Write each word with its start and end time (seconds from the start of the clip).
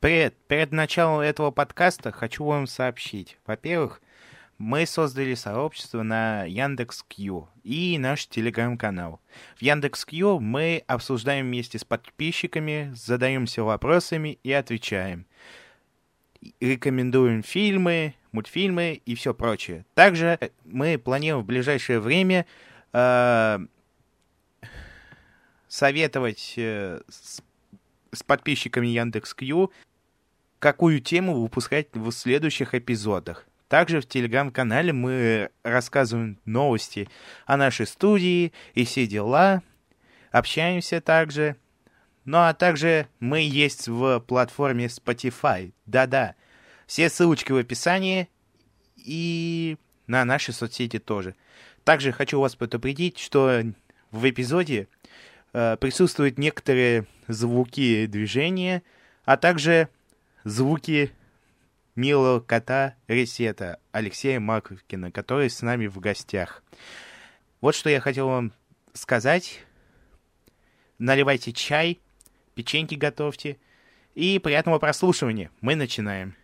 Привет. 0.00 0.34
Перед 0.48 0.72
началом 0.72 1.20
этого 1.20 1.50
подкаста 1.50 2.10
хочу 2.10 2.46
вам 2.46 2.66
сообщить. 2.66 3.36
Во-первых, 3.44 4.00
мы 4.56 4.86
создали 4.86 5.34
сообщество 5.34 6.02
на 6.02 6.44
Яндекс.Кью 6.44 7.50
и 7.64 7.98
наш 7.98 8.26
телеграм-канал. 8.26 9.20
В 9.56 9.62
Яндекс.Кью 9.62 10.40
мы 10.40 10.84
обсуждаем 10.86 11.48
вместе 11.48 11.78
с 11.78 11.84
подписчиками, 11.84 12.90
задаемся 12.94 13.62
вопросами 13.62 14.38
и 14.42 14.50
отвечаем. 14.52 15.26
Рекомендуем 16.60 17.42
фильмы, 17.42 18.14
мультфильмы 18.32 19.02
и 19.04 19.14
все 19.14 19.34
прочее. 19.34 19.84
Также 19.92 20.38
мы 20.64 20.96
планируем 20.96 21.44
в 21.44 21.46
ближайшее 21.46 22.00
время 22.00 22.46
э, 22.94 23.58
советовать 25.68 26.54
э, 26.56 27.02
с, 27.06 27.42
с 28.12 28.22
подписчиками 28.22 28.86
Яндекс.Кью 28.86 29.70
какую 30.60 31.00
тему 31.00 31.40
выпускать 31.40 31.88
в 31.94 32.12
следующих 32.12 32.74
эпизодах. 32.74 33.46
Также 33.68 34.00
в 34.00 34.06
телеграм-канале 34.06 34.92
мы 34.92 35.50
рассказываем 35.62 36.38
новости 36.44 37.08
о 37.46 37.56
нашей 37.56 37.86
студии 37.86 38.52
и 38.74 38.84
все 38.84 39.06
дела, 39.06 39.62
общаемся 40.30 41.00
также. 41.00 41.56
Ну 42.24 42.38
а 42.38 42.52
также 42.52 43.08
мы 43.20 43.40
есть 43.40 43.88
в 43.88 44.20
платформе 44.20 44.86
Spotify. 44.86 45.72
Да-да, 45.86 46.34
все 46.86 47.08
ссылочки 47.08 47.52
в 47.52 47.56
описании 47.56 48.28
и 48.96 49.78
на 50.06 50.24
наши 50.24 50.52
соцсети 50.52 50.98
тоже. 50.98 51.34
Также 51.84 52.12
хочу 52.12 52.38
вас 52.38 52.56
предупредить, 52.56 53.18
что 53.18 53.62
в 54.10 54.28
эпизоде 54.28 54.88
э, 55.52 55.76
присутствуют 55.80 56.38
некоторые 56.38 57.06
звуки 57.28 58.06
движения, 58.06 58.82
а 59.24 59.36
также 59.36 59.88
звуки 60.44 61.12
милого 61.94 62.40
кота 62.40 62.96
Ресета 63.08 63.80
Алексея 63.92 64.40
Маковкина, 64.40 65.10
который 65.12 65.50
с 65.50 65.62
нами 65.62 65.86
в 65.86 65.98
гостях. 65.98 66.62
Вот 67.60 67.74
что 67.74 67.90
я 67.90 68.00
хотел 68.00 68.28
вам 68.28 68.52
сказать. 68.92 69.64
Наливайте 70.98 71.52
чай, 71.52 72.00
печеньки 72.54 72.94
готовьте. 72.94 73.58
И 74.14 74.38
приятного 74.38 74.78
прослушивания. 74.78 75.50
Мы 75.60 75.76
начинаем. 75.76 76.34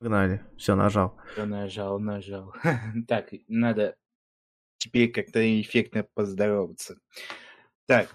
Погнали. 0.00 0.42
Все, 0.56 0.74
нажал. 0.74 1.16
Все, 1.32 1.44
нажал, 1.44 1.98
нажал. 1.98 2.54
Так, 3.06 3.28
надо 3.46 3.96
теперь 4.78 5.10
как-то 5.10 5.60
эффектно 5.60 6.04
поздороваться. 6.14 6.98
Так. 7.86 8.14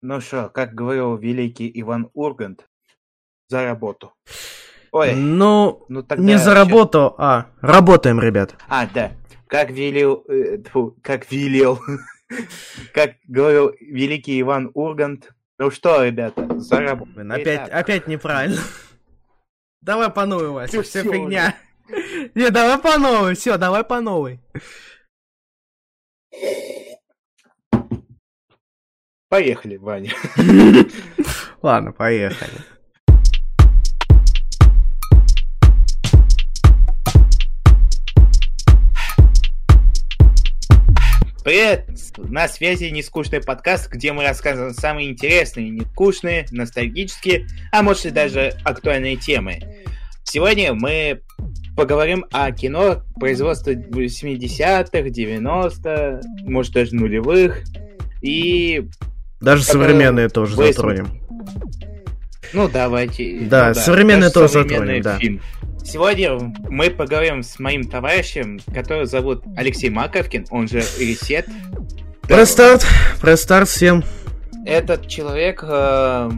Ну 0.00 0.20
что, 0.20 0.48
как 0.48 0.74
говорил 0.74 1.16
великий 1.16 1.70
Иван 1.80 2.10
Ургант, 2.14 2.69
за 3.50 3.64
работу. 3.64 4.12
Ой. 4.92 5.14
Ну, 5.14 5.84
ну 5.88 6.02
тогда 6.02 6.22
не 6.22 6.38
за 6.38 6.54
работу, 6.54 7.14
а 7.18 7.46
работаем, 7.60 8.20
ребят. 8.20 8.54
А, 8.68 8.86
да. 8.86 9.12
Как 9.48 9.70
велел, 9.70 10.24
э, 10.28 10.58
тьфу, 10.58 10.96
как 11.02 11.30
велел, 11.32 11.80
как 12.94 13.16
говорил 13.26 13.72
великий 13.80 14.40
Иван 14.40 14.70
Ургант. 14.74 15.32
Ну 15.58 15.70
что, 15.70 16.04
ребята, 16.04 16.58
за 16.60 16.80
работу. 16.80 17.10
Опять, 17.28 17.68
опять 17.68 18.06
неправильно. 18.06 18.60
Давай 19.80 20.10
по 20.10 20.26
новой, 20.26 20.50
Вася, 20.50 20.82
все 20.82 21.02
фигня. 21.02 21.56
Не, 22.36 22.50
давай 22.50 22.78
по 22.78 22.98
новой, 22.98 23.34
все, 23.34 23.56
давай 23.58 23.82
по 23.82 24.00
новой. 24.00 24.38
Поехали, 29.28 29.76
Ваня. 29.76 30.12
Ладно, 31.62 31.92
поехали. 31.92 32.52
Привет! 41.42 41.86
На 42.18 42.48
связи 42.48 42.84
нескучный 42.84 43.40
подкаст, 43.40 43.90
где 43.90 44.12
мы 44.12 44.24
рассказываем 44.24 44.74
самые 44.74 45.08
интересные, 45.08 45.70
нескучные, 45.70 46.44
ностальгические, 46.50 47.46
а 47.72 47.82
может 47.82 48.04
и 48.04 48.10
даже 48.10 48.52
актуальные 48.62 49.16
темы. 49.16 49.58
Сегодня 50.22 50.74
мы 50.74 51.22
поговорим 51.76 52.26
о 52.30 52.52
кино 52.52 53.04
производства 53.18 53.70
70-х, 53.70 54.98
90-х, 54.98 56.20
может 56.42 56.74
даже 56.74 56.94
нулевых. 56.94 57.62
И... 58.20 58.86
Даже 59.40 59.62
современные 59.62 60.28
тоже 60.28 60.56
затронем. 60.56 61.22
Ну, 62.52 62.68
давайте. 62.68 63.38
Да, 63.42 63.68
ну, 63.68 63.74
да. 63.74 63.80
современные 63.80 64.30
тоже 64.30 64.52
затронем, 64.52 65.00
да. 65.00 65.16
Фильм. 65.18 65.40
Сегодня 65.84 66.38
мы 66.68 66.90
поговорим 66.90 67.42
с 67.42 67.58
моим 67.58 67.84
товарищем, 67.84 68.60
который 68.72 69.06
зовут 69.06 69.42
Алексей 69.56 69.90
Маковкин, 69.90 70.46
он 70.50 70.68
же 70.68 70.78
Ресет. 70.98 71.46
Престарт, 72.22 72.86
престарт 73.20 73.68
всем. 73.68 74.04
Этот 74.64 75.08
человек, 75.08 75.64
э, 75.66 76.30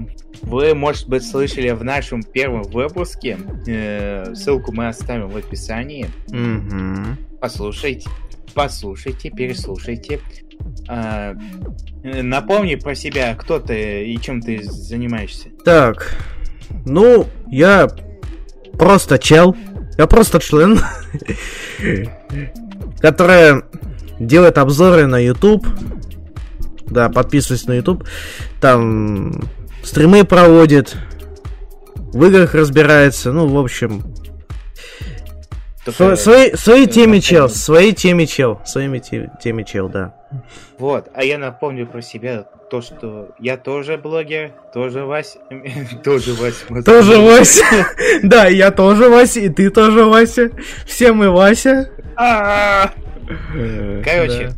вы, 0.43 0.75
может 0.75 1.09
быть, 1.09 1.29
слышали 1.29 1.71
в 1.71 1.85
нашем 1.85 2.23
первом 2.23 2.63
выпуске. 2.63 3.37
Э, 3.67 4.35
ссылку 4.35 4.73
мы 4.73 4.89
оставим 4.89 5.29
в 5.29 5.37
описании. 5.37 6.07
Угу. 6.29 7.39
Послушайте, 7.41 8.09
послушайте, 8.55 9.31
переслушайте. 9.31 10.21
Э, 10.89 11.35
напомни 12.03 12.77
про 12.77 12.95
себя, 12.95 13.35
кто 13.35 13.59
ты 13.59 14.07
и 14.07 14.21
чем 14.21 14.41
ты 14.41 14.63
занимаешься. 14.63 15.51
Так, 15.65 16.17
ну, 16.87 17.27
я 17.49 17.89
просто 18.79 19.19
чел. 19.19 19.57
Я 19.99 20.07
просто 20.07 20.41
член, 20.41 20.81
который 23.01 23.63
делает 24.19 24.59
обзоры 24.59 25.07
на 25.07 25.19
YouTube. 25.19 25.67
Да, 26.87 27.09
подписывайтесь 27.09 27.67
на 27.67 27.75
YouTube. 27.75 28.05
Там 28.61 29.43
стримы 29.83 30.25
проводит, 30.25 30.97
в 31.95 32.25
играх 32.25 32.55
разбирается. 32.55 33.33
Ну, 33.33 33.47
в 33.49 33.59
общем, 33.59 34.12
Свои, 35.91 36.55
свои 36.55 36.87
теме 36.87 37.21
чел, 37.21 37.49
свои 37.49 37.93
теме 37.93 38.27
чел, 38.27 38.61
своими 38.65 38.99
теме 39.01 39.65
чел, 39.65 39.89
да. 39.89 40.15
Вот, 40.79 41.09
а 41.13 41.25
я 41.25 41.39
напомню 41.39 41.87
про 41.87 42.01
себя 42.03 42.47
то, 42.71 42.81
что 42.81 43.35
я 43.39 43.57
тоже 43.57 43.99
блогер, 43.99 44.53
тоже 44.73 45.05
Вася, 45.05 45.41
тоже 46.05 46.35
Вася. 46.35 46.83
Тоже 46.85 47.19
Вася. 47.19 47.65
Да, 48.23 48.47
я 48.47 48.71
тоже 48.71 49.09
Вася, 49.09 49.41
и 49.41 49.49
ты 49.49 49.71
тоже 49.71 50.05
Вася. 50.05 50.51
Все 50.87 51.13
мы 51.13 51.31
Вася. 51.31 51.91
А! 52.17 52.91
Короче, 54.05 54.53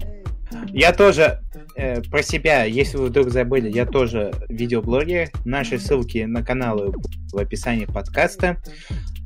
я 0.68 0.92
тоже 0.92 1.40
э, 1.76 2.02
про 2.02 2.22
себя, 2.22 2.64
если 2.64 2.98
вы 2.98 3.06
вдруг 3.06 3.30
забыли, 3.30 3.70
я 3.70 3.86
тоже 3.86 4.32
видеоблогер. 4.48 5.30
Наши 5.44 5.78
ссылки 5.78 6.18
на 6.18 6.44
каналы 6.44 6.92
в 7.32 7.38
описании 7.38 7.86
подкаста. 7.86 8.58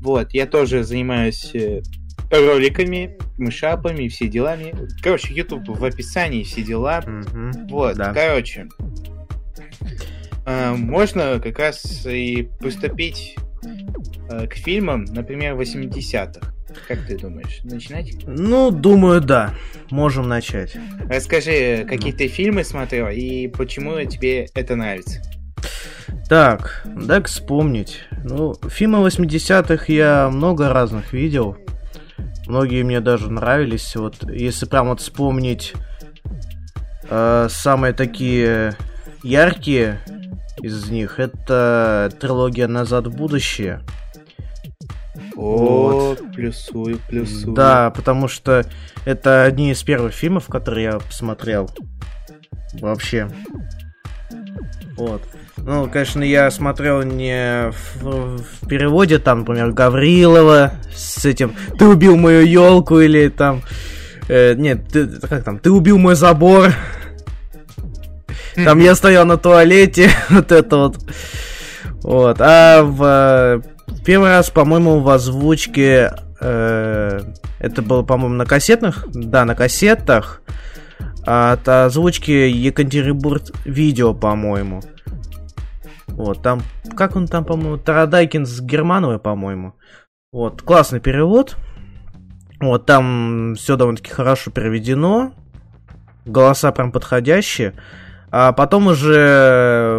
Вот, 0.01 0.33
я 0.33 0.47
тоже 0.47 0.85
занимаюсь 0.85 1.51
э, 1.55 1.83
роликами, 2.31 3.17
мышапами, 3.39 4.09
все 4.09 4.29
делами. 4.29 4.75
Короче, 5.03 5.35
YouTube 5.35 5.69
в 5.69 5.85
описании, 5.85 6.43
все 6.43 6.63
дела. 6.63 7.01
Mm-hmm. 7.01 7.69
Вот, 7.71 7.97
да. 7.97 8.13
короче. 8.13 8.69
Э, 10.47 10.75
можно 10.75 11.41
как 11.41 11.59
раз 11.59 12.07
и 12.07 12.49
приступить 12.61 13.37
э, 14.31 14.47
к 14.47 14.55
фильмам, 14.55 15.05
например, 15.05 15.55
80-х. 15.55 16.55
Как 16.87 17.07
ты 17.07 17.19
думаешь, 17.19 17.61
начинать? 17.65 18.13
Ну, 18.27 18.71
думаю, 18.71 19.21
да. 19.21 19.55
Можем 19.91 20.29
начать. 20.29 20.77
Расскажи, 21.09 21.87
какие 21.89 22.13
ты 22.13 22.29
фильмы 22.29 22.63
смотрел 22.63 23.09
и 23.09 23.49
почему 23.49 24.03
тебе 24.05 24.47
это 24.55 24.77
нравится? 24.77 25.23
Так, 26.29 26.83
дай 26.85 27.23
вспомнить. 27.23 28.05
Ну, 28.25 28.55
фильмы 28.69 29.07
80-х 29.07 29.85
я 29.93 30.29
много 30.31 30.69
разных 30.69 31.13
видел. 31.13 31.57
Многие 32.47 32.83
мне 32.83 33.01
даже 33.01 33.31
нравились. 33.31 33.95
Вот 33.97 34.31
если 34.31 34.67
прям 34.67 34.89
вот 34.89 35.01
вспомнить 35.01 35.75
э, 37.09 37.49
самые 37.51 37.93
такие 37.93 38.77
яркие 39.23 40.01
из 40.63 40.89
них, 40.91 41.19
это 41.19 42.11
трилогия 42.21 42.69
Назад 42.69 43.07
в 43.07 43.17
будущее. 43.17 43.83
О, 45.37 46.17
вот. 46.17 46.33
плюсую, 46.35 46.99
плюсую. 47.09 47.55
Да, 47.55 47.91
потому 47.91 48.29
что 48.29 48.65
это 49.05 49.45
одни 49.45 49.71
из 49.71 49.83
первых 49.83 50.13
фильмов, 50.13 50.47
которые 50.47 50.85
я 50.85 50.99
посмотрел. 50.99 51.71
Вообще. 52.81 53.29
Вот. 54.97 55.23
Ну, 55.65 55.89
конечно, 55.91 56.23
я 56.23 56.51
смотрел 56.51 57.03
не 57.03 57.71
в, 58.01 58.39
в 58.39 58.69
переводе, 58.69 59.19
там, 59.19 59.41
например, 59.41 59.73
Гаврилова 59.73 60.73
с 60.95 61.25
этим 61.25 61.55
«Ты 61.79 61.87
убил 61.87 62.17
мою 62.17 62.47
елку» 62.47 63.01
или 63.01 63.29
там... 63.29 63.63
Э, 64.29 64.55
нет, 64.55 64.89
ты, 64.89 65.07
как 65.07 65.45
там? 65.45 65.59
«Ты 65.59 65.71
убил 65.71 65.99
мой 65.99 66.15
забор». 66.15 66.73
Там 68.55 68.81
я 68.81 68.95
стоял 68.95 69.25
на 69.25 69.37
туалете, 69.37 70.11
вот 70.31 70.51
это 70.51 70.77
вот. 70.77 70.97
Вот. 72.03 72.41
А 72.41 72.83
в 72.83 73.63
первый 74.05 74.31
раз, 74.31 74.51
по-моему, 74.51 75.01
в 75.01 75.09
озвучке 75.09 76.13
э, 76.41 77.21
это 77.61 77.83
было, 77.83 78.03
по-моему, 78.03 78.35
на 78.35 78.47
кассетных, 78.47 79.07
да, 79.13 79.45
на 79.45 79.55
кассетах 79.55 80.43
от 81.25 81.69
озвучки 81.69 82.31
Екатеринбург 82.31 83.43
видео, 83.65 84.15
по-моему. 84.15 84.83
Вот, 86.19 86.43
там, 86.43 86.63
как 86.97 87.15
он 87.15 87.29
там, 87.29 87.45
по-моему, 87.45 87.79
Тарадайкин 87.79 88.45
с 88.45 88.61
Германовой, 88.61 89.21
по-моему. 89.21 89.75
Вот, 90.33 90.63
классный 90.63 90.99
перевод. 90.99 91.57
Вот, 92.59 92.87
там 92.87 93.55
все 93.55 93.77
довольно-таки 93.77 94.11
хорошо 94.11 94.51
переведено. 94.51 95.33
Голоса 96.27 96.73
прям 96.73 96.91
подходящие. 96.91 97.75
А 98.33 98.53
потом 98.53 98.89
уже 98.89 99.95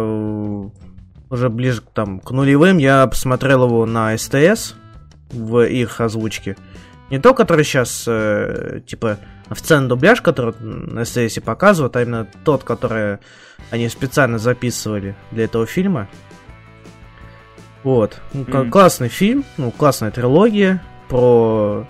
уже 1.30 1.48
ближе 1.48 1.80
там, 1.94 2.20
к 2.20 2.32
нулевым 2.32 2.76
я 2.76 3.06
посмотрел 3.06 3.64
его 3.64 3.86
на 3.86 4.14
СТС 4.18 4.74
в 5.30 5.66
их 5.66 6.02
озвучке. 6.02 6.58
Не 7.10 7.18
то, 7.18 7.34
который 7.34 7.64
сейчас, 7.64 8.04
э, 8.06 8.80
типа, 8.86 9.18
официальный 9.48 9.88
дубляж, 9.88 10.20
который 10.20 10.54
на 10.60 11.04
СТС 11.04 11.40
показывают, 11.44 11.96
а 11.96 12.02
именно 12.02 12.26
тот, 12.44 12.64
который 12.64 13.18
они 13.70 13.88
специально 13.88 14.38
записывали 14.38 15.16
для 15.32 15.44
этого 15.44 15.66
фильма. 15.66 16.08
Вот. 17.82 18.20
Mm-hmm. 18.32 18.70
Классный 18.70 19.08
фильм, 19.08 19.44
ну, 19.56 19.70
классная 19.70 20.10
трилогия 20.10 20.82
про 21.08 21.86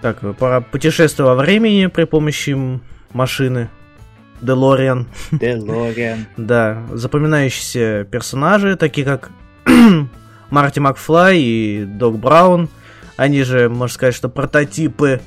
так, 0.00 0.20
про 0.36 0.60
путешествие 0.60 1.26
во 1.26 1.34
времени 1.34 1.86
при 1.86 2.04
помощи 2.04 2.56
машины. 3.12 3.68
Делориан. 4.40 5.08
Делориан. 5.32 6.26
да, 6.36 6.84
запоминающиеся 6.92 8.04
персонажи, 8.04 8.76
такие 8.76 9.04
как 9.04 9.30
Марти 10.50 10.78
Макфлай 10.78 11.38
и 11.40 11.84
Док 11.84 12.18
Браун. 12.18 12.68
Они 13.18 13.42
же, 13.42 13.68
можно 13.68 13.92
сказать, 13.92 14.14
что 14.14 14.28
прототипы 14.28 15.20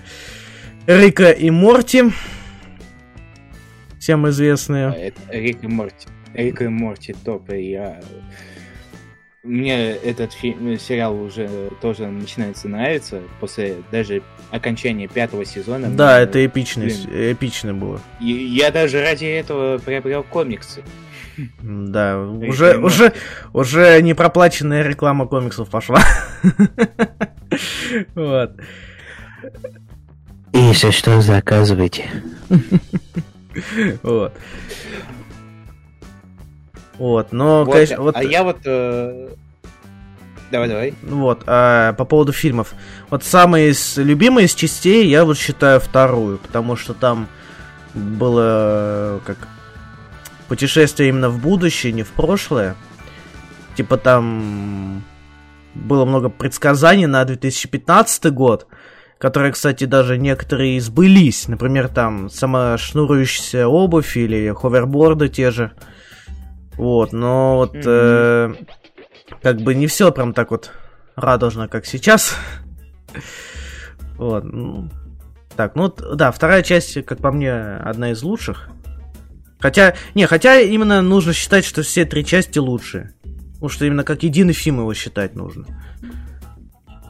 Рика 0.87 1.29
и 1.29 1.49
Морти. 1.49 2.05
Всем 3.99 4.27
известные. 4.29 5.13
А, 5.29 5.33
Рик 5.33 5.61
и 5.61 5.67
Морти. 5.67 6.07
Рик 6.33 6.61
и 6.61 6.69
Морти 6.69 7.13
топ. 7.25 7.51
Я 7.51 7.99
мне 9.43 9.91
этот 9.91 10.31
фильм, 10.31 10.79
сериал 10.79 11.19
уже 11.19 11.71
тоже 11.81 12.07
начинается 12.07 12.69
нравиться 12.69 13.21
после 13.41 13.77
даже 13.91 14.21
окончания 14.51 15.07
пятого 15.07 15.43
сезона. 15.43 15.89
Да, 15.89 16.15
мне, 16.15 16.23
это 16.23 16.45
эпично, 16.45 16.87
эпично 16.87 17.73
было. 17.73 17.99
Я 18.21 18.71
даже 18.71 19.01
ради 19.01 19.25
этого 19.25 19.79
приобрел 19.79 20.23
комиксы. 20.23 20.81
Да, 21.61 22.19
уже, 22.19 22.77
уже, 22.77 23.13
уже 23.53 24.01
не 24.01 24.13
проплаченная 24.13 24.83
реклама 24.83 25.27
комиксов 25.27 25.69
пошла. 25.69 26.01
Вот. 28.15 28.53
Если 30.53 30.91
что, 30.91 31.19
заказывайте. 31.21 32.09
Вот. 34.03 34.33
Вот, 36.97 37.31
но, 37.31 37.65
вот, 37.65 37.73
конечно, 37.73 38.01
вот... 38.01 38.15
А 38.15 38.23
я 38.23 38.43
вот... 38.43 38.59
Э... 38.65 39.29
Давай, 40.51 40.69
давай. 40.69 40.93
Вот, 41.01 41.43
а, 41.47 41.93
по 41.93 42.05
поводу 42.05 42.31
фильмов. 42.31 42.73
Вот 43.09 43.23
самые 43.23 43.69
из, 43.71 43.97
любимые 43.97 44.45
из 44.45 44.53
частей 44.53 45.07
я 45.07 45.25
вот 45.25 45.37
считаю 45.37 45.79
вторую, 45.79 46.37
потому 46.37 46.75
что 46.75 46.93
там 46.93 47.27
было 47.93 49.19
как 49.25 49.37
путешествие 50.51 51.07
именно 51.07 51.29
в 51.29 51.39
будущее, 51.39 51.93
не 51.93 52.03
в 52.03 52.09
прошлое. 52.09 52.75
Типа 53.77 53.95
там 53.95 55.01
было 55.73 56.03
много 56.03 56.27
предсказаний 56.27 57.05
на 57.05 57.23
2015 57.23 58.33
год, 58.33 58.67
которые, 59.17 59.53
кстати, 59.53 59.85
даже 59.85 60.17
некоторые 60.17 60.81
сбылись. 60.81 61.47
Например, 61.47 61.87
там 61.87 62.29
самошнурующаяся 62.29 63.69
обувь 63.69 64.17
или 64.17 64.53
ховерборды 64.53 65.29
те 65.29 65.51
же. 65.51 65.71
Вот, 66.73 67.13
но 67.13 67.55
вот 67.55 67.77
э, 67.85 68.53
как 69.41 69.61
бы 69.61 69.73
не 69.73 69.87
все 69.87 70.11
прям 70.11 70.33
так 70.33 70.51
вот 70.51 70.73
радужно, 71.15 71.69
как 71.69 71.85
сейчас. 71.85 72.35
вот. 74.17 74.43
Так, 75.55 75.75
ну 75.75 75.87
да, 75.87 76.29
вторая 76.33 76.61
часть, 76.61 77.05
как 77.05 77.19
по 77.19 77.31
мне, 77.31 77.53
одна 77.53 78.11
из 78.11 78.21
лучших. 78.21 78.67
Хотя, 79.61 79.95
не, 80.15 80.25
хотя 80.25 80.59
именно 80.59 81.01
нужно 81.01 81.33
считать, 81.33 81.65
что 81.65 81.83
все 81.83 82.05
три 82.05 82.25
части 82.25 82.59
лучшие. 82.59 83.13
Потому 83.53 83.69
что 83.69 83.85
именно 83.85 84.03
как 84.03 84.23
единый 84.23 84.53
фильм 84.53 84.79
его 84.79 84.93
считать 84.93 85.35
нужно. 85.35 85.65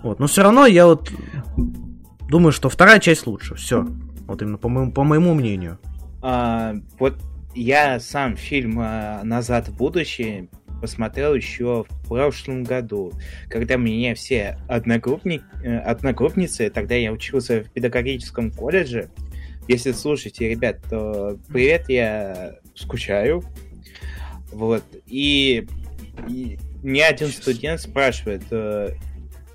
Вот, 0.04 0.20
но 0.20 0.28
все 0.28 0.44
равно 0.44 0.66
я 0.66 0.86
вот 0.86 1.12
думаю, 2.28 2.52
что 2.52 2.70
вторая 2.70 3.00
часть 3.00 3.26
лучше. 3.26 3.56
Все. 3.56 3.88
Вот 4.28 4.42
именно 4.42 4.58
по 4.58 4.68
моему, 4.68 4.92
по 4.92 5.04
моему 5.04 5.34
мнению. 5.34 5.80
А, 6.22 6.76
вот 7.00 7.16
я 7.56 8.00
сам 8.00 8.36
фильм 8.36 8.80
э, 8.80 9.24
«Назад 9.24 9.70
в 9.70 9.76
будущее» 9.76 10.50
посмотрел 10.82 11.36
еще 11.36 11.86
в 11.88 12.08
прошлом 12.08 12.64
году, 12.64 13.14
когда 13.50 13.76
меня 13.76 14.16
все 14.16 14.58
одногруппник, 14.68 15.44
э, 15.64 15.78
одногруппницы, 15.78 16.70
тогда 16.70 16.96
я 16.96 17.12
учился 17.12 17.64
в 17.64 17.70
педагогическом 17.72 18.52
колледже. 18.52 19.10
Если 19.68 19.92
слушаете, 19.92 20.50
ребят, 20.50 20.78
то 20.90 21.38
привет, 21.48 21.90
я 21.90 22.56
скучаю. 22.76 23.44
Вот. 24.52 24.84
И, 25.08 25.68
и 26.28 26.60
мне 26.84 27.06
один 27.06 27.30
студент 27.30 27.80
спрашивает, 27.80 28.44
э, 28.52 28.96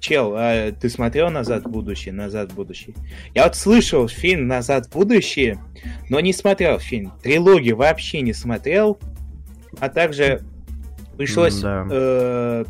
чел, 0.00 0.35
а 0.37 0.73
ты 0.73 0.88
смотрел 0.88 1.31
«Назад 1.31 1.64
в 1.64 1.70
будущее», 1.70 2.14
«Назад 2.14 2.53
в 2.53 2.55
будущее»? 2.55 2.94
Я 3.35 3.44
вот 3.44 3.56
слышал 3.56 4.08
фильм 4.08 4.47
«Назад 4.47 4.87
в 4.87 4.93
будущее», 4.93 5.58
но 6.08 6.20
не 6.20 6.32
смотрел 6.32 6.79
фильм. 6.79 7.12
Трилогию 7.23 7.76
вообще 7.76 8.20
не 8.20 8.32
смотрел, 8.32 8.99
а 9.81 9.88
также 9.88 10.43
пришлось... 11.17 11.61
Да. 11.61 11.87
Э, 11.91 12.64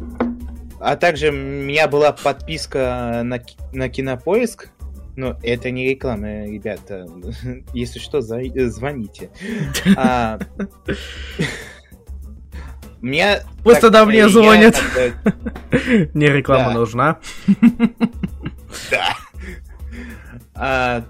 а 0.79 0.97
также 0.97 1.31
у 1.31 1.33
меня 1.33 1.89
была 1.89 2.13
подписка 2.13 3.23
на, 3.25 3.41
на 3.73 3.89
Кинопоиск, 3.89 4.71
но 5.17 5.39
это 5.43 5.71
не 5.71 5.89
реклама, 5.89 6.45
ребята. 6.45 7.07
Если 7.73 7.99
что, 7.99 8.21
звоните. 8.21 9.31
А, 9.97 10.39
мне 13.01 13.41
Пусть 13.63 13.81
тогда 13.81 14.05
мне 14.05 14.29
звонят. 14.29 14.81
Мне 16.15 16.29
реклама 16.29 16.73
нужна. 16.73 17.19
Да. 20.55 21.05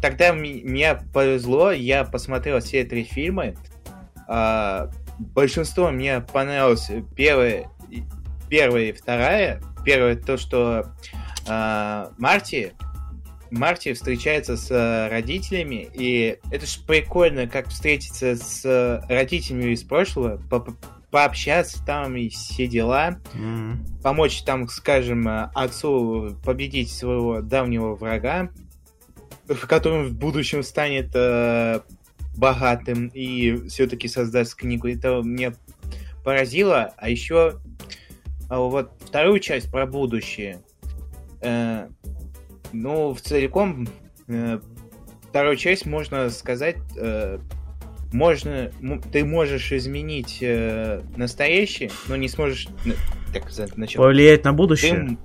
Тогда 0.00 0.32
мне 0.32 1.00
повезло, 1.12 1.72
я 1.72 2.04
посмотрел 2.04 2.60
все 2.60 2.84
три 2.84 3.02
фильма. 3.04 3.54
А, 4.28 4.90
большинство 5.18 5.90
мне 5.90 6.20
понравилось 6.20 6.90
первое, 7.16 7.70
первая 8.48 8.84
и 8.84 8.92
вторая. 8.92 9.60
Первое 9.84 10.16
то, 10.16 10.36
что 10.36 10.92
Марти 11.46 12.74
Марти 13.50 13.92
встречается 13.92 14.56
с 14.56 14.70
э, 14.70 15.08
родителями, 15.08 15.88
и 15.94 16.38
это 16.50 16.66
ж 16.66 16.78
прикольно, 16.86 17.46
как 17.46 17.68
встретиться 17.68 18.36
с 18.36 19.04
родителями 19.08 19.72
из 19.72 19.82
прошлого, 19.82 20.40
по 20.50 20.66
пообщаться 21.10 21.82
там 21.86 22.16
и 22.16 22.28
все 22.28 22.66
дела, 22.66 23.18
mm-hmm. 23.34 24.02
помочь 24.02 24.42
там, 24.42 24.68
скажем, 24.68 25.26
отцу 25.54 26.36
победить 26.44 26.92
своего 26.92 27.40
давнего 27.40 27.94
врага, 27.94 28.50
в 29.46 29.66
котором 29.66 30.08
в 30.08 30.14
будущем 30.14 30.62
станет 30.62 31.12
э, 31.14 31.80
богатым 32.36 33.10
и 33.14 33.68
все-таки 33.68 34.08
создаст 34.08 34.56
книгу. 34.56 34.88
Это 34.88 35.22
мне 35.22 35.54
поразило. 36.24 36.92
А 36.96 37.08
еще 37.08 37.60
а 38.48 38.58
вот 38.58 38.92
вторую 39.00 39.40
часть 39.40 39.70
про 39.70 39.86
будущее. 39.86 40.60
Э, 41.40 41.88
ну, 42.72 43.14
в 43.14 43.20
целиком, 43.20 43.88
э, 44.28 44.60
вторую 45.28 45.56
часть 45.56 45.86
можно 45.86 46.30
сказать, 46.30 46.76
э, 46.96 47.38
можно, 48.12 48.70
ты 49.12 49.24
можешь 49.24 49.72
изменить 49.72 50.38
э, 50.40 51.02
настоящее, 51.16 51.90
но 52.08 52.16
не 52.16 52.28
сможешь, 52.28 52.68
как 53.32 53.76
начал, 53.76 54.02
повлиять 54.02 54.44
на 54.44 54.52
будущее. 54.52 54.94
Ты, 54.94 55.18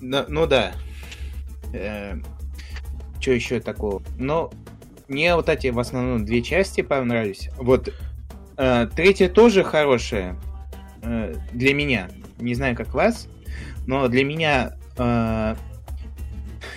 ну, 0.00 0.24
ну 0.28 0.46
да. 0.46 0.72
Э, 1.72 2.14
что 3.20 3.32
еще 3.32 3.60
такого? 3.60 4.02
Но 4.16 4.50
мне 5.08 5.34
вот 5.34 5.48
эти 5.48 5.68
в 5.68 5.78
основном 5.78 6.24
две 6.24 6.42
части 6.42 6.82
понравились. 6.82 7.50
Вот 7.56 7.92
э, 8.56 8.88
третья 8.94 9.28
тоже 9.28 9.64
хорошая 9.64 10.38
э, 11.02 11.34
для 11.52 11.74
меня. 11.74 12.08
Не 12.38 12.54
знаю, 12.54 12.76
как 12.76 12.94
вас, 12.94 13.28
но 13.88 14.06
для 14.08 14.22
меня 14.22 14.74
э, 14.98 15.56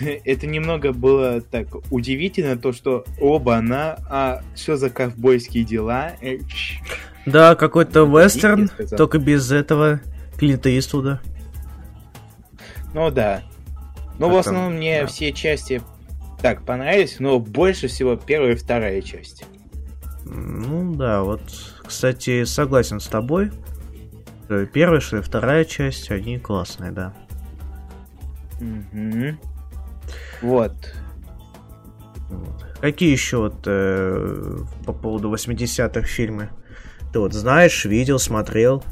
это 0.00 0.46
немного 0.46 0.92
было 0.94 1.42
так 1.42 1.68
удивительно, 1.92 2.56
то, 2.56 2.72
что 2.72 3.04
оба 3.20 3.56
она, 3.56 3.98
а 4.08 4.42
что 4.56 4.76
за 4.78 4.88
ковбойские 4.88 5.62
дела? 5.64 6.12
Да, 7.26 7.54
какой-то 7.54 8.04
вестерн, 8.06 8.62
я 8.62 8.66
сказал. 8.66 8.96
только 8.96 9.18
без 9.18 9.52
этого 9.52 10.00
Клинта 10.38 10.76
Иствуда. 10.76 11.20
Ну 12.94 13.10
да. 13.10 13.42
Ну, 14.18 14.30
в 14.30 14.36
основном 14.36 14.74
мне 14.74 15.02
Да. 15.02 15.06
все 15.06 15.32
части 15.32 15.82
так 16.40 16.64
понравились, 16.64 17.16
но 17.20 17.38
больше 17.38 17.88
всего 17.88 18.16
первая 18.16 18.52
и 18.52 18.56
вторая 18.56 19.02
часть. 19.02 19.44
Ну 20.24 20.94
да, 20.94 21.22
вот, 21.22 21.42
кстати, 21.84 22.44
согласен 22.44 23.00
с 23.00 23.06
тобой. 23.06 23.50
Что 24.52 24.60
и 24.60 24.66
Первая, 24.66 25.00
что 25.00 25.16
и 25.16 25.22
вторая 25.22 25.64
часть, 25.64 26.10
они 26.10 26.38
классные, 26.38 26.90
да. 26.92 27.14
Мгм. 28.60 29.38
Вот. 30.42 30.74
Вот. 32.28 32.66
Какие 32.82 33.12
еще 33.12 33.38
вот 33.38 33.62
э, 33.64 34.58
по 34.84 34.92
поводу 34.92 35.32
80-х 35.32 36.02
фильмы? 36.02 36.50
Ты 37.14 37.20
вот 37.20 37.32
знаешь, 37.32 37.86
видел, 37.86 38.18
смотрел? 38.18 38.84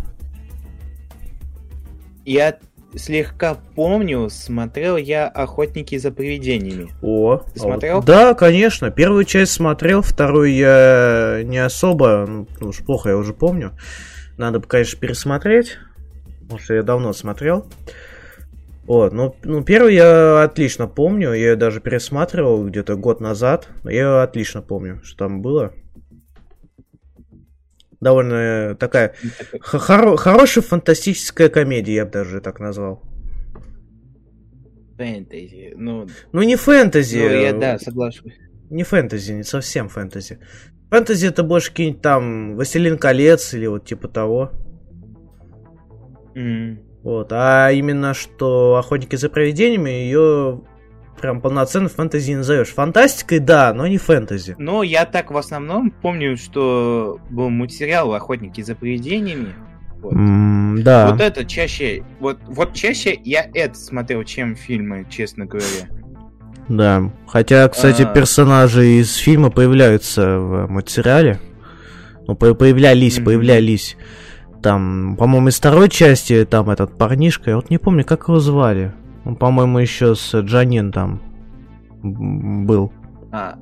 Я 2.25 2.57
слегка 2.97 3.59
помню, 3.75 4.31
смотрел 4.31 4.97
я 4.97 5.29
«Охотники 5.29 5.99
за 5.99 6.11
привидениями». 6.11 6.89
О, 7.03 7.37
Ты 7.37 7.43
а 7.43 7.45
вот- 7.45 7.59
смотрел? 7.59 8.03
да, 8.03 8.33
конечно. 8.33 8.91
Первую 8.91 9.25
часть 9.27 9.53
смотрел, 9.53 10.01
вторую 10.01 10.55
я 10.55 11.43
не 11.45 11.59
особо, 11.59 12.25
ну, 12.27 12.49
ну 12.61 12.69
уж 12.69 12.79
плохо 12.79 13.11
я 13.11 13.19
уже 13.19 13.35
помню. 13.35 13.73
Надо 14.41 14.59
бы, 14.59 14.67
конечно, 14.67 14.99
пересмотреть, 14.99 15.77
потому 16.41 16.59
что 16.59 16.73
я 16.73 16.83
давно 16.83 17.13
смотрел. 17.13 17.67
Вот, 18.85 19.13
ну, 19.13 19.37
ну, 19.45 19.63
первую 19.63 19.93
я 19.93 20.43
отлично 20.43 20.87
помню, 20.89 21.35
я 21.35 21.49
её 21.51 21.57
даже 21.57 21.81
пересматривал 21.83 22.67
где-то 22.67 22.97
год 22.97 23.21
назад. 23.21 23.69
Я 23.85 23.91
её 23.91 24.19
отлично 24.21 24.63
помню, 24.63 24.99
что 25.03 25.19
там 25.19 25.43
было. 25.43 25.75
Довольно 28.01 28.75
такая 28.81 29.15
хоро- 29.61 30.17
хорошая 30.17 30.65
фантастическая 30.65 31.51
комедия, 31.51 31.97
я 31.97 32.05
бы 32.07 32.11
даже 32.13 32.41
так 32.41 32.61
назвал. 32.61 33.03
Фэнтези. 34.97 35.75
Ну, 35.77 36.09
Ну, 36.33 36.43
не 36.43 36.57
фэнтези. 36.57 37.19
ну, 37.19 37.29
я, 37.29 37.51
э, 37.51 37.61
да, 37.61 37.79
соглашусь. 37.79 38.39
Не 38.71 38.85
фэнтези, 38.85 39.33
не 39.33 39.43
совсем 39.43 39.91
фэнтези. 39.91 40.39
Фэнтези 40.91 41.29
это 41.29 41.43
больше 41.43 41.71
какие-нибудь 41.71 42.03
там 42.03 42.55
Властелин 42.57 42.99
колец 42.99 43.55
или 43.55 43.67
вот 43.67 43.85
типа 43.85 44.09
того. 44.09 44.51
М. 46.35 46.81
Вот. 47.03 47.33
А 47.33 47.71
именно 47.71 48.13
что 48.13 48.77
Охотники 48.77 49.17
за 49.17 49.29
привидениями 49.29 49.91
ее 49.91 50.63
прям 51.21 51.41
полноценно 51.41 51.89
фэнтези 51.89 52.31
не 52.31 52.37
назовешь. 52.39 52.69
Фантастикой, 52.69 53.39
да, 53.39 53.73
но 53.75 53.87
не 53.87 53.99
фэнтези. 53.99 54.57
Ну, 54.59 54.83
я 54.83 55.05
так 55.05 55.31
в 55.31 55.37
основном 55.37 55.91
помню, 55.91 56.37
что 56.37 57.21
был 57.31 57.51
мультсериал 57.51 58.13
«Охотники 58.15 58.63
за 58.63 58.75
привидениями». 58.75 59.55
Вот. 60.01 60.15
М, 60.15 60.83
да. 60.83 61.11
Вот 61.11 61.21
это 61.21 61.45
чаще, 61.45 62.03
вот, 62.21 62.39
вот 62.47 62.73
чаще 62.73 63.19
я 63.23 63.49
это 63.53 63.75
смотрел, 63.75 64.25
чем 64.25 64.57
фильмы, 64.57 65.07
честно 65.11 65.45
говоря. 65.45 65.89
Да. 66.69 67.11
Хотя, 67.27 67.69
кстати, 67.69 68.03
А. 68.03 68.07
персонажи 68.07 68.87
из 69.01 69.15
фильма 69.17 69.51
появляются 69.51 70.39
в 70.39 70.67
мультсериале. 70.69 71.41
Ну, 72.27 72.35
по- 72.37 72.55
появлялись, 72.55 73.17
Мгм. 73.19 73.25
появлялись. 73.27 73.97
Там, 74.63 75.17
по-моему, 75.17 75.49
из 75.49 75.57
второй 75.57 75.89
части 75.89 76.45
там 76.45 76.71
этот 76.71 76.97
парнишка, 76.97 77.51
я 77.51 77.57
вот 77.57 77.71
не 77.71 77.79
помню, 77.79 78.05
как 78.05 78.29
его 78.29 78.39
звали. 78.41 78.93
Он, 79.25 79.35
по-моему, 79.37 79.79
еще 79.79 80.15
с 80.15 80.35
Джанин 80.41 80.93
там 80.93 81.21
был. 82.03 82.93
А. 83.33 83.55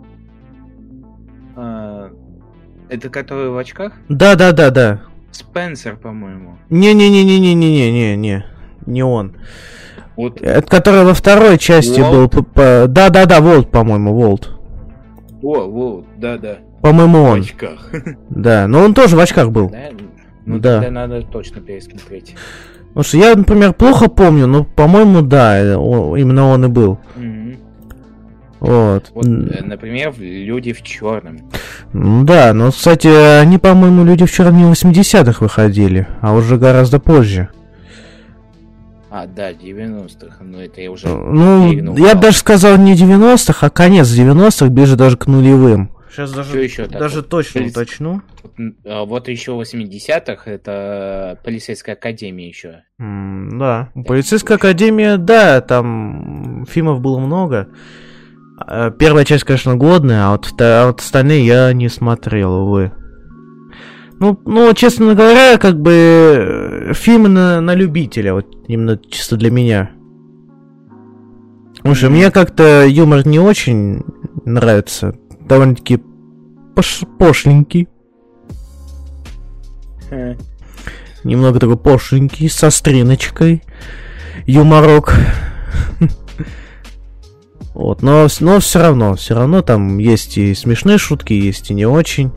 А, 1.57 2.11
это 2.89 3.09
который 3.11 3.51
в 3.51 3.57
очках? 3.59 3.93
Да, 4.09 4.35
да, 4.35 4.53
да, 4.53 4.71
да. 4.71 5.01
Спенсер, 5.31 5.97
по-моему. 5.97 6.59
Не-не-не-не-не-не-не-не, 6.71 8.17
не, 8.17 8.45
не 8.87 9.03
он. 9.03 9.35
Вот. 10.19 10.43
Это 10.43 10.67
который 10.69 11.05
во 11.05 11.15
второй 11.15 11.59
части 11.59 12.01
Волт? 12.01 12.35
был. 12.35 12.47
Да, 12.89 13.09
да, 13.09 13.25
да, 13.25 13.41
Волт, 13.41 13.71
по-моему, 13.71 14.13
Волт. 14.13 14.51
О, 15.43 15.61
вот, 15.69 16.07
да-да. 16.17 16.59
По-моему, 16.83 17.23
В 17.23 17.31
он. 17.31 17.41
очках. 17.41 17.89
Да, 18.29 18.67
но 18.67 18.81
он 18.81 18.95
тоже 18.95 19.15
в 19.15 19.21
очках 19.21 19.53
был. 19.53 19.71
Да? 19.71 19.79
Ну, 20.45 20.59
Да. 20.59 20.81
тогда 20.81 20.91
надо 20.91 21.23
точно 21.23 21.61
пересмотреть. 21.61 22.35
Потому 22.89 23.05
что 23.05 23.17
я, 23.19 23.37
например, 23.37 23.75
плохо 23.75 24.09
помню, 24.11 24.49
но, 24.49 24.65
по-моему, 24.65 25.23
да, 25.23 25.61
именно 25.63 26.49
он 26.49 26.65
и 26.65 26.69
был. 26.69 26.99
Вот. 28.59 29.13
Вот, 29.15 29.25
э, 29.25 29.63
например, 29.63 30.11
в 30.11 30.19
люди 30.21 30.73
в 30.73 30.83
черном. 30.83 31.39
ну 31.93 32.25
Да, 32.25 32.53
но, 32.53 32.73
кстати, 32.73 33.07
они, 33.41 33.57
по-моему, 33.59 34.03
люди 34.05 34.25
вчера 34.27 34.51
не 34.51 34.65
в 34.65 34.73
80-х 34.73 35.37
выходили, 35.45 36.09
а 36.21 36.35
уже 36.35 36.57
гораздо 36.57 36.99
позже. 36.99 37.51
А, 39.11 39.27
да, 39.27 39.53
90-х. 39.53 40.45
Но 40.45 40.63
это 40.63 40.81
я 40.81 40.91
уже. 40.91 41.09
Ну, 41.09 41.71
перегнул 41.71 41.97
я 41.97 42.03
бы 42.03 42.09
палку. 42.13 42.23
даже 42.23 42.37
сказал 42.39 42.77
не 42.77 42.95
90-х, 42.95 43.67
а 43.67 43.71
конец 43.71 44.09
90-х, 44.09 44.67
ближе 44.71 44.97
даже 44.97 45.17
к 45.17 45.27
нулевым. 45.27 45.91
Сейчас 46.11 46.29
Что 46.31 46.39
даже, 46.39 46.63
еще 46.63 46.85
такое? 46.85 46.99
даже 47.01 47.23
точно 47.23 47.61
Полиц- 47.61 47.71
уточну. 47.71 48.23
Вот 48.85 49.29
еще 49.29 49.53
в 49.53 49.61
80-х 49.61 50.51
это 50.51 51.39
полицейская 51.45 51.95
академия 51.95 52.49
еще. 52.49 52.83
М, 52.99 53.59
Да. 53.59 53.91
Полицейская 54.07 54.57
академия, 54.57 55.17
да, 55.17 55.61
там 55.61 56.67
фильмов 56.69 57.01
было 57.01 57.19
много. 57.19 57.69
А, 58.61 58.91
Первая 58.91 59.25
часть, 59.25 59.45
конечно, 59.45 59.77
годная, 59.77 60.27
а 60.27 60.31
вот, 60.33 60.53
а 60.61 60.87
вот 60.89 61.01
остальные 61.01 61.47
я 61.47 61.73
не 61.73 61.89
смотрел, 61.89 62.53
увы. 62.67 62.91
Ну, 64.21 64.41
ну, 64.47 64.73
честно 64.75 65.15
говоря, 65.15 65.59
как 65.59 65.81
бы 65.81 66.68
фильмы 66.95 67.29
на, 67.29 67.61
на 67.61 67.75
любителя, 67.75 68.35
вот 68.35 68.47
именно 68.67 68.99
чисто 68.99 69.37
для 69.37 69.51
меня. 69.51 69.91
Потому 71.79 71.95
что 71.95 72.11
мне 72.11 72.31
как-то 72.31 72.85
юмор 72.87 73.27
не 73.27 73.39
очень 73.39 74.03
нравится. 74.45 75.15
Довольно-таки 75.41 76.01
пош- 76.75 77.07
пошленький. 77.19 77.89
Немного 81.25 81.61
такой 81.61 81.77
пошленький, 81.77 82.49
со 82.49 82.71
стриночкой. 82.71 83.63
Юморок. 84.47 85.15
Вот, 87.75 88.03
но, 88.03 88.27
но 88.41 88.59
все 88.59 88.81
равно, 88.81 89.15
все 89.15 89.37
равно 89.37 89.63
там 89.63 89.99
есть 89.99 90.37
и 90.37 90.53
смешные 90.53 90.99
шутки, 90.99 91.33
есть 91.33 91.71
и 91.71 91.75
не 91.75 91.87
очень. 91.87 92.33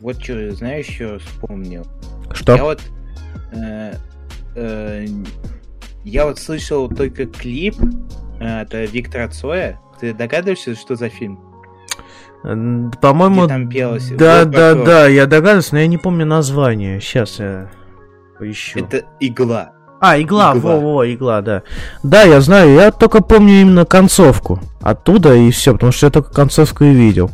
Вот 0.00 0.22
что, 0.22 0.50
знаешь, 0.50 0.84
еще 0.84 1.18
вспомнил. 1.18 1.86
Что? 2.34 2.56
Я 2.56 2.64
вот... 2.64 2.82
э, 3.52 3.94
э, 4.56 5.06
я 6.04 6.26
вот 6.26 6.38
слышал 6.38 6.88
только 6.88 7.26
клип 7.26 7.76
э, 8.40 8.60
от 8.62 8.72
Виктора 8.72 9.28
Цоя. 9.28 9.80
Ты 10.00 10.14
догадываешься, 10.14 10.74
что 10.74 10.96
за 10.96 11.08
фильм? 11.08 11.38
По-моему, 12.42 13.46
там 13.46 13.68
пелось? 13.68 14.08
да, 14.10 14.40
Вот 14.40 14.50
да, 14.50 14.68
вокруг. 14.70 14.86
да, 14.86 15.06
я 15.08 15.26
догадываюсь, 15.26 15.72
но 15.72 15.78
я 15.80 15.86
не 15.86 15.98
помню 15.98 16.24
название. 16.24 16.98
Сейчас 17.00 17.38
я 17.38 17.70
поищу. 18.38 18.78
Это 18.78 19.04
игла. 19.20 19.72
А, 20.00 20.18
игла, 20.18 20.54
Игла. 20.56 20.76
во-во, 20.76 21.12
игла, 21.12 21.42
да. 21.42 21.62
Да, 22.02 22.22
я 22.22 22.40
знаю, 22.40 22.72
я 22.72 22.90
только 22.90 23.22
помню 23.22 23.60
именно 23.60 23.84
концовку. 23.84 24.58
Оттуда 24.80 25.34
и 25.34 25.50
все, 25.50 25.74
потому 25.74 25.92
что 25.92 26.06
я 26.06 26.10
только 26.10 26.32
концовку 26.32 26.84
и 26.84 26.94
видел. 26.94 27.30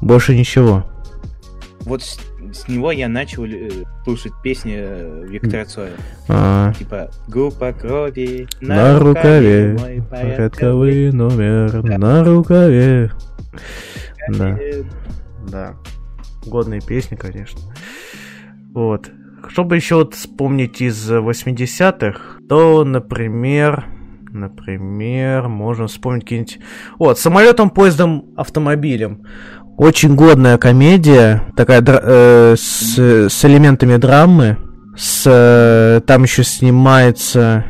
Больше 0.00 0.36
ничего. 0.36 0.84
Вот 1.80 2.02
с, 2.56 2.68
него 2.68 2.90
я 2.90 3.08
начал 3.08 3.44
э, 3.44 3.70
слушать 4.04 4.32
песни 4.42 4.74
э, 4.76 5.26
Виктора 5.28 5.64
Цоя. 5.64 5.92
А, 6.28 6.72
Типа 6.72 7.10
группа 7.28 7.72
крови 7.72 8.48
на 8.60 8.98
рукаве, 8.98 9.76
мой 9.78 10.02
порядковый 10.10 11.12
номер 11.12 11.82
на 11.82 12.24
рукаве. 12.24 13.10
Да. 14.28 14.58
Да. 15.48 15.74
Годные 16.46 16.80
песни, 16.80 17.16
конечно. 17.16 17.60
Вот. 18.72 19.10
Чтобы 19.48 19.76
еще 19.76 19.96
вот 19.96 20.14
вспомнить 20.14 20.80
из 20.80 21.10
80-х, 21.10 22.40
то, 22.48 22.84
например, 22.84 23.86
например, 24.36 25.48
можно 25.48 25.86
вспомнить 25.86 26.24
какие-нибудь... 26.24 26.58
Вот, 26.98 27.18
самолетом, 27.18 27.70
поездом, 27.70 28.26
автомобилем. 28.36 29.24
Очень 29.76 30.14
годная 30.14 30.56
комедия, 30.56 31.42
такая 31.54 31.84
э, 31.86 32.54
с, 32.56 32.98
с 32.98 33.44
элементами 33.44 33.96
драмы. 33.96 34.56
С, 34.96 35.24
э, 35.26 36.00
там 36.06 36.22
еще 36.22 36.44
снимается... 36.44 37.64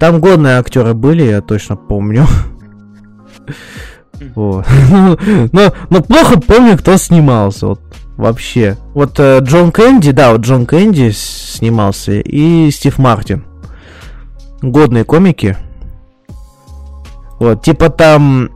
Там 0.00 0.20
годные 0.20 0.58
актеры 0.58 0.94
были, 0.94 1.22
я 1.22 1.40
точно 1.40 1.76
помню. 1.76 2.26
Вот. 4.34 4.66
Но, 5.52 5.72
но 5.90 6.02
плохо 6.02 6.40
помню, 6.40 6.76
кто 6.78 6.96
снимался. 6.96 7.68
Вот, 7.68 7.80
вообще. 8.16 8.76
Вот 8.94 9.20
э, 9.20 9.38
Джон 9.40 9.70
Кэнди, 9.70 10.10
да, 10.12 10.32
вот 10.32 10.40
Джон 10.40 10.66
Кэнди 10.66 11.10
снимался, 11.12 12.12
и 12.12 12.70
Стив 12.70 12.98
Мартин. 12.98 13.44
Годные 14.62 15.04
комики. 15.04 15.56
Вот, 17.38 17.62
типа 17.62 17.90
там 17.90 18.50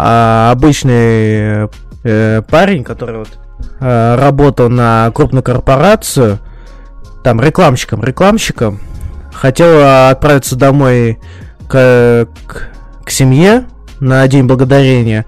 а, 0.00 0.52
обычный 0.52 1.68
э, 2.04 2.42
парень, 2.42 2.84
который 2.84 3.18
вот 3.18 3.36
э, 3.80 4.14
работал 4.14 4.68
на 4.68 5.10
крупную 5.12 5.42
корпорацию, 5.42 6.38
там 7.24 7.40
рекламщиком, 7.40 8.04
рекламщиком, 8.04 8.78
хотел 9.32 10.08
отправиться 10.08 10.54
домой 10.54 11.18
к, 11.66 12.28
к, 12.46 12.68
к 13.04 13.10
семье 13.10 13.66
на 13.98 14.28
День 14.28 14.44
Благодарения, 14.44 15.26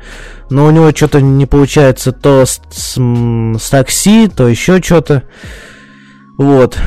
но 0.51 0.67
у 0.67 0.71
него 0.71 0.93
что-то 0.93 1.21
не 1.21 1.47
получается 1.47 2.13
то 2.13 2.47
с, 2.47 2.61
с, 2.71 2.97
с 2.97 3.71
такси, 3.71 4.29
то 4.29 4.47
еще 4.47 4.81
что-то. 4.81 5.25
Вот. 6.39 6.79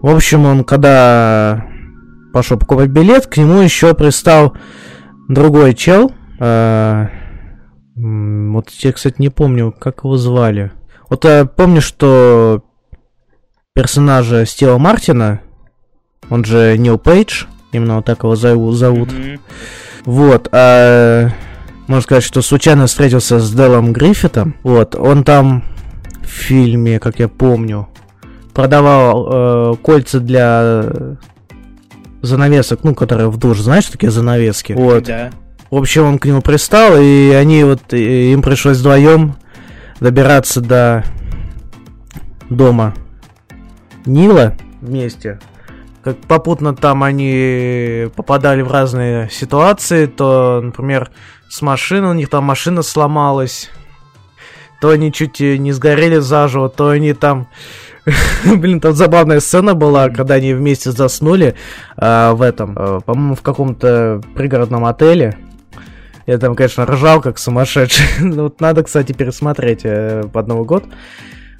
В 0.00 0.14
общем, 0.14 0.46
он 0.46 0.62
когда 0.62 1.64
пошел 2.32 2.56
покупать 2.56 2.90
билет, 2.90 3.26
к 3.26 3.36
нему 3.36 3.58
еще 3.58 3.94
пристал 3.94 4.56
другой 5.28 5.74
чел. 5.74 6.12
Э, 6.38 7.08
вот 7.94 8.70
я, 8.70 8.92
кстати, 8.92 9.16
не 9.18 9.28
помню, 9.28 9.72
как 9.72 10.04
его 10.04 10.16
звали. 10.16 10.72
Вот 11.10 11.24
я 11.24 11.44
помню, 11.44 11.80
что 11.80 12.62
персонажа 13.74 14.46
Стива 14.46 14.78
Мартина, 14.78 15.40
он 16.30 16.44
же 16.44 16.76
Нил 16.78 16.98
Пейдж, 16.98 17.44
именно 17.72 17.96
вот 17.96 18.06
так 18.06 18.22
его 18.22 18.34
зовут. 18.34 19.10
Mm-hmm. 19.10 19.40
Вот, 20.04 20.48
а, 20.52 21.30
можно 21.86 22.02
сказать, 22.02 22.24
что 22.24 22.42
случайно 22.42 22.86
встретился 22.86 23.38
с 23.38 23.52
Делом 23.52 23.92
Гриффитом. 23.92 24.56
Вот, 24.62 24.94
он 24.94 25.24
там 25.24 25.64
в 26.22 26.26
фильме, 26.26 26.98
как 26.98 27.18
я 27.18 27.28
помню, 27.28 27.88
продавал 28.54 29.28
э, 29.28 29.76
кольца 29.82 30.20
для 30.20 31.16
занавесок, 32.22 32.84
ну, 32.84 32.94
которые 32.94 33.30
в 33.30 33.36
душ, 33.36 33.60
знаешь, 33.60 33.86
такие 33.86 34.10
занавески. 34.10 34.72
Вот. 34.72 35.04
Да. 35.04 35.30
В 35.72 35.76
общем, 35.78 36.04
он 36.04 36.18
к 36.18 36.26
нему 36.26 36.42
пристал, 36.42 36.98
и 37.00 37.30
они 37.30 37.64
вот, 37.64 37.94
им 37.94 38.42
пришлось 38.42 38.76
вдвоем 38.76 39.36
добираться 40.00 40.60
до 40.60 41.02
дома 42.50 42.92
Нила 44.04 44.54
вместе. 44.82 45.40
Как 46.04 46.18
попутно 46.18 46.76
там 46.76 47.02
они 47.02 48.06
попадали 48.14 48.60
в 48.60 48.70
разные 48.70 49.30
ситуации, 49.30 50.04
то, 50.04 50.60
например, 50.62 51.10
с 51.48 51.62
машиной, 51.62 52.10
у 52.10 52.14
них 52.14 52.28
там 52.28 52.44
машина 52.44 52.82
сломалась, 52.82 53.70
то 54.82 54.90
они 54.90 55.10
чуть 55.10 55.40
не 55.40 55.72
сгорели 55.72 56.18
заживо, 56.18 56.68
то 56.68 56.90
они 56.90 57.14
там... 57.14 57.48
Блин, 58.44 58.78
там 58.78 58.92
забавная 58.92 59.40
сцена 59.40 59.72
была, 59.72 60.10
когда 60.10 60.34
они 60.34 60.52
вместе 60.52 60.90
заснули 60.90 61.54
э, 61.96 62.32
в 62.32 62.42
этом, 62.42 62.76
э, 62.76 63.00
по-моему, 63.06 63.36
в 63.36 63.40
каком-то 63.40 64.20
пригородном 64.34 64.84
отеле. 64.84 65.38
Я 66.26 66.38
там, 66.38 66.54
конечно, 66.54 66.86
ржал 66.86 67.20
как 67.20 67.38
сумасшедший. 67.38 68.06
ну, 68.20 68.44
вот 68.44 68.60
надо, 68.60 68.82
кстати, 68.82 69.12
пересмотреть 69.12 69.80
э, 69.84 70.22
под 70.32 70.46
Новый 70.46 70.66
год. 70.66 70.84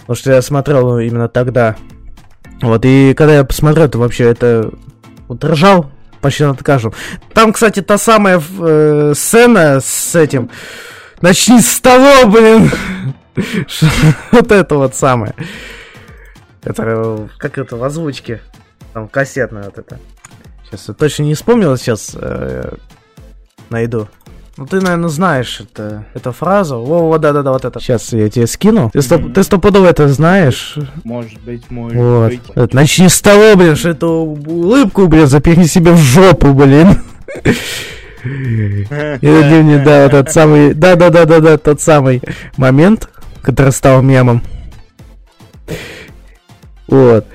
Потому 0.01 0.17
что 0.17 0.33
я 0.33 0.43
смотрел 0.43 0.99
именно 0.99 1.29
тогда. 1.29 1.77
Вот, 2.61 2.85
и 2.85 3.15
когда 3.15 3.37
я 3.37 3.45
посмотрел, 3.45 3.89
то 3.89 3.99
вообще 3.99 4.25
это... 4.25 4.71
Вот 5.29 5.45
ржал 5.45 5.91
почти 6.21 6.45
над 6.45 6.63
каждым. 6.63 6.93
Там, 7.33 7.53
кстати, 7.53 7.83
та 7.83 7.99
самая 7.99 8.41
э, 8.61 9.13
сцена 9.17 9.81
с 9.81 10.15
этим... 10.15 10.51
Начни 11.21 11.61
с 11.61 11.81
того, 11.81 12.29
блин! 12.29 12.71
вот 14.33 14.51
это 14.51 14.75
вот 14.75 14.95
самое. 14.97 15.35
Это, 16.65 17.29
как 17.39 17.59
это, 17.59 17.77
в 17.77 17.85
озвучке. 17.85 18.41
Там 18.93 19.09
кассетная 19.09 19.65
вот 19.65 19.79
это. 19.79 19.99
Сейчас 20.65 20.89
я 20.89 20.95
точно 20.95 21.23
не 21.25 21.35
вспомнил, 21.35 21.77
сейчас 21.77 22.13
э, 22.15 22.75
найду. 23.71 24.09
Ну, 24.63 24.69
ты, 24.69 24.81
наверное, 24.81 25.09
знаешь 25.09 25.61
это, 25.61 26.05
эту 26.15 26.31
фразу. 26.31 26.77
О, 26.77 27.19
да-да-да, 27.19 27.51
вот 27.51 27.65
это. 27.65 27.81
Сейчас 27.81 28.13
я 28.13 28.31
тебе 28.31 28.47
скину. 28.47 28.91
Ты, 28.93 29.03
стоп, 29.03 29.23
mm-hmm. 29.23 29.33
ты 29.33 29.43
стопудово 29.43 29.89
это 29.89 30.07
знаешь. 30.07 30.77
Может 31.03 31.41
быть, 31.41 31.69
может 31.69 31.99
вот. 31.99 32.31
быть. 32.31 32.43
Вот, 32.55 32.73
начни 32.73 33.09
с 33.09 33.21
того, 33.21 33.57
блин, 33.57 33.75
что 33.75 33.89
эту 33.89 34.09
улыбку, 34.09 35.09
блин, 35.09 35.27
запихни 35.27 35.65
себе 35.65 35.91
в 35.91 35.97
жопу, 35.97 36.55
блин. 36.55 37.03
И 38.25 38.87
да, 39.85 40.05
вот 40.05 40.15
этот 40.15 40.31
самый, 40.31 40.75
да-да-да-да-да, 40.75 41.59
тот 41.59 41.81
самый 41.81 42.23
момент, 42.57 43.09
который 43.43 43.73
стал 43.73 44.01
мемом. 44.01 44.45
Вот. 46.87 47.27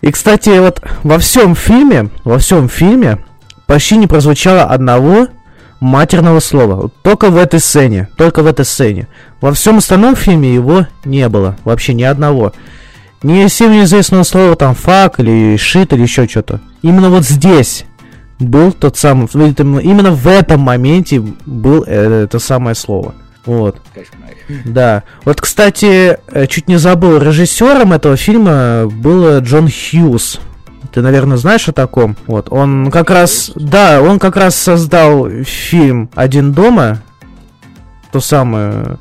И, 0.00 0.10
кстати, 0.10 0.58
вот 0.58 0.80
во 1.02 1.18
всем 1.18 1.54
фильме, 1.54 2.08
во 2.24 2.38
всем 2.38 2.70
фильме 2.70 3.18
почти 3.66 3.98
не 3.98 4.06
прозвучало 4.06 4.62
одного 4.62 5.28
матерного 5.80 6.40
слова. 6.40 6.90
Только 7.02 7.30
в 7.30 7.36
этой 7.36 7.60
сцене. 7.60 8.08
Только 8.16 8.42
в 8.42 8.46
этой 8.46 8.64
сцене. 8.64 9.08
Во 9.40 9.52
всем 9.52 9.78
остальном 9.78 10.16
фильме 10.16 10.52
его 10.52 10.86
не 11.04 11.28
было. 11.28 11.56
Вообще 11.64 11.94
ни 11.94 12.02
одного. 12.02 12.52
Ни 13.22 13.46
всем 13.48 13.72
неизвестного 13.72 14.22
слова 14.22 14.54
там 14.56 14.74
фак 14.74 15.18
или 15.20 15.56
шит 15.56 15.92
или 15.92 16.02
еще 16.02 16.26
что-то. 16.28 16.60
Именно 16.82 17.10
вот 17.10 17.24
здесь 17.24 17.84
был 18.38 18.72
тот 18.72 18.96
самый... 18.96 19.26
Именно 19.26 20.12
в 20.12 20.26
этом 20.28 20.60
моменте 20.60 21.20
был 21.20 21.84
э, 21.86 22.24
это 22.24 22.38
самое 22.38 22.76
слово. 22.76 23.14
Вот. 23.44 23.80
Да. 24.64 25.02
Вот, 25.24 25.40
кстати, 25.40 26.18
э, 26.28 26.46
чуть 26.46 26.68
не 26.68 26.76
забыл, 26.76 27.18
режиссером 27.18 27.92
этого 27.92 28.16
фильма 28.16 28.86
был 28.86 29.40
Джон 29.40 29.68
Хьюз. 29.68 30.40
Ты, 30.92 31.02
наверное, 31.02 31.36
знаешь 31.36 31.68
о 31.68 31.72
таком. 31.72 32.16
Вот, 32.26 32.50
он 32.50 32.90
как 32.90 33.10
раз, 33.10 33.52
да, 33.54 34.00
он 34.00 34.18
как 34.18 34.36
раз 34.36 34.56
создал 34.56 35.28
фильм 35.44 36.10
«Один 36.14 36.52
дома», 36.52 37.02
ту 38.10 38.20
самую 38.20 38.98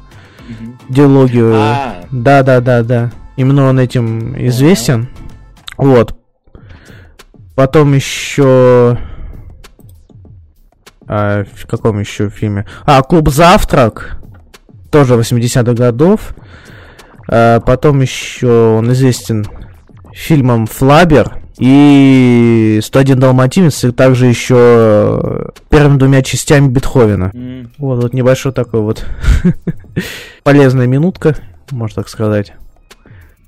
диалогию. 0.90 1.54
А. 1.56 2.06
Да, 2.12 2.44
да, 2.44 2.60
да, 2.62 2.84
да. 2.84 3.12
Именно 3.36 3.68
он 3.68 3.80
этим 3.80 4.36
известен. 4.48 5.10
Вот. 5.78 6.18
Потом 7.56 7.94
еще... 7.94 8.98
А, 11.08 11.46
в 11.46 11.68
каком 11.68 12.00
еще 12.00 12.30
фильме? 12.30 12.66
А, 12.86 13.02
Клуб 13.02 13.30
Завтрак. 13.30 14.20
Тоже 14.92 15.16
80-х 15.16 15.74
годов. 15.74 16.36
А, 17.30 17.60
потом 17.60 18.02
еще 18.02 18.76
он 18.78 18.92
известен 18.94 19.46
фильмом 20.14 20.66
Флабер. 20.68 21.37
И 21.60 22.80
101 22.84 23.20
Далматинец, 23.20 23.84
и 23.84 23.92
также 23.92 24.28
еще 24.28 25.52
первыми 25.70 25.98
двумя 25.98 26.22
частями 26.22 26.68
Бетховена. 26.68 27.32
Mm. 27.34 27.70
Вот, 27.80 28.04
вот 28.04 28.14
небольшой 28.14 28.52
такой 28.52 28.82
вот 28.82 29.06
полезная 30.44 30.86
минутка, 30.86 31.36
можно 31.72 32.04
так 32.04 32.10
сказать. 32.10 32.54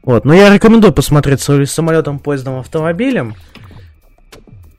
Вот, 0.01 0.25
но 0.25 0.33
я 0.33 0.51
рекомендую 0.51 0.91
посмотреть 0.93 1.41
с 1.41 1.65
самолетом, 1.65 2.17
поездом, 2.19 2.57
автомобилем. 2.57 3.35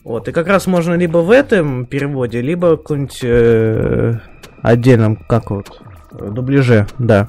Вот, 0.02 0.26
и 0.26 0.32
как 0.32 0.48
раз 0.48 0.66
можно 0.66 0.94
либо 0.94 1.18
в 1.18 1.30
этом 1.30 1.84
переводе, 1.86 2.40
либо 2.40 2.74
в 2.74 2.78
каком-нибудь 2.78 3.20
э, 3.22 4.18
отдельном, 4.62 5.16
как 5.16 5.50
вот, 5.50 5.80
дубляже, 6.10 6.88
да. 6.98 7.28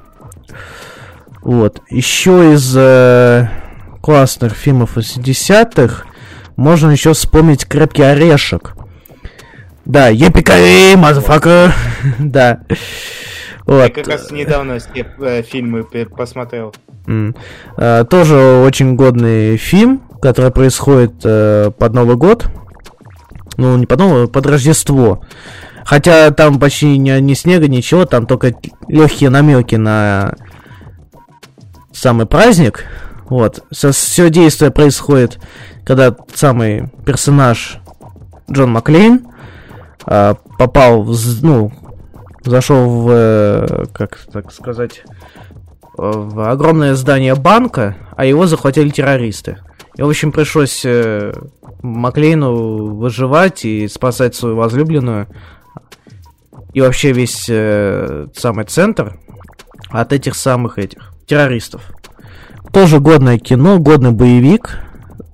Вот, 1.42 1.82
еще 1.90 2.54
из... 2.54 2.76
Э, 2.76 3.50
классных 4.02 4.54
фильмов 4.54 4.98
80-х 4.98 6.06
можно 6.56 6.92
еще 6.92 7.14
вспомнить 7.14 7.66
«Крепкий 7.66 8.04
орешек». 8.04 8.76
Да, 9.86 10.10
yippee-ki-yay, 10.10 10.96
motherfucker. 10.96 11.74
да. 12.20 12.62
Вот. 13.66 13.84
Я 13.84 13.90
как 13.90 14.08
раз 14.08 14.32
недавно 14.32 14.80
все 14.80 15.08
э, 15.20 15.42
фильмы 15.44 15.84
посмотрел. 15.84 16.74
М-м. 17.06 17.36
Э, 17.78 18.06
тоже 18.06 18.36
очень 18.36 18.96
годный 18.96 19.58
фильм, 19.58 20.02
который 20.22 20.52
происходит 20.52 21.26
э, 21.26 21.72
под 21.72 21.94
Новый 21.94 22.16
год. 22.16 22.48
Ну, 23.58 23.76
не 23.78 23.86
под 23.86 24.00
Новый, 24.00 24.28
под 24.28 24.46
Рождество. 24.46 25.22
Хотя 25.84 26.32
там 26.32 26.60
почти 26.60 26.98
ни, 26.98 27.12
ни 27.20 27.34
снега, 27.34 27.68
ничего, 27.68 28.06
там 28.06 28.28
только 28.28 28.54
легкие 28.88 29.30
намеки 29.30 29.76
на 29.76 30.36
самый 31.92 32.26
праздник. 32.26 32.86
Вот. 33.32 33.64
Все 33.72 34.30
действие 34.30 34.72
происходит, 34.72 35.40
когда 35.86 36.14
самый 36.34 36.90
персонаж 37.06 37.78
Джон 38.52 38.72
Маклейн 38.74 39.26
э, 40.06 40.36
попал 40.58 41.04
в, 41.04 41.16
ну, 41.42 41.72
зашел 42.44 42.90
в, 42.90 43.10
э, 43.10 43.86
как 43.94 44.18
так 44.34 44.52
сказать, 44.52 45.04
в 45.94 46.52
огромное 46.52 46.94
здание 46.96 47.36
банка, 47.36 47.96
а 48.18 48.26
его 48.26 48.48
захватили 48.48 48.90
террористы. 48.90 49.60
И, 49.96 50.02
в 50.02 50.10
общем, 50.10 50.34
пришлось 50.34 50.82
э, 50.84 51.32
Маклейну 51.82 52.96
выживать 52.96 53.64
и 53.64 53.88
спасать 53.88 54.36
свою 54.36 54.58
возлюбленную. 54.58 55.28
И 56.74 56.82
вообще 56.82 57.14
весь 57.14 57.46
э, 57.48 58.28
самый 58.36 58.66
центр 58.66 59.18
от 59.90 60.12
этих 60.12 60.36
самых 60.36 60.78
этих 60.78 61.14
террористов. 61.26 61.94
Тоже 62.72 63.00
годное 63.00 63.38
кино, 63.38 63.80
годный 63.80 64.12
боевик 64.12 64.80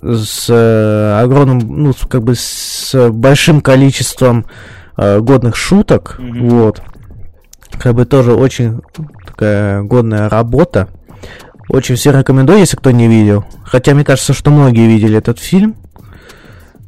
с 0.02 0.47
э, 0.50 1.21
огромным, 1.21 1.84
ну, 1.84 1.93
как 2.10 2.23
бы 2.23 2.34
с 2.36 3.10
большим 3.12 3.62
количеством 3.62 4.45
э, 4.97 5.19
годных 5.19 5.56
шуток. 5.56 6.17
Mm-hmm. 6.19 6.50
Вот. 6.50 6.82
Как 7.80 7.93
бы 7.93 8.06
тоже 8.06 8.34
очень 8.34 8.82
такая 9.26 9.84
годная 9.84 10.30
работа. 10.30 10.89
Очень 11.69 11.95
все 11.95 12.12
рекомендую, 12.12 12.60
если 12.60 12.78
кто 12.78 12.91
не 12.91 13.08
видел. 13.08 13.45
Хотя 13.63 13.93
мне 13.93 14.04
кажется, 14.04 14.34
что 14.34 14.50
многие 14.50 14.88
видели 14.88 15.17
этот 15.17 15.39
фильм. 15.39 15.76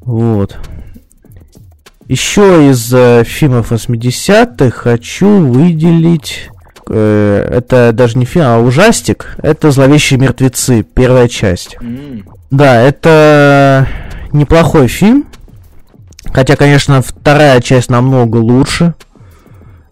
Вот. 0.01 0.57
Еще 2.07 2.71
из 2.71 2.91
э, 2.91 3.23
фильмов 3.23 3.71
80-х 3.71 4.71
хочу 4.71 5.45
выделить... 5.45 6.49
Э, 6.89 7.47
это 7.51 7.91
даже 7.93 8.17
не 8.17 8.25
фильм, 8.25 8.45
а 8.47 8.57
ужастик. 8.57 9.35
Это 9.43 9.69
«Зловещие 9.69 10.19
мертвецы», 10.19 10.81
первая 10.81 11.27
часть. 11.27 11.77
Mm. 11.79 12.25
Да, 12.49 12.81
это 12.81 13.87
неплохой 14.31 14.87
фильм. 14.87 15.27
Хотя, 16.33 16.55
конечно, 16.55 17.01
вторая 17.01 17.61
часть 17.61 17.89
намного 17.89 18.37
лучше. 18.37 18.95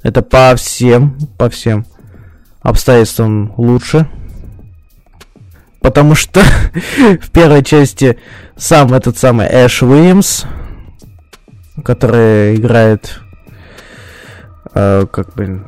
Это 0.01 0.23
по 0.23 0.55
всем, 0.55 1.17
по 1.37 1.49
всем 1.49 1.85
обстоятельствам 2.61 3.53
лучше. 3.57 4.07
Потому 5.81 6.15
что 6.15 6.41
в 7.21 7.29
первой 7.29 7.63
части 7.63 8.17
сам 8.55 8.93
этот 8.93 9.17
самый 9.17 9.47
Эш 9.47 9.83
Уильямс, 9.83 10.45
который 11.83 12.55
играет 12.55 13.19
э, 14.73 15.05
как 15.11 15.35
бы 15.35 15.63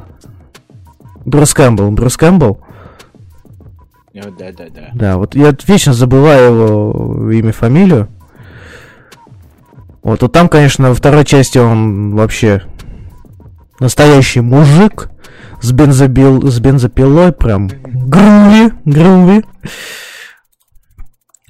Брюс 1.29 1.53
Кэмпбелл, 1.53 1.91
Брюс 1.91 2.17
Кэмпбелл. 2.17 2.59
Да, 4.13 4.51
да, 4.51 4.65
да. 4.69 4.89
Да, 4.93 5.17
вот 5.17 5.35
я 5.35 5.55
вечно 5.65 5.93
забываю 5.93 6.53
его 6.53 7.31
имя, 7.31 7.51
фамилию. 7.51 8.09
Вот, 10.01 10.21
вот 10.21 10.31
там, 10.31 10.49
конечно, 10.49 10.89
во 10.89 10.95
второй 10.95 11.25
части 11.25 11.57
он 11.57 12.15
вообще 12.15 12.63
настоящий 13.79 14.41
мужик 14.41 15.09
с, 15.61 15.71
бензобил, 15.71 16.49
с 16.49 16.59
бензопилой, 16.59 17.31
прям 17.31 17.69
груви, 17.83 18.73
груви. 18.85 19.45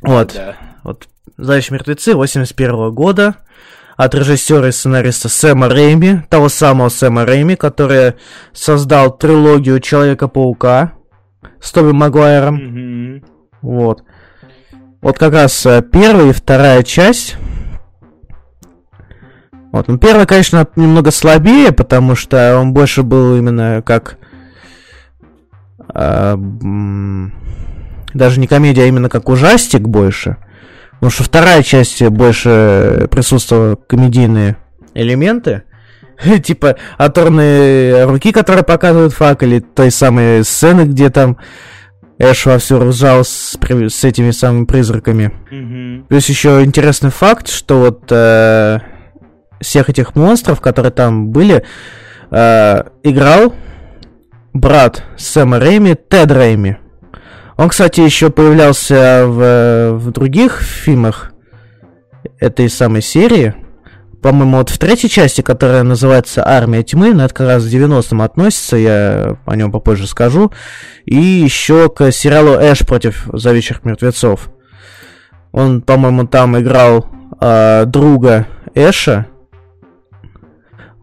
Вот, 0.02 0.34
да. 0.36 0.56
вот 0.84 1.08
«Зловещие 1.38 1.76
мертвецы» 1.76 2.16
81 2.16 2.94
года 2.94 3.36
от 4.00 4.16
режиссера 4.16 4.70
и 4.70 4.72
сценариста 4.72 5.28
Сэма 5.28 5.68
Рейми, 5.68 6.24
того 6.30 6.48
самого 6.48 6.88
Сэма 6.88 7.26
Рейми, 7.26 7.56
который 7.56 8.14
создал 8.54 9.18
трилогию 9.18 9.82
Человека-паука 9.82 10.94
с 11.60 11.70
Тоби 11.74 11.92
Магуайром. 11.92 12.56
Mm-hmm. 12.56 13.26
Вот. 13.62 14.04
Вот 15.02 15.20
как 15.20 15.34
раз 15.34 15.66
э, 15.66 15.82
первая 15.82 16.30
и 16.30 16.32
вторая 16.32 16.84
часть 16.84 17.36
вот, 19.74 19.90
ну 19.90 19.98
первый, 19.98 20.26
конечно, 20.26 20.66
немного 20.78 21.12
слабее, 21.12 21.74
потому 21.74 22.16
что 22.16 22.58
он 22.58 22.72
больше 22.72 23.04
был 23.04 23.36
именно 23.36 23.84
как... 23.86 24.18
Э, 25.94 26.38
даже 28.14 28.40
не 28.40 28.48
комедия, 28.48 28.84
а 28.84 28.86
именно 28.86 29.10
как 29.10 29.28
ужастик 29.28 29.82
больше. 29.82 30.38
Потому 31.00 31.12
что 31.12 31.24
вторая 31.24 31.64
часть 31.64 32.02
больше 32.04 33.08
присутствовала 33.10 33.76
комедийные 33.76 34.58
элементы. 34.94 35.64
типа 36.44 36.76
оторные 36.98 38.06
руки, 38.06 38.32
которые 38.32 38.64
показывают 38.64 39.14
фак, 39.14 39.44
или 39.44 39.60
той 39.60 39.92
самой 39.92 40.44
сцены, 40.44 40.82
где 40.82 41.10
там 41.10 41.38
Эш 42.18 42.46
вовсю 42.46 42.80
ржал 42.80 43.24
с, 43.24 43.58
с 43.58 44.04
этими 44.04 44.32
самыми 44.32 44.66
призраками. 44.66 45.32
Mm-hmm. 45.52 46.08
Плюс 46.10 46.28
еще 46.28 46.64
интересный 46.66 47.12
факт, 47.12 47.48
что 47.48 47.80
вот 47.80 48.12
э, 48.12 48.80
всех 49.62 49.90
этих 49.90 50.16
монстров, 50.16 50.60
которые 50.60 50.92
там 50.92 51.30
были, 51.30 51.64
э, 52.30 52.84
играл 53.04 53.54
брат 54.52 55.04
Сэма 55.18 55.60
Рэйми, 55.60 55.96
Тед 55.96 56.30
Рэйми. 56.30 56.78
Он, 57.60 57.68
кстати, 57.68 58.00
еще 58.00 58.30
появлялся 58.30 59.26
в, 59.28 59.98
в 59.98 60.12
других 60.12 60.62
фильмах 60.62 61.34
этой 62.40 62.70
самой 62.70 63.02
серии. 63.02 63.54
По-моему, 64.22 64.60
вот 64.60 64.70
в 64.70 64.78
третьей 64.78 65.10
части, 65.10 65.42
которая 65.42 65.84
называется 65.84 66.48
«Армия 66.48 66.84
тьмы», 66.84 67.14
но 67.14 67.26
это 67.26 67.34
как 67.34 67.48
раз 67.48 67.66
к 67.66 67.68
90-м 67.68 68.22
относится, 68.22 68.78
я 68.78 69.38
о 69.46 69.56
нем 69.58 69.74
попозже 69.74 70.08
скажу. 70.08 70.54
И 71.04 71.18
еще 71.18 71.90
к 71.90 72.14
сериалу 72.14 72.52
«Эш 72.54 72.86
против 72.86 73.28
зовущих 73.34 73.84
мертвецов». 73.84 74.50
Он, 75.52 75.82
по-моему, 75.82 76.28
там 76.28 76.58
играл 76.58 77.08
э, 77.42 77.84
друга 77.86 78.48
Эша, 78.74 79.28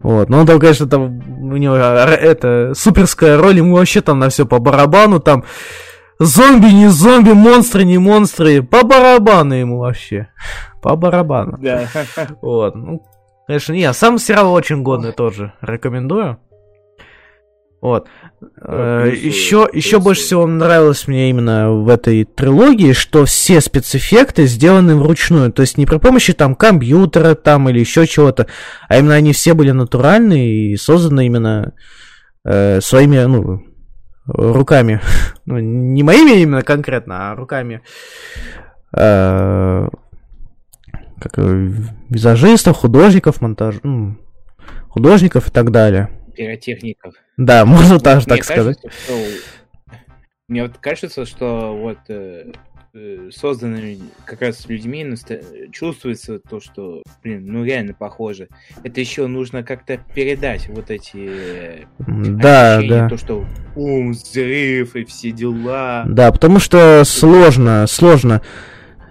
вот. 0.01 0.29
Но 0.29 0.39
он 0.39 0.47
там, 0.47 0.59
конечно, 0.59 0.87
там 0.87 1.21
у 1.51 1.57
него 1.57 1.75
а, 1.75 2.07
это 2.07 2.73
суперская 2.75 3.37
роль, 3.37 3.57
ему 3.57 3.75
вообще 3.75 4.01
там 4.01 4.17
на 4.17 4.29
все 4.29 4.47
по 4.47 4.57
барабану, 4.57 5.19
там 5.19 5.43
зомби, 6.19 6.67
не 6.67 6.89
зомби, 6.89 7.31
монстры, 7.31 7.83
не 7.83 7.97
монстры, 7.97 8.63
по 8.63 8.83
барабану 8.83 9.53
ему 9.53 9.79
вообще. 9.79 10.29
По 10.81 10.95
барабану. 10.95 11.57
Да. 11.59 11.87
Вот. 12.41 12.75
Ну, 12.75 13.03
конечно, 13.45 13.73
не, 13.73 13.91
сам 13.93 14.17
сериал 14.17 14.53
очень 14.53 14.83
годный 14.83 15.11
тоже. 15.11 15.53
Рекомендую. 15.61 16.39
Вот. 17.79 18.07
Э, 18.61 19.11
еще, 19.13 19.69
еще 19.71 19.99
больше 19.99 20.21
всего 20.23 20.47
нравилось 20.47 21.07
мне 21.07 21.29
именно 21.29 21.71
в 21.71 21.89
этой 21.89 22.23
трилогии, 22.25 22.93
что 22.93 23.25
все 23.25 23.61
спецэффекты 23.61 24.45
сделаны 24.45 24.95
вручную. 24.95 25.51
То 25.51 25.61
есть 25.61 25.77
не 25.77 25.85
при 25.85 25.97
помощи 25.97 26.33
там 26.33 26.55
компьютера 26.55 27.35
там 27.35 27.69
или 27.69 27.79
еще 27.79 28.07
чего-то, 28.07 28.47
а 28.89 28.97
именно 28.97 29.15
они 29.15 29.31
все 29.31 29.53
были 29.53 29.71
натуральные 29.71 30.71
и 30.71 30.75
созданы 30.75 31.27
именно 31.27 31.73
э, 32.43 32.81
своими, 32.81 33.23
ну, 33.25 33.61
руками. 34.27 35.01
ну, 35.45 35.59
не 35.59 36.03
моими 36.03 36.41
именно 36.41 36.61
конкретно, 36.61 37.31
а 37.31 37.35
руками 37.35 37.81
э, 38.93 39.87
как, 41.19 41.37
визажистов, 41.37 42.77
художников, 42.77 43.41
монтаж, 43.41 43.75
ну, 43.83 44.15
художников 44.89 45.47
и 45.47 45.51
так 45.51 45.71
далее 45.71 46.09
пиротехников. 46.37 47.15
Да, 47.35 47.65
можно 47.65 47.99
даже 47.99 48.25
так 48.25 48.43
сказать. 48.43 48.77
Мне 50.47 50.63
вот 50.63 50.77
кажется, 50.77 51.25
что 51.25 51.75
вот 51.75 51.97
э, 52.07 52.53
созданными 53.31 53.99
как 54.25 54.41
раз 54.41 54.67
людьми 54.67 55.05
чувствуется 55.71 56.39
то, 56.39 56.59
что, 56.59 57.03
блин, 57.23 57.45
ну 57.45 57.63
реально 57.63 57.93
похоже. 57.93 58.47
Это 58.83 58.99
еще 58.99 59.27
нужно 59.27 59.63
как-то 59.63 59.99
передать 60.15 60.67
вот 60.69 60.89
эти 60.89 61.87
да, 61.99 62.81
да. 62.81 63.09
то, 63.09 63.17
что 63.17 63.45
ум, 63.75 64.11
взрыв 64.11 64.95
и 64.95 65.05
все 65.05 65.31
дела. 65.31 66.03
Да, 66.07 66.31
потому 66.31 66.59
что 66.59 67.03
сложно, 67.05 67.85
сложно. 67.87 68.41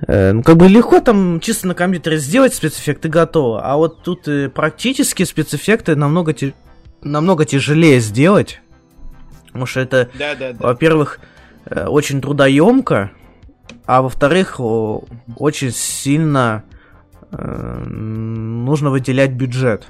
Э, 0.06 0.32
ну, 0.32 0.42
как 0.42 0.56
бы 0.56 0.68
легко 0.68 1.00
там 1.00 1.40
чисто 1.40 1.68
на 1.68 1.74
компьютере 1.74 2.18
сделать 2.18 2.54
спецэффекты 2.54 3.08
готово, 3.08 3.62
а 3.64 3.76
вот 3.76 4.02
тут 4.02 4.28
практически 4.54 5.22
спецэффекты 5.22 5.96
намного 5.96 6.34
намного 7.02 7.44
тяжелее 7.44 8.00
сделать, 8.00 8.60
потому 9.46 9.66
что 9.66 9.80
это, 9.80 10.10
да, 10.18 10.34
да, 10.34 10.52
да. 10.52 10.58
во-первых, 10.66 11.20
э, 11.66 11.86
очень 11.86 12.20
трудоемко, 12.20 13.12
а 13.86 14.02
во-вторых, 14.02 14.58
очень 14.58 15.70
сильно 15.70 16.64
э, 17.30 17.84
нужно 17.84 18.90
выделять 18.90 19.32
бюджет. 19.32 19.88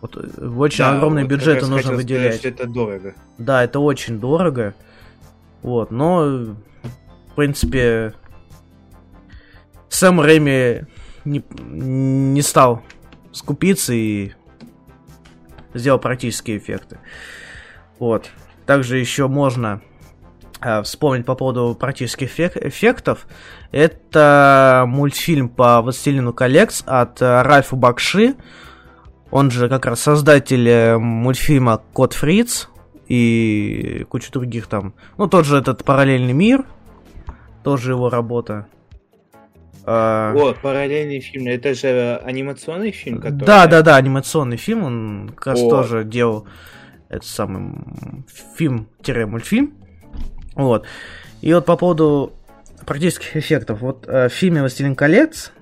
Вот 0.00 0.16
э, 0.16 0.46
очень 0.46 0.84
да, 0.84 0.96
огромный 0.96 1.22
вот 1.22 1.30
бюджет 1.30 1.66
нужно 1.66 1.94
выделять. 1.94 2.36
Сказать, 2.36 2.60
это 2.60 2.66
дорого. 2.68 3.14
Да, 3.38 3.64
это 3.64 3.78
очень 3.80 4.20
дорого. 4.20 4.74
Вот, 5.62 5.90
но 5.90 6.56
в 7.32 7.34
принципе 7.36 8.14
Сэм 9.88 10.20
Рэми 10.20 10.86
не, 11.24 11.44
не 11.58 12.42
стал 12.42 12.82
скупиться 13.30 13.92
и 13.92 14.32
сделал 15.74 15.98
практические 15.98 16.58
эффекты. 16.58 16.98
Вот. 17.98 18.30
Также 18.66 18.98
еще 18.98 19.28
можно 19.28 19.80
вспомнить 20.84 21.26
по 21.26 21.34
поводу 21.34 21.76
практических 21.78 22.28
эффек- 22.28 22.68
эффектов. 22.68 23.26
Это 23.70 24.84
мультфильм 24.86 25.48
по 25.48 25.80
«Властелину 25.82 26.32
коллекс» 26.32 26.82
от 26.86 27.20
э, 27.22 27.42
Ральфа 27.42 27.76
Бакши. 27.76 28.34
Он 29.30 29.50
же 29.50 29.68
как 29.68 29.86
раз 29.86 30.00
создатель 30.00 30.68
э, 30.68 30.98
мультфильма 30.98 31.82
«Кот 31.92 32.12
Фриц» 32.12 32.68
и 33.08 34.06
куча 34.08 34.30
других 34.30 34.66
там. 34.66 34.94
Ну, 35.18 35.26
тот 35.26 35.46
же 35.46 35.58
этот 35.58 35.84
«Параллельный 35.84 36.32
мир», 36.32 36.64
тоже 37.64 37.92
его 37.92 38.10
работа. 38.10 38.66
А... 39.84 40.32
О, 40.34 40.54
параллельный 40.54 41.20
фильм. 41.20 41.48
Это 41.48 41.74
же 41.74 42.20
анимационный 42.24 42.92
фильм, 42.92 43.20
который... 43.20 43.44
Да, 43.44 43.66
да, 43.66 43.82
да, 43.82 43.96
анимационный 43.96 44.56
фильм. 44.56 44.84
Он 44.84 45.32
как 45.34 45.48
раз 45.48 45.60
О. 45.60 45.68
тоже 45.68 46.04
делал 46.04 46.46
этот 47.08 47.26
самый 47.26 47.74
фильм-мультфильм. 48.56 49.74
Вот. 50.54 50.86
И 51.40 51.52
вот 51.52 51.64
по 51.64 51.76
поводу 51.76 52.32
практических 52.86 53.36
эффектов. 53.36 53.80
Вот 53.80 54.04
э, 54.06 54.28
в 54.28 54.32
фильме 54.32 54.60
«Властелин 54.60 54.94
колец», 54.94 55.52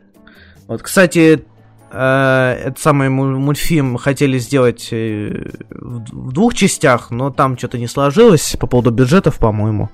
вот, 0.70 0.82
кстати, 0.82 1.44
э, 1.90 2.56
этот 2.64 2.78
самый 2.78 3.08
мультфильм 3.08 3.96
хотели 3.96 4.38
сделать 4.38 4.88
э, 4.92 5.50
в 5.70 6.32
двух 6.32 6.54
частях, 6.54 7.10
но 7.10 7.30
там 7.30 7.58
что-то 7.58 7.76
не 7.76 7.88
сложилось 7.88 8.56
по 8.58 8.68
поводу 8.68 8.92
бюджетов, 8.92 9.38
по-моему. 9.38 9.90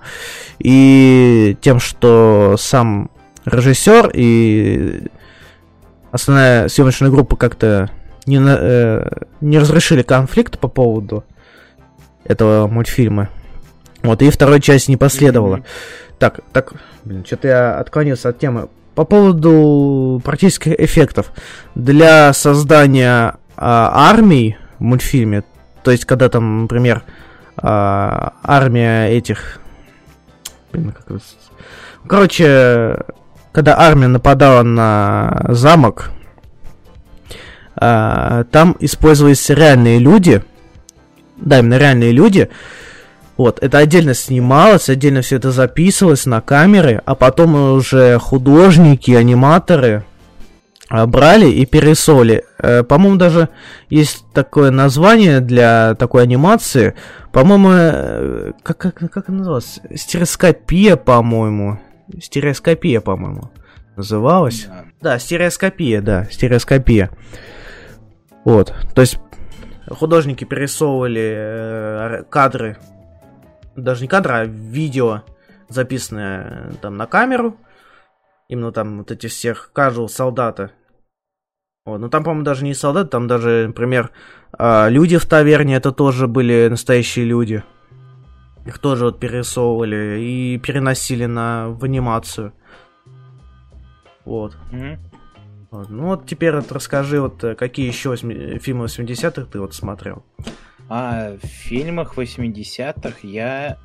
И 0.59 1.56
тем, 1.62 1.80
что 1.80 2.56
сам 2.59 3.11
режиссер 3.46 4.11
и 4.12 5.09
основная 6.11 6.68
съемочная 6.68 7.11
группа 7.11 7.37
как-то 7.37 7.90
не, 8.26 8.38
э, 8.38 9.09
не 9.40 9.59
разрешили 9.59 10.02
конфликт 10.02 10.59
по 10.59 10.68
поводу 10.68 11.24
этого 12.24 12.66
мультфильма. 12.66 13.30
Вот, 14.02 14.22
и 14.22 14.30
второй 14.30 14.61
часть 14.61 14.88
не 14.88 14.96
последовало. 14.96 15.56
Mm-hmm. 15.56 16.16
Так, 16.18 16.40
так, 16.52 16.72
блин, 17.04 17.24
что-то 17.24 17.48
я 17.48 17.78
отклонился 17.78 18.30
от 18.30 18.38
темы. 18.38 18.68
По 18.94 19.04
поводу 19.04 20.22
практических 20.24 20.72
эффектов. 20.80 21.32
Для 21.74 22.32
создания 22.32 23.37
а, 23.56 24.09
армий 24.11 24.56
в 24.78 24.82
мультфильме, 24.82 25.44
то 25.82 25.90
есть 25.90 26.04
когда 26.06 26.28
там, 26.28 26.62
например, 26.62 27.02
а, 27.56 28.35
армия 28.42 29.09
этих... 29.09 29.59
Блин, 30.72 30.92
как 30.92 31.11
это... 31.11 31.20
Короче, 32.09 32.98
когда 33.52 33.78
армия 33.78 34.09
нападала 34.09 34.62
на 34.62 35.44
замок, 35.48 36.11
а, 37.74 38.44
там 38.44 38.76
использовались 38.80 39.48
реальные 39.50 39.98
люди, 39.98 40.42
да, 41.37 41.59
именно 41.59 41.76
реальные 41.76 42.12
люди, 42.12 42.48
вот, 43.37 43.59
это 43.62 43.79
отдельно 43.79 44.14
снималось, 44.14 44.88
отдельно 44.88 45.20
все 45.20 45.37
это 45.37 45.51
записывалось 45.51 46.25
на 46.25 46.40
камеры, 46.40 47.03
а 47.05 47.14
потом 47.14 47.75
уже 47.75 48.18
художники, 48.18 49.11
аниматоры 49.11 50.05
а, 50.88 51.07
брали 51.07 51.51
и 51.51 51.66
перерисовывали. 51.66 52.44
Э, 52.59 52.83
по-моему, 52.83 53.16
даже 53.16 53.51
есть 53.90 54.25
такое 54.33 54.70
название 54.70 55.40
для 55.40 55.94
такой 55.96 56.22
анимации. 56.22 56.94
По-моему, 57.33 57.68
э, 57.72 58.53
как, 58.62 58.79
как, 58.79 58.94
как 58.94 59.16
это 59.16 59.33
называлось? 59.33 59.81
Стереоскопия, 59.94 60.96
по-моему. 60.96 61.79
Стереоскопия, 62.22 63.03
по-моему, 63.03 63.51
называлась. 63.96 64.66
Да. 64.66 64.85
да, 65.03 65.18
стереоскопия, 65.18 66.01
да, 66.01 66.27
стереоскопия. 66.31 67.11
Вот, 68.44 68.72
то 68.94 69.01
есть 69.01 69.18
художники 69.90 70.44
перерисовывали 70.44 71.35
э, 71.37 72.22
кадры 72.31 72.79
даже 73.76 74.02
не 74.02 74.08
кадра, 74.08 74.38
а 74.38 74.44
видео, 74.44 75.22
записанное 75.68 76.72
там 76.80 76.96
на 76.96 77.06
камеру. 77.06 77.56
Именно 78.48 78.72
там 78.72 78.98
вот 78.98 79.10
эти 79.10 79.26
всех 79.26 79.70
каждого 79.72 80.06
солдата. 80.06 80.72
Вот. 81.84 81.98
Ну 81.98 82.08
там, 82.08 82.24
по-моему, 82.24 82.44
даже 82.44 82.64
не 82.64 82.74
солдаты, 82.74 83.10
там 83.10 83.28
даже, 83.28 83.64
например, 83.68 84.10
а, 84.52 84.88
люди 84.88 85.18
в 85.18 85.26
таверне, 85.26 85.76
это 85.76 85.92
тоже 85.92 86.26
были 86.26 86.68
настоящие 86.68 87.24
люди. 87.24 87.62
Их 88.66 88.78
тоже 88.78 89.06
вот 89.06 89.20
перерисовывали 89.20 90.20
и 90.20 90.58
переносили 90.58 91.26
на, 91.26 91.68
в 91.68 91.84
анимацию. 91.84 92.52
Вот. 94.24 94.56
Mm-hmm. 94.72 94.98
вот. 95.70 95.88
Ну 95.88 96.06
вот 96.06 96.26
теперь 96.26 96.56
вот 96.56 96.72
расскажи, 96.72 97.20
вот 97.20 97.44
э, 97.44 97.54
какие 97.54 97.86
еще 97.86 98.08
8... 98.08 98.58
фильмы 98.58 98.86
80-х 98.86 99.46
ты 99.52 99.60
вот 99.60 99.72
смотрел. 99.72 100.24
А 100.88 101.37
в 101.42 101.46
фильмах 101.46 102.16
80-х 102.16 103.18
я, 103.22 103.79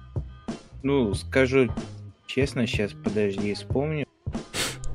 ну, 0.83 1.13
скажу 1.13 1.69
честно, 2.33 2.65
сейчас 2.65 2.91
подожди, 2.93 3.53
вспомню. 3.53 4.05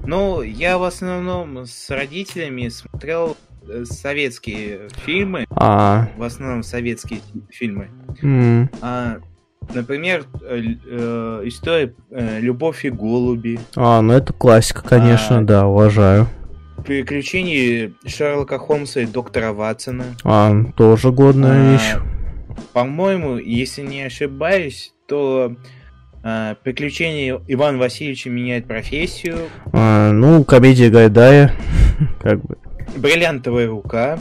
Ну, 0.05 0.43
я 0.43 0.79
в 0.79 0.85
основном 0.85 1.67
с 1.67 1.91
родителями 1.91 2.69
смотрел 2.69 3.37
э, 3.69 3.85
советские 3.85 4.89
фильмы. 5.05 5.47
А. 5.51 6.09
В 6.17 6.23
основном 6.23 6.63
советские 6.63 7.21
фильмы. 7.51 7.91
Mm. 8.23 8.75
А, 8.81 9.19
например, 9.75 10.25
э, 10.43 10.63
э, 10.87 11.41
история 11.45 11.93
Любовь 12.11 12.85
и 12.85 12.91
голуби. 12.91 13.59
А, 13.75 14.01
ну 14.01 14.13
это 14.13 14.33
классика, 14.33 14.83
конечно, 14.83 15.39
а, 15.39 15.43
да, 15.43 15.67
уважаю. 15.67 16.29
Приключения 16.87 17.93
Шерлока 18.07 18.59
Холмса 18.59 19.01
и 19.01 19.07
доктора 19.07 19.53
Ватсона. 19.53 20.05
А, 20.23 20.55
тоже 20.77 21.11
годная 21.11 21.53
а, 21.53 21.73
вещь. 21.73 22.03
По-моему, 22.73 23.39
если 23.39 23.83
не 23.83 24.03
ошибаюсь, 24.03 24.95
то 25.09 25.57
а, 26.23 26.55
приключения 26.63 27.41
Ивана 27.49 27.79
Васильевича 27.79 28.31
меняет 28.31 28.67
профессию. 28.67 29.39
А, 29.73 30.13
ну, 30.13 30.45
комедия 30.45 30.89
Гайдая, 30.89 31.53
как 32.23 32.41
бы. 32.45 32.57
Бриллиантовая 32.97 33.67
рука. 33.67 34.19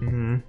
Ну, 0.00 0.42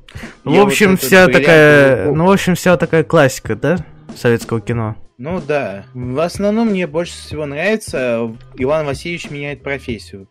в 0.44 0.60
общем, 0.60 0.92
вот 0.92 1.02
вся 1.02 1.28
такая, 1.28 2.06
руку. 2.06 2.16
ну, 2.18 2.26
в 2.26 2.32
общем, 2.32 2.56
вся 2.56 2.76
такая 2.76 3.04
классика, 3.04 3.56
да, 3.56 3.78
советского 4.16 4.60
кино. 4.60 4.98
Ну 5.18 5.42
да. 5.46 5.86
В 5.94 6.20
основном 6.20 6.70
мне 6.70 6.88
больше 6.88 7.14
всего 7.14 7.46
нравится 7.46 8.36
Иван 8.56 8.86
Васильевич 8.86 9.30
меняет 9.30 9.62
профессию. 9.62 10.28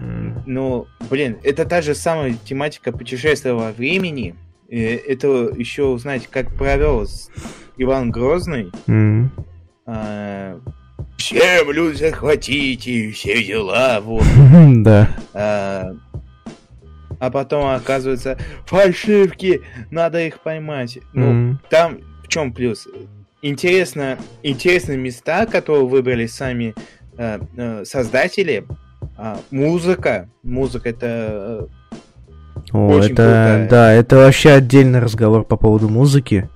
Mm. 0.00 0.42
Ну, 0.46 0.86
блин, 1.10 1.38
это 1.42 1.66
та 1.66 1.82
же 1.82 1.94
самая 1.94 2.34
тематика 2.44 2.92
путешествия 2.92 3.52
во 3.52 3.72
времени. 3.72 4.34
Это 4.68 5.52
еще 5.54 5.84
узнать, 5.84 6.28
как 6.28 6.54
провел 6.56 7.06
Иван 7.76 8.10
Грозный. 8.10 8.70
Mm. 8.86 9.28
А, 9.84 10.60
всем 11.18 11.70
люди 11.70 11.98
захватите, 11.98 13.10
все 13.10 13.44
дела, 13.44 14.00
вот. 14.00 14.24
Да. 14.82 15.08
А, 15.34 15.92
а 17.18 17.30
потом 17.30 17.66
оказывается, 17.66 18.38
фальшивки, 18.66 19.60
надо 19.90 20.26
их 20.26 20.40
поймать. 20.40 20.98
Ну, 21.12 21.58
там 21.68 22.00
в 22.24 22.28
чем 22.28 22.52
плюс? 22.52 22.88
Интересно, 23.42 24.18
интересные 24.42 24.96
места, 24.96 25.46
которые 25.46 25.86
выбрали 25.86 26.26
сами 26.26 26.74
э, 27.18 27.38
э, 27.56 27.84
создатели. 27.84 28.64
А, 29.16 29.38
музыка. 29.50 30.28
Музыка 30.42 30.88
это 30.90 31.68
э, 31.90 31.96
О, 32.72 32.88
очень 32.88 33.12
это, 33.12 33.14
крутая. 33.14 33.68
да, 33.68 33.92
это 33.92 34.16
вообще 34.16 34.50
отдельный 34.52 35.00
разговор 35.00 35.44
по 35.44 35.56
поводу 35.56 35.88
музыки. 35.88 36.48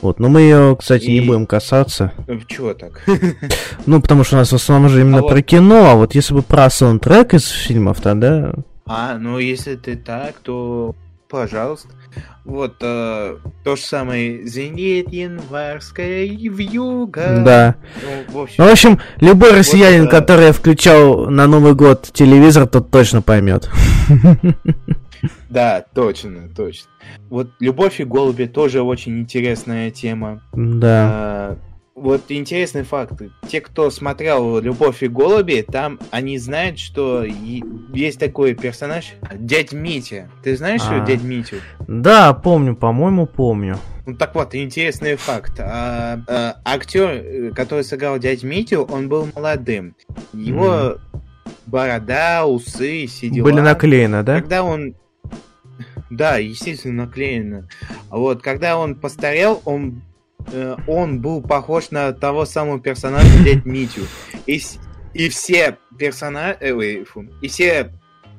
Вот, 0.00 0.20
но 0.20 0.28
мы 0.28 0.42
ее, 0.42 0.76
кстати, 0.78 1.06
И... 1.06 1.20
не 1.20 1.26
будем 1.26 1.46
касаться. 1.46 2.12
Э, 2.28 2.38
чего 2.46 2.74
так? 2.74 3.02
Ну, 3.86 4.00
потому 4.00 4.22
что 4.22 4.36
у 4.36 4.38
нас 4.38 4.52
в 4.52 4.54
основном 4.54 4.90
же 4.90 5.00
именно 5.00 5.20
а 5.20 5.22
про 5.22 5.36
вот... 5.36 5.44
кино, 5.44 5.90
а 5.90 5.94
вот 5.94 6.14
если 6.14 6.34
бы 6.34 6.42
про 6.42 6.70
саундтрек 6.70 7.34
из 7.34 7.48
фильмов, 7.48 8.00
тогда... 8.00 8.52
А, 8.86 9.18
ну 9.18 9.38
если 9.38 9.76
ты 9.76 9.96
так, 9.96 10.36
то 10.38 10.94
пожалуйста. 11.28 11.88
Вот 12.44 12.76
э, 12.80 13.36
то 13.62 13.76
же 13.76 13.82
самое 13.82 14.46
«Зенит 14.46 15.12
январская 15.12 16.24
вьюга». 16.26 17.42
Да. 17.44 17.74
Ну, 18.02 18.38
в 18.38 18.42
общем, 18.42 18.54
ну, 18.58 18.68
в 18.68 18.72
общем 18.72 19.00
любой 19.20 19.52
россиянин, 19.52 20.04
это... 20.04 20.20
который 20.20 20.52
включал 20.52 21.30
на 21.30 21.46
Новый 21.46 21.74
год 21.74 22.10
телевизор, 22.12 22.66
тот 22.66 22.90
точно 22.90 23.22
поймет. 23.22 23.70
Да, 25.48 25.84
точно, 25.94 26.48
точно. 26.54 26.90
Вот 27.28 27.48
«Любовь 27.58 28.00
и 28.00 28.04
голуби» 28.04 28.44
тоже 28.44 28.82
очень 28.82 29.18
интересная 29.18 29.90
тема. 29.90 30.42
Да. 30.52 31.58
Вот 32.00 32.22
интересный 32.28 32.84
факт. 32.84 33.20
Те, 33.48 33.60
кто 33.60 33.90
смотрел 33.90 34.60
«Любовь 34.60 35.02
и 35.02 35.08
голуби», 35.08 35.64
там 35.66 35.98
они 36.10 36.38
знают, 36.38 36.78
что 36.78 37.24
есть 37.24 38.20
такой 38.20 38.54
персонаж 38.54 39.14
Дядь 39.34 39.72
Митя. 39.72 40.30
Ты 40.42 40.56
знаешь, 40.56 40.82
а. 40.88 41.04
дядь 41.04 41.22
Митю? 41.22 41.56
Да, 41.86 42.32
помню, 42.34 42.76
по-моему, 42.76 43.26
помню. 43.26 43.78
Ну 44.06 44.16
так 44.16 44.34
вот, 44.34 44.54
интересный 44.54 45.16
факт. 45.16 45.58
А, 45.58 46.20
а, 46.28 46.56
актер, 46.64 47.52
который 47.54 47.84
сыграл 47.84 48.18
дядь 48.18 48.44
Митю, 48.44 48.82
он 48.82 49.08
был 49.08 49.28
молодым. 49.34 49.96
Его 50.32 50.66
mm. 50.66 51.00
борода, 51.66 52.46
усы, 52.46 53.06
все 53.06 53.28
дела. 53.28 53.44
Были 53.44 53.60
наклеены, 53.60 54.22
да? 54.22 54.40
Когда 54.40 54.62
он 54.62 54.94
да, 56.10 56.38
естественно, 56.38 57.04
наклеено. 57.04 57.68
Вот, 58.10 58.42
когда 58.42 58.78
он 58.78 58.94
постарел, 58.94 59.60
он 59.64 60.02
Э, 60.52 60.76
он 60.86 61.20
был 61.20 61.42
похож 61.42 61.90
на 61.90 62.12
того 62.12 62.44
самого 62.46 62.80
персонажа 62.80 63.28
дядь 63.44 63.64
Митю. 63.66 64.02
И, 64.46 64.60
и 65.14 65.28
все 65.28 65.76
персонажи, 65.98 66.56
э, 66.60 67.04
и 67.40 67.48
все 67.48 67.92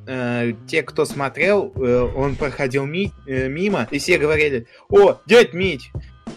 э, 0.08 0.54
те, 0.68 0.84
кто 0.84 1.06
смотрел, 1.06 1.72
э, 1.76 2.12
он 2.16 2.36
проходил 2.36 2.86
ми, 2.86 3.12
э, 3.28 3.48
мимо, 3.48 3.88
и 3.92 4.00
все 4.00 4.18
говорили, 4.18 4.68
о, 4.90 5.18
дядь 5.26 5.54
Мить, 5.54 5.92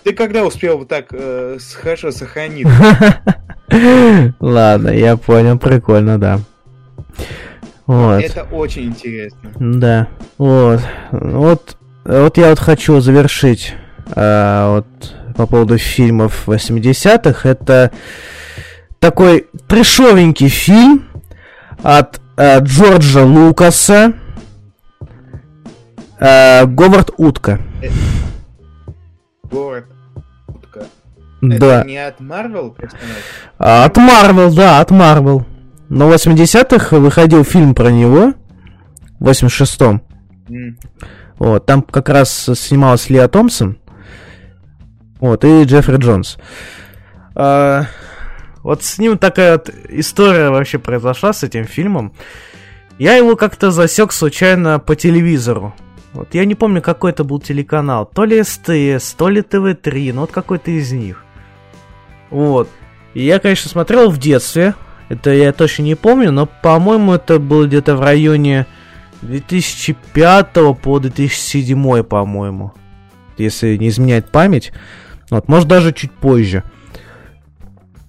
ты 0.04 0.12
когда 0.12 0.44
успел 0.44 0.84
так 0.84 1.06
э, 1.12 1.58
хорошо 1.74 2.10
сохраниться? 2.10 3.20
Ладно, 4.40 4.88
я 4.88 5.16
понял, 5.16 5.58
прикольно, 5.58 6.18
да. 6.18 6.40
Вот. 7.86 8.22
Это 8.22 8.44
очень 8.44 8.86
интересно. 8.86 9.52
Да. 9.58 10.08
Вот. 10.38 10.80
Вот, 11.10 11.76
вот 12.04 12.38
я 12.38 12.50
вот 12.50 12.58
хочу 12.58 13.00
завершить 13.00 13.74
э, 14.14 14.66
вот 14.68 14.86
по 15.36 15.46
поводу 15.46 15.78
фильмов 15.78 16.44
80-х. 16.48 17.48
Это 17.48 17.90
такой 18.98 19.46
трешовенький 19.68 20.48
фильм 20.48 21.04
от 21.82 22.20
э, 22.36 22.60
Джорджа 22.60 23.24
Лукаса. 23.24 24.12
Э, 26.20 26.64
Говард 26.66 27.10
Утка. 27.16 27.60
Говард 29.50 29.86
Утка. 30.46 30.84
Да. 31.40 31.80
Это 31.80 31.88
не 31.88 31.98
от 31.98 32.20
Марвел 32.20 32.70
персонаж? 32.70 33.02
А, 33.58 33.84
От 33.84 33.96
Марвел, 33.96 34.54
да, 34.54 34.80
от 34.80 34.90
Марвел. 34.90 35.44
Но 35.88 36.08
в 36.08 36.12
80-х 36.12 36.96
выходил 36.98 37.44
фильм 37.44 37.74
про 37.74 37.90
него. 37.90 38.34
В 39.18 39.28
86-м. 39.28 40.02
М. 40.48 40.78
Вот, 41.38 41.66
там 41.66 41.82
как 41.82 42.08
раз 42.08 42.48
снималась 42.54 43.10
Лиа 43.10 43.26
Томпсон. 43.28 43.78
Вот, 45.22 45.44
и 45.44 45.62
Джеффри 45.62 45.98
Джонс. 45.98 46.36
А, 47.36 47.84
вот 48.64 48.82
с 48.82 48.98
ним 48.98 49.18
такая 49.18 49.52
вот 49.52 49.70
история 49.88 50.50
вообще 50.50 50.80
произошла 50.80 51.32
с 51.32 51.44
этим 51.44 51.64
фильмом. 51.64 52.12
Я 52.98 53.14
его 53.14 53.36
как-то 53.36 53.70
засек 53.70 54.10
случайно 54.10 54.80
по 54.80 54.96
телевизору. 54.96 55.74
Вот 56.12 56.34
я 56.34 56.44
не 56.44 56.56
помню, 56.56 56.82
какой 56.82 57.12
это 57.12 57.22
был 57.22 57.38
телеканал. 57.38 58.04
То 58.04 58.24
ли 58.24 58.42
СТС, 58.42 59.14
то 59.14 59.28
ли 59.28 59.42
ТВ-3, 59.42 60.12
ну 60.12 60.22
вот 60.22 60.32
какой-то 60.32 60.72
из 60.72 60.90
них. 60.90 61.24
Вот. 62.30 62.68
И 63.14 63.22
я, 63.24 63.38
конечно, 63.38 63.70
смотрел 63.70 64.10
в 64.10 64.18
детстве. 64.18 64.74
Это 65.08 65.30
я 65.30 65.52
точно 65.52 65.84
не 65.84 65.94
помню, 65.94 66.32
но, 66.32 66.46
по-моему, 66.46 67.12
это 67.14 67.38
было 67.38 67.68
где-то 67.68 67.94
в 67.94 68.00
районе 68.00 68.66
2005 69.20 70.52
по 70.82 70.98
2007, 70.98 72.02
по-моему. 72.02 72.72
Если 73.38 73.76
не 73.76 73.88
изменяет 73.88 74.28
память. 74.32 74.72
Вот, 75.32 75.48
может, 75.48 75.66
даже 75.66 75.94
чуть 75.94 76.12
позже. 76.12 76.62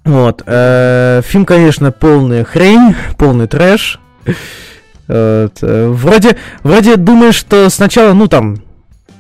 Вот. 0.03 0.43
э, 0.45 1.21
фильм, 1.23 1.45
конечно, 1.45 1.93
полная 1.93 2.43
хрень, 2.43 2.95
полный 3.17 3.47
трэш. 3.47 3.97
Вот, 4.25 5.57
э, 5.61 5.87
вроде, 5.87 6.35
вроде 6.63 6.97
думаешь, 6.97 7.35
что 7.35 7.69
сначала, 7.69 8.11
ну, 8.11 8.27
там, 8.27 8.57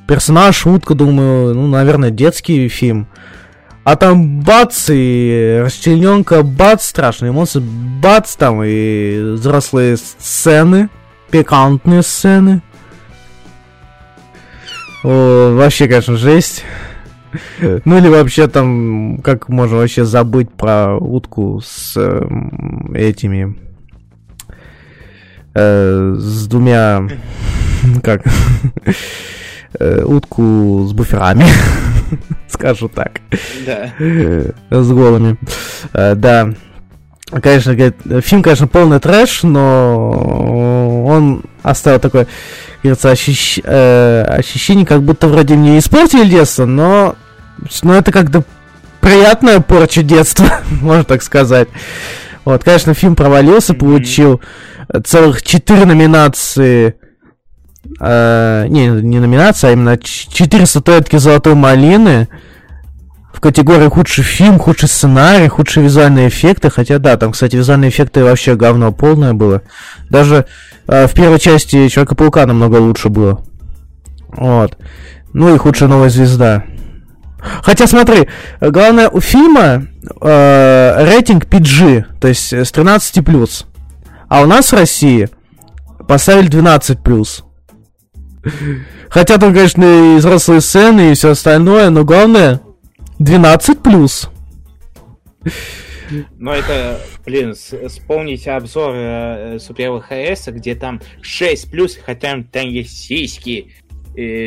персонаж, 0.05 0.53
шутка, 0.53 0.95
думаю, 0.95 1.55
ну, 1.55 1.67
наверное, 1.67 2.09
детский 2.09 2.67
фильм. 2.67 3.07
А 3.85 3.95
там 3.95 4.41
бац, 4.41 4.89
и 4.89 5.61
расчлененка, 5.63 6.43
бац, 6.43 6.83
страшные 6.85 7.31
эмоции, 7.31 7.63
бац, 8.01 8.35
там 8.35 8.61
и 8.65 9.35
взрослые 9.35 9.95
сцены, 9.95 10.89
пикантные 11.31 12.01
сцены. 12.01 12.61
О, 15.05 15.55
вообще, 15.55 15.87
конечно, 15.87 16.17
жесть. 16.17 16.65
Ну 17.85 17.97
или 17.97 18.07
вообще 18.07 18.47
там, 18.47 19.19
как 19.23 19.49
можно 19.49 19.77
вообще 19.77 20.05
забыть 20.05 20.51
про 20.51 20.95
утку 20.97 21.61
с 21.63 21.95
эм, 21.97 22.93
этими... 22.93 23.57
э, 25.55 26.15
с 26.17 26.47
двумя... 26.47 27.07
Как? 28.03 28.21
Э, 29.79 30.03
утку 30.05 30.85
с 30.87 30.93
буферами. 30.93 31.45
Скажу 32.47 32.87
так. 32.87 33.19
Да. 33.65 33.91
Э, 33.99 34.51
С 34.69 34.89
голыми. 34.91 35.37
Да. 35.93 36.53
Конечно, 37.41 37.73
говорит, 37.73 37.95
фильм, 38.23 38.43
конечно, 38.43 38.67
полный 38.67 38.99
трэш, 38.99 39.41
но 39.41 41.03
он 41.07 41.43
оставил 41.63 41.99
такое, 41.99 42.27
говорится, 42.83 43.11
ощущ- 43.11 43.61
э, 43.63 44.23
ощущение, 44.27 44.85
как 44.85 45.01
будто 45.01 45.27
вроде 45.27 45.55
мне 45.55 45.79
испортили 45.79 46.29
детство, 46.29 46.65
но, 46.65 47.15
но 47.81 47.95
это 47.95 48.11
как-то 48.11 48.43
приятная 49.01 49.59
порча 49.59 50.03
детства, 50.03 50.47
можно 50.81 51.03
так 51.03 51.21
сказать. 51.23 51.67
Вот, 52.45 52.63
конечно, 52.63 52.93
фильм 52.93 53.15
провалился, 53.15 53.73
получил 53.73 54.41
целых 55.05 55.43
четыре 55.43 55.85
номинации. 55.85 56.95
э, 57.99 58.65
не, 58.67 58.87
не 58.87 59.19
номинации, 59.19 59.67
а 59.67 59.71
именно 59.71 59.97
четыре 59.97 60.65
статуэтки 60.65 61.17
Золотой 61.17 61.55
Малины 61.55 62.27
в 63.33 63.39
категории 63.39 63.87
худший 63.87 64.23
фильм, 64.23 64.59
худший 64.59 64.89
сценарий, 64.89 65.47
худшие 65.47 65.83
визуальные 65.83 66.29
эффекты. 66.29 66.69
Хотя 66.69 66.99
да, 66.99 67.17
там, 67.17 67.31
кстати, 67.31 67.55
визуальные 67.55 67.89
эффекты 67.89 68.23
вообще 68.23 68.55
говно 68.55 68.91
полное 68.91 69.33
было. 69.33 69.61
Даже 70.09 70.45
э, 70.87 71.07
в 71.07 71.13
первой 71.13 71.39
части 71.39 71.87
Человека-паука 71.87 72.45
намного 72.45 72.77
лучше 72.77 73.09
было. 73.09 73.43
Вот. 74.29 74.77
Ну 75.33 75.53
и 75.53 75.57
худшая 75.57 75.89
новая 75.89 76.09
звезда. 76.09 76.63
Хотя 77.61 77.87
смотри, 77.87 78.27
э, 78.59 78.69
главное 78.69 79.09
у 79.09 79.19
фильма 79.19 79.87
э, 80.21 81.05
рейтинг 81.05 81.45
PG, 81.45 82.19
то 82.19 82.27
есть 82.27 82.53
э, 82.53 82.63
с 82.63 82.71
13 82.71 83.23
плюс. 83.23 83.65
А 84.29 84.41
у 84.41 84.45
нас 84.45 84.71
в 84.71 84.75
России 84.75 85.29
поставили 86.07 86.47
12 86.47 87.03
плюс. 87.03 87.43
Хотя 89.09 89.37
там, 89.37 89.53
конечно, 89.53 89.83
и 89.83 90.17
взрослые 90.17 90.61
сцены 90.61 91.11
и 91.11 91.13
все 91.13 91.31
остальное, 91.31 91.89
но 91.89 92.03
главное 92.03 92.61
12 93.19 93.79
плюс. 93.79 94.29
Но 96.37 96.53
это, 96.53 96.99
блин, 97.25 97.53
вспомните 97.55 98.51
обзор 98.51 98.93
э, 98.95 99.59
Супер 99.59 99.99
ХС, 100.01 100.47
где 100.47 100.75
там 100.75 101.01
6 101.21 101.71
плюс, 101.71 101.97
хотя 102.03 102.43
там 102.51 102.67
есть 102.67 102.97
сиськи, 102.97 103.73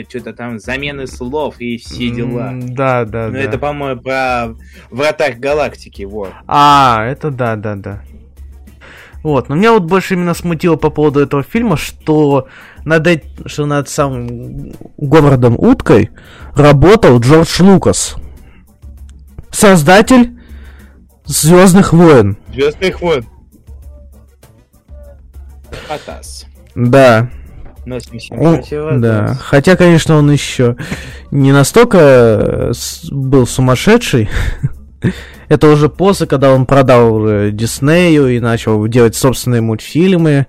что-то 0.09 0.33
там 0.33 0.59
замены 0.59 1.07
слов 1.07 1.57
и 1.61 1.77
все 1.79 2.11
дела. 2.11 2.51
М, 2.53 2.75
Да, 2.75 3.05
да, 3.05 3.27
Ну, 3.27 3.33
да. 3.35 3.39
это, 3.41 3.59
по-моему, 3.59 4.01
про 4.01 4.55
вратарь 4.91 5.35
галактики, 5.37 6.05
вот. 6.05 6.31
А, 6.47 7.05
это 7.05 7.31
да, 7.31 7.57
да, 7.57 7.75
да. 7.75 8.03
Вот, 9.23 9.49
но 9.49 9.57
меня 9.57 9.73
вот 9.73 9.83
больше 9.85 10.15
именно 10.15 10.35
смутило 10.35 10.77
по 10.77 10.89
поводу 10.91 11.19
этого 11.19 11.43
фильма, 11.43 11.77
что 11.77 12.47
над, 12.85 13.09
что 13.47 13.67
над 13.67 13.89
самым 13.89 14.73
Говардом 14.99 15.57
Уткой 15.59 16.11
работал 16.55 17.19
Джордж 17.19 17.61
Лукас. 17.61 18.15
Создатель 19.51 20.39
Звездных 21.25 21.93
войн. 21.93 22.37
Звездных 22.53 23.01
войн. 23.01 23.27
Атас. 25.89 26.47
Да. 26.77 27.29
Носим 27.87 28.19
всем 28.19 28.41
Он- 28.41 28.57
противогаз. 28.57 29.01
да. 29.01 29.35
Хотя, 29.41 29.77
конечно, 29.77 30.17
он 30.17 30.31
еще 30.31 30.77
не 31.31 31.53
настолько 31.53 31.99
э, 31.99 32.73
был 33.11 33.47
сумасшедший. 33.47 34.29
Это 35.49 35.69
уже 35.71 35.89
после, 35.89 36.27
когда 36.27 36.53
он 36.53 36.67
продал 36.67 37.51
Диснею 37.53 38.27
и 38.29 38.41
начал 38.41 38.87
делать 38.89 39.15
собственные 39.15 39.61
мультфильмы 39.61 40.47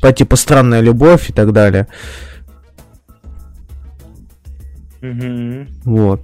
по 0.00 0.12
типу 0.12 0.34
«Странная 0.36 0.80
любовь» 0.80 1.30
и 1.30 1.32
так 1.32 1.52
далее. 1.52 1.86
Вот. 5.84 6.22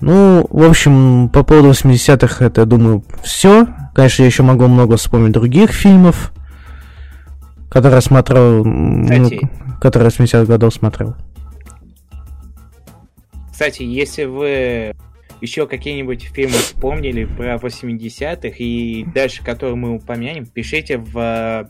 Ну, 0.00 0.46
в 0.50 0.62
общем, 0.64 1.28
по 1.28 1.42
поводу 1.44 1.70
80-х 1.70 2.44
это, 2.44 2.62
я 2.62 2.66
думаю, 2.66 3.04
все. 3.22 3.66
Конечно, 3.94 4.22
я 4.22 4.26
еще 4.26 4.42
могу 4.42 4.66
много 4.66 4.96
вспомнить 4.96 5.32
других 5.32 5.70
фильмов, 5.70 6.32
которые 7.70 8.00
смотрел, 8.00 8.64
м, 8.64 9.02
ну, 9.06 9.30
С 9.84 10.18
70-х 10.18 10.46
годов 10.46 10.72
смотрел. 10.72 11.14
Кстати, 13.50 13.82
если 13.82 14.24
вы 14.24 14.94
еще 15.40 15.66
какие-нибудь 15.66 16.22
фильмы 16.22 16.54
вспомнили 16.54 17.24
про 17.24 17.56
80-х 17.56 18.56
и 18.58 19.04
дальше, 19.14 19.44
которые 19.44 19.76
мы 19.76 19.94
упомянем, 19.94 20.46
пишите 20.46 20.96
в, 20.98 21.68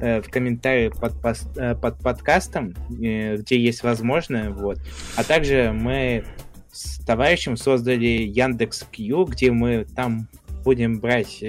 э, 0.00 0.22
в 0.22 0.30
комментарии 0.30 0.88
под, 0.88 1.14
э, 1.56 1.74
под 1.74 1.98
подкастом, 1.98 2.74
э, 2.90 3.36
где 3.36 3.60
есть 3.60 3.82
возможно, 3.82 4.50
вот. 4.50 4.78
А 5.16 5.22
также 5.22 5.72
мы 5.72 6.24
с 6.72 6.98
товарищем 7.04 7.56
создали 7.56 8.06
Яндекс 8.06 8.86
Кью, 8.90 9.24
где 9.24 9.52
мы 9.52 9.84
там 9.94 10.28
будем 10.64 10.98
брать 10.98 11.44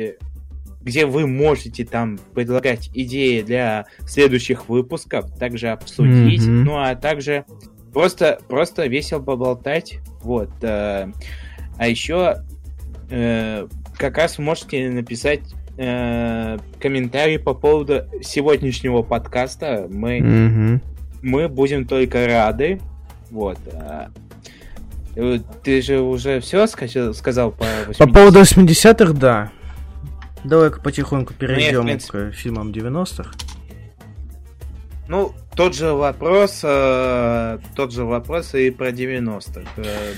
где 0.84 1.06
вы 1.06 1.28
можете 1.28 1.86
там 1.86 2.20
предлагать 2.34 2.90
идеи 2.94 3.42
для 3.42 3.86
следующих 4.06 4.68
выпусков, 4.70 5.32
также 5.38 5.70
обсудить, 5.70 6.42
Мгм. 6.46 6.64
ну 6.66 6.78
а 6.78 6.96
также 6.96 7.46
просто, 7.94 8.40
просто 8.48 8.88
весело 8.88 9.20
поболтать, 9.20 10.00
вот. 10.24 10.50
э, 10.62 11.08
а 11.78 11.88
еще 11.88 12.44
э, 13.10 13.68
как 13.98 14.18
раз 14.18 14.38
можете 14.40 14.90
написать 14.90 15.42
э, 15.78 16.58
комментарий 16.80 17.38
по 17.40 17.54
поводу 17.54 18.06
сегодняшнего 18.24 19.02
подкаста. 19.04 19.88
Мы, 19.90 20.20
Мгм. 20.22 20.82
мы 21.22 21.48
будем 21.48 21.86
только 21.86 22.26
рады, 22.28 22.80
вот. 23.30 23.58
Ты 25.64 25.82
же 25.82 26.00
уже 26.00 26.40
все 26.40 26.68
сказал, 26.68 27.52
по 27.52 27.58
По 27.58 27.92
80-м? 27.92 28.14
поводу 28.14 28.40
80-х, 28.42 29.14
да. 29.14 29.52
Давай-ка 30.44 30.82
потихоньку 30.82 31.34
перейдем 31.34 31.84
принципе- 31.86 32.30
к 32.32 32.34
фильмам 32.34 32.72
90-х. 32.72 33.32
Ну, 35.08 35.34
тот 35.56 35.76
же 35.76 35.92
вопрос, 35.94 36.62
э, 36.64 37.60
тот 37.76 37.92
же 37.92 38.06
вопрос 38.06 38.56
и 38.56 38.70
про 38.72 38.92
90-х. 38.92 39.62
Э, 39.78 40.14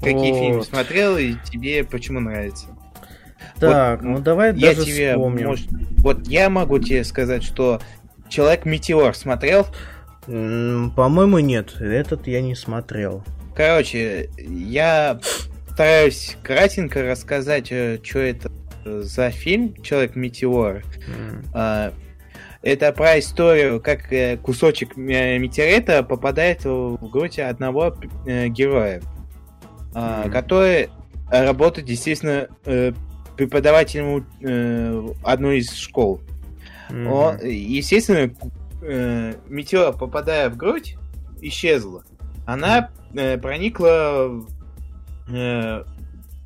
какие 0.00 0.32
Вот. 0.32 0.38
фильмы 0.38 0.64
смотрел 0.64 1.16
и 1.16 1.34
тебе 1.50 1.84
почему 1.84 2.20
нравится? 2.20 2.66
Так, 3.58 4.02
ну 4.02 4.18
давай 4.18 4.54
Я 4.54 4.74
даже 4.74 4.84
тебе, 4.84 5.12
вспомним. 5.12 5.46
может, 5.48 5.68
вот 5.98 6.26
я 6.26 6.50
могу 6.50 6.78
тебе 6.78 7.04
сказать, 7.04 7.42
что 7.42 7.80
Человек 8.28 8.64
Метеор 8.66 9.14
смотрел? 9.14 9.66
По-моему, 10.26 11.38
нет. 11.38 11.76
Этот 11.80 12.26
я 12.26 12.42
не 12.42 12.54
смотрел. 12.56 13.22
Короче, 13.54 14.28
я 14.36 15.20
постараюсь 15.68 16.36
кратенько 16.42 17.02
рассказать, 17.02 17.68
э, 17.70 17.98
что 18.02 18.18
это 18.18 18.50
за 18.86 19.30
фильм 19.30 19.74
«Человек-метеор». 19.82 20.84
Mm. 21.52 21.94
Это 22.62 22.92
про 22.92 23.18
историю, 23.18 23.80
как 23.80 24.12
э, 24.12 24.36
кусочек 24.38 24.96
метеорита 24.96 26.02
попадает 26.02 26.64
в 26.64 26.96
грудь 27.10 27.38
одного 27.38 27.96
э, 28.26 28.48
героя, 28.48 29.02
mm. 29.92 30.30
который 30.30 30.88
работает, 31.28 31.88
естественно, 31.88 32.48
преподавателем 33.36 34.26
одной 35.24 35.58
из 35.58 35.72
школ. 35.74 36.20
Mm-hmm. 36.88 37.08
Он, 37.08 37.38
естественно, 37.44 38.32
метеор, 39.48 39.92
попадая 39.96 40.48
в 40.50 40.56
грудь, 40.56 40.96
исчезла. 41.42 42.04
Она 42.46 42.90
проникла 43.12 44.46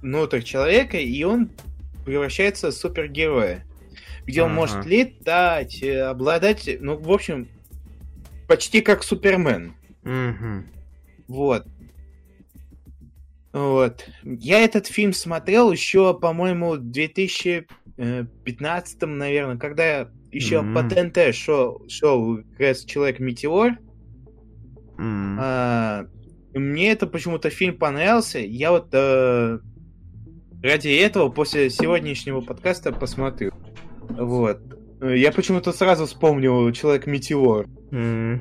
внутрь 0.03 0.41
человека, 0.41 0.97
и 0.97 1.23
он 1.25 1.51
превращается 2.05 2.71
в 2.71 2.75
супергероя. 2.75 3.65
Где 4.27 4.43
он 4.43 4.51
ага. 4.51 4.61
может 4.61 4.87
летать, 4.87 5.83
э, 5.83 6.03
обладать, 6.03 6.69
ну, 6.81 6.97
в 6.97 7.11
общем, 7.11 7.49
почти 8.47 8.81
как 8.81 9.03
Супермен. 9.03 9.75
Угу. 10.05 10.65
Вот. 11.29 11.67
Вот. 13.53 14.09
Я 14.23 14.61
этот 14.61 14.87
фильм 14.87 15.13
смотрел 15.13 15.73
еще, 15.73 16.17
по-моему, 16.19 16.75
в 16.75 16.79
2015, 16.79 19.03
наверное, 19.03 19.57
когда 19.57 20.09
еще 20.31 20.57
mm-hmm. 20.57 20.75
по 20.75 20.83
ТНТ 20.89 21.35
шел, 21.35 21.83
шел 21.89 22.37
как 22.37 22.61
раз 22.61 22.85
Человек-метеор. 22.85 23.79
Mm-hmm. 24.99 25.37
А, 25.41 26.07
мне 26.55 26.93
это 26.93 27.09
почему-то 27.09 27.51
фильм 27.51 27.77
понравился. 27.77 28.39
Я 28.39 28.71
вот 28.71 28.91
э, 28.93 29.59
ради 30.63 30.89
этого 30.89 31.29
после 31.31 31.71
сегодняшнего 31.71 32.41
подкаста 32.41 32.93
посмотрю. 32.93 33.53
Вот. 34.09 34.61
Я 35.01 35.33
почему-то 35.33 35.73
сразу 35.73 36.07
вспомнил 36.07 36.71
Человек-метеор. 36.73 37.67
Mm. 37.91 38.41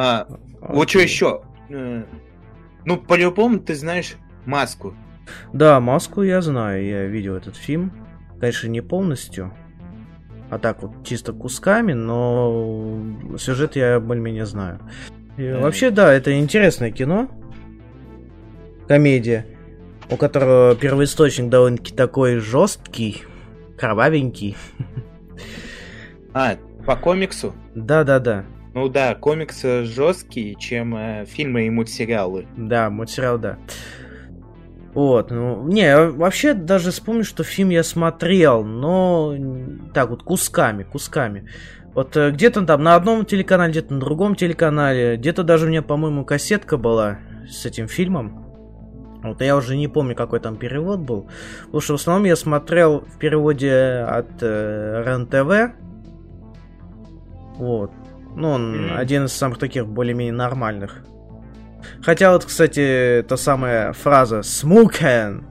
А, 0.00 0.26
okay. 0.28 0.38
вот 0.60 0.88
что 0.88 1.00
еще? 1.00 1.42
Э, 1.70 2.04
ну, 2.84 2.96
по-любому 2.98 3.58
ты 3.58 3.74
знаешь 3.74 4.14
маску. 4.46 4.94
Да, 5.52 5.80
маску 5.80 6.22
я 6.22 6.40
знаю, 6.40 6.84
я 6.86 7.04
видел 7.06 7.34
этот 7.34 7.56
фильм. 7.56 7.92
Конечно, 8.40 8.68
не 8.68 8.80
полностью. 8.80 9.52
А 10.50 10.58
так 10.60 10.82
вот, 10.82 11.04
чисто 11.04 11.32
кусками, 11.32 11.94
но 11.94 12.96
сюжет 13.38 13.74
я 13.74 13.98
более-менее 13.98 14.46
знаю. 14.46 14.78
И. 15.36 15.50
Вообще, 15.50 15.90
да, 15.90 16.12
это 16.12 16.38
интересное 16.38 16.92
кино. 16.92 17.28
Комедия 18.86 19.57
у 20.10 20.16
которого 20.16 20.74
первоисточник 20.74 21.48
довольно-таки 21.48 21.94
такой 21.94 22.38
жесткий, 22.38 23.22
кровавенький. 23.76 24.56
А, 26.34 26.56
по 26.86 26.96
комиксу? 26.96 27.54
Да-да-да. 27.74 28.44
Ну 28.74 28.88
да, 28.88 29.14
комиксы 29.14 29.84
жесткие, 29.84 30.54
чем 30.54 30.94
э, 30.94 31.24
фильмы 31.26 31.66
и 31.66 31.70
мультсериалы. 31.70 32.46
Да, 32.56 32.90
мультсериал, 32.90 33.38
да. 33.38 33.58
Вот, 34.94 35.30
ну, 35.30 35.66
не, 35.66 35.96
вообще 36.10 36.54
даже 36.54 36.90
вспомню, 36.90 37.24
что 37.24 37.44
фильм 37.44 37.70
я 37.70 37.82
смотрел, 37.82 38.64
но 38.64 39.34
так 39.94 40.10
вот, 40.10 40.22
кусками, 40.22 40.82
кусками. 40.82 41.48
Вот 41.94 42.16
э, 42.16 42.30
где-то 42.30 42.64
там 42.64 42.82
на 42.82 42.94
одном 42.94 43.24
телеканале, 43.24 43.72
где-то 43.72 43.94
на 43.94 44.00
другом 44.00 44.34
телеканале, 44.34 45.16
где-то 45.16 45.42
даже 45.42 45.66
у 45.66 45.68
меня, 45.68 45.82
по-моему, 45.82 46.24
кассетка 46.24 46.76
была 46.76 47.18
с 47.50 47.66
этим 47.66 47.88
фильмом. 47.88 48.47
Вот 49.28 49.42
я 49.42 49.56
уже 49.56 49.76
не 49.76 49.88
помню, 49.88 50.14
какой 50.14 50.40
там 50.40 50.56
перевод 50.56 51.00
был. 51.00 51.28
Потому 51.64 51.80
что 51.80 51.92
в 51.96 52.00
основном 52.00 52.24
я 52.24 52.36
смотрел 52.36 53.00
в 53.00 53.18
переводе 53.18 54.06
от 54.08 54.28
э, 54.40 55.02
РЕН-ТВ. 55.06 55.74
Вот. 57.56 57.90
Ну, 58.36 58.50
он 58.50 58.74
mm-hmm. 58.74 58.96
один 58.96 59.24
из 59.24 59.32
самых 59.32 59.58
таких 59.58 59.86
более-менее 59.86 60.32
нормальных. 60.34 61.04
Хотя 62.02 62.32
вот, 62.32 62.44
кстати, 62.44 63.24
та 63.28 63.36
самая 63.36 63.92
фраза 63.92 64.42
«смукен» 64.42 65.44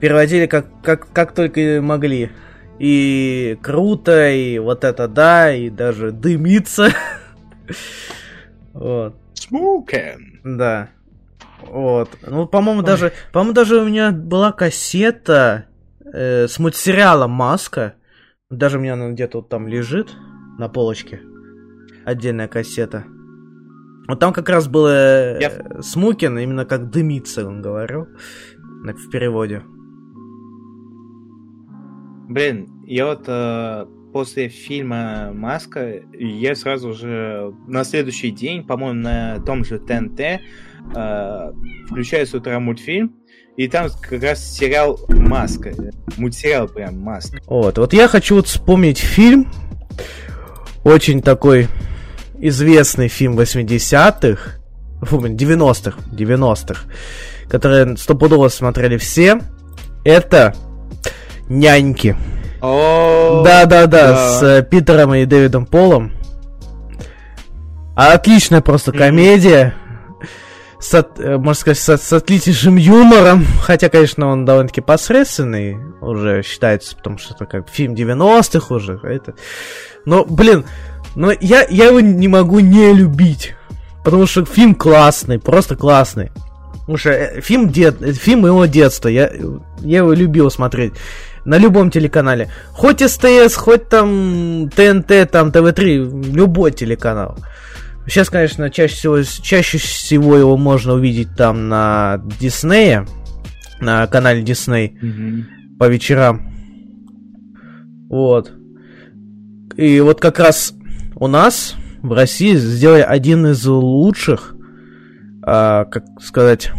переводили 0.00 0.46
как, 0.46 0.66
как, 0.82 1.12
как 1.12 1.32
только 1.32 1.80
могли. 1.82 2.30
И 2.78 3.58
круто, 3.62 4.30
и 4.30 4.58
вот 4.58 4.84
это 4.84 5.06
да, 5.06 5.54
и 5.54 5.68
даже 5.68 6.12
дымится. 6.12 6.90
вот. 8.72 9.16
Смукен. 9.34 10.40
Да. 10.44 10.88
Вот. 11.70 12.18
Ну, 12.26 12.46
по-моему, 12.46 12.82
даже, 12.82 13.12
по-моему, 13.32 13.54
даже 13.54 13.80
у 13.80 13.84
меня 13.84 14.10
была 14.10 14.50
кассета 14.50 15.66
э, 16.04 16.48
с 16.48 16.58
мультсериалом 16.58 17.30
Маска. 17.30 17.94
Даже 18.50 18.78
у 18.78 18.80
меня 18.80 18.94
она 18.94 19.10
где-то 19.10 19.38
вот 19.38 19.48
там 19.48 19.68
лежит 19.68 20.12
на 20.58 20.68
полочке. 20.68 21.20
Отдельная 22.04 22.48
кассета. 22.48 23.04
Вот 24.08 24.18
там 24.18 24.32
как 24.32 24.48
раз 24.48 24.66
было 24.66 25.38
Я... 25.38 25.50
Э, 25.50 25.82
Смукин, 25.82 26.38
именно 26.38 26.66
как 26.66 26.90
дымится, 26.90 27.46
он 27.46 27.62
говорил. 27.62 28.08
В 28.82 29.10
переводе. 29.10 29.62
Блин, 32.28 32.68
я 32.86 33.06
вот 33.06 33.24
э, 33.28 33.86
после 34.12 34.48
фильма 34.48 35.32
Маска, 35.32 36.00
я 36.18 36.54
сразу 36.54 36.92
же 36.92 37.54
на 37.66 37.84
следующий 37.84 38.30
день, 38.30 38.64
по-моему, 38.66 39.00
на 39.00 39.40
том 39.40 39.64
же 39.64 39.78
ТНТ, 39.78 40.20
э, 40.20 41.52
включаю 41.86 42.26
с 42.26 42.34
утра 42.34 42.58
мультфильм, 42.60 43.14
и 43.56 43.68
там 43.68 43.88
как 44.00 44.22
раз 44.22 44.44
сериал 44.44 44.98
Маска. 45.08 45.72
Мультсериал 46.16 46.68
прям 46.68 47.00
Маска. 47.00 47.40
Вот, 47.46 47.78
вот 47.78 47.92
я 47.92 48.08
хочу 48.08 48.36
вот 48.36 48.46
вспомнить 48.46 48.98
фильм, 48.98 49.50
очень 50.84 51.22
такой 51.22 51.68
известный 52.38 53.08
фильм 53.08 53.38
80-х, 53.38 54.60
90-х, 55.02 55.98
90-х, 56.12 56.84
который 57.48 57.96
стопудово 57.96 58.48
смотрели 58.48 58.96
все. 58.96 59.40
Это 60.04 60.54
«Няньки». 61.48 62.16
Да, 62.60 63.64
да, 63.66 63.86
да, 63.86 64.16
с 64.16 64.42
э, 64.42 64.62
Питером 64.62 65.14
и 65.14 65.24
Дэвидом 65.24 65.66
Полом. 65.66 66.12
Отличная 67.96 68.60
просто 68.60 68.92
комедия. 68.92 69.74
С, 70.78 70.94
э, 70.94 71.36
можно 71.36 71.54
сказать, 71.54 71.78
с, 71.78 71.96
с 71.96 72.12
отличнейшим 72.12 72.76
юмором. 72.76 73.44
Хотя, 73.62 73.88
конечно, 73.88 74.28
он 74.28 74.44
довольно-таки 74.44 74.80
посредственный 74.80 75.76
уже 76.00 76.42
считается, 76.42 76.96
потому 76.96 77.18
что 77.18 77.34
это 77.34 77.46
как 77.46 77.68
фильм 77.68 77.94
90-х 77.94 78.74
уже. 78.74 79.00
Это... 79.02 79.34
Но, 80.04 80.24
блин, 80.24 80.64
но 81.14 81.32
я, 81.40 81.66
я 81.68 81.86
его 81.86 82.00
не 82.00 82.28
могу 82.28 82.60
не 82.60 82.92
любить. 82.92 83.54
Потому 84.04 84.26
что 84.26 84.44
фильм 84.44 84.74
классный, 84.74 85.38
просто 85.38 85.76
классный. 85.76 86.30
Потому 86.80 86.96
что 86.96 87.10
э, 87.10 87.40
фильм, 87.40 87.68
дет, 87.68 87.96
фильм 88.16 88.40
моего 88.40 88.64
детства, 88.64 89.08
я, 89.08 89.30
я 89.80 89.98
его 89.98 90.12
любил 90.12 90.50
смотреть 90.50 90.94
на 91.44 91.58
любом 91.58 91.90
телеканале. 91.90 92.48
Хоть 92.70 93.00
СТС, 93.00 93.54
хоть 93.54 93.88
там 93.88 94.68
ТНТ, 94.70 95.30
там 95.30 95.48
ТВ3, 95.50 96.32
любой 96.32 96.72
телеканал. 96.72 97.36
Сейчас, 98.06 98.30
конечно, 98.30 98.70
чаще 98.70 98.94
всего, 98.94 99.22
чаще 99.22 99.78
всего 99.78 100.36
его 100.36 100.56
можно 100.56 100.94
увидеть 100.94 101.36
там 101.36 101.68
на 101.68 102.20
Диснее, 102.40 103.06
на 103.80 104.06
канале 104.06 104.42
Дисней 104.42 104.98
mm-hmm. 105.00 105.78
по 105.78 105.88
вечерам. 105.88 106.52
Вот. 108.08 108.52
И 109.76 110.00
вот 110.00 110.20
как 110.20 110.38
раз 110.40 110.74
у 111.14 111.26
нас 111.26 111.76
в 112.02 112.12
России 112.12 112.54
сделали 112.54 113.02
один 113.02 113.46
из 113.46 113.64
лучших, 113.66 114.54
а, 115.42 115.84
как 115.84 116.04
сказать, 116.20 116.72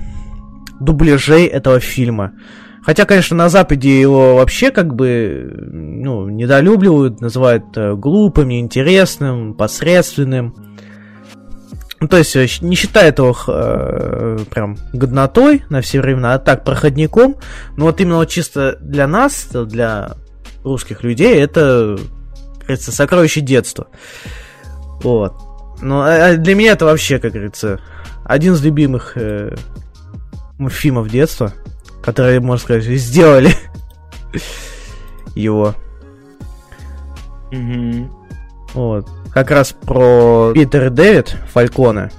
дубляжей 0.79 1.45
этого 1.45 1.79
фильма. 1.79 2.33
Хотя, 2.83 3.05
конечно, 3.05 3.37
на 3.37 3.49
Западе 3.49 3.99
его 3.99 4.35
вообще 4.37 4.71
как 4.71 4.95
бы 4.95 5.51
ну, 5.71 6.27
недолюбливают, 6.29 7.21
называют 7.21 7.65
э, 7.75 7.93
глупым, 7.95 8.49
неинтересным, 8.49 9.53
посредственным. 9.53 10.55
Ну, 11.99 12.07
то 12.07 12.17
есть 12.17 12.35
э, 12.35 12.47
не 12.61 12.75
считают 12.75 13.19
его 13.19 13.37
э, 13.47 14.39
прям 14.49 14.77
годнотой 14.93 15.63
на 15.69 15.81
все 15.81 16.01
времена, 16.01 16.33
а 16.33 16.39
так 16.39 16.63
проходником. 16.63 17.35
Но 17.77 17.85
вот 17.85 18.01
именно 18.01 18.25
чисто 18.25 18.77
для 18.81 19.05
нас, 19.05 19.49
для 19.51 20.13
русских 20.63 21.03
людей, 21.03 21.39
это, 21.39 21.99
говорится, 22.61 22.91
сокровище 22.91 23.41
детства. 23.41 23.87
Вот. 25.03 25.33
А, 25.83 26.31
а 26.31 26.37
для 26.37 26.55
меня 26.55 26.71
это 26.71 26.85
вообще, 26.85 27.19
как 27.19 27.33
говорится, 27.33 27.79
один 28.25 28.53
из 28.53 28.63
любимых 28.63 29.13
э, 29.17 29.55
фильмов 30.69 31.09
детства 31.09 31.53
которые, 32.01 32.39
можно 32.39 32.63
сказать, 32.63 32.83
сделали 32.83 33.55
его. 35.35 35.75
Угу. 37.51 38.09
Вот. 38.73 39.09
Как 39.33 39.51
раз 39.51 39.73
про 39.73 40.51
Питер 40.53 40.87
и 40.87 40.89
Дэвид 40.89 41.35
Фальконе. 41.53 42.11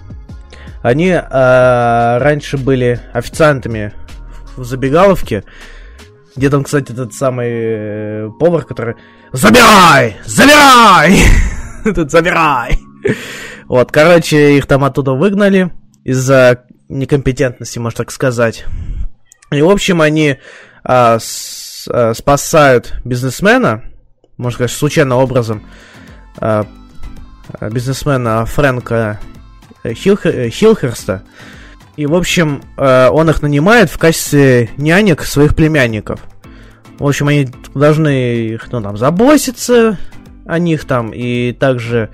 Они 0.82 1.10
э, 1.10 2.18
раньше 2.18 2.58
были 2.58 3.00
официантами 3.12 3.92
в 4.56 4.64
забегаловке, 4.64 5.44
где 6.34 6.50
там, 6.50 6.64
кстати, 6.64 6.92
этот 6.92 7.14
самый 7.14 7.50
э, 7.50 8.30
повар, 8.40 8.64
который 8.64 8.96
«Забирай! 9.32 10.16
Забирай!» 10.24 11.18
Тут 11.94 12.10
«Забирай!» 12.10 12.78
Вот, 13.68 13.92
короче, 13.92 14.56
их 14.56 14.66
там 14.66 14.84
оттуда 14.84 15.12
выгнали 15.12 15.72
из-за 16.04 16.64
некомпетентности, 16.88 17.78
можно 17.78 17.98
так 17.98 18.10
сказать. 18.10 18.64
И, 19.52 19.60
в 19.60 19.68
общем, 19.68 20.00
они 20.00 20.38
а, 20.82 21.18
с, 21.18 21.86
а, 21.88 22.14
спасают 22.14 22.94
бизнесмена, 23.04 23.84
можно 24.36 24.56
сказать, 24.56 24.70
случайным 24.70 25.18
образом, 25.18 25.62
а, 26.38 26.66
бизнесмена 27.60 28.46
Фрэнка 28.46 29.20
Хилхер, 29.84 30.48
Хилхерста. 30.48 31.22
И, 31.96 32.06
в 32.06 32.14
общем, 32.14 32.62
а, 32.76 33.10
он 33.10 33.28
их 33.28 33.42
нанимает 33.42 33.90
в 33.90 33.98
качестве 33.98 34.70
нянек 34.76 35.22
своих 35.22 35.54
племянников. 35.54 36.20
В 36.98 37.06
общем, 37.06 37.28
они 37.28 37.48
должны 37.74 38.46
их, 38.46 38.70
ну, 38.70 38.80
там, 38.80 38.96
забоситься 38.96 39.98
о 40.46 40.58
них 40.58 40.84
там, 40.84 41.10
и 41.12 41.52
также 41.52 42.10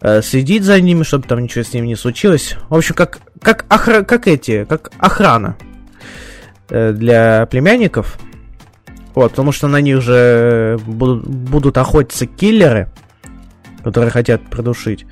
э, 0.00 0.22
следить 0.22 0.64
за 0.64 0.80
ними, 0.80 1.02
чтобы 1.02 1.26
там 1.26 1.40
ничего 1.40 1.64
с 1.64 1.72
ними 1.72 1.88
не 1.88 1.96
случилось. 1.96 2.56
В 2.68 2.74
общем, 2.74 2.94
как, 2.94 3.18
как, 3.40 3.64
охра... 3.68 4.02
как 4.02 4.26
эти, 4.26 4.64
как 4.64 4.90
охрана 4.98 5.56
для 6.68 7.46
племянников. 7.46 8.18
Вот, 9.14 9.30
потому 9.30 9.52
что 9.52 9.68
на 9.68 9.80
них 9.80 10.00
же 10.00 10.78
будут, 10.86 11.26
будут 11.26 11.78
охотиться 11.78 12.26
киллеры, 12.26 12.88
которые 13.82 14.10
хотят 14.10 14.42
придушить. 14.48 15.06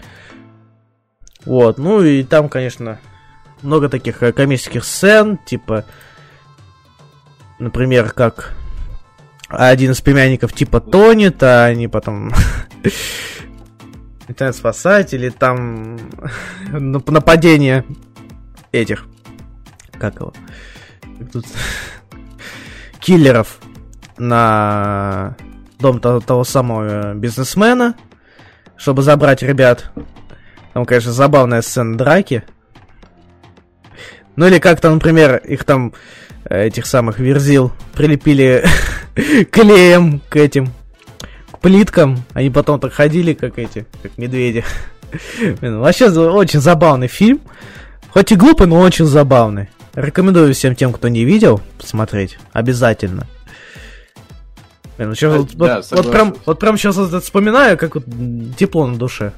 Вот, 1.44 1.78
ну 1.78 2.02
и 2.02 2.22
там, 2.22 2.48
конечно, 2.48 2.98
много 3.62 3.88
таких 3.88 4.22
э, 4.22 4.32
комических 4.32 4.84
сцен, 4.84 5.38
типа, 5.44 5.84
например, 7.58 8.10
как 8.10 8.54
один 9.48 9.92
из 9.92 10.00
племянников 10.00 10.52
типа 10.52 10.80
тонет, 10.80 11.42
а 11.42 11.66
они 11.66 11.88
потом 11.88 12.32
летают 14.28 14.56
спасать, 14.56 15.14
или 15.14 15.30
там 15.30 15.98
нападение 16.70 17.84
этих, 18.72 19.06
как 19.98 20.16
его, 20.16 20.32
тут 21.32 21.46
киллеров 23.00 23.58
на 24.18 25.36
дом 25.78 26.00
того, 26.00 26.20
того 26.20 26.44
самого 26.44 27.14
бизнесмена, 27.14 27.94
чтобы 28.76 29.02
забрать 29.02 29.42
ребят. 29.42 29.90
Там, 30.72 30.84
конечно, 30.84 31.12
забавная 31.12 31.62
сцена 31.62 31.96
драки. 31.96 32.44
Ну 34.36 34.46
или 34.46 34.58
как-то, 34.58 34.90
например, 34.90 35.36
их 35.36 35.64
там, 35.64 35.94
этих 36.44 36.86
самых 36.86 37.18
верзил, 37.18 37.72
прилепили 37.94 38.64
клеем 39.50 40.20
к 40.28 40.36
этим, 40.36 40.68
к 41.50 41.60
плиткам. 41.60 42.22
Они 42.34 42.50
потом 42.50 42.78
так 42.78 42.92
ходили, 42.92 43.32
как 43.32 43.58
эти, 43.58 43.86
как 44.02 44.18
медведи. 44.18 44.64
Вообще 45.60 46.10
очень 46.10 46.60
забавный 46.60 47.08
фильм. 47.08 47.40
Хоть 48.10 48.32
и 48.32 48.36
глупый, 48.36 48.66
но 48.66 48.80
очень 48.80 49.06
забавный. 49.06 49.68
Рекомендую 49.96 50.52
всем 50.52 50.76
тем, 50.76 50.92
кто 50.92 51.08
не 51.08 51.24
видел, 51.24 51.60
посмотреть. 51.78 52.38
Обязательно. 52.52 53.26
Блин, 54.96 55.10
ну 55.10 55.14
что, 55.14 55.32
а, 55.32 55.38
вот, 55.38 55.54
да, 55.54 55.76
вот, 55.76 55.90
вот, 55.90 56.12
прям, 56.12 56.36
вот 56.44 56.58
прям 56.58 56.76
сейчас 56.78 56.96
вот 56.96 57.22
вспоминаю, 57.22 57.76
как 57.78 57.94
вот 57.96 58.04
тепло 58.58 58.86
на 58.86 58.96
душе. 58.96 59.32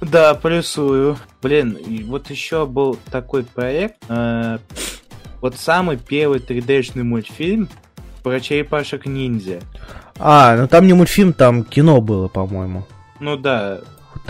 Да, 0.00 0.34
плюсую. 0.34 1.18
Блин, 1.42 1.76
вот 2.06 2.30
еще 2.30 2.66
был 2.66 2.98
такой 3.10 3.44
проект. 3.44 3.96
Э, 4.08 4.58
вот 5.42 5.56
самый 5.56 5.98
первый 5.98 6.40
3D-шный 6.40 7.02
мультфильм 7.02 7.68
про 8.22 8.40
черепашек 8.40 9.04
ниндзя. 9.04 9.60
А, 10.18 10.56
ну 10.56 10.68
там 10.68 10.86
не 10.86 10.94
мультфильм, 10.94 11.34
там 11.34 11.64
кино 11.64 12.00
было, 12.00 12.28
по-моему. 12.28 12.86
Ну 13.20 13.36
да. 13.36 13.80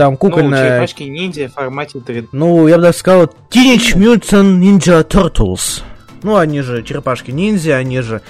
Там 0.01 0.16
кукольная... 0.16 0.62
Ну, 0.62 0.68
черепашки 0.70 1.03
ниндзя 1.03 1.48
в 1.48 1.53
формате 1.53 1.98
3D. 1.98 2.28
Ну, 2.32 2.66
я 2.68 2.76
бы 2.76 2.82
даже 2.84 2.96
сказал, 2.96 3.24
Teenage 3.51 3.96
Mutant 3.96 4.59
Ninja 4.59 5.07
Turtles. 5.07 5.82
Ну, 6.22 6.36
они 6.36 6.62
же 6.62 6.82
черепашки-ниндзя, 6.82 7.76
они 7.76 8.01
же 8.01 8.22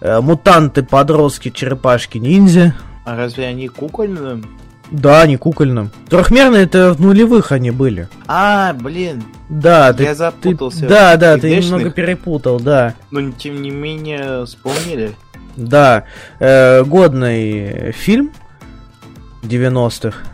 э, 0.00 0.22
мутанты-подростки 0.22 1.50
черепашки-ниндзя. 1.50 2.74
А 3.04 3.14
разве 3.14 3.44
они 3.44 3.68
кукольные? 3.68 4.42
Да, 4.90 5.26
не 5.26 5.36
кукольным. 5.36 5.90
Трехмерные 6.08 6.62
это 6.62 6.94
в 6.94 7.00
нулевых 7.02 7.52
они 7.52 7.70
были. 7.70 8.08
А, 8.26 8.72
блин. 8.72 9.22
Да, 9.50 9.88
я 9.88 9.92
ты, 9.92 10.14
запутался. 10.14 10.80
Ты, 10.80 10.88
да, 10.88 11.16
да, 11.18 11.36
ты 11.36 11.54
немного 11.54 11.90
перепутал, 11.90 12.58
да. 12.58 12.94
Но 13.10 13.32
тем 13.32 13.60
не 13.60 13.70
менее 13.70 14.46
вспомнили. 14.46 15.12
Да, 15.56 16.04
э, 16.40 16.82
годный 16.84 17.92
фильм 17.92 18.32
90-х. 19.42 20.31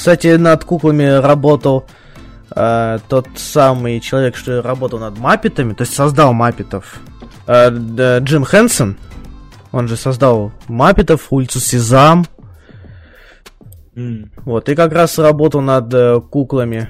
Кстати, 0.00 0.28
над 0.28 0.64
куклами 0.64 1.20
работал 1.20 1.84
э, 2.56 2.98
тот 3.10 3.28
самый 3.36 4.00
человек, 4.00 4.34
что 4.34 4.62
работал 4.62 4.98
над 4.98 5.18
Маппетами, 5.18 5.74
то 5.74 5.82
есть 5.82 5.92
создал 5.94 6.32
Маппетов. 6.32 7.00
Э, 7.46 7.70
э, 7.70 8.20
Джим 8.20 8.44
Хэнсон. 8.44 8.96
Он 9.72 9.88
же 9.88 9.98
создал 9.98 10.52
Маппетов, 10.68 11.26
улицу 11.28 11.60
Сезам, 11.60 12.24
вот, 14.46 14.70
и 14.70 14.74
как 14.74 14.94
раз 14.94 15.18
работал 15.18 15.60
над 15.60 15.92
э, 15.92 16.18
куклами 16.30 16.88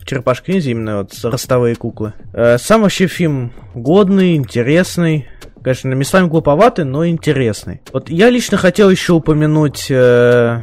в 0.00 0.06
Черепашке 0.06 0.54
ниндзя, 0.54 0.70
именно 0.70 0.96
вот 1.00 1.12
ростовые 1.22 1.76
куклы. 1.76 2.14
Э, 2.32 2.56
сам 2.56 2.80
вообще 2.80 3.08
фильм 3.08 3.52
годный, 3.74 4.36
интересный. 4.36 5.28
Конечно, 5.62 5.92
местами 5.92 6.28
глуповатый, 6.28 6.86
но 6.86 7.06
интересный. 7.06 7.82
Вот 7.92 8.08
я 8.08 8.30
лично 8.30 8.56
хотел 8.56 8.88
еще 8.88 9.12
упомянуть 9.12 9.90
э, 9.90 10.62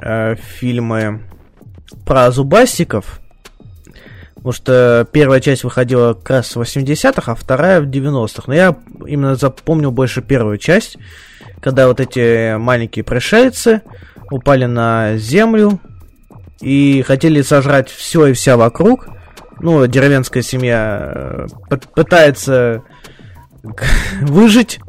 э, 0.00 0.36
фильмы 0.36 1.20
про 2.04 2.30
зубастиков. 2.30 3.20
Потому 4.34 4.52
что 4.52 5.06
первая 5.12 5.40
часть 5.40 5.64
выходила 5.64 6.14
как 6.14 6.30
раз 6.30 6.56
в 6.56 6.60
80-х, 6.60 7.30
а 7.30 7.34
вторая 7.34 7.80
в 7.82 7.84
90-х. 7.84 8.44
Но 8.46 8.54
я 8.54 8.76
именно 9.06 9.34
запомнил 9.34 9.90
больше 9.90 10.22
первую 10.22 10.56
часть, 10.56 10.96
когда 11.60 11.86
вот 11.88 12.00
эти 12.00 12.56
маленькие 12.56 13.04
пришельцы 13.04 13.82
упали 14.30 14.64
на 14.64 15.18
землю 15.18 15.78
и 16.60 17.02
хотели 17.06 17.42
сожрать 17.42 17.90
все 17.90 18.26
и 18.26 18.32
вся 18.32 18.56
вокруг. 18.56 19.08
Ну, 19.60 19.86
деревенская 19.86 20.42
семья 20.42 21.46
э, 21.70 21.76
пытается 21.94 22.82
выжить, 24.22 24.80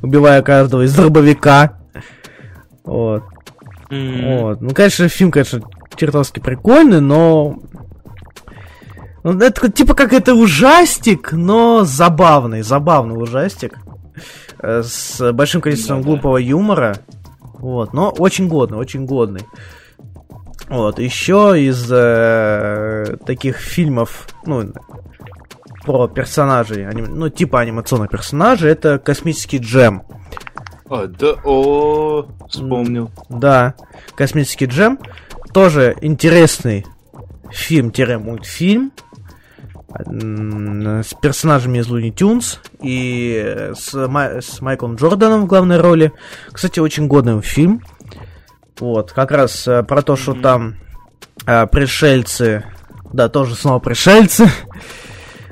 убивая 0.00 0.42
каждого 0.42 0.82
из 0.82 0.94
дробовика. 0.94 1.80
Вот. 2.84 3.24
Mm-hmm. 3.90 4.40
Вот. 4.40 4.60
Ну, 4.60 4.70
конечно, 4.70 5.08
фильм, 5.08 5.30
конечно, 5.30 5.62
чертовски 5.96 6.40
прикольный, 6.40 7.00
но... 7.00 7.58
Ну, 9.22 9.38
это 9.38 9.70
типа 9.70 9.94
как 9.94 10.12
это 10.12 10.34
ужастик, 10.34 11.32
но 11.32 11.84
забавный, 11.84 12.62
забавный 12.62 13.20
ужастик. 13.20 13.78
Э, 14.58 14.82
с 14.82 15.32
большим 15.32 15.60
количеством 15.60 16.02
глупого 16.02 16.36
юмора. 16.38 16.96
Вот, 17.58 17.92
но 17.92 18.10
очень 18.10 18.48
годный, 18.48 18.78
очень 18.78 19.04
годный. 19.04 19.42
Вот, 20.68 20.98
еще 20.98 21.54
из 21.58 21.90
э, 21.90 23.16
таких 23.26 23.56
фильмов, 23.56 24.28
ну, 24.46 24.72
про 25.84 26.08
персонажей, 26.08 26.86
аним... 26.86 27.16
ну, 27.16 27.28
типа 27.28 27.60
анимационных 27.60 28.10
персонажей, 28.10 28.70
это 28.70 28.98
космический 28.98 29.58
джем. 29.58 30.04
А, 30.90 31.06
да, 31.06 31.36
о, 31.44 32.26
вспомнил. 32.48 33.12
Да, 33.28 33.74
космический 34.16 34.66
джем. 34.66 34.98
Тоже 35.54 35.96
интересный 36.00 36.84
фильм-мультфильм 37.52 38.90
с 39.88 41.14
персонажами 41.14 41.78
из 41.78 41.88
Луни 41.88 42.10
Тюнс 42.10 42.60
и 42.82 43.70
с, 43.72 44.08
Май- 44.08 44.42
с 44.42 44.60
Майклом 44.60 44.96
Джорданом 44.96 45.42
в 45.42 45.46
главной 45.46 45.80
роли. 45.80 46.12
Кстати, 46.50 46.80
очень 46.80 47.06
годный 47.06 47.40
фильм. 47.40 47.82
Вот, 48.80 49.12
как 49.12 49.30
раз 49.30 49.68
э, 49.68 49.84
про 49.84 50.02
то, 50.02 50.16
что 50.16 50.34
там 50.34 50.76
э, 51.46 51.66
пришельцы, 51.66 52.64
да, 53.12 53.28
тоже 53.28 53.54
снова 53.54 53.78
пришельцы, 53.78 54.48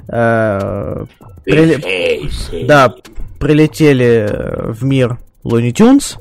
э, 0.09 1.05
прили... 1.45 2.66
да, 2.66 2.95
прилетели 3.39 4.72
в 4.72 4.82
мир 4.82 5.18
Луни 5.45 5.72
Тюнс, 5.72 6.18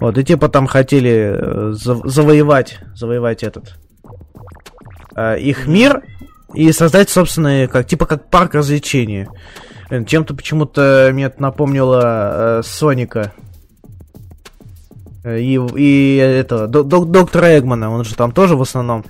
вот, 0.00 0.18
и 0.18 0.24
типа 0.24 0.48
там 0.48 0.66
хотели 0.66 1.34
э, 1.34 1.72
завоевать, 1.74 2.80
завоевать 2.94 3.42
этот 3.42 3.78
э, 5.14 5.38
их 5.38 5.66
мир, 5.66 6.02
и 6.54 6.70
создать 6.72 7.10
собственный, 7.10 7.68
как 7.68 7.86
типа 7.86 8.06
как 8.06 8.28
парк 8.28 8.54
развлечений. 8.54 9.26
Чем-то 10.06 10.34
почему-то 10.34 11.10
мне 11.12 11.24
это 11.24 11.40
напомнило 11.42 12.00
э, 12.58 12.62
Соника. 12.64 13.32
И, 15.24 15.60
и 15.76 16.16
это, 16.16 16.66
док, 16.66 17.10
доктора 17.10 17.58
Эгмана, 17.58 17.90
он 17.90 18.04
же 18.04 18.16
там 18.16 18.32
тоже 18.32 18.56
в 18.56 18.62
основном 18.62 19.04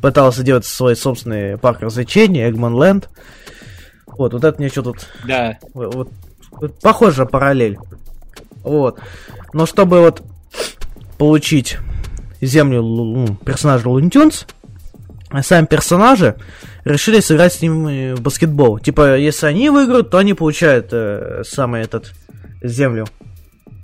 пытался 0.00 0.44
делать 0.44 0.64
свой 0.64 0.94
собственный 0.94 1.58
парк 1.58 1.80
развлечений, 1.80 2.48
Эгман 2.48 2.80
Ленд. 2.80 3.08
Вот, 4.06 4.32
вот 4.32 4.44
это 4.44 4.58
мне 4.60 4.68
что 4.68 4.82
тут... 4.82 5.08
Да. 5.26 5.58
Вот, 5.74 5.94
вот, 5.94 6.08
вот 6.52 6.80
похожая 6.80 7.26
параллель. 7.26 7.78
Вот. 8.66 8.98
Но 9.52 9.64
чтобы 9.64 10.00
вот 10.00 10.22
получить 11.18 11.78
землю 12.40 12.82
ну, 12.82 13.36
персонажа 13.36 13.88
Луни 13.88 14.10
сами 15.40 15.66
персонажи 15.66 16.34
решили 16.84 17.20
сыграть 17.20 17.52
с 17.52 17.62
ним 17.62 18.16
в 18.16 18.20
баскетбол. 18.20 18.80
Типа, 18.80 19.16
если 19.16 19.46
они 19.46 19.70
выиграют, 19.70 20.10
то 20.10 20.18
они 20.18 20.34
получают 20.34 20.88
э, 20.90 21.42
самый 21.44 21.82
этот 21.82 22.12
землю. 22.62 23.06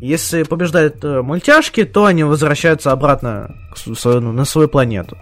Если 0.01 0.43
побеждают 0.43 1.05
э, 1.05 1.23
мультяшки, 1.23 1.85
то 1.85 2.07
они 2.07 2.25
возвращаются 2.25 2.91
обратно 2.91 3.55
к 3.73 3.97
свою, 3.97 4.21
ну, 4.21 4.33
на 4.33 4.45
свою 4.45 4.69
планету. 4.69 5.17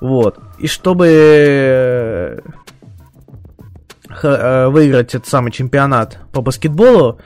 Вот. 0.00 0.38
И 0.58 0.66
чтобы 0.66 1.06
э, 1.08 2.38
э, 4.22 4.68
выиграть 4.68 5.14
этот 5.14 5.28
самый 5.28 5.52
чемпионат 5.52 6.18
по 6.32 6.40
баскетболу, 6.40 7.18
э, 7.18 7.22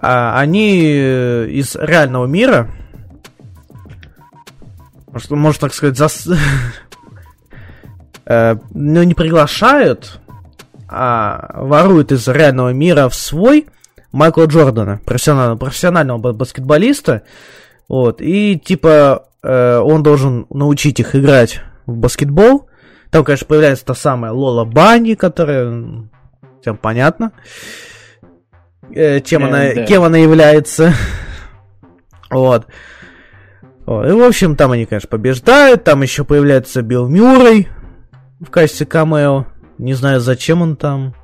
они 0.00 0.82
из 0.82 1.74
реального 1.74 2.26
мира, 2.26 2.70
может, 5.12 5.30
можно 5.30 5.60
так 5.60 5.74
сказать, 5.74 5.96
зас... 5.96 6.28
э, 8.26 8.56
ну, 8.70 9.02
не 9.02 9.14
приглашают, 9.14 10.20
а 10.88 11.50
воруют 11.54 12.12
из 12.12 12.28
реального 12.28 12.72
мира 12.72 13.08
в 13.08 13.14
свой 13.14 13.66
Майкла 14.12 14.44
Джордана, 14.44 15.00
профессионального, 15.04 15.56
профессионального 15.56 16.32
баскетболиста. 16.32 17.22
Вот, 17.88 18.20
и 18.20 18.58
типа 18.58 19.28
э, 19.42 19.78
он 19.78 20.02
должен 20.02 20.46
научить 20.50 21.00
их 21.00 21.16
играть 21.16 21.60
в 21.86 21.96
баскетбол. 21.96 22.68
Там, 23.10 23.24
конечно, 23.24 23.46
появляется 23.46 23.86
та 23.86 23.94
самая 23.94 24.32
Лола 24.32 24.64
Банни, 24.64 25.14
которая 25.14 26.06
всем 26.60 26.76
понятно, 26.76 27.32
э, 27.34 27.97
чем, 28.92 29.44
yeah, 29.44 29.48
она, 29.48 29.86
кем 29.86 30.02
она 30.02 30.18
является. 30.18 30.92
вот. 32.30 32.66
вот. 33.86 34.06
И, 34.08 34.12
в 34.12 34.22
общем, 34.22 34.56
там 34.56 34.72
они, 34.72 34.86
конечно, 34.86 35.08
побеждают. 35.08 35.84
Там 35.84 36.02
еще 36.02 36.24
появляется 36.24 36.82
Билл 36.82 37.08
Мюррей 37.08 37.68
в 38.40 38.50
качестве 38.50 38.86
камео. 38.86 39.46
Не 39.78 39.94
знаю, 39.94 40.20
зачем 40.20 40.62
он 40.62 40.76
там, 40.76 41.14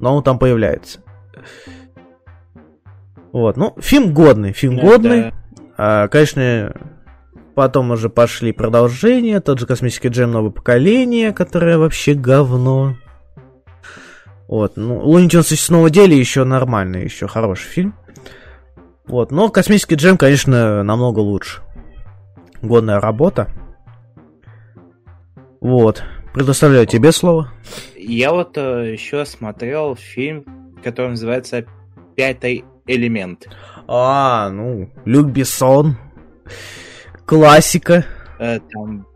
но 0.00 0.16
он 0.16 0.22
там 0.22 0.38
появляется. 0.38 1.00
Вот, 3.32 3.56
ну, 3.56 3.74
фильм 3.80 4.12
годный, 4.12 4.52
фильм 4.52 4.76
да, 4.76 4.82
годный. 4.82 5.22
Да. 5.22 5.32
А, 5.76 6.08
конечно, 6.08 6.74
потом 7.54 7.90
уже 7.90 8.10
пошли 8.10 8.52
продолжения, 8.52 9.40
тот 9.40 9.58
же 9.58 9.66
космический 9.66 10.08
джем 10.08 10.32
новое 10.32 10.50
поколение, 10.50 11.32
которое 11.32 11.78
вообще 11.78 12.14
говно. 12.14 12.96
Вот, 14.52 14.76
ну, 14.76 14.98
Луни 14.98 15.30
Тюнс 15.30 15.48
снова 15.48 15.88
деле 15.88 16.14
еще 16.14 16.44
нормальный, 16.44 17.04
еще 17.04 17.26
хороший 17.26 17.64
фильм. 17.68 17.94
Вот, 19.06 19.30
но 19.30 19.48
космический 19.48 19.94
джем, 19.94 20.18
конечно, 20.18 20.82
намного 20.82 21.20
лучше. 21.20 21.62
Годная 22.60 23.00
работа. 23.00 23.48
Вот, 25.62 26.02
предоставляю 26.34 26.84
тебе 26.84 27.12
слово. 27.12 27.50
Я 27.96 28.32
вот 28.32 28.58
э, 28.58 28.92
еще 28.92 29.24
смотрел 29.24 29.96
фильм, 29.96 30.44
который 30.84 31.12
называется 31.12 31.64
«Пятый 32.14 32.66
элемент. 32.86 33.48
А, 33.88 34.50
ну, 34.50 34.90
Люк 35.06 35.28
Бессон. 35.28 35.96
Классика. 37.24 38.04
А, 38.38 38.58
там 38.58 39.06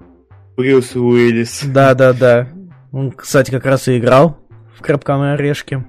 Брюс 0.57 0.97
Уиллис. 0.97 1.63
Да-да-да. 1.63 2.49
Он, 2.91 3.13
кстати, 3.13 3.51
как 3.51 3.67
раз 3.67 3.87
и 3.89 3.99
играл 3.99 4.46
в 4.77 4.83
Крепком 4.83 5.23
орешке. 5.23 5.85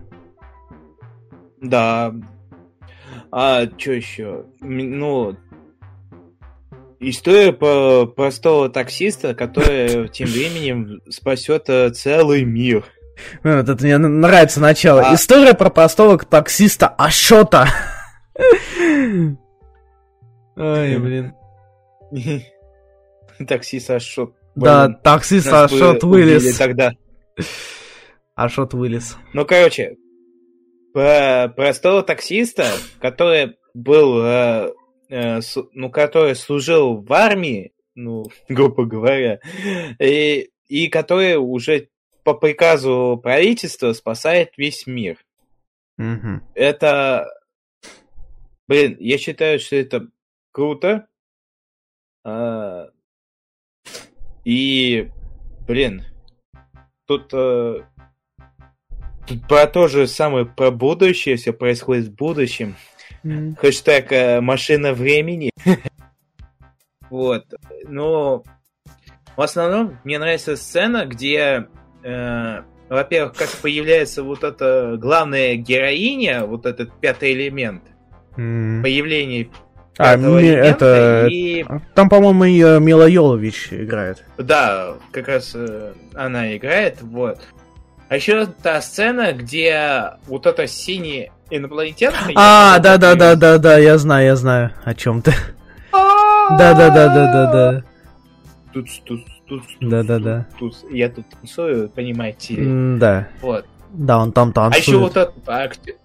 Да. 1.62 2.14
А, 3.32 3.66
что 3.78 3.92
еще? 3.92 4.46
Ну, 4.62 5.36
История 7.00 7.54
по 7.54 8.08
простого 8.08 8.70
таксиста, 8.70 9.36
который 9.36 10.08
тем 10.10 10.28
временем 10.28 11.00
спасет 11.10 11.70
э, 11.70 11.92
целый 11.92 12.44
мир. 12.44 12.86
Ну, 13.44 13.58
вот 13.58 13.70
это 13.70 13.84
мне 13.84 14.00
нравится 14.00 14.60
начало. 14.60 15.02
А... 15.02 15.14
История 15.14 15.54
про 15.54 15.70
простого 15.70 16.18
таксиста 16.18 16.88
Ашота. 16.88 17.68
Ой, 20.56 20.98
блин. 20.98 21.34
Таксист 23.48 23.92
Ашот. 23.92 24.34
Да, 24.56 24.90
таксист 24.90 25.48
Ашот 25.54 26.04
вылез. 26.04 26.58
тогда. 26.58 26.94
Ашот 28.38 28.76
вылез. 28.76 29.18
Ну, 29.34 29.48
короче, 29.48 29.98
про 30.94 31.52
простого 31.56 32.04
таксиста, 32.04 32.68
который 33.00 33.58
был, 33.74 34.24
э, 34.24 34.74
э, 35.10 35.40
ну, 35.74 35.90
который 35.90 36.36
служил 36.36 36.98
в 37.02 37.12
армии, 37.12 37.74
ну, 37.96 38.26
грубо 38.48 38.86
говоря, 38.86 39.40
и, 40.00 40.52
и 40.68 40.88
который 40.88 41.38
уже 41.38 41.90
по 42.24 42.36
приказу 42.36 43.20
правительства 43.24 43.94
спасает 43.94 44.52
весь 44.56 44.86
мир. 44.86 45.18
Угу. 45.98 46.42
Это, 46.54 47.28
блин, 48.68 48.98
я 49.00 49.18
считаю, 49.18 49.60
что 49.60 49.78
это 49.78 50.10
круто. 50.52 51.08
А, 52.24 52.92
и, 54.46 55.10
блин, 55.68 56.04
тут, 57.08 57.34
а, 57.34 57.80
тут 57.80 57.97
про 59.48 59.68
то 59.68 59.88
же 59.88 60.08
самое, 60.08 60.46
про 60.46 60.72
будущее, 60.72 61.36
все 61.36 61.54
происходит 61.54 62.08
в 62.08 62.16
будущем. 62.16 62.76
Mm. 63.24 63.56
Хэштег 63.58 64.42
машина 64.42 64.94
времени. 64.94 65.52
вот. 67.10 67.46
Но 67.88 68.44
в 69.36 69.42
основном 69.42 69.98
мне 70.04 70.20
нравится 70.20 70.56
сцена, 70.56 71.06
где 71.06 71.68
э, 72.04 72.62
во-первых, 72.90 73.34
как 73.34 73.50
появляется 73.62 74.24
вот 74.24 74.44
эта 74.44 74.96
главная 74.98 75.56
героиня, 75.56 76.46
вот 76.46 76.66
этот 76.66 76.94
пятый 77.00 77.34
элемент, 77.34 77.84
mm. 78.38 78.82
появление 78.82 79.50
а, 79.98 80.16
ми, 80.16 80.46
это... 80.46 81.28
И... 81.30 81.66
Там, 81.96 82.08
по-моему, 82.08 82.44
ее 82.44 82.80
Мила 82.80 83.08
Йолович 83.08 83.70
играет. 83.72 84.24
Да, 84.38 84.94
как 85.12 85.28
раз 85.28 85.54
э, 85.56 85.94
она 86.14 86.56
играет, 86.56 87.02
вот. 87.02 87.40
А 88.10 88.16
еще 88.16 88.46
та 88.46 88.82
сцена, 88.82 89.34
где 89.34 90.12
вот 90.28 90.46
это 90.46 90.66
синий 90.66 91.32
инопланетянка... 91.50 92.32
А, 92.36 92.80
да-да-да-да-да, 92.80 93.78
я 93.78 93.98
знаю, 93.98 94.26
я 94.26 94.36
знаю, 94.38 94.72
о 94.86 94.94
чем 94.94 95.22
ты. 95.22 95.34
Да-да-да-да-да-да. 95.92 97.84
Тут, 98.74 98.88
тут, 99.06 99.26
тут, 99.48 99.64
Да-да-да. 99.82 100.46
Тут, 100.58 100.76
я 100.90 101.10
тут 101.10 101.26
танцую, 101.30 101.90
понимаете? 101.90 102.56
Да. 102.98 103.28
Вот. 103.42 103.66
Да, 103.92 104.20
он 104.20 104.32
там 104.32 104.54
танцует. 104.54 104.88
А 104.88 104.90
еще 104.90 104.98
вот 105.00 105.18
этот 105.18 105.50
актер. 105.50 105.96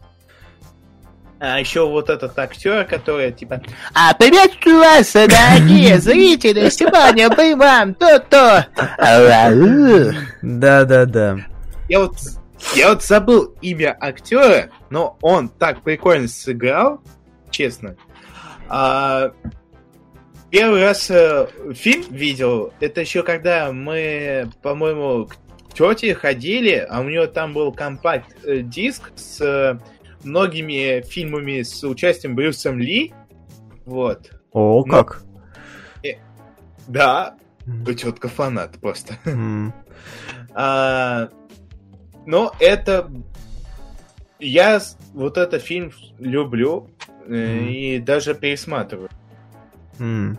А 1.38 1.58
еще 1.58 1.88
вот 1.88 2.08
этот 2.08 2.38
актер, 2.38 2.84
который 2.84 3.32
типа... 3.32 3.60
А 3.94 4.14
приветствую 4.14 4.78
вас, 4.78 5.12
дорогие 5.12 5.98
зрители! 6.00 6.68
Сегодня 6.70 7.28
мы 7.36 7.56
вам 7.56 7.94
то-то! 7.94 8.66
Да-да-да. 10.42 11.38
Я 11.92 12.00
вот, 12.00 12.16
я 12.74 12.88
вот 12.88 13.02
забыл 13.02 13.54
имя 13.60 13.94
актера, 14.00 14.70
но 14.88 15.18
он 15.20 15.50
так 15.50 15.82
прикольно 15.82 16.26
сыграл, 16.26 17.02
честно. 17.50 17.96
А, 18.66 19.34
Первый 20.50 20.80
раз 20.80 21.10
э, 21.10 21.48
фильм 21.74 22.06
видел, 22.08 22.72
это 22.80 23.02
еще 23.02 23.22
когда 23.22 23.72
мы, 23.72 24.50
по-моему, 24.62 25.26
к 25.26 25.36
тете 25.74 26.14
ходили, 26.14 26.86
а 26.88 27.00
у 27.00 27.04
нее 27.04 27.26
там 27.26 27.52
был 27.52 27.72
компакт-диск 27.74 29.12
с 29.14 29.42
э, 29.42 29.78
многими 30.24 31.02
фильмами 31.02 31.60
с 31.60 31.84
участием 31.84 32.34
Брюсом 32.34 32.78
Ли. 32.78 33.12
Вот. 33.84 34.30
О, 34.52 34.82
Но... 34.86 35.04
как? 35.04 35.22
Э, 36.02 36.14
да, 36.88 37.36
mm. 37.66 37.94
тетка 37.96 38.28
фанат 38.28 38.78
просто. 38.80 39.18
Mm. 39.26 39.72
а, 40.54 41.28
но 42.26 42.52
это... 42.58 43.10
Я 44.38 44.80
вот 45.14 45.38
этот 45.38 45.62
фильм 45.62 45.92
люблю 46.18 46.90
mm. 47.28 47.68
и 47.68 47.98
даже 48.00 48.34
пересматриваю. 48.34 49.08
Mm. 49.98 50.36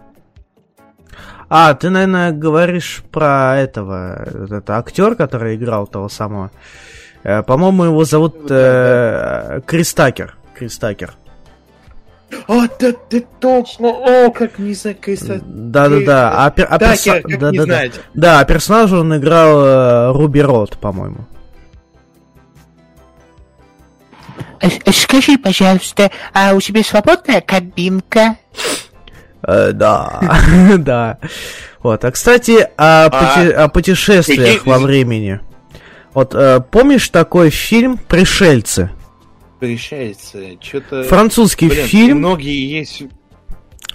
А, 1.50 1.74
ты, 1.74 1.90
наверное, 1.90 2.32
говоришь 2.32 3.04
про 3.12 3.58
этого, 3.58 4.28
это 4.50 4.78
актер, 4.78 5.16
который 5.16 5.56
играл 5.56 5.88
того 5.88 6.10
самого. 6.10 6.52
Э, 7.24 7.44
по-моему, 7.44 7.86
его 7.86 8.04
зовут 8.04 8.36
э, 8.50 9.62
Крис 9.66 9.94
Такер. 9.94 10.36
Крис 10.56 10.78
Такер. 10.78 11.14
О, 12.48 12.68
да 12.80 12.92
ты 13.10 13.26
точно! 13.40 13.90
О, 13.90 14.32
как 14.32 14.58
не 14.60 14.74
закрыса. 14.74 15.40
Да-да-да. 15.46 16.46
А, 16.46 16.50
пер- 16.50 16.68
а 16.70 16.80
как 16.80 17.26
не 17.26 17.38
да-да-да. 17.38 17.64
знать. 17.64 18.02
Да, 18.14 18.40
а 18.40 18.46
персонаж 18.46 18.92
он 18.92 19.16
играл 19.16 19.64
э, 19.64 20.12
Руби 20.12 20.42
Рот, 20.42 20.78
по-моему. 20.80 21.26
Скажи, 24.91 25.38
пожалуйста, 25.38 26.12
а 26.34 26.54
у 26.54 26.62
тебя 26.62 26.84
свободная 26.84 27.41
кабинка? 27.41 28.38
Э, 29.46 29.72
да, 29.74 30.22
да. 30.78 31.18
Вот, 31.80 32.04
а 32.06 32.12
кстати, 32.12 32.68
о, 32.78 33.10
пути- 33.10 33.52
о 33.52 33.68
путешествиях 33.68 34.66
во 34.66 34.80
времени. 34.80 35.41
Вот, 36.14 36.34
э, 36.34 36.62
помнишь 36.72 37.10
такой 37.10 37.50
фильм 37.50 37.98
«Пришельцы»? 37.98 38.89
Пришельцы, 39.60 40.58
что-то... 40.62 41.04
Французский 41.04 41.70
Блин, 41.70 41.86
фильм 41.86 42.18
многие 42.20 42.70
есть... 42.70 43.04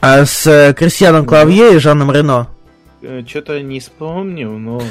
а, 0.00 0.24
с 0.24 0.46
э, 0.46 0.74
Кристианом 0.74 1.26
Клавье 1.26 1.74
и 1.74 1.78
Жаном 1.78 2.10
Рено. 2.10 2.48
Что-то 3.26 3.60
не 3.62 3.80
вспомнил, 3.80 4.52
но... 4.58 4.82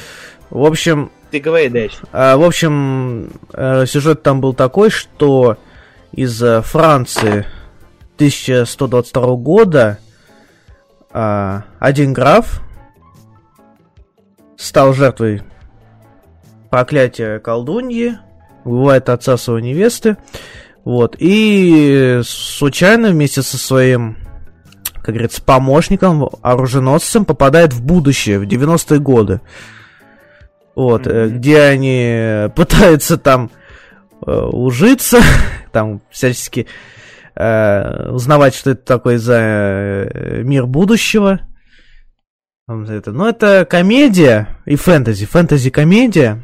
В 0.49 0.63
общем, 0.63 1.11
Ты 1.31 1.39
говори 1.39 1.69
дальше. 1.69 1.97
А, 2.11 2.37
в 2.37 2.43
общем, 2.43 3.29
э, 3.53 3.85
сюжет 3.85 4.23
там 4.23 4.41
был 4.41 4.53
такой, 4.53 4.89
что 4.89 5.57
из 6.11 6.41
э, 6.41 6.61
Франции 6.61 7.45
1122 8.15 9.35
года 9.35 9.99
а, 11.11 11.63
один 11.79 12.13
граф 12.13 12.61
стал 14.55 14.93
жертвой 14.93 15.43
проклятия 16.69 17.39
колдуньи, 17.39 18.17
убивает 18.63 19.09
отца 19.09 19.37
своей 19.37 19.63
невесты, 19.63 20.17
вот, 20.83 21.15
и 21.19 22.21
случайно 22.23 23.09
вместе 23.09 23.41
со 23.41 23.57
своим, 23.57 24.17
как 24.95 25.15
говорится, 25.15 25.41
помощником, 25.41 26.29
оруженосцем 26.41 27.25
попадает 27.25 27.73
в 27.73 27.83
будущее, 27.83 28.39
в 28.39 28.43
90-е 28.43 28.99
годы. 28.99 29.41
Вот, 30.77 31.07
э, 31.07 31.25
Мгм. 31.25 31.39
где 31.39 31.61
они 31.61 32.51
пытаются 32.55 33.17
там 33.17 33.49
э, 34.27 34.31
ужиться, 34.31 35.17
там 35.71 36.03
всячески 36.11 36.67
э, 37.35 38.09
узнавать, 38.11 38.53
что 38.53 38.69
это 38.69 38.85
такое 38.85 39.17
за 39.17 39.39
э, 39.39 40.41
мир 40.43 40.67
будущего. 40.67 41.39
Это, 42.67 43.11
ну, 43.11 43.27
это 43.27 43.65
комедия 43.67 44.49
и 44.65 44.75
фэнтези. 44.75 45.25
Фэнтези-комедия 45.25 46.43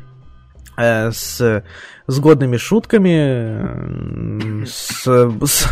э, 0.77 1.11
с, 1.11 1.63
с 2.07 2.19
годными 2.19 2.57
шутками, 2.57 4.63
э, 4.63 4.65
с, 4.65 5.05
с, 5.45 5.67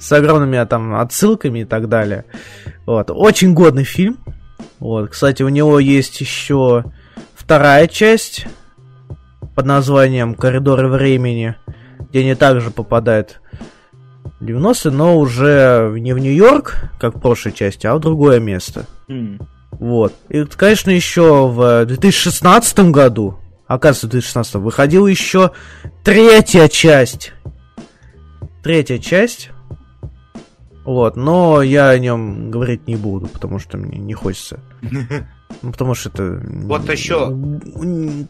с 0.00 0.12
огромными 0.12 0.56
а, 0.56 0.64
там 0.64 0.94
отсылками 0.94 1.58
и 1.58 1.64
так 1.66 1.90
далее. 1.90 2.24
Вот. 2.86 3.10
Очень 3.10 3.52
годный 3.52 3.84
фильм. 3.84 4.16
Вот. 4.78 5.10
Кстати, 5.10 5.42
у 5.42 5.50
него 5.50 5.78
есть 5.78 6.22
еще 6.22 6.84
вторая 7.46 7.86
часть 7.86 8.44
под 9.54 9.66
названием 9.66 10.34
«Коридоры 10.34 10.88
времени», 10.88 11.54
где 12.10 12.18
они 12.20 12.34
также 12.34 12.72
попадают 12.72 13.40
в 14.40 14.44
90-е, 14.44 14.90
но 14.90 15.16
уже 15.16 15.94
не 15.96 16.12
в 16.12 16.18
Нью-Йорк, 16.18 16.90
как 16.98 17.14
в 17.14 17.20
прошлой 17.20 17.52
части, 17.52 17.86
а 17.86 17.94
в 17.94 18.00
другое 18.00 18.40
место. 18.40 18.86
М. 19.06 19.38
Вот. 19.70 20.12
И, 20.28 20.44
конечно, 20.44 20.90
еще 20.90 21.46
в 21.46 21.86
2016 21.86 22.90
году, 22.90 23.38
оказывается, 23.68 24.08
в 24.08 24.10
2016 24.10 24.54
выходила 24.56 25.06
еще 25.06 25.52
третья 26.02 26.66
часть. 26.66 27.32
Третья 28.64 28.98
часть. 28.98 29.50
Вот, 30.84 31.14
но 31.14 31.62
я 31.62 31.90
о 31.90 31.98
нем 32.00 32.50
говорить 32.50 32.88
не 32.88 32.96
буду, 32.96 33.28
потому 33.28 33.60
что 33.60 33.78
мне 33.78 33.98
не 33.98 34.14
хочется. 34.14 34.58
Ну, 35.62 35.72
потому 35.72 35.94
что 35.94 36.10
это... 36.10 36.40
Вот 36.44 36.90
еще. 36.90 37.34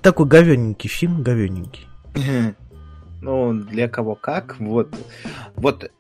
Такой 0.03 0.27
говененький 0.27 0.89
фильм, 0.89 1.23
говененький. 1.23 1.87
Ну, 3.23 3.55
для 3.55 3.89
кого 3.89 4.15
как. 4.15 4.57
Вот. 4.61 4.95
Вот. 5.57 5.91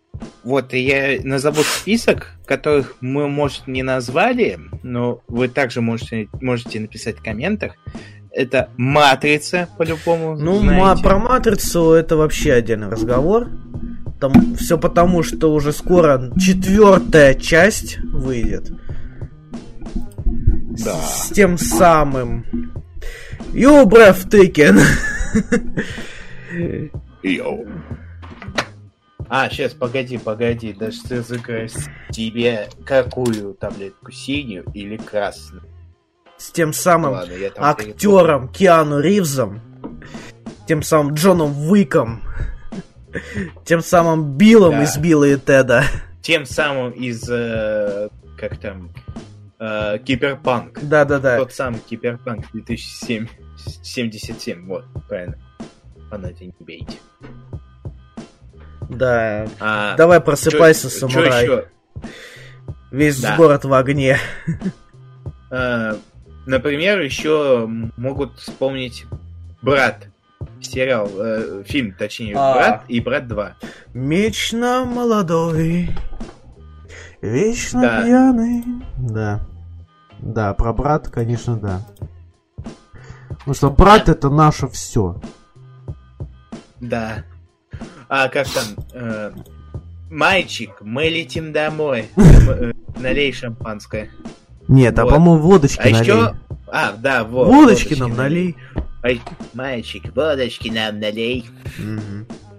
Вот, 0.44 0.74
и 0.74 0.78
я 0.78 1.20
назову 1.24 1.62
список, 1.62 2.32
которых 2.44 2.96
мы, 3.00 3.28
может, 3.28 3.66
не 3.66 3.82
назвали, 3.82 4.58
но 4.82 5.20
вы 5.26 5.48
также 5.48 5.80
можете, 5.80 6.28
можете 6.40 6.78
написать 6.78 7.16
в 7.18 7.24
комментах. 7.24 7.72
Это 8.30 8.68
«Матрица», 8.76 9.68
по-любому, 9.76 10.36
Ну, 10.36 10.60
знаете. 10.60 11.02
про 11.02 11.18
матрицу 11.18 11.92
это 11.92 12.16
вообще 12.16 12.52
отдельный 12.52 12.88
разговор. 12.88 13.48
Там 14.20 14.54
все 14.56 14.78
потому, 14.78 15.22
что 15.22 15.52
уже 15.52 15.72
скоро 15.72 16.30
четвертая 16.38 17.34
часть 17.34 17.98
выйдет. 17.98 18.70
Да. 20.86 20.94
С 21.02 21.30
тем 21.30 21.58
самым. 21.58 22.44
You 23.52 23.84
breathtaking. 23.86 24.80
Йоу. 27.24 27.66
А, 29.28 29.50
сейчас, 29.50 29.74
погоди, 29.74 30.16
погоди, 30.16 30.72
да 30.72 30.92
что 30.92 31.22
за 31.22 31.38
Тебе 32.12 32.68
какую 32.84 33.54
таблетку, 33.54 34.12
синюю 34.12 34.64
или 34.74 34.96
красную? 34.96 35.64
С 36.38 36.52
тем 36.52 36.72
самым 36.72 37.14
Ладно, 37.14 37.34
актером 37.56 38.48
Киану 38.48 39.00
Ривзом. 39.00 39.60
Тем 40.68 40.82
самым 40.84 41.14
Джоном 41.14 41.68
Уиком. 41.68 42.22
Тем 43.64 43.80
самым 43.80 44.36
Биллом 44.36 44.72
Да. 44.72 44.84
из 44.84 44.96
Билла 44.98 45.24
и 45.24 45.36
Теда. 45.36 45.82
Тем 46.22 46.46
самым 46.46 46.92
из, 46.92 47.28
э, 47.28 48.08
как 48.38 48.58
там, 48.58 48.90
э, 49.58 49.98
Киберпанк. 50.04 50.78
Да-да-да. 50.82 51.38
Тот 51.38 51.52
самый 51.52 51.80
Киберпанк 51.80 52.50
2007, 52.52 53.26
77, 53.82 54.66
вот, 54.66 54.84
правильно. 55.08 55.38
Фанаты 56.10 56.46
не 56.46 56.54
бейте. 56.60 56.98
Да. 58.88 59.46
А, 59.60 59.96
Давай 59.96 60.20
просыпайся, 60.20 60.88
чё- 60.90 61.08
чё 61.08 61.08
самурай. 61.08 61.42
ещё? 61.42 61.64
Весь 62.92 63.20
Да. 63.20 63.36
город 63.36 63.64
в 63.64 63.74
огне. 63.74 64.16
Э, 65.50 65.96
например, 66.46 67.00
еще 67.00 67.66
могут 67.96 68.38
вспомнить 68.38 69.04
Брат. 69.62 70.06
Сериал, 70.60 71.10
э, 71.18 71.64
фильм, 71.66 71.92
точнее, 71.98 72.34
А. 72.36 72.54
Брат 72.54 72.84
и 72.88 73.00
Брат 73.00 73.26
2. 73.28 73.56
Вечно 73.94 74.84
молодой, 74.84 75.90
вечно 77.30 77.80
Да. 77.82 78.02
пьяный. 78.02 78.64
Да. 78.98 79.40
Да, 80.18 80.54
про 80.54 80.72
брата, 80.72 81.10
конечно, 81.10 81.56
да. 81.56 81.82
Потому 83.28 83.54
что 83.54 83.70
брат 83.70 84.08
это 84.08 84.30
наше 84.30 84.66
все. 84.68 85.20
Да. 86.80 87.24
А 88.08 88.28
как 88.28 88.46
там? 88.48 88.84
э, 88.94 89.32
Мальчик, 90.10 90.70
мы 90.80 91.04
летим 91.08 91.52
домой. 91.52 92.08
Э, 92.16 92.72
Налей 92.98 93.32
шампанское. 93.32 94.10
Нет, 94.68 94.98
а 94.98 95.04
по-моему 95.06 95.38
водочки 95.42 95.80
А 95.80 95.90
налей. 95.90 96.00
еще... 96.00 96.34
А, 96.68 96.92
да, 96.92 97.24
вот. 97.24 97.46
Водочки 97.48 97.94
нам 97.94 98.16
налей. 98.16 98.56
Мальчик, 99.54 100.14
водочки 100.16 100.68
нам 100.68 100.98
налей. 100.98 101.46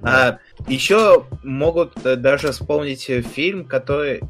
А, 0.03 0.37
еще 0.67 1.25
могут 1.43 2.05
э, 2.05 2.15
даже 2.15 2.51
вспомнить 2.51 3.09
э, 3.09 3.21
фильм, 3.21 3.65
который 3.65 4.21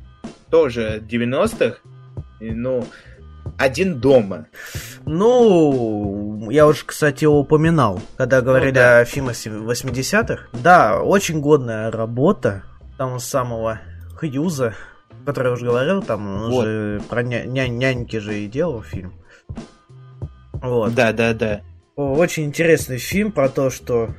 тоже 0.49 1.01
90-х. 1.09 1.77
и, 2.39 2.51
Ну, 2.51 2.85
один 3.57 3.99
дома. 3.99 4.47
Ну, 5.05 6.49
я 6.51 6.67
уже, 6.67 6.85
кстати, 6.85 7.23
его 7.23 7.39
упоминал, 7.39 7.99
когда 8.17 8.41
говорили 8.41 8.71
да. 8.71 8.99
о 8.99 9.05
фильмах 9.05 9.35
80-х. 9.35 10.43
Да, 10.53 11.01
очень 11.01 11.39
годная 11.41 11.89
работа 11.91 12.63
того 12.97 13.19
самого 13.19 13.79
Хьюза, 14.19 14.73
который 15.25 15.47
я 15.47 15.53
уже 15.53 15.65
говорил, 15.65 16.01
там 16.03 16.27
он 16.43 16.51
Вот. 16.51 16.65
же 16.65 17.01
про 17.09 17.23
ня- 17.23 17.45
ня- 17.45 17.67
няньки 17.67 18.17
же 18.17 18.39
и 18.39 18.47
делал 18.47 18.81
фильм. 18.83 19.13
Вот. 20.53 20.93
Да, 20.93 21.13
да, 21.13 21.33
да. 21.33 21.61
Очень 21.95 22.45
интересный 22.45 22.97
фильм 22.97 23.31
про 23.31 23.49
то, 23.49 23.69
что 23.69 24.09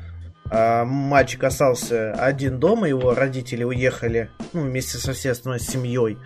а, 0.51 0.85
мальчик 0.85 1.45
остался 1.45 2.13
один 2.13 2.59
дома, 2.59 2.89
его 2.89 3.15
родители 3.15 3.65
уехали, 3.65 4.31
ну, 4.53 4.63
вместе 4.63 4.99
со 4.99 5.13
всей 5.13 5.31
остальной 5.33 5.61
семьей 5.61 6.17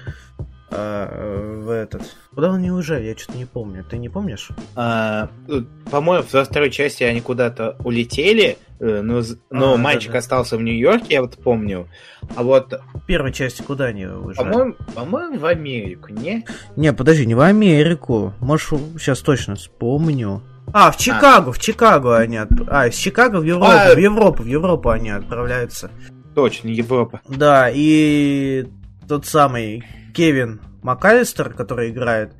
а, 0.70 1.58
в 1.60 1.68
этот. 1.70 2.02
Куда 2.34 2.54
они 2.54 2.70
уезжали, 2.70 3.04
я 3.08 3.16
что-то 3.16 3.36
не 3.38 3.44
помню. 3.44 3.84
Ты 3.84 3.98
не 3.98 4.08
помнишь? 4.08 4.48
А, 4.74 5.28
э, 5.48 5.60
по-моему, 5.90 6.24
во 6.32 6.44
второй 6.44 6.70
части 6.70 7.02
они 7.04 7.20
куда-то 7.20 7.76
улетели, 7.84 8.56
э, 8.80 9.02
но, 9.02 9.20
з- 9.20 9.38
но 9.50 9.74
А, 9.74 9.76
мальчик 9.76 10.08
да-да. 10.08 10.18
остался 10.20 10.56
в 10.56 10.62
Нью-Йорке, 10.62 11.14
я 11.16 11.20
вот 11.22 11.36
помню. 11.36 11.88
А 12.36 12.42
вот, 12.42 12.72
В 12.94 13.04
первой 13.04 13.32
части 13.32 13.60
куда 13.62 13.86
они 13.86 14.06
уезжали? 14.06 14.48
по-моему, 14.48 14.74
по-моему, 14.94 15.38
в 15.38 15.44
Америку, 15.44 16.08
не? 16.10 16.46
Не, 16.76 16.94
подожди, 16.94 17.26
не 17.26 17.34
в 17.34 17.40
Америку. 17.40 18.32
Может, 18.40 18.70
сейчас 18.98 19.20
точно 19.20 19.56
вспомню. 19.56 20.40
А, 20.72 20.90
в 20.90 20.96
Чикаго, 20.96 21.52
в 21.52 21.58
Чикаго 21.58 22.16
они 22.18 22.36
отп- 22.36 22.66
А, 22.70 22.88
из 22.88 22.94
Чикаго 22.94 23.36
в 23.40 23.44
Европу, 23.44 23.72
А. 23.72 23.94
в 23.94 23.98
Европу, 23.98 24.42
в 24.42 24.46
Европу 24.46 24.88
они 24.90 25.10
отправляются. 25.10 25.90
Точно, 26.34 26.68
Европа. 26.68 27.20
Да, 27.28 27.68
и 27.72 28.66
тот 29.06 29.26
самый 29.26 29.84
Кевин 30.14 30.60
МакАлистер, 30.82 31.50
который 31.52 31.90
играет 31.90 32.32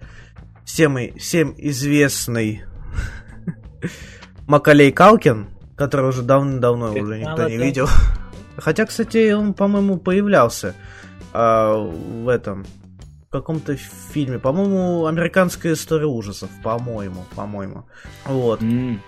всем, 0.64 0.98
и- 0.98 1.18
всем 1.18 1.54
известный 1.58 2.62
Макалей 4.46 4.92
Калкин, 4.92 5.48
который 5.76 6.08
уже 6.08 6.22
давно-давно 6.22 6.92
уже 6.92 7.18
никто 7.18 7.48
не 7.48 7.56
видел. 7.58 7.88
Хотя, 8.56 8.86
кстати, 8.86 9.32
он, 9.32 9.54
по-моему, 9.54 9.96
появлялся 9.98 10.74
а, 11.34 11.74
в 11.76 12.28
этом 12.28 12.66
каком-то 13.33 13.76
фильме, 13.76 14.39
по-моему, 14.39 15.07
американская 15.07 15.72
история 15.72 16.07
ужасов, 16.07 16.51
по-моему, 16.62 17.24
по-моему. 17.35 17.85
Вот. 18.26 18.62
М, 18.62 19.03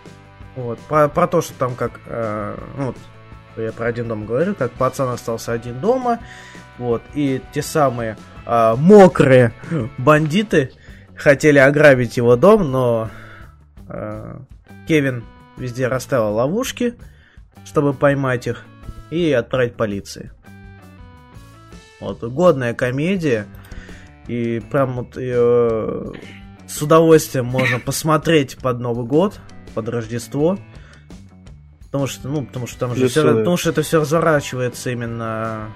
Вот, 0.57 0.79
про, 0.89 1.09
про 1.09 1.27
то, 1.27 1.43
что 1.43 1.53
там 1.55 1.75
как, 1.75 2.01
э, 2.07 2.57
ну, 2.79 2.87
вот, 2.87 2.97
я 3.57 3.73
про 3.73 3.87
один 3.87 4.09
дом 4.09 4.25
говорю, 4.25 4.55
как 4.55 4.73
пацан 4.73 5.09
остался 5.09 5.53
один 5.53 5.81
дома, 5.81 6.21
вот, 6.79 7.03
и 7.15 7.41
те 7.53 7.61
самые 7.61 8.17
а, 8.47 8.77
мокрые 8.77 9.53
бандиты 9.99 10.73
хотели 11.17 11.59
ограбить 11.59 12.17
его 12.17 12.37
дом, 12.37 12.71
но 12.71 13.11
э, 13.89 14.39
Кевин 14.89 15.25
везде 15.57 15.89
расставил 15.89 16.35
ловушки, 16.35 16.95
чтобы 17.65 17.93
поймать 17.95 18.47
их 18.47 18.65
и 19.11 19.33
отправить 19.33 19.77
полиции. 19.77 20.31
Вот, 22.01 22.23
годная 22.23 22.75
комедия, 22.75 23.47
и 24.27 24.61
прям 24.71 24.95
вот 24.95 25.17
ее 25.17 26.13
с 26.67 26.81
удовольствием 26.83 27.47
можно 27.47 27.79
посмотреть 27.79 28.57
под 28.57 28.81
Новый 28.81 29.07
год, 29.07 29.41
под 29.75 29.89
Рождество. 29.89 30.59
Потому 31.87 32.07
что, 32.09 32.29
ну, 32.29 32.45
потому 32.45 32.67
что 32.67 32.79
там 32.81 32.95
же 32.95 33.03
Плюсую. 33.03 33.39
потому 33.39 33.57
что 33.57 33.71
это 33.71 33.83
все 33.83 34.01
разворачивается 34.01 34.91
именно 34.91 35.71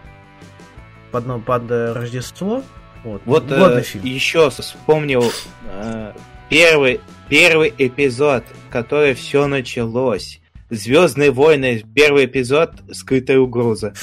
под, 1.12 1.26
ну, 1.26 1.40
под 1.40 1.70
э, 1.70 1.92
Рождество. 1.92 2.64
Вот, 3.04 3.22
Вот 3.24 3.50
э, 3.50 3.82
фильм. 3.82 4.04
еще 4.04 4.50
вспомнил 4.50 5.30
э, 5.70 6.12
первый, 6.48 7.00
первый 7.28 7.72
эпизод, 7.78 8.42
который 8.70 9.14
все 9.14 9.46
началось. 9.46 10.40
Звездные 10.70 11.30
войны, 11.30 11.84
первый 11.94 12.24
эпизод 12.26 12.72
Скрытая 12.92 13.38
угроза. 13.38 13.94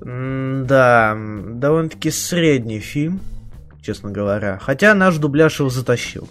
Да, 0.00 1.14
довольно-таки 1.14 2.10
средний 2.10 2.80
фильм, 2.80 3.20
честно 3.90 4.12
говоря. 4.12 4.56
Хотя 4.62 4.94
наш 4.94 5.16
дубляж 5.16 5.58
его 5.58 5.68
затащил. 5.68 6.28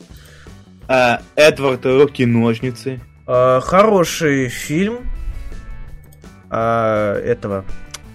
А, 0.87 1.21
Эдвард 1.35 1.85
руки-ножницы. 1.85 3.01
А, 3.27 3.59
хороший 3.59 4.47
фильм. 4.47 4.99
А, 6.49 7.19
этого. 7.19 7.65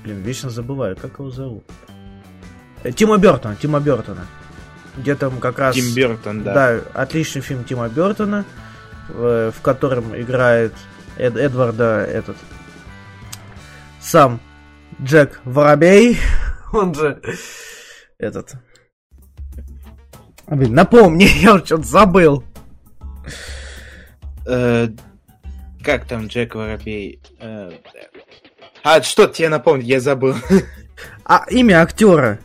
Блин, 0.03 0.23
вечно 0.23 0.49
забываю, 0.49 0.97
как 0.97 1.19
его 1.19 1.31
зовут. 1.31 1.65
Э, 2.85 2.93
Тима 2.93 3.19
Бертона, 3.19 3.55
Тима 3.57 3.81
Бертона. 3.81 4.27
Где 4.97 5.15
там 5.15 5.39
как 5.41 5.59
раз... 5.59 5.75
Тим 5.75 5.95
Бертон, 5.95 6.43
да. 6.43 6.55
Да, 6.55 6.81
отличный 6.95 7.43
фильм 7.43 7.65
Тима 7.65 7.89
Бертона, 7.91 8.47
в, 9.09 9.51
в 9.53 9.61
котором 9.61 10.19
играет 10.19 10.73
Эд- 11.19 11.39
Эдварда 11.39 12.07
этот 12.07 12.37
сам 14.01 14.41
Джек 15.03 15.41
Воробей, 15.45 16.19
он 16.73 16.95
же 16.95 17.21
этот. 18.19 18.55
Блин, 20.47 20.75
напомни, 20.75 21.25
я 21.43 21.55
уже 21.55 21.67
что-то 21.67 21.85
забыл. 21.85 22.45
Э, 24.47 24.89
как 25.83 26.07
там 26.07 26.27
Джек 26.27 26.55
Воробей? 26.55 27.21
Э, 27.41 27.71
а, 28.83 29.03
что 29.03 29.27
тебе 29.27 29.49
напомнить, 29.49 29.87
я 29.87 30.01
забыл. 30.01 30.35
А 31.25 31.45
имя 31.51 31.83
актера 31.83 32.39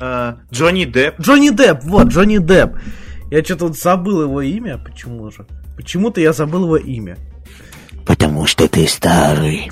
Э, 0.00 0.34
Джонни 0.52 0.84
Депп. 0.84 1.20
Джонни 1.20 1.50
Депп, 1.50 1.82
вот 1.84 2.08
Джонни 2.08 2.38
Депп. 2.38 2.76
Я 3.30 3.42
что-то 3.42 3.66
вот 3.66 3.76
забыл 3.76 4.22
его 4.22 4.42
имя, 4.42 4.78
почему 4.78 5.30
же? 5.30 5.46
Почему-то 5.76 6.20
я 6.20 6.32
забыл 6.32 6.64
его 6.64 6.76
имя. 6.76 7.16
Потому 8.06 8.46
что 8.46 8.68
ты 8.68 8.86
старый. 8.86 9.70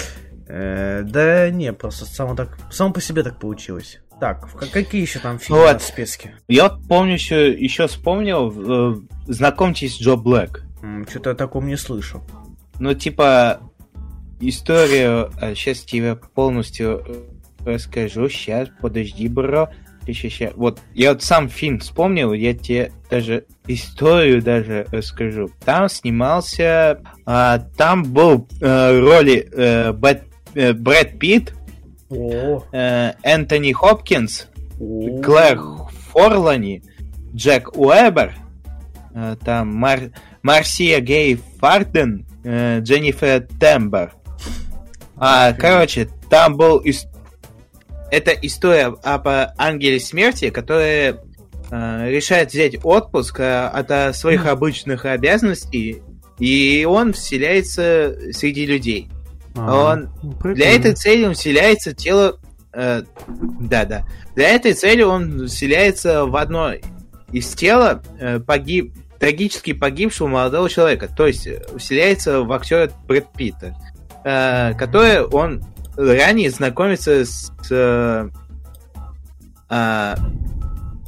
Э, 0.48 1.02
да 1.04 1.50
не, 1.50 1.72
просто 1.72 2.04
само 2.04 2.34
так, 2.34 2.56
само 2.70 2.92
по 2.92 3.00
себе 3.00 3.22
так 3.22 3.38
получилось. 3.38 4.00
Так, 4.20 4.48
какие 4.72 5.02
еще 5.02 5.18
там 5.18 5.38
фильмы 5.38 5.62
Вот. 5.62 5.82
в 5.82 5.84
списке? 5.84 6.34
Я 6.48 6.68
вот 6.68 6.86
помню 6.88 7.14
еще, 7.14 7.52
еще 7.52 7.86
вспомнил, 7.88 8.52
э, 8.56 8.94
знакомьтесь, 9.26 9.98
Джо 10.00 10.16
Блэк. 10.16 10.62
Что-то 11.08 11.30
я 11.30 11.36
таком 11.36 11.66
не 11.66 11.76
слышу. 11.76 12.22
Ну, 12.78 12.94
типа, 12.94 13.60
историю, 14.40 15.30
сейчас 15.54 15.80
тебе 15.80 16.16
полностью 16.16 17.02
э, 17.06 17.22
расскажу, 17.64 18.28
сейчас, 18.28 18.68
подожди, 18.80 19.28
бро. 19.28 19.68
Ща, 20.06 20.28
ща. 20.28 20.50
Вот, 20.54 20.80
я 20.92 21.12
вот 21.14 21.22
сам 21.22 21.48
фильм 21.48 21.78
вспомнил, 21.78 22.34
я 22.34 22.52
тебе 22.52 22.92
даже 23.10 23.46
историю 23.66 24.42
даже 24.42 24.86
расскажу. 24.92 25.50
Там 25.64 25.88
снимался, 25.88 27.00
а, 27.24 27.58
там 27.78 28.02
был 28.04 28.46
э, 28.60 29.00
роли 29.00 29.48
э, 29.50 29.92
Бэт- 29.92 30.24
э, 30.54 30.74
Брэд 30.74 31.18
Питт, 31.18 31.54
О, 31.54 31.63
э, 32.10 33.12
Энтони 33.22 33.72
Хопкинс. 33.72 34.48
Клэр 35.22 35.58
Форлани, 36.10 36.82
Джек 37.34 37.76
Уэбер, 37.76 38.34
э, 39.14 39.36
там 39.44 39.74
Мар- 39.74 40.10
Марсия 40.42 41.00
Гей 41.00 41.40
Фарден, 41.60 42.26
э, 42.44 42.80
Дженнифер 42.80 43.46
Тембер. 43.60 44.12
А, 45.16 45.52
короче, 45.52 46.08
там 46.28 46.56
был... 46.56 46.80
ис- 46.80 47.06
Это 48.10 48.32
история 48.32 48.94
об 49.02 49.26
ангеле 49.56 50.00
смерти, 50.00 50.50
который 50.50 51.14
э, 51.70 52.10
решает 52.10 52.50
взять 52.52 52.76
отпуск 52.84 53.38
э, 53.40 53.66
от 53.66 54.16
своих 54.16 54.46
обычных 54.46 55.04
обязанностей, 55.04 56.02
и 56.40 56.84
он 56.84 57.12
вселяется 57.12 58.16
среди 58.32 58.66
людей. 58.66 59.08
А, 59.56 59.92
он 59.92 60.10
ну, 60.22 60.30
Для 60.30 60.38
прикольно. 60.38 60.62
этой 60.64 60.94
цели 60.94 61.24
он 61.26 61.34
вселяется 61.34 61.94
тело... 61.94 62.38
э, 62.72 63.02
да-да. 63.60 64.04
Для 64.34 64.48
этой 64.48 64.72
цели 64.72 65.02
он 65.02 65.46
вселяется 65.46 66.26
в 66.26 66.36
одно 66.36 66.72
из 67.32 67.48
тела 67.54 68.02
э, 68.18 68.40
погиб, 68.40 68.94
трагически 69.18 69.72
погибшего 69.72 70.28
молодого 70.28 70.68
человека. 70.68 71.08
То 71.08 71.26
есть 71.26 71.46
э, 71.46 71.62
вселяется 71.78 72.42
в 72.42 72.52
актера 72.52 72.90
Брэд 73.06 73.32
Питта, 73.32 73.76
э, 74.24 74.74
который 74.74 75.24
он 75.24 75.62
ранее 75.96 76.50
знакомится 76.50 77.24
с 77.24 77.52
э, 77.70 78.28
а, 79.68 80.16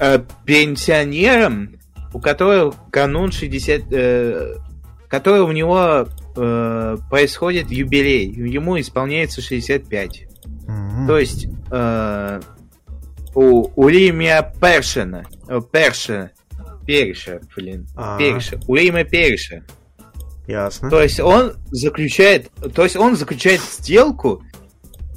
э, 0.00 0.18
пенсионером, 0.44 1.78
у 2.12 2.20
которого 2.20 2.74
канун 2.90 3.32
60... 3.32 3.82
э, 3.90 4.54
который 5.08 5.42
у 5.42 5.52
него 5.52 6.08
э, 6.36 6.96
происходит 7.10 7.70
юбилей. 7.70 8.30
Ему 8.30 8.78
исполняется 8.78 9.40
65. 9.40 10.26
Мгм. 10.66 11.06
То 11.06 11.18
есть 11.18 11.46
э, 11.70 12.40
у, 13.34 13.70
у 13.74 13.88
Лимия 13.88 14.54
Першина, 14.60 15.24
э, 15.48 15.60
Перша, 15.72 16.30
Перша, 16.86 17.40
блин, 17.54 17.86
А. 17.96 18.18
Перша. 18.18 18.58
Ясно. 20.46 20.90
То 20.90 21.02
есть 21.02 21.18
он 21.18 21.54
заключает, 21.70 22.50
то 22.74 22.84
есть 22.84 22.96
он 22.96 23.16
заключает 23.16 23.60
сделку, 23.60 24.42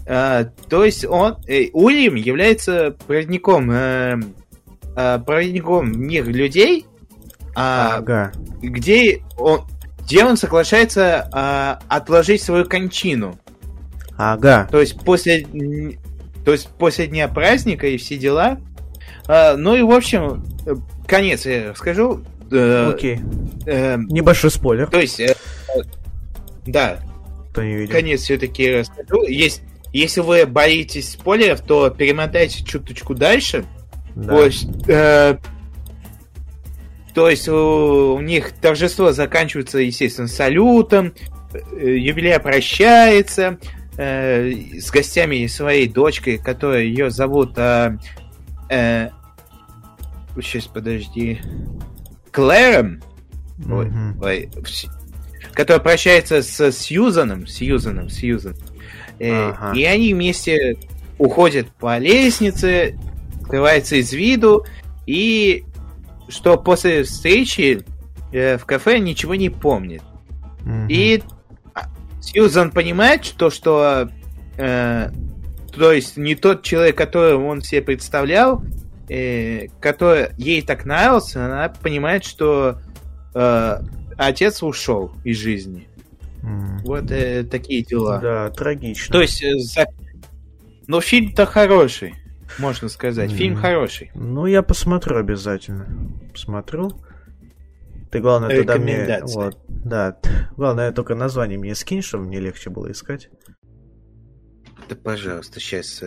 э, 0.05 0.45
то 0.67 0.83
есть 0.83 1.05
он, 1.05 1.37
э, 1.47 1.67
Уильям 1.73 2.15
является 2.15 2.95
проводником, 3.05 3.69
э, 3.71 4.19
э, 4.95 5.19
проводником 5.19 5.91
мир 6.01 6.27
людей, 6.27 6.87
а, 7.55 7.97
Ага. 7.97 8.31
где 8.61 9.23
он, 9.37 9.61
где 10.09 10.25
он 10.25 10.37
соглашается 10.37 11.29
э, 11.31 11.85
отложить 11.87 12.41
свою 12.41 12.65
кончину. 12.65 13.37
Ага. 14.17 14.67
То 14.71 14.79
есть 14.81 14.99
после, 15.01 15.45
то 16.43 16.51
есть 16.51 16.67
после 16.79 17.05
дня 17.05 17.27
праздника 17.27 17.85
и 17.85 17.97
все 17.97 18.17
дела. 18.17 18.59
А, 19.27 19.55
ну 19.55 19.75
и 19.75 19.83
в 19.83 19.91
общем, 19.91 20.43
э, 20.65 20.73
конец 21.07 21.45
я 21.45 21.69
расскажу. 21.69 22.23
Э, 22.51 22.91
Окей. 22.95 23.19
э, 23.67 23.97
Небольшой 24.09 24.49
спойлер, 24.49 24.87
то 24.87 24.99
есть, 24.99 25.19
э, 25.19 25.35
э, 25.75 25.81
да, 26.65 26.97
кто 27.51 27.61
не 27.61 27.75
видел. 27.75 27.93
конец 27.93 28.21
все-таки 28.21 28.77
расскажу. 28.77 29.27
Есть, 29.27 29.61
если 29.93 30.21
вы 30.21 30.47
боитесь 30.47 31.11
спойлеров, 31.11 31.61
то 31.61 31.91
перемотайте 31.91 32.63
чуточку 32.63 33.13
дальше. 33.13 33.63
Да. 34.15 34.43
Есть, 34.43 34.67
э, 34.87 35.37
то 37.13 37.29
есть 37.29 37.47
у, 37.49 38.15
у 38.15 38.21
них 38.21 38.51
торжество 38.53 39.11
заканчивается, 39.11 39.79
естественно, 39.79 40.27
салютом, 40.27 41.13
э, 41.53 41.97
юбилей 41.97 42.39
прощается 42.39 43.57
э, 43.97 44.51
с 44.79 44.89
гостями 44.91 45.37
и 45.37 45.47
своей 45.47 45.87
дочкой, 45.87 46.37
которая 46.37 46.83
ее 46.83 47.09
зовут... 47.09 47.53
э, 47.57 47.97
э, 48.69 49.09
сейчас, 50.41 50.65
подожди. 50.67 51.39
Клэром. 52.31 53.01
Ой, 53.69 53.87
Мгм. 53.87 54.21
ой, 54.21 54.49
вс- 54.61 54.87
которая 55.53 55.81
прощается 55.81 56.41
с 56.41 56.71
Сьюзаном, 56.71 57.45
Сьюзаном, 57.47 58.09
Сьюзан. 58.09 58.55
Э, 59.19 59.49
Ага. 59.49 59.77
И 59.77 59.83
они 59.83 60.13
вместе 60.13 60.77
уходят 61.17 61.67
по 61.71 61.97
лестнице, 61.97 62.97
скрываются 63.43 63.97
из 63.97 64.13
виду, 64.13 64.65
и 65.05 65.65
что 66.29 66.57
после 66.57 67.03
встречи 67.03 67.83
э, 68.31 68.57
в 68.57 68.65
кафе 68.65 68.99
ничего 68.99 69.35
не 69.35 69.49
помнит. 69.49 70.01
Мгм. 70.61 70.87
И 70.87 71.23
а, 71.73 71.87
Сьюзан 72.21 72.71
понимает, 72.71 73.25
что, 73.25 73.49
что 73.49 74.09
э, 74.57 75.09
то 75.75 75.91
есть 75.91 76.17
не 76.17 76.35
тот 76.35 76.63
человек, 76.63 76.97
которого 76.97 77.45
он 77.47 77.61
себе 77.61 77.81
представлял, 77.81 78.63
э, 79.09 79.67
который 79.79 80.29
ей 80.37 80.61
так 80.61 80.85
нравился, 80.85 81.45
она 81.45 81.69
понимает, 81.69 82.23
что 82.23 82.79
э, 83.33 83.79
отец 84.17 84.63
ушел 84.63 85.11
из 85.23 85.37
жизни. 85.37 85.87
М. 86.43 86.77
Вот 86.79 87.11
э, 87.11 87.43
такие 87.43 87.83
дела. 87.83 88.19
Да, 88.19 88.49
трагично. 88.51 89.13
То 89.13 89.21
есть, 89.21 89.43
э, 89.43 89.57
за- 89.57 89.87
но 90.87 91.01
фильм-то 91.01 91.45
хороший, 91.45 92.15
можно 92.57 92.89
сказать. 92.89 93.31
Фильм 93.31 93.55
хороший. 93.55 94.11
Ну, 94.15 94.45
я 94.45 94.63
посмотрю 94.63 95.17
обязательно. 95.17 95.87
Посмотрю. 96.31 96.89
Ты, 98.11 98.19
главное, 98.19 98.49
тогда 98.57 98.77
мне... 98.77 99.21
Вот, 99.23 99.59
да. 99.67 100.17
Главное, 100.57 100.91
только 100.91 101.15
название 101.15 101.59
мне 101.59 101.75
скинь, 101.75 102.01
чтобы 102.01 102.25
мне 102.25 102.39
легче 102.39 102.69
было 102.69 102.91
искать. 102.91 103.29
Да, 104.89 104.95
пожалуйста, 104.95 105.59
сейчас. 105.59 106.03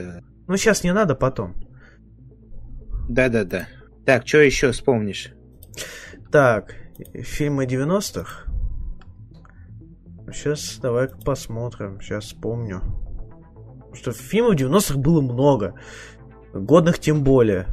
Ну, 0.49 0.57
сейчас 0.57 0.83
не 0.83 0.93
надо, 0.93 1.15
потом. 1.15 1.55
Да-да-да. 3.09 3.69
Так, 4.05 4.27
что 4.27 4.39
еще 4.39 4.73
вспомнишь? 4.73 5.33
Так, 6.33 6.75
фильмы 7.15 7.67
90-х. 7.67 8.51
Сейчас 10.33 10.79
давай 10.81 11.09
посмотрим. 11.09 12.01
Сейчас 12.01 12.25
вспомню. 12.25 12.81
Потому 13.93 13.95
Что 13.95 14.13
фильмов 14.13 14.55
90-х 14.55 14.99
было 14.99 15.21
много. 15.21 15.75
Годных 16.53 16.99
тем 16.99 17.23
более. 17.23 17.67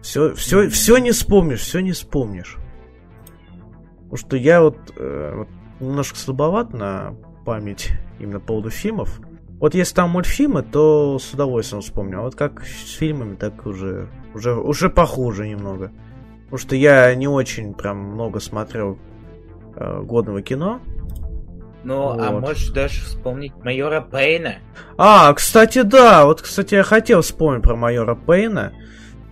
Все, 0.00 0.34
все, 0.34 0.68
все 0.68 0.98
не 0.98 1.12
вспомнишь, 1.12 1.60
все 1.60 1.80
не 1.80 1.92
вспомнишь. 1.92 2.56
Потому 3.96 4.16
что 4.16 4.36
я 4.36 4.62
вот, 4.62 4.76
э, 4.96 5.34
вот 5.36 5.48
немножко 5.80 6.18
слабоват 6.18 6.72
на 6.72 7.14
память 7.44 7.92
именно 8.18 8.40
по 8.40 8.46
поводу 8.46 8.70
фильмов. 8.70 9.20
Вот 9.60 9.74
если 9.74 9.94
там 9.94 10.10
мультфильмы, 10.10 10.62
то 10.62 11.18
с 11.18 11.32
удовольствием 11.32 11.80
вспомню. 11.80 12.18
А 12.18 12.22
вот 12.22 12.34
как 12.34 12.64
с 12.64 12.96
фильмами, 12.96 13.34
так 13.34 13.66
уже, 13.66 14.08
уже, 14.34 14.54
уже 14.54 14.90
похуже 14.90 15.48
немного. 15.48 15.90
Потому 16.44 16.58
что 16.58 16.76
я 16.76 17.14
не 17.14 17.28
очень 17.28 17.72
прям 17.74 17.98
много 17.98 18.40
смотрел 18.40 18.98
э, 19.76 20.02
годного 20.02 20.42
кино. 20.42 20.80
Ну, 21.84 22.18
а 22.18 22.30
Вот. 22.30 22.40
можешь 22.40 22.68
даже 22.70 23.02
вспомнить 23.02 23.52
майора 23.62 24.00
Пейна. 24.00 24.56
А, 24.96 25.32
кстати, 25.34 25.82
да, 25.82 26.24
вот, 26.24 26.40
кстати, 26.40 26.76
я 26.76 26.82
хотел 26.82 27.20
вспомнить 27.20 27.62
про 27.62 27.76
майора 27.76 28.14
Пейна. 28.14 28.72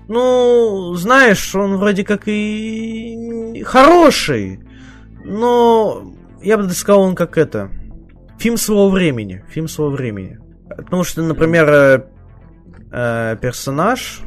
Ну, 0.09 0.95
знаешь, 0.95 1.55
он 1.55 1.77
вроде 1.79 2.05
как 2.05 2.23
и 2.27 3.63
хороший, 3.65 4.61
но 5.25 6.13
я 6.43 6.59
бы 6.59 6.69
сказал, 6.71 7.03
он 7.03 7.15
как 7.15 7.39
это, 7.39 7.71
фильм 8.39 8.57
своего 8.57 8.91
времени, 8.91 9.45
фильм 9.49 9.69
своего 9.69 9.95
времени. 9.95 10.39
Потому 10.69 11.05
что, 11.05 11.23
например, 11.23 11.69
э, 11.71 12.05
э, 12.91 13.37
персонаж, 13.41 14.21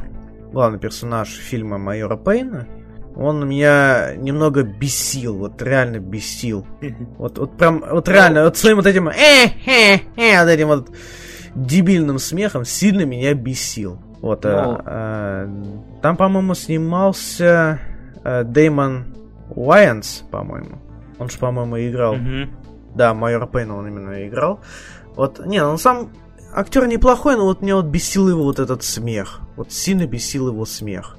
главный 0.51 0.79
персонаж 0.79 1.29
фильма 1.29 1.77
майора 1.77 2.15
Пейна, 2.15 2.67
он 3.15 3.47
меня 3.47 4.13
немного 4.17 4.63
бесил, 4.63 5.37
вот 5.37 5.61
реально 5.61 5.99
бесил. 5.99 6.65
Вот, 7.17 7.37
вот 7.37 7.57
прям, 7.57 7.83
вот 7.89 8.07
реально, 8.09 8.43
вот 8.43 8.57
своим 8.57 8.77
вот 8.77 8.85
этим, 8.85 9.07
э, 9.09 9.13
э, 9.65 9.99
э, 10.17 10.41
вот 10.43 10.49
этим 10.49 10.67
вот 10.67 10.89
дебильным 11.55 12.19
смехом 12.19 12.65
сильно 12.65 13.05
меня 13.05 13.33
бесил. 13.33 13.99
Вот, 14.21 14.43
э, 14.45 14.49
Ну. 14.51 14.81
э, 14.85 15.49
там, 16.01 16.17
по-моему, 16.17 16.55
снимался 16.55 17.79
э, 18.23 18.43
Дэймон 18.43 19.15
Уайенс, 19.51 20.23
по-моему. 20.31 20.81
Он 21.19 21.29
же, 21.29 21.37
по-моему, 21.37 21.77
играл. 21.79 22.15
Мгм. 22.15 22.49
Да, 22.95 23.13
майора 23.13 23.45
Пейна 23.45 23.77
он 23.77 23.87
именно 23.87 24.27
играл. 24.27 24.59
Вот, 25.15 25.45
не, 25.45 25.63
он 25.63 25.77
сам 25.77 26.09
актер 26.53 26.87
неплохой, 26.87 27.35
но 27.37 27.45
вот 27.45 27.61
меня 27.61 27.75
вот 27.75 27.85
бесил 27.85 28.27
его 28.27 28.43
вот 28.43 28.59
этот 28.59 28.83
смех. 28.83 29.41
Вот 29.55 29.71
сильно 29.71 30.05
бесил 30.07 30.47
его 30.49 30.65
смех. 30.65 31.17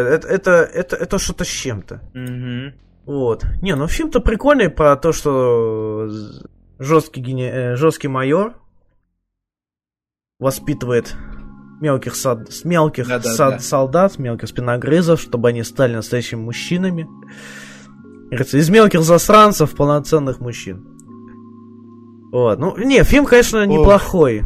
Э, 0.00 0.14
Это, 0.14 0.28
это, 0.28 0.50
это, 0.50 0.96
это 0.96 1.18
что-то 1.18 1.44
с 1.44 1.48
чем-то. 1.48 2.00
Мгм. 2.14 2.74
Вот. 3.06 3.44
Не, 3.62 3.74
ну 3.76 3.86
фильм-то 3.88 4.20
прикольный 4.20 4.68
про 4.70 4.96
то, 4.96 5.12
что 5.12 6.08
жесткий, 6.78 7.20
гене... 7.20 7.50
э, 7.50 7.76
жесткий 7.76 8.08
майор 8.08 8.54
воспитывает 10.38 11.14
мелких, 11.80 12.14
сад... 12.14 12.48
мелких 12.64 13.08
Да-да-да. 13.08 13.34
сад- 13.34 13.62
солдат, 13.62 14.18
мелких 14.18 14.48
спиногрызов, 14.48 15.20
чтобы 15.20 15.48
они 15.48 15.62
стали 15.62 15.94
настоящими 15.94 16.40
мужчинами. 16.40 17.08
Из 18.30 18.70
мелких 18.70 19.02
засранцев 19.02 19.74
полноценных 19.74 20.38
мужчин. 20.40 20.86
Вот. 22.32 22.58
Ну, 22.60 22.76
не, 22.76 23.02
фильм, 23.02 23.24
конечно, 23.26 23.66
неплохой. 23.66 24.42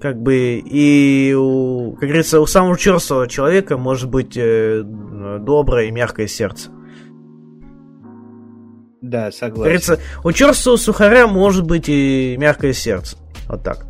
Как 0.00 0.20
бы 0.20 0.62
и 0.64 1.34
у, 1.34 1.92
как 1.92 2.08
говорится, 2.08 2.40
у 2.40 2.46
самого 2.46 2.78
черствого 2.78 3.28
человека 3.28 3.76
может 3.76 4.08
быть 4.08 4.34
э, 4.36 4.82
доброе 4.82 5.88
и 5.88 5.90
мягкое 5.90 6.26
сердце. 6.26 6.70
Да, 9.02 9.26
Как 9.26 9.34
согласен. 9.34 9.62
говорится, 9.62 9.98
у 10.24 10.32
черствого 10.32 10.76
сухаря 10.76 11.26
может 11.26 11.64
быть 11.64 11.88
и 11.88 12.36
мягкое 12.38 12.72
сердце. 12.72 13.16
Вот 13.48 13.62
так. 13.62 13.86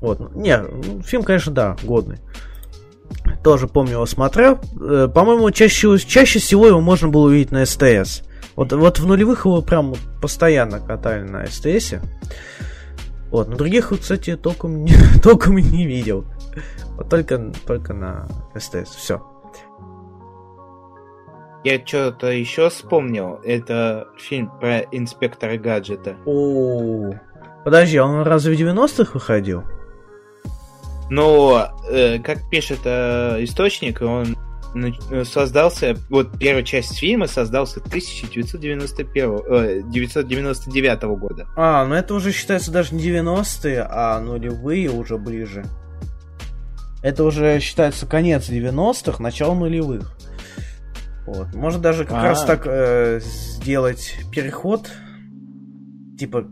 Вот. 0.00 0.34
Не, 0.34 0.58
фильм, 1.02 1.22
конечно, 1.22 1.52
да, 1.52 1.76
годный. 1.82 2.18
Тоже 3.42 3.66
помню 3.66 3.92
его 3.92 4.06
смотрел. 4.06 4.58
Э, 4.80 5.08
По-моему, 5.12 5.50
чаще, 5.52 5.98
чаще 5.98 6.38
всего 6.38 6.66
его 6.66 6.80
можно 6.80 7.08
было 7.08 7.26
увидеть 7.26 7.52
на 7.52 7.64
СТС. 7.64 8.22
Вот, 8.56 8.72
вот 8.72 8.98
в 8.98 9.06
нулевых 9.06 9.46
его 9.46 9.62
прям 9.62 9.94
постоянно 10.20 10.80
катали 10.80 11.22
на 11.22 11.46
СТСе. 11.46 12.02
Вот, 13.34 13.48
на 13.48 13.56
других, 13.56 13.88
кстати, 13.88 14.36
толком, 14.36 14.84
не- 14.84 14.94
толком 15.22 15.56
не 15.56 15.86
видел. 15.86 16.24
Вот 16.96 17.08
только, 17.08 17.50
только 17.66 17.92
на 17.92 18.28
СТС. 18.56 18.94
Все. 18.94 19.20
Я 21.64 21.84
что-то 21.84 22.28
еще 22.28 22.70
вспомнил. 22.70 23.40
Это 23.42 24.06
фильм 24.18 24.52
про 24.60 24.82
инспектора 24.82 25.58
гаджета. 25.58 26.14
О, 26.24 27.10
подожди, 27.64 27.96
а 27.96 28.04
он 28.04 28.22
разве 28.22 28.54
в 28.54 28.60
90-х 28.60 29.10
выходил? 29.14 29.64
Но, 31.10 31.72
э, 31.90 32.20
как 32.20 32.48
пишет 32.48 32.82
э, 32.84 33.42
источник, 33.42 34.00
он 34.00 34.36
создался, 35.24 35.96
вот 36.10 36.38
первая 36.38 36.62
часть 36.64 36.98
фильма 36.98 37.26
создался 37.26 37.80
1991, 37.80 39.40
э, 39.48 39.82
999 39.88 41.02
года. 41.18 41.46
А, 41.56 41.84
ну 41.86 41.94
это 41.94 42.14
уже 42.14 42.32
считается 42.32 42.70
даже 42.72 42.94
не 42.94 43.02
90-е, 43.02 43.86
а 43.88 44.20
нулевые 44.20 44.90
уже 44.90 45.18
ближе. 45.18 45.64
Это 47.02 47.24
уже 47.24 47.60
считается 47.60 48.06
конец 48.06 48.48
90-х, 48.48 49.22
начало 49.22 49.54
нулевых. 49.54 50.16
Вот. 51.26 51.54
Можно 51.54 51.80
даже 51.80 52.04
как 52.04 52.16
А. 52.18 52.22
раз 52.22 52.44
так 52.44 52.62
э, 52.66 53.20
сделать 53.20 54.16
переход. 54.32 54.90
Типа. 56.18 56.46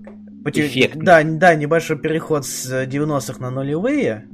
поте- 0.45 0.67
Эффектный. 0.67 1.05
Да, 1.05 1.23
да, 1.23 1.55
небольшой 1.55 1.99
переход 1.99 2.45
с 2.47 2.85
90-х 2.87 3.39
на 3.41 3.51
нулевые. 3.51 4.27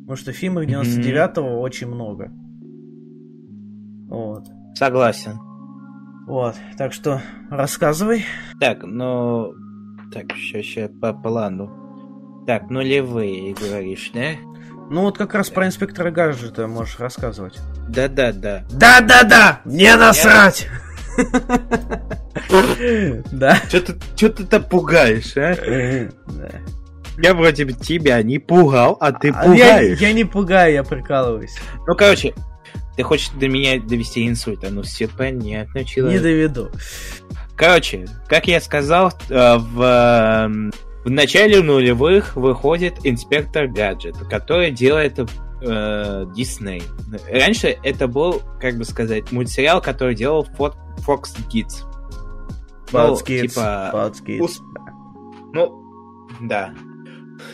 Потому 0.00 0.16
что 0.16 0.32
фильмов 0.32 0.64
99-го 0.64 1.60
очень 1.60 1.86
много. 1.88 2.30
Вот. 4.08 4.44
Согласен. 4.74 5.38
Вот. 6.26 6.56
Так 6.76 6.92
что 6.92 7.20
рассказывай. 7.50 8.24
Так, 8.60 8.78
ну... 8.82 9.54
Так, 10.12 10.32
сейчас, 10.32 10.62
сейчас 10.66 10.90
по 11.00 11.12
плану. 11.12 12.44
Так, 12.46 12.70
нулевые, 12.70 13.54
говоришь, 13.54 14.10
да? 14.14 14.32
Ну 14.88 15.02
вот 15.02 15.18
как 15.18 15.34
раз 15.34 15.50
про 15.50 15.66
инспектора 15.66 16.10
гаджета 16.12 16.68
можешь 16.68 17.00
рассказывать. 17.00 17.58
Да-да-да. 17.88 18.64
Да-да-да! 18.70 19.60
Не 19.64 19.96
насрать! 19.96 20.68
Да. 23.32 23.56
Что 23.66 24.28
ты, 24.28 24.44
так 24.44 24.68
пугаешь, 24.68 25.34
а? 25.36 25.54
Я 27.18 27.34
вроде 27.34 27.64
бы 27.64 27.72
тебя 27.72 28.22
не 28.22 28.38
пугал, 28.38 28.98
а 29.00 29.10
ты 29.12 29.30
А 29.30 29.42
пугаешь. 29.44 29.98
я 29.98 30.12
не 30.12 30.24
пугаю, 30.24 30.74
я 30.74 30.84
прикалываюсь. 30.84 31.56
Ну, 31.86 31.94
короче, 31.96 32.34
ты 32.96 33.02
хочешь 33.02 33.30
до 33.30 33.48
меня 33.48 33.78
довести 33.80 34.26
инсульт, 34.26 34.64
а 34.64 34.70
ну 34.70 34.82
все 34.82 35.08
понятно, 35.08 35.80
Не 35.80 35.84
человек. 35.84 36.22
доведу. 36.22 36.70
Короче, 37.56 38.06
как 38.28 38.48
я 38.48 38.60
сказал, 38.60 39.12
э, 39.28 39.56
в, 39.56 39.82
эм, 39.82 40.72
в 41.04 41.10
начале 41.10 41.62
нулевых 41.62 42.36
выходит 42.36 42.94
инспектор 43.04 43.66
гаджет, 43.66 44.16
который 44.30 44.70
делает 44.70 45.18
э, 45.18 46.26
Дисней. 46.34 46.82
Раньше 47.30 47.78
это 47.82 48.08
был, 48.08 48.42
как 48.60 48.76
бы 48.76 48.84
сказать, 48.84 49.32
мультсериал, 49.32 49.80
который 49.80 50.14
делал 50.14 50.46
Fox 50.58 50.74
Kids. 51.50 51.84
Ну, 52.92 52.98
Fox 52.98 53.24
Kids, 53.24 53.48
типа, 53.48 53.90
Fox 53.92 54.14
Kids. 54.24 54.52
Ну, 55.52 55.82
да. 56.40 56.74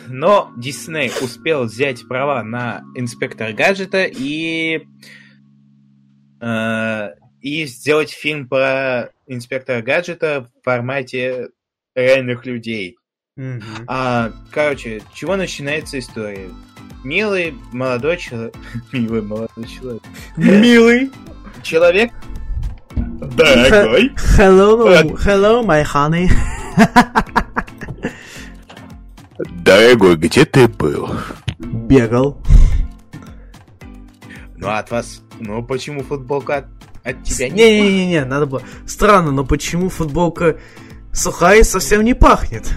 Но 0.07 0.51
Дисней 0.57 1.11
успел 1.21 1.65
взять 1.65 2.07
права 2.07 2.43
на 2.43 2.83
инспектора 2.95 3.53
гаджета 3.53 4.05
и 4.05 4.87
э, 6.41 7.09
и 7.41 7.65
сделать 7.65 8.11
фильм 8.11 8.47
про 8.47 9.09
инспектора 9.27 9.81
гаджета 9.81 10.47
в 10.47 10.63
формате 10.63 11.49
реальных 11.95 12.45
людей. 12.45 12.97
Мгм. 13.35 13.63
А, 13.87 14.31
короче, 14.51 15.01
чего 15.13 15.35
начинается 15.35 15.99
история? 15.99 16.49
Милый 17.03 17.53
молодой 17.71 18.17
человек... 18.17 18.55
Милый 18.91 19.21
молодой 19.21 19.65
человек. 19.67 20.03
Милый. 20.37 21.11
Человек... 21.63 22.11
Дорогой. 22.95 24.11
Hello, 24.37 25.01
hello, 25.17 25.65
my 25.65 25.83
honey. 25.83 26.29
Дорогой, 29.39 30.15
где 30.15 30.45
ты 30.45 30.67
был? 30.67 31.09
Бегал. 31.57 32.37
Ну, 34.57 34.69
от 34.69 34.91
вас... 34.91 35.21
Ну, 35.39 35.63
почему 35.63 36.03
футболка 36.03 36.57
от, 36.57 36.65
от 37.03 37.23
тебя 37.23 37.49
не... 37.49 37.81
Не-не-не, 37.81 38.25
надо 38.25 38.45
было... 38.45 38.61
Странно, 38.85 39.31
но 39.31 39.43
почему 39.45 39.89
футболка 39.89 40.57
сухая 41.11 41.59
и 41.61 41.63
совсем 41.63 42.03
не 42.03 42.13
пахнет? 42.13 42.71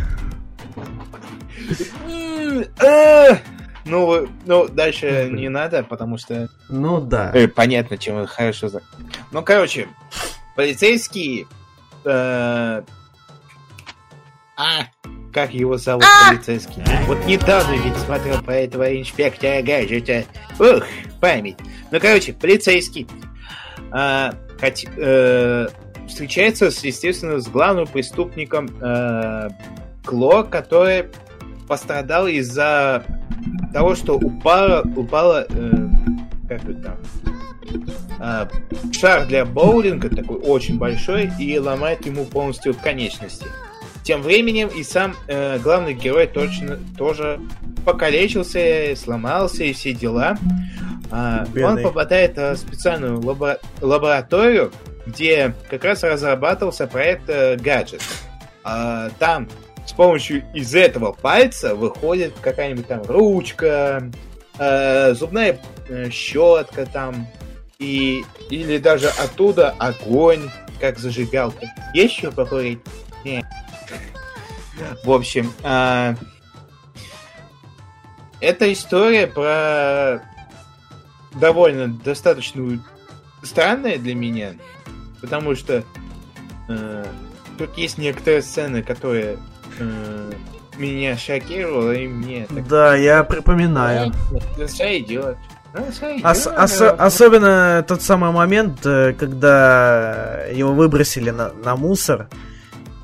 Э, 2.81 3.37
Ну, 3.85 4.27
ну, 4.47 4.67
дальше 4.69 5.29
не 5.31 5.49
надо, 5.49 5.83
потому 5.85 6.19
что... 6.19 6.49
Ну 6.69 7.01
да. 7.01 7.31
Э, 7.35 7.47
понятно, 7.47 7.99
чем 7.99 8.17
вы 8.17 8.27
хорошо 8.27 8.69
за... 8.69 8.83
Ну, 9.31 9.43
короче, 9.43 9.87
полицейский... 10.57 11.47
э, 12.05 12.83
А, 14.57 14.87
как 15.37 15.53
его 15.53 15.77
зовут 15.77 16.03
полицейский? 16.31 16.83
Вот 17.07 17.27
недавно 17.27 17.73
ведь 17.73 17.95
смотрел 17.99 18.41
про 18.41 18.55
этого 18.55 18.99
инспектора 18.99 19.61
гаджета. 19.61 20.25
Ух, 20.59 20.83
память. 21.21 21.59
Ну, 21.91 22.01
короче, 22.01 22.33
полицейский. 22.33 23.07
а, 23.93 24.33
хот- 24.59 24.89
э, 24.97 25.69
встречается, 26.09 26.71
с, 26.71 26.83
естественно, 26.83 27.39
с 27.39 27.49
главным 27.49 27.87
преступником 27.87 28.71
э, 28.81 29.51
Кло, 30.07 30.43
который 30.43 31.11
пострадал 31.69 32.29
из-за 32.29 33.05
того, 33.75 33.95
что 33.95 34.15
упала, 34.17 34.89
упала, 34.97 35.47
э, 35.51 35.71
как 36.49 36.65
это 36.65 36.75
там, 36.83 36.97
а, 38.19 38.49
шар 38.91 39.27
для 39.27 39.45
боулинга 39.45 40.09
такой 40.09 40.39
очень 40.39 40.79
большой 40.79 41.31
и 41.39 41.59
ломает 41.59 42.07
ему 42.07 42.25
полностью 42.25 42.73
конечности. 42.73 43.45
Тем 44.07 44.23
временем 44.23 44.69
и 44.69 44.85
сам 44.85 45.17
э, 45.27 45.59
главный 45.59 45.93
герой 45.93 46.29
точно 46.29 46.79
тоже 46.97 47.41
покалечился, 47.85 48.95
сломался 48.95 49.65
и 49.65 49.73
все 49.73 49.93
дела. 49.95 50.39
А, 51.11 51.45
он 51.61 51.83
попадает 51.83 52.39
э, 52.39 52.53
в 52.53 52.57
специальную 52.57 53.21
лабо- 53.21 53.59
лабораторию, 53.81 54.71
где 55.07 55.55
как 55.69 55.83
раз 55.83 56.05
разрабатывался 56.05 56.87
проект 56.87 57.29
э, 57.29 57.57
гаджет. 57.57 58.01
А, 58.63 59.11
там 59.19 59.49
с 59.85 59.93
помощью 59.93 60.45
из 60.55 60.73
этого 60.73 61.11
пальца 61.11 61.75
выходит 61.75 62.33
какая-нибудь 62.41 62.87
там 62.87 63.03
ручка, 63.09 64.09
э, 64.61 65.15
зубная 65.15 65.59
э, 65.89 66.11
щетка 66.11 66.87
там, 66.87 67.27
и 67.81 68.23
или 68.51 68.79
даже 68.79 69.09
оттуда 69.09 69.71
огонь, 69.81 70.49
как 70.81 70.97
зажигалка. 70.97 71.67
Есть 71.93 72.19
что 72.19 72.31
покурить? 72.31 72.79
Не. 73.25 73.45
В 75.05 75.11
общем, 75.11 75.53
а, 75.63 76.15
эта 78.41 78.73
история 78.73 79.27
про 79.27 80.23
довольно 81.35 81.89
достаточно 81.89 82.79
странная 83.43 83.99
для 83.99 84.15
меня, 84.15 84.55
потому 85.21 85.55
что 85.55 85.85
э, 86.69 87.05
тут 87.59 87.77
есть 87.79 87.99
некоторые 87.99 88.43
сцены, 88.43 88.83
которые 88.83 89.39
э, 89.79 90.33
меня 90.79 91.17
шокировали, 91.17 92.05
и 92.05 92.09
мне 92.09 92.47
так 92.47 92.67
Да, 92.69 92.95
я 92.97 93.23
припоминаю. 93.25 94.13
ну, 94.59 94.69
сойдет. 94.69 95.37
Ну. 95.75 95.87
Ос- 96.25 96.47
ос- 96.47 96.81
особенно 96.81 97.85
тот 97.87 98.01
самый 98.01 98.31
момент, 98.33 98.85
э, 98.87 99.13
когда 99.13 100.45
его 100.51 100.73
выбросили 100.73 101.31
на, 101.31 101.53
на 101.53 101.77
мусор, 101.77 102.29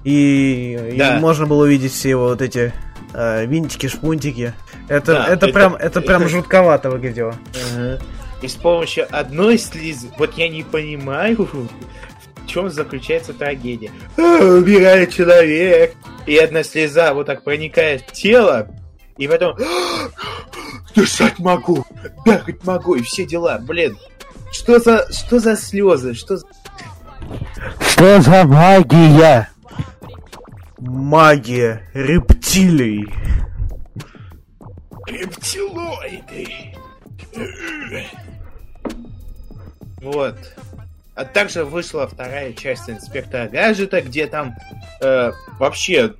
и, 0.05 0.91
и 0.95 0.97
Да. 0.97 1.19
можно 1.19 1.47
было 1.47 1.65
увидеть 1.65 1.93
все 1.93 2.11
его 2.11 2.29
вот 2.29 2.43
эти 2.43 2.73
э, 3.15 3.47
винтики, 3.47 3.87
шпунтики. 3.89 4.53
Это, 4.89 5.13
Да, 5.13 5.25
это, 5.29 5.47
это- 5.47 5.49
прям, 5.55 5.75
это 5.81 6.01
прям 6.01 6.23
это- 6.23 6.31
жутковато 6.31 6.91
выглядело. 6.91 7.35
Ага. 7.75 7.99
И 8.43 8.49
с 8.49 8.55
помощью 8.55 9.07
одной 9.11 9.57
слезы, 9.59 10.09
вот 10.19 10.35
я 10.37 10.49
не 10.49 10.63
понимаю, 10.65 11.49
в 11.53 12.47
чем 12.47 12.69
заключается 12.71 13.33
трагедия. 13.33 13.93
А, 14.19 14.45
убирает 14.59 15.13
человек, 15.15 15.95
и 16.27 16.37
одна 16.37 16.65
слеза 16.65 17.15
вот 17.15 17.27
так 17.27 17.45
проникает 17.45 18.03
в 18.03 18.13
тело, 18.13 18.67
и 19.17 19.29
потом 19.29 19.57
дышать 20.97 21.39
могу, 21.39 21.85
бегать 22.25 22.65
могу, 22.65 22.95
и 22.97 23.03
все 23.03 23.25
дела, 23.25 23.59
блин. 23.61 23.97
Что 24.51 24.79
за, 24.81 25.07
что 25.13 25.39
за 25.39 25.57
слезы, 25.57 26.15
что 26.15 26.37
за... 26.37 26.47
Что 27.81 28.21
за 28.21 28.45
магия? 28.45 29.49
Магия 30.85 31.89
рептилий. 31.95 33.07
Рептилоиды. 35.07 36.49
Вот. 40.01 40.37
А 41.15 41.25
также 41.25 41.65
вышла 41.65 42.09
вторая 42.09 42.53
часть 42.53 42.91
инспектора 42.91 43.49
гаджета, 43.49 44.03
где 44.03 44.27
там 44.27 44.57
э, 45.01 45.31
вообще 45.61 46.15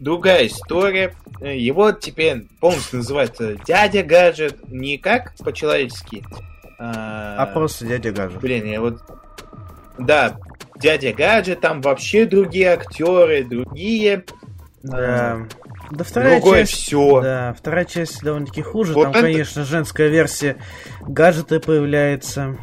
другая 0.00 0.46
история. 0.46 1.14
Его 1.42 1.92
теперь 1.92 2.46
полностью 2.58 2.98
называется 3.00 3.56
дядя 3.66 4.02
гаджет, 4.02 4.66
не 4.70 4.96
как 4.96 5.34
по-человечески. 5.44 6.24
а, 6.78 7.36
А 7.38 7.46
просто 7.46 7.84
дядя 7.84 8.12
Гаджет. 8.12 8.40
Блин, 8.40 8.64
я 8.64 8.80
вот... 8.80 9.02
Да, 9.98 10.38
дядя 10.78 11.12
гаджет, 11.12 11.60
там 11.60 11.80
вообще 11.80 12.24
другие 12.26 12.68
актеры, 12.72 13.44
другие. 13.44 14.24
Да. 14.82 15.40
Да, 15.90 16.02
вторая 16.04 16.40
Другое 16.40 16.60
часть... 16.64 16.72
все. 16.72 17.20
Да, 17.22 17.54
вторая 17.54 17.84
часть 17.84 18.20
довольно-таки 18.22 18.60
хуже. 18.62 18.92
Вот 18.92 19.04
Там, 19.04 19.12
это- 19.12 19.20
конечно, 19.22 19.64
женская 19.64 20.08
версия 20.08 20.56
гаджета 21.02 21.60
появляется. 21.60 22.56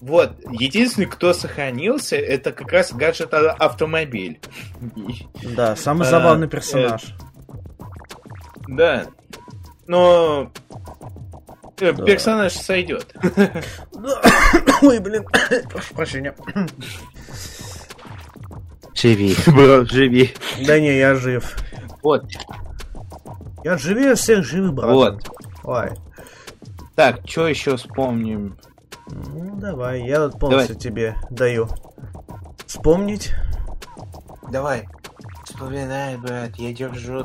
Вот, 0.00 0.32
единственный, 0.50 1.06
кто 1.06 1.32
сохранился, 1.32 2.16
это 2.16 2.50
как 2.52 2.72
раз 2.72 2.92
гаджет 2.92 3.32
а- 3.34 3.52
автомобиль. 3.52 4.40
Да, 5.56 5.76
самый 5.76 6.06
А, 6.08 6.10
забавный 6.10 6.48
персонаж. 6.48 7.02
Да. 8.66 9.06
Но 9.86 10.50
э, 11.80 11.92
Да. 11.92 12.04
персонаж 12.04 12.52
сойдет. 12.54 13.14
Ой, 14.82 14.98
блин, 15.00 15.24
прошу 15.70 15.94
прощения. 15.94 16.34
Живи, 18.94 19.34
бро, 19.46 19.84
живи. 19.84 20.32
Да 20.66 20.78
не, 20.78 20.96
я 20.98 21.14
жив. 21.14 21.56
Вот, 22.02 22.24
Я 23.64 23.76
живее 23.78 24.14
всех 24.14 24.44
живых, 24.44 24.74
брат. 24.74 24.90
вот. 24.90 25.30
Ой. 25.64 25.90
Так, 26.94 27.20
что 27.26 27.48
еще 27.48 27.76
вспомним? 27.76 28.56
Ну, 29.08 29.56
давай, 29.56 30.02
я 30.06 30.28
тут 30.28 30.38
полностью 30.38 30.76
тебе 30.76 31.16
даю. 31.30 31.68
Вспомнить? 32.66 33.32
Давай. 34.50 34.86
Вспоминай, 35.54 36.16
брат, 36.16 36.56
я 36.56 36.72
держу. 36.72 37.24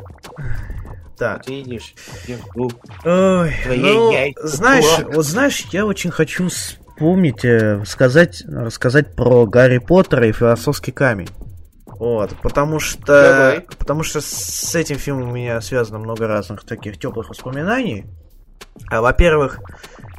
Так. 1.17 1.45
Ты 1.45 1.63
видишь? 1.63 1.95
Держу. 2.27 2.69
Ой, 3.05 3.53
Твои 3.63 3.79
ну, 3.79 4.11
яйца 4.11 4.47
знаешь, 4.47 5.05
вот 5.13 5.25
знаешь, 5.25 5.65
я 5.71 5.85
очень 5.85 6.11
хочу 6.11 6.49
вспомнить, 6.49 7.45
э, 7.45 7.83
сказать, 7.85 8.43
рассказать 8.45 9.15
про 9.15 9.45
Гарри 9.45 9.77
Поттера 9.77 10.27
и 10.27 10.33
философский 10.33 10.91
камень. 10.91 11.29
Вот, 11.85 12.35
потому 12.43 12.79
что, 12.79 13.05
Давай. 13.05 13.61
потому 13.61 14.03
что 14.03 14.19
с 14.21 14.75
этим 14.75 14.97
фильмом 14.97 15.29
у 15.29 15.33
меня 15.33 15.59
связано 15.61 15.97
много 15.97 16.27
разных 16.27 16.63
таких 16.65 16.99
теплых 16.99 17.29
воспоминаний. 17.29 18.05
А, 18.91 19.01
во-первых, 19.01 19.59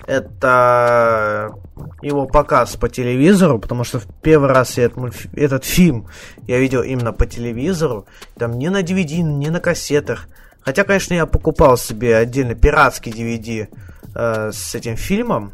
это 0.09 1.52
его 2.01 2.26
показ 2.26 2.76
по 2.76 2.89
телевизору, 2.89 3.59
потому 3.59 3.85
что 3.85 4.01
в 4.01 4.06
первый 4.22 4.48
раз 4.48 4.78
я 4.78 4.85
этот, 4.85 5.14
этот 5.35 5.64
фильм 5.64 6.09
я 6.47 6.59
видел 6.59 6.82
именно 6.82 7.12
по 7.12 7.26
телевизору, 7.26 8.06
там 8.39 8.59
не 8.59 8.70
на 8.70 8.82
DVD, 8.82 9.20
не 9.20 9.51
на 9.51 9.60
кассетах. 9.60 10.26
Хотя, 10.62 10.85
конечно, 10.85 11.12
я 11.12 11.26
покупал 11.26 11.76
себе 11.76 12.16
отдельно 12.16 12.55
пиратский 12.55 13.12
DVD 13.12 13.68
э, 14.14 14.51
с 14.51 14.74
этим 14.74 14.97
фильмом. 14.97 15.52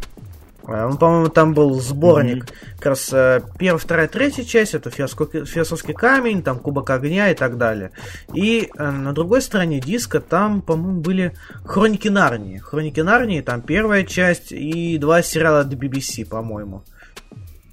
А, 0.67 0.89
Ну, 0.89 0.97
по-моему, 0.97 1.29
там 1.29 1.55
был 1.55 1.81
сборник. 1.81 2.47
Как 2.77 2.87
раз 2.87 3.13
э, 3.13 3.43
первая, 3.59 3.79
вторая, 3.79 4.09
третья 4.09 4.45
часть 4.45 4.75
это 4.75 4.91
философский, 4.91 5.45
философский 5.45 5.93
камень, 5.93 6.43
там 6.43 6.59
Кубок 6.59 6.91
огня 6.91 7.31
и 7.31 7.35
так 7.35 7.59
далее. 7.59 7.91
И 8.33 8.71
э, 8.77 8.91
на 8.91 9.13
другой 9.13 9.43
стороне 9.43 9.81
диска 9.81 10.21
там, 10.21 10.63
по-моему, 10.63 11.01
были 11.01 11.35
Хроники 11.65 12.09
Нарнии. 12.09 12.59
Хроники 12.59 13.01
Нарнии, 13.01 13.41
там 13.41 13.63
первая 13.63 14.05
часть 14.05 14.53
и 14.53 14.99
два 14.99 15.23
сериала 15.23 15.61
от 15.61 15.73
BBC, 15.73 16.27
по-моему. 16.27 16.83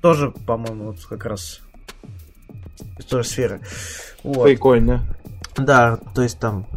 Тоже, 0.02 0.32
по-моему, 0.32 0.92
вот 0.92 1.06
как 1.06 1.26
раз 1.26 1.62
из 2.98 3.06
той 3.06 3.24
же 3.24 3.30
сферы. 3.30 3.62
Вот. 4.24 4.46
Прикольно. 4.46 5.02
Да, 5.58 5.98
то 6.16 6.22
есть 6.22 6.40
там... 6.40 6.68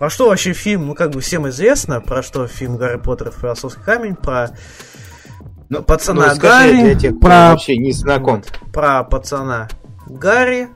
Про 0.00 0.08
что 0.08 0.30
вообще 0.30 0.54
фильм, 0.54 0.86
ну 0.86 0.94
как 0.94 1.10
бы 1.10 1.20
всем 1.20 1.46
известно, 1.50 2.00
про 2.00 2.22
что 2.22 2.46
фильм 2.46 2.78
Гарри 2.78 2.96
Поттер 2.96 3.28
и 3.28 3.32
Философский 3.32 3.82
камень, 3.82 4.16
про 4.16 4.48
Ну, 5.68 5.82
Пацана 5.82 6.28
ну, 6.28 6.34
скажи 6.36 6.72
Гарри, 6.72 6.82
для 6.84 6.94
тех, 6.94 7.20
про- 7.20 7.50
вообще 7.50 7.76
не 7.76 7.92
знаком. 7.92 8.42
про 8.72 9.04
пацана 9.04 9.68
Гарри, 10.06 10.70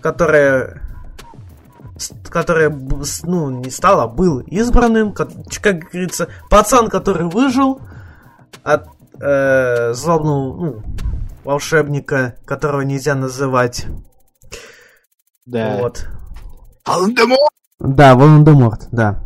который 0.00 0.80
который, 2.30 2.70
ну, 3.24 3.50
не 3.50 3.70
стал, 3.70 4.00
а 4.00 4.06
был 4.06 4.38
избранным, 4.38 5.12
как, 5.12 5.30
как 5.60 5.80
говорится, 5.80 6.28
пацан, 6.50 6.88
который 6.88 7.24
выжил 7.28 7.80
от 8.62 8.86
э, 9.20 9.92
злобного, 9.92 10.56
ну, 10.56 10.82
волшебника, 11.42 12.36
которого 12.44 12.82
нельзя 12.82 13.16
называть. 13.16 13.86
Да. 15.46 15.78
Вот. 15.80 16.06
Волан-де-Морт! 16.86 17.51
Да, 17.82 18.14
Волан-де-Морт, 18.14 18.88
да. 18.92 19.24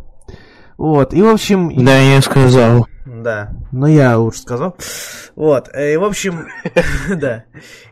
Вот, 0.77 1.13
и 1.13 1.21
в 1.21 1.27
общем... 1.27 1.71
Да, 1.85 1.95
я 1.99 2.21
сказал. 2.21 2.87
Да, 3.05 3.51
но 3.71 3.87
я 3.87 4.17
лучше 4.17 4.41
сказал. 4.41 4.75
Вот, 5.35 5.69
э, 5.73 5.93
и 5.93 5.97
в 5.97 6.03
общем, 6.03 6.47
да. 7.15 7.45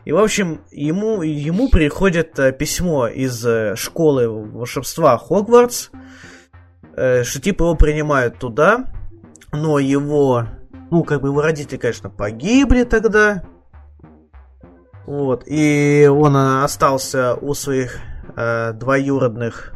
И 0.04 0.10
в 0.10 0.18
общем, 0.18 0.62
ему, 0.72 1.22
ему 1.22 1.68
приходит 1.68 2.36
э, 2.40 2.52
письмо 2.52 3.06
из 3.06 3.46
э, 3.46 3.76
школы 3.76 4.28
волшебства 4.28 5.16
Хогвартс, 5.18 5.90
что 6.94 7.40
типа 7.40 7.62
его 7.64 7.74
принимают 7.74 8.38
туда, 8.38 8.86
но 9.52 9.78
его, 9.78 10.46
ну, 10.90 11.04
как 11.04 11.20
бы 11.22 11.28
его 11.28 11.42
родители, 11.42 11.76
конечно, 11.76 12.10
погибли 12.10 12.84
тогда. 12.84 13.44
Вот, 15.06 15.44
и 15.46 16.10
он 16.10 16.36
остался 16.36 17.34
у 17.34 17.54
своих 17.54 18.00
э, 18.34 18.72
двоюродных 18.72 19.75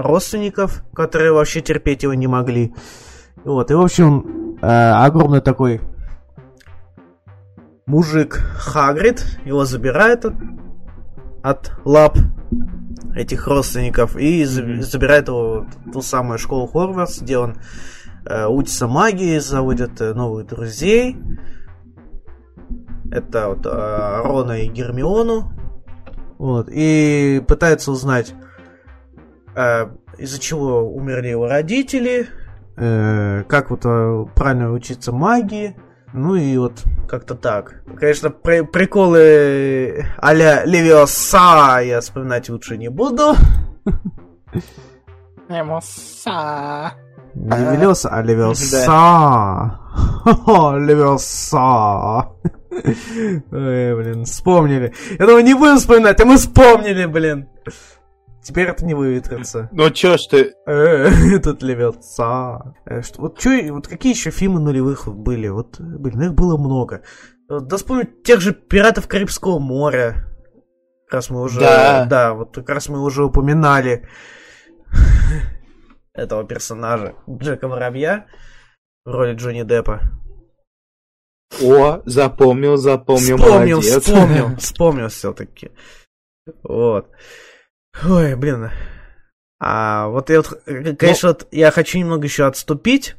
родственников, 0.00 0.82
которые 0.94 1.32
вообще 1.32 1.60
терпеть 1.60 2.02
его 2.02 2.14
не 2.14 2.26
могли. 2.26 2.74
Вот, 3.44 3.70
и 3.70 3.74
в 3.74 3.80
общем, 3.80 4.56
э, 4.60 4.66
огромный 4.66 5.40
такой 5.40 5.80
мужик 7.86 8.34
Хагрид 8.34 9.24
его 9.44 9.64
забирает 9.64 10.24
от, 10.24 10.34
от 11.42 11.72
лап 11.84 12.18
этих 13.14 13.46
родственников 13.46 14.16
и 14.16 14.44
за- 14.44 14.82
забирает 14.82 15.28
его 15.28 15.66
в 15.86 15.92
ту 15.92 16.02
самую 16.02 16.38
школу 16.38 16.66
Хорвардс, 16.66 17.20
где 17.20 17.38
он 17.38 17.56
э, 18.26 18.46
учится 18.46 18.86
магии, 18.86 19.38
заводит 19.38 20.00
э, 20.00 20.14
новых 20.14 20.46
друзей. 20.46 21.16
Это 23.10 23.48
вот 23.48 23.66
э, 23.66 24.22
Рона 24.22 24.62
и 24.62 24.68
Гермиону. 24.68 25.52
Вот, 26.38 26.68
и 26.70 27.44
пытается 27.46 27.90
узнать, 27.92 28.34
из-за 30.18 30.38
чего 30.40 30.82
умерли 30.92 31.28
его 31.28 31.46
родители, 31.48 32.26
э, 32.76 33.44
как 33.48 33.70
вот 33.70 33.80
э, 33.84 34.26
правильно 34.34 34.72
учиться 34.72 35.12
магии. 35.12 35.76
Ну 36.12 36.34
и 36.34 36.56
вот 36.58 36.82
как-то 37.08 37.34
так. 37.36 37.82
Конечно, 37.98 38.30
при- 38.30 38.62
приколы 38.62 40.04
а-ля 40.18 40.64
Левиоса 40.64 41.80
я 41.84 42.00
вспоминать 42.00 42.48
лучше 42.48 42.76
не 42.76 42.88
буду. 42.90 43.34
Эмоса. 45.48 46.92
Не 47.34 47.76
Левиоса, 47.76 48.08
а 48.10 48.22
Левиоса. 48.22 49.78
Левиоса. 50.78 52.28
Ой, 53.52 53.94
блин, 53.96 54.24
вспомнили. 54.24 54.92
Я 55.18 55.26
думаю, 55.26 55.44
не 55.44 55.54
будем 55.54 55.76
вспоминать, 55.78 56.20
а 56.20 56.24
мы 56.24 56.36
вспомнили, 56.36 57.06
блин. 57.06 57.48
Теперь 58.42 58.68
это 58.68 58.84
не 58.86 58.94
выветрится. 58.94 59.68
Ну 59.72 59.90
чё 59.90 60.16
ж 60.16 60.26
ты... 60.30 60.54
Э, 60.66 61.38
Тут 61.42 61.62
левица. 61.62 62.74
Э, 62.86 63.02
Вот, 63.18 63.38
чё, 63.38 63.74
вот 63.74 63.86
какие 63.88 64.12
еще 64.14 64.30
фильмы 64.30 64.60
нулевых 64.60 65.06
были? 65.08 65.48
Вот, 65.48 65.78
э, 65.78 65.82
блин, 65.82 66.22
их 66.22 66.34
было 66.34 66.56
много. 66.56 67.02
Вот, 67.48 67.66
Да 67.66 67.76
вспомнить 67.76 68.22
тех 68.22 68.40
же 68.40 68.52
«Пиратов 68.54 69.08
Карибского 69.08 69.58
моря». 69.58 70.26
Раз 71.10 71.28
мы 71.28 71.42
уже... 71.42 71.60
Да. 71.60 72.06
Да, 72.06 72.34
вот 72.34 72.54
как 72.54 72.68
раз 72.70 72.88
мы 72.88 73.02
уже 73.02 73.24
упоминали 73.24 74.08
этого 76.14 76.44
персонажа, 76.44 77.14
Джека 77.28 77.68
Воробья, 77.68 78.26
в 79.04 79.10
роли 79.10 79.34
Джонни 79.34 79.62
Деппа. 79.64 80.00
О, 81.62 82.00
запомнил, 82.06 82.76
запомнил, 82.76 83.36
Вспомнил, 83.36 83.76
молодец. 83.78 84.02
вспомнил, 84.04 84.56
вспомнил 84.58 85.08
все-таки. 85.08 85.72
Вот. 86.62 87.10
Ой, 88.04 88.34
блин. 88.34 88.70
А 89.58 90.08
вот 90.08 90.30
я 90.30 90.38
вот, 90.38 90.58
э, 90.66 90.94
конечно, 90.94 91.28
вот 91.28 91.46
я 91.50 91.70
хочу 91.70 91.98
немного 91.98 92.24
еще 92.24 92.46
отступить 92.46 93.16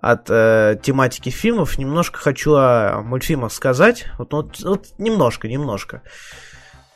от 0.00 0.26
э, 0.30 0.78
тематики 0.80 1.30
фильмов, 1.30 1.78
немножко 1.78 2.18
хочу 2.18 2.54
о 2.54 3.02
мультфильмах 3.02 3.52
сказать. 3.52 4.06
Вот, 4.18 4.30
ну, 4.30 4.42
вот, 4.42 4.60
вот 4.60 4.86
немножко, 4.98 5.48
немножко. 5.48 6.02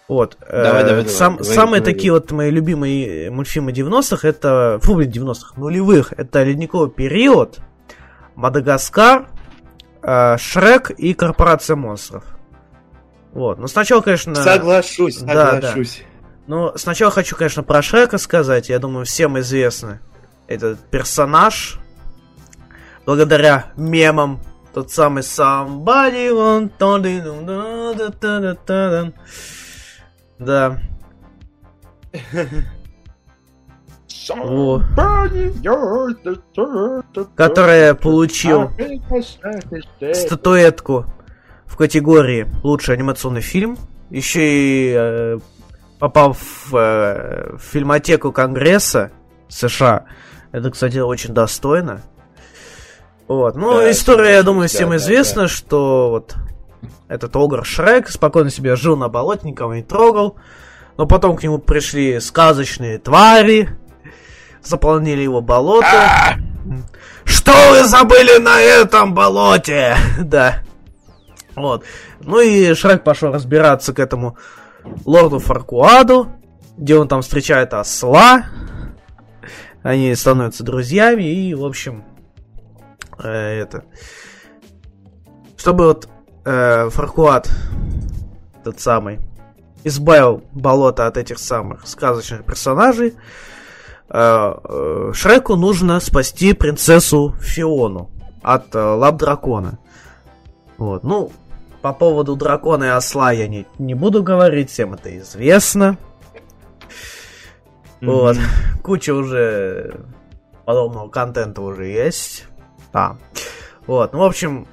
Вот. 0.07 0.37
э, 0.43 0.63
Давай, 0.63 0.83
давай, 0.85 1.03
давай, 1.03 1.09
сам- 1.09 1.37
говори, 1.39 1.55
самые 1.55 1.81
говори. 1.81 1.95
такие 1.95 2.13
вот 2.13 2.31
мои 2.31 2.51
любимые 2.51 3.31
мультфильмы 3.31 3.73
90-х, 3.73 4.29
это... 4.29 4.79
Фу, 4.83 4.95
блин, 4.95 5.11
90-х, 5.11 5.55
нулевых. 5.59 6.13
Это 6.13 6.43
«Ледниковый 6.45 6.91
период», 6.91 7.59
«Мадагаскар», 8.37 9.29
э, 10.03 10.37
«Шрек» 10.39 10.91
и 10.91 11.15
«Корпорация 11.15 11.77
монстров». 11.77 12.25
Вот. 13.33 13.59
Но 13.59 13.67
сначала, 13.67 14.03
конечно... 14.03 14.35
Соглашусь, 14.35 15.19
Да, 15.19 15.61
да. 15.61 15.75
Ну, 16.47 16.73
сначала 16.77 17.11
хочу, 17.11 17.37
конечно, 17.37 17.63
про 17.63 17.83
Шрека 17.83 18.19
сказать. 18.19 18.69
Я 18.69 18.79
думаю, 18.79 19.05
всем 19.05 19.39
известно 19.39 20.01
этот 20.49 20.79
персонаж. 20.91 21.79
Благодаря 23.07 23.73
мемам. 23.77 24.41
Тот 24.75 24.91
самый 24.91 25.23
somebody 25.23 26.31
want 26.31 26.73
Да. 30.39 30.81
О, 34.31 34.81
который 37.37 37.95
получил 37.95 38.71
статуэтку 40.15 41.07
в 41.67 41.77
категории 41.77 42.47
лучший 42.63 42.95
анимационный 42.95 43.41
фильм. 43.41 43.77
Еще 44.11 44.41
и 44.43 44.95
э, 44.97 45.39
попал 46.03 46.33
в, 46.33 46.75
э, 46.75 47.57
в 47.57 47.61
фильмотеку 47.61 48.33
Конгресса 48.33 49.13
США. 49.49 50.07
Это, 50.51 50.73
кстати, 50.73 50.99
очень 50.99 51.33
достойно. 51.33 52.03
Вот. 53.29 53.55
Ну, 53.55 53.77
Да, 53.77 53.89
история, 53.89 54.33
я 54.33 54.43
думаю, 54.43 54.63
да, 54.63 54.67
всем 54.67 54.91
да, 54.91 54.97
известна, 54.97 55.47
что 55.47 56.11
вот 56.11 56.35
этот 57.07 57.37
Огр 57.37 57.65
Шрек 57.65 58.09
спокойно 58.09 58.51
себе 58.51 58.75
жил 58.75 58.97
на 58.97 59.09
болоте, 59.09 59.47
никого 59.47 59.77
не 59.77 59.85
трогал. 59.85 60.39
Но 60.97 61.07
потом 61.07 61.37
к 61.37 61.45
нему 61.45 61.59
пришли 61.59 62.19
сказочные 62.19 62.99
твари, 62.99 63.69
заполнили 64.61 65.21
его 65.23 65.41
болото. 65.41 66.37
Что 67.23 67.53
вы 67.71 67.85
забыли 67.85 68.39
на 68.39 68.61
этом 68.61 69.15
болоте? 69.15 69.97
Да. 70.19 70.63
Вот. 71.55 71.85
Ну 72.19 72.41
и 72.41 72.75
Шрек 72.75 73.05
пошел 73.05 73.31
разбираться 73.31 73.93
к 73.93 74.01
этому 74.01 74.37
лорду 75.05 75.39
Фаркуаду, 75.39 76.29
где 76.77 76.97
он 76.97 77.09
там 77.09 77.23
встречает 77.23 77.75
осла. 77.75 78.47
Они 79.83 80.15
становятся 80.15 80.63
друзьями 80.65 81.25
и, 81.25 81.55
в 81.55 81.65
общем, 81.65 82.05
э, 83.23 83.29
это... 83.29 83.85
Чтобы 85.57 85.87
вот 85.87 86.09
э, 86.45 86.89
Фаркуад, 86.91 87.49
тот 88.65 88.81
самый, 88.81 89.21
избавил 89.85 90.43
болото 90.53 91.07
от 91.07 91.17
этих 91.17 91.39
самых 91.39 91.87
сказочных 91.87 92.45
персонажей, 92.45 93.15
э, 94.09 94.55
э, 94.65 95.13
Шреку 95.15 95.57
нужно 95.57 96.01
спасти 96.01 96.53
принцессу 96.53 97.35
Фиону 97.41 98.11
от 98.43 98.75
э, 98.75 98.79
лап 98.79 99.17
дракона. 99.17 99.79
Вот, 100.79 101.05
ну, 101.05 101.31
по 101.83 101.93
поводу 101.93 102.37
дракона 102.37 102.85
и 102.85 102.89
осла 102.89 103.33
я 103.33 103.49
не, 103.49 103.67
не 103.79 103.95
буду 103.95 104.23
говорить, 104.23 104.71
всем 104.71 104.95
это 104.95 105.17
известно. 105.19 105.99
Вот, 108.01 108.37
куча 108.83 109.15
уже 109.15 110.01
подобного 110.65 111.09
контента 111.09 111.61
уже 111.63 111.87
есть. 111.87 112.47
Да. 112.93 113.17
Вот, 113.87 114.13
ну, 114.13 114.21
в 114.21 114.23
общем, 114.25 114.67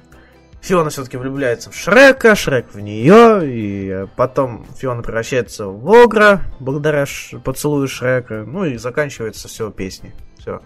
Фиона 0.60 0.90
все-таки 0.90 1.16
влюбляется 1.16 1.70
в 1.70 1.74
Шрека, 1.74 2.34
Шрек 2.34 2.72
в 2.74 2.80
нее, 2.80 3.40
и 3.44 4.06
потом 4.16 4.66
Фиона 4.76 5.02
превращается 5.02 5.66
в 5.66 5.90
Огра, 5.90 6.42
благодаря 6.60 7.06
ш- 7.06 7.38
поцелую 7.38 7.88
Шрека, 7.88 8.44
ну 8.46 8.64
и 8.64 8.76
заканчивается 8.76 9.48
все 9.48 9.70
песней. 9.70 10.12
Все. 10.38 10.60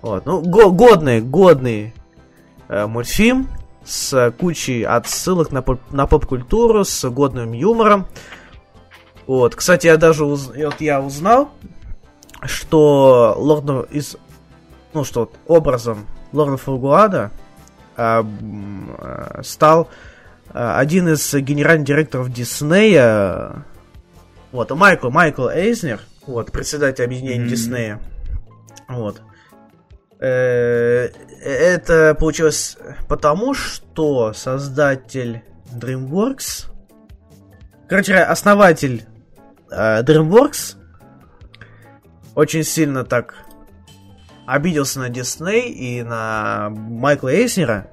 Вот, 0.00 0.26
ну, 0.26 0.40
го- 0.40 0.70
годный, 0.72 1.20
годный 1.20 1.92
э, 2.68 2.86
мультфильм 2.86 3.48
с 3.88 4.30
кучей 4.38 4.82
отсылок 4.82 5.50
на, 5.50 5.62
поп- 5.62 5.90
на 5.90 6.06
поп-культуру, 6.06 6.84
с 6.84 7.08
годным 7.08 7.52
юмором. 7.52 8.06
Вот, 9.26 9.54
кстати, 9.54 9.86
я 9.86 9.96
даже 9.96 10.24
уз- 10.24 10.52
вот 10.54 10.80
я 10.80 11.00
узнал, 11.00 11.50
что 12.42 13.34
Лорд 13.38 13.90
из, 13.90 14.16
ну 14.92 15.04
что, 15.04 15.20
вот, 15.20 15.34
образом 15.46 16.06
Лорда 16.32 16.56
Фургуада 16.58 17.30
а, 17.96 18.20
м, 18.20 18.94
а, 18.98 19.40
стал 19.42 19.88
а, 20.50 20.78
один 20.78 21.08
из 21.08 21.34
генеральных 21.34 21.86
директоров 21.86 22.30
Диснея, 22.32 23.64
вот, 24.52 24.70
Майкл, 24.70 25.10
Майкл 25.10 25.48
Эйзнер, 25.48 26.00
вот, 26.26 26.52
председатель 26.52 27.04
объединения 27.04 27.40
Мгм. 27.40 27.48
Диснея, 27.48 28.00
вот. 28.88 29.20
Э, 30.20 31.08
Это 31.42 32.16
получилось 32.18 32.76
потому, 33.08 33.54
что 33.54 34.32
создатель 34.32 35.42
DreamWorks, 35.72 36.66
короче, 37.88 38.16
основатель 38.16 39.04
э, 39.70 40.02
DreamWorks 40.02 40.76
очень 42.34 42.64
сильно 42.64 43.04
так 43.04 43.34
обиделся 44.46 45.00
на 45.00 45.08
Дисней 45.08 45.70
и 45.70 46.02
на 46.02 46.70
Майкла 46.70 47.28
Эйснера. 47.28 47.90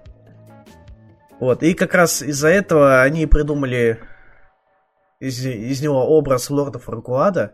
Вот, 1.39 1.64
и 1.64 1.73
как 1.73 1.93
раз 1.93 2.22
из-за 2.22 2.47
этого 2.47 3.02
они 3.02 3.26
придумали 3.27 3.99
из, 5.19 5.45
из 5.45 5.81
него 5.81 6.07
образ 6.18 6.49
лорда 6.49 6.80
Фаркуада. 6.80 7.53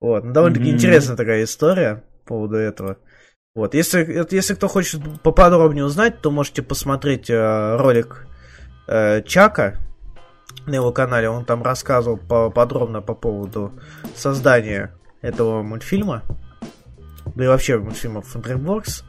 Вот, 0.00 0.24
ну, 0.24 0.32
довольно-таки 0.32 0.68
Мгм. 0.68 0.76
интересная 0.76 1.16
такая 1.16 1.44
история 1.44 2.04
по 2.24 2.34
поводу 2.34 2.56
этого. 2.56 2.98
Вот, 3.56 3.72
если, 3.72 4.26
если 4.30 4.52
кто 4.54 4.68
хочет 4.68 5.00
поподробнее 5.22 5.86
узнать, 5.86 6.20
то 6.20 6.30
можете 6.30 6.60
посмотреть 6.62 7.30
э, 7.30 7.76
ролик 7.78 8.26
э, 8.86 9.22
Чака 9.22 9.78
на 10.66 10.74
его 10.74 10.92
канале. 10.92 11.30
Он 11.30 11.46
там 11.46 11.62
рассказывал 11.62 12.18
по- 12.18 12.50
подробно 12.50 13.00
по 13.00 13.14
поводу 13.14 13.72
создания 14.14 14.92
этого 15.22 15.62
мультфильма. 15.62 16.22
Да 17.34 17.44
и 17.44 17.48
вообще 17.48 17.78
мультфильмов 17.78 18.36
DreamWorks. 18.36 19.04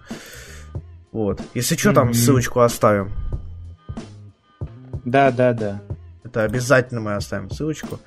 Вот. 1.11 1.41
Если 1.53 1.75
что, 1.75 1.91
там 1.91 2.13
ссылочку 2.13 2.61
оставим. 2.61 3.11
Да, 5.03 5.29
да, 5.31 5.51
да. 5.51 5.81
Это 6.23 6.43
обязательно 6.43 7.01
мы 7.01 7.15
оставим 7.15 7.49
ссылочку. 7.49 7.99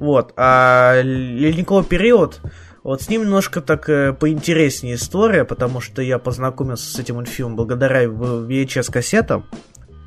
Вот. 0.00 0.32
А 0.36 1.00
ледниковый 1.00 1.84
период, 1.84 2.40
вот 2.88 3.02
с 3.02 3.08
ним 3.08 3.22
немножко 3.22 3.60
так 3.60 3.88
э, 3.88 4.12
поинтереснее 4.12 4.94
история, 4.96 5.44
потому 5.44 5.80
что 5.80 6.02
я 6.02 6.18
познакомился 6.18 6.90
с 6.90 6.98
этим 6.98 7.16
мультфильмом 7.16 7.56
благодаря 7.56 8.08
в- 8.08 8.48
VHS-кассетам. 8.48 9.46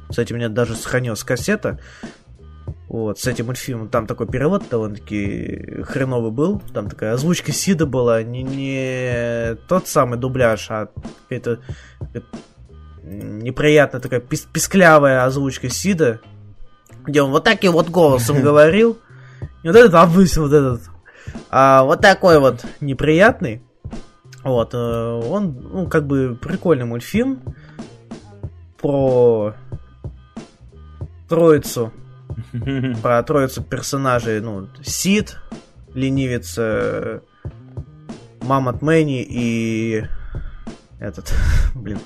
Кстати, 0.10 0.34
у 0.34 0.35
меня 0.35 0.49
даже 0.49 0.76
сохранилась 0.76 1.23
кассета. 1.23 1.80
Вот, 2.88 3.19
с 3.19 3.27
этим 3.27 3.45
мультфильмом. 3.47 3.89
Там 3.89 4.07
такой 4.07 4.27
перевод 4.27 4.64
довольно-таки 4.69 5.84
хреновый 5.84 6.31
был. 6.31 6.61
Там 6.73 6.89
такая 6.89 7.14
озвучка 7.14 7.51
Сида 7.51 7.85
была. 7.85 8.23
Не, 8.23 8.41
не 8.43 9.56
тот 9.68 9.88
самый 9.88 10.18
дубляж, 10.18 10.65
а 10.72 10.88
какая-то 11.27 11.60
э, 12.15 12.22
неприятная 13.03 14.01
такая 14.01 14.19
пис- 14.19 14.47
писклявая 14.51 15.26
озвучка 15.26 15.69
Сида 15.69 16.19
где 17.06 17.22
он 17.22 17.31
вот 17.31 17.43
таким 17.43 17.72
вот 17.73 17.89
голосом 17.89 18.41
говорил. 18.41 18.97
И 19.64 19.68
вот 19.68 19.76
этот 19.76 19.93
обычно 19.95 20.43
вот 20.43 20.53
этот. 20.53 20.81
А 21.49 21.83
вот 21.83 22.01
такой 22.01 22.39
вот 22.39 22.65
неприятный. 22.79 23.61
Вот, 24.43 24.73
э, 24.73 24.77
он, 24.77 25.57
ну, 25.71 25.87
как 25.87 26.07
бы 26.07 26.37
прикольный 26.41 26.85
мультфильм 26.85 27.41
про 28.77 29.53
троицу, 31.27 31.91
про 33.01 33.21
троицу 33.23 33.63
персонажей, 33.63 34.39
ну, 34.39 34.67
Сид, 34.81 35.37
ленивец, 35.93 36.55
э, 36.57 37.19
Мамонт 38.41 38.81
Мэнни 38.81 39.21
и 39.21 40.05
этот, 40.99 41.33
блин, 41.75 41.99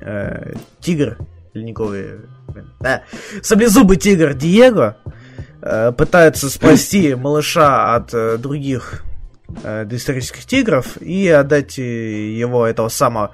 э, 0.00 0.54
Тигр 0.80 1.18
ледниковый, 1.54 2.20
блин, 2.48 2.70
да, 2.80 3.02
саблезубый 3.42 3.96
тигр 3.96 4.34
Диего 4.34 4.96
э, 5.62 5.92
пытается 5.92 6.50
спасти 6.50 7.14
малыша 7.14 7.94
от 7.94 8.14
э, 8.14 8.36
других 8.38 9.02
э, 9.62 9.84
доисторических 9.84 10.44
тигров 10.46 10.96
и 11.00 11.28
отдать 11.28 11.78
э, 11.78 11.82
его, 12.32 12.66
этого 12.66 12.88
самого 12.88 13.32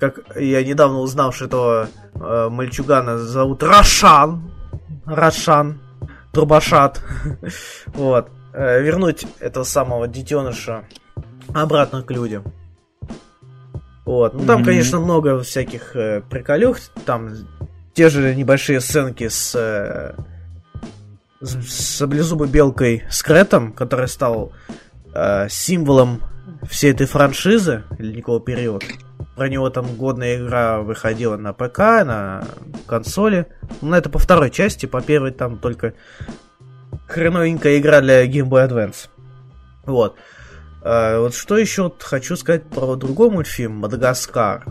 как 0.00 0.20
я 0.34 0.64
недавно 0.64 1.00
узнал, 1.00 1.30
что 1.30 1.44
этого 1.44 1.88
э, 2.14 2.48
мальчугана 2.50 3.18
зовут 3.18 3.62
Рошан. 3.62 4.50
Рошан. 5.04 5.78
Турбашат. 6.32 7.02
вот. 7.88 8.30
Э, 8.54 8.80
вернуть 8.82 9.26
этого 9.38 9.64
самого 9.64 10.08
детеныша 10.08 10.84
обратно 11.52 12.02
к 12.02 12.10
людям. 12.10 12.44
Вот. 14.06 14.34
Ну, 14.34 14.46
там, 14.46 14.56
Мгм. 14.56 14.64
конечно, 14.64 15.00
много 15.00 15.42
всяких 15.42 15.94
э, 15.94 16.22
приколюх. 16.28 16.78
Там 17.04 17.30
те 17.92 18.08
же 18.08 18.34
небольшие 18.34 18.80
сценки 18.80 19.28
с, 19.28 19.54
э, 19.54 20.14
с, 21.40 21.96
саблезубой 21.96 22.48
белкой 22.48 23.04
Скретом, 23.10 23.72
который 23.72 24.08
стал 24.08 24.52
э, 25.14 25.48
символом 25.48 26.22
всей 26.68 26.92
этой 26.92 27.06
франшизы 27.06 27.84
ледникового 27.98 28.40
периода. 28.40 28.86
Про 29.36 29.48
него 29.48 29.70
там 29.70 29.96
годная 29.96 30.36
игра 30.36 30.80
выходила 30.80 31.36
на 31.36 31.52
ПК, 31.52 31.78
на 32.04 32.44
консоли. 32.86 33.46
Ну, 33.80 33.94
это 33.94 34.10
по 34.10 34.18
второй 34.18 34.50
части, 34.50 34.86
по 34.86 35.00
первой 35.00 35.30
там 35.30 35.58
только 35.58 35.94
хреновенькая 37.08 37.78
игра 37.78 38.00
для 38.00 38.26
Game 38.26 38.48
Boy 38.48 38.68
Advance. 38.68 39.08
Вот. 39.84 40.16
А, 40.82 41.20
вот 41.20 41.34
что 41.34 41.56
еще 41.56 41.92
хочу 41.98 42.36
сказать 42.36 42.64
про 42.64 42.96
другой 42.96 43.30
мультфильм 43.30 43.76
Мадагаскар. 43.76 44.66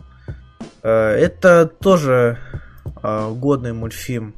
А, 0.83 1.15
это 1.15 1.65
тоже 1.65 2.37
а, 3.01 3.31
годный 3.31 3.73
мультфильм 3.73 4.35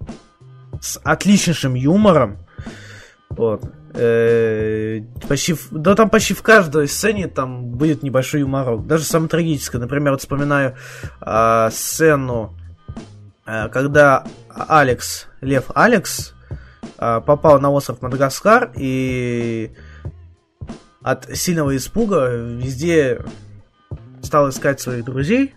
с 0.82 1.00
отличнейшим 1.04 1.76
юмором. 1.76 2.40
Вот. 3.30 3.64
Э, 3.94 5.02
почти, 5.28 5.56
да 5.72 5.96
там 5.96 6.10
почти 6.10 6.34
в 6.34 6.42
каждой 6.42 6.88
сцене 6.88 7.28
там 7.28 7.72
будет 7.72 8.04
небольшой 8.04 8.42
юморок. 8.42 8.88
Даже 8.88 9.04
самое 9.04 9.30
трагическое. 9.30 9.80
Например, 9.80 10.12
вот 10.12 10.22
вспоминаю 10.22 10.76
а, 11.22 11.70
сцену, 11.72 12.58
а, 13.46 13.70
когда 13.70 14.26
Алекс, 14.50 15.28
Лев 15.42 15.66
Алекс, 15.76 16.34
а, 16.98 17.22
попал 17.22 17.60
на 17.60 17.70
остров 17.70 18.02
Мадагаскар 18.02 18.72
и 18.76 19.72
от 21.02 21.36
сильного 21.36 21.76
испуга 21.76 22.30
везде 22.30 23.22
стал 24.22 24.50
искать 24.50 24.80
своих 24.80 25.04
друзей. 25.04 25.54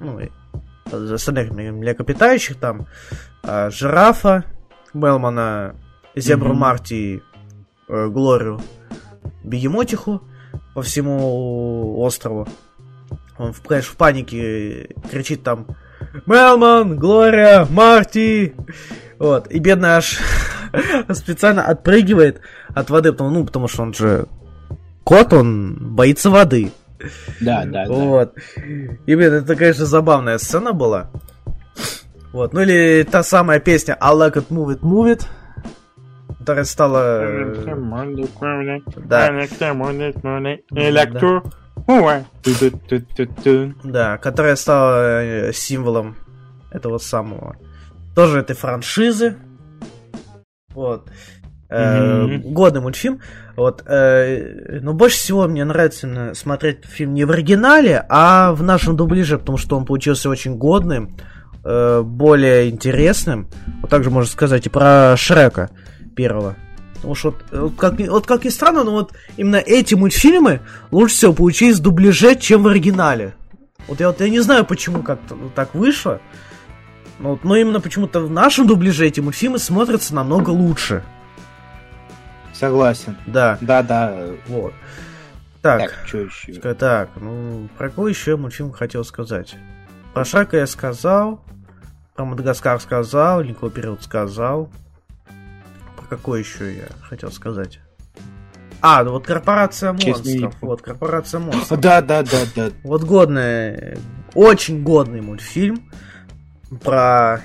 Ну, 0.00 0.20
и 0.20 0.30
остальных 0.92 1.50
млекопитающих 1.50 2.56
там. 2.56 2.86
А, 3.46 3.70
жирафа, 3.70 4.44
Мелмана, 4.92 5.74
Зебру 6.16 6.50
Мгм. 6.50 6.58
Марти, 6.58 7.22
э, 7.88 8.06
Глорию, 8.08 8.60
Бегемотиху 9.42 10.22
по 10.74 10.82
всему 10.82 12.00
острову. 12.00 12.46
Он, 13.38 13.52
в- 13.52 13.62
конечно, 13.62 13.92
в 13.92 13.96
панике 13.96 14.94
кричит 15.10 15.42
там 15.42 15.66
Мелман, 16.26 16.96
Глория, 16.96 17.66
Марти. 17.70 18.54
Вот. 19.18 19.48
И 19.50 19.58
бедный 19.58 19.90
аж 19.90 20.18
специально 21.12 21.64
отпрыгивает 21.66 22.40
от 22.74 22.90
воды, 22.90 23.12
потому, 23.12 23.30
ну, 23.30 23.44
потому 23.44 23.66
что 23.68 23.82
он 23.82 23.92
же 23.94 24.26
кот, 25.02 25.32
он 25.32 25.94
боится 25.94 26.30
воды. 26.30 26.70
Да, 27.40 27.64
да, 27.64 27.84
да. 27.86 27.92
Вот. 27.92 28.34
И, 29.06 29.14
блин, 29.14 29.32
это, 29.34 29.56
конечно, 29.56 29.84
забавная 29.84 30.38
сцена 30.38 30.72
была. 30.72 31.10
Вот. 32.34 32.52
Ну 32.52 32.62
или 32.62 33.04
та 33.04 33.22
самая 33.22 33.60
песня 33.60 33.96
I 34.00 34.12
like 34.12 34.34
it, 34.34 34.48
move 34.48 34.74
it, 34.76 34.80
move 34.80 35.16
it. 35.16 35.26
Которая 36.40 36.64
стала... 36.64 37.20
э, 37.22 37.54
Да. 38.96 39.26
Электро. 40.90 41.44
Да, 43.84 44.18
которая 44.18 44.56
стала 44.56 45.22
э, 45.22 45.52
символом 45.52 46.16
этого 46.72 46.98
самого. 46.98 47.56
Тоже 48.16 48.40
этой 48.40 48.56
франшизы. 48.56 49.36
Вот. 50.74 51.08
Э. 51.70 52.26
Годный 52.52 52.80
мультфильм. 52.80 53.20
Вот, 53.56 53.84
но 53.86 54.92
больше 54.94 55.16
всего 55.18 55.46
мне 55.46 55.64
нравится 55.64 56.32
смотреть 56.34 56.84
фильм 56.86 57.14
не 57.14 57.24
в 57.24 57.30
оригинале, 57.30 58.04
а 58.08 58.52
в 58.52 58.64
нашем 58.64 58.96
дубляже, 58.96 59.38
потому 59.38 59.58
что 59.58 59.76
он 59.78 59.84
получился 59.86 60.28
очень 60.28 60.56
годным, 60.58 61.16
э, 61.64 62.02
более 62.02 62.70
интересным. 62.70 63.48
Вот 63.80 63.90
также 63.90 64.10
можно 64.10 64.30
сказать 64.30 64.66
и 64.66 64.68
про 64.68 65.16
Шрека 65.16 65.70
первого. 66.16 66.56
Потому 66.96 67.14
что 67.14 67.30
вот, 67.30 67.44
вот 67.52 67.72
как, 67.76 67.98
вот 68.00 68.26
как 68.26 68.44
ни 68.44 68.48
странно, 68.48 68.82
но 68.84 68.92
вот 68.92 69.12
именно 69.36 69.56
эти 69.56 69.94
мультфильмы 69.94 70.60
лучше 70.90 71.14
всего 71.16 71.32
получились 71.34 71.78
в 71.78 71.82
дубляже, 71.82 72.34
чем 72.36 72.62
в 72.62 72.68
оригинале. 72.68 73.34
Вот 73.88 74.00
я 74.00 74.08
вот 74.08 74.20
я 74.20 74.30
не 74.30 74.40
знаю, 74.40 74.64
почему 74.64 75.02
как-то 75.02 75.34
ну, 75.34 75.50
так 75.54 75.74
вышло. 75.74 76.20
Но, 77.18 77.30
вот- 77.32 77.44
но 77.44 77.56
именно 77.56 77.80
почему-то 77.80 78.20
в 78.20 78.30
нашем 78.30 78.66
дубляже 78.66 79.06
эти 79.06 79.20
мультфильмы 79.20 79.58
смотрятся 79.58 80.14
намного 80.14 80.50
лучше. 80.50 81.02
Согласен. 82.52 83.16
Да, 83.26 83.58
Да-да. 83.60 84.16
вот. 84.46 84.72
Так, 85.60 85.80
Так, 85.80 85.94
что 86.06 86.18
еще? 86.18 86.52
так, 86.74 87.08
ну, 87.16 87.68
про 87.78 87.88
какой 87.88 88.12
еще 88.12 88.36
мультфильм 88.36 88.70
хотел 88.72 89.04
сказать? 89.04 89.54
Про 90.12 90.24
Шрека 90.24 90.58
я 90.58 90.66
сказал, 90.66 91.42
про 92.14 92.24
Мадагаскар 92.24 92.80
сказал, 92.80 93.40
Ледниковый 93.40 93.72
период 93.72 94.02
сказал. 94.02 94.70
Про 95.96 96.06
какой 96.06 96.40
еще 96.40 96.74
я 96.74 96.86
хотел 97.02 97.30
сказать? 97.32 97.80
А, 98.80 99.02
ну 99.02 99.12
вот 99.12 99.26
Корпорация 99.26 99.92
монстров. 99.92 100.54
Вот, 100.60 100.82
Корпорация 100.82 101.40
монстров. 101.40 101.80
Да-да-да-да. 101.80 102.70
Вот 102.84 103.02
годный, 103.02 103.98
очень 104.34 104.82
годный 104.82 105.22
мультфильм 105.22 105.90
про, 106.82 107.40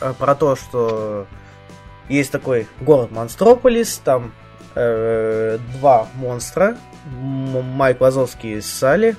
э, 0.00 0.12
про 0.18 0.34
то, 0.34 0.56
что 0.56 1.26
есть 2.08 2.32
такой 2.32 2.66
город 2.80 3.10
Монстрополис, 3.10 4.00
там 4.04 4.32
э, 4.74 5.58
два 5.78 6.08
монстра, 6.16 6.76
Майк 7.06 8.00
Вазовский 8.00 8.58
и 8.58 8.60
Салли, 8.60 9.16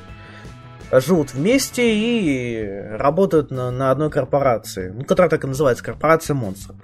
живут 0.92 1.34
вместе 1.34 1.84
и 1.96 2.68
работают 2.98 3.52
на, 3.52 3.72
на 3.72 3.92
одной 3.92 4.10
корпорации, 4.10 4.90
ну, 4.96 5.04
которая 5.04 5.30
так 5.30 5.44
и 5.44 5.48
называется, 5.48 5.84
корпорация 5.84 6.34
монстров, 6.34 6.76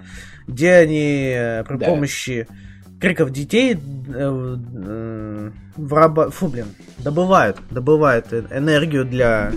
где 0.46 0.72
они 0.74 1.32
э, 1.34 1.64
при 1.64 1.76
Да. 1.78 1.86
помощи 1.86 2.46
криков 3.00 3.30
детей 3.30 3.74
э, 3.74 3.78
э, 4.08 5.50
враба- 5.76 6.30
фу, 6.30 6.48
блин, 6.48 6.66
добывают, 6.98 7.58
добывают 7.70 8.32
э- 8.32 8.44
энергию 8.50 9.04
для 9.04 9.52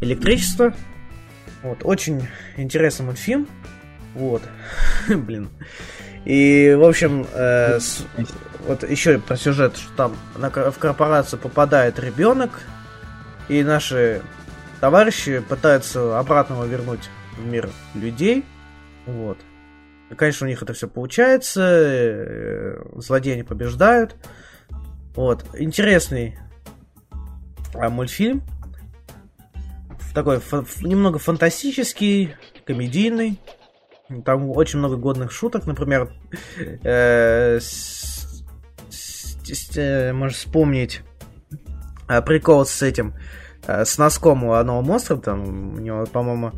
электричества. 0.00 0.74
Вот, 1.62 1.78
очень 1.84 2.26
интересный 2.56 3.06
мультфильм. 3.06 3.46
Вот. 4.14 4.42
Блин. 5.08 5.48
И, 6.24 6.74
в 6.78 6.84
общем, 6.84 7.26
э, 7.32 7.78
с- 7.80 8.04
вот 8.66 8.88
еще 8.88 9.18
про 9.18 9.36
сюжет, 9.36 9.76
что 9.76 9.92
там 9.96 10.16
на 10.36 10.50
в 10.50 10.78
корпорацию 10.78 11.38
попадает 11.38 11.98
ребенок, 11.98 12.60
и 13.52 13.62
наши 13.64 14.22
товарищи 14.80 15.40
пытаются 15.40 16.18
обратно 16.18 16.62
вернуть 16.64 17.08
в 17.36 17.46
мир 17.46 17.68
людей. 17.94 18.44
Вот. 19.06 19.38
И, 20.10 20.14
конечно, 20.14 20.46
у 20.46 20.48
них 20.48 20.62
это 20.62 20.72
все 20.72 20.88
получается. 20.88 21.62
э, 21.62 22.82
Злодеи 22.96 23.34
они 23.34 23.42
побеждают. 23.42 24.16
Вот. 25.14 25.44
Интересный 25.54 26.38
а, 27.74 27.88
мультфильм. 27.88 28.42
Такой 30.14 30.40
фа- 30.40 30.64
немного 30.82 31.18
фантастический, 31.18 32.34
комедийный. 32.66 33.40
Там 34.26 34.50
очень 34.50 34.78
много 34.78 34.96
годных 34.96 35.32
шуток, 35.32 35.66
например, 35.66 36.12
э, 36.58 37.58
э, 39.74 40.12
можешь 40.12 40.36
вспомнить 40.36 41.00
э, 42.08 42.20
прикол 42.20 42.66
с 42.66 42.82
этим, 42.82 43.14
с 43.66 43.98
носком 43.98 44.44
у 44.44 44.54
одного 44.54 44.82
монстра, 44.82 45.16
там, 45.16 45.74
у 45.74 45.78
него, 45.78 46.04
по-моему, 46.06 46.52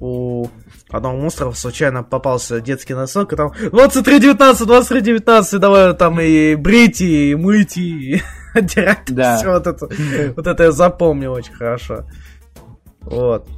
у 0.00 0.46
одного 0.90 1.16
монстра 1.18 1.50
случайно 1.52 2.02
попался 2.02 2.60
детский 2.60 2.94
носок, 2.94 3.32
и 3.32 3.36
там 3.36 3.52
23-19, 3.52 4.38
23-19, 4.38 5.58
давай 5.58 5.94
там 5.94 6.20
и 6.20 6.54
брить, 6.54 7.00
и 7.00 7.34
мыть, 7.34 7.76
и 7.76 8.22
отдирать. 8.54 9.04
Да. 9.08 9.36
Всё 9.38 9.52
вот 9.52 9.66
это, 9.66 9.88
вот 10.36 10.46
это 10.46 10.62
я 10.62 10.72
запомнил 10.72 11.32
очень 11.32 11.54
хорошо. 11.54 12.06
Вот. 13.00 13.48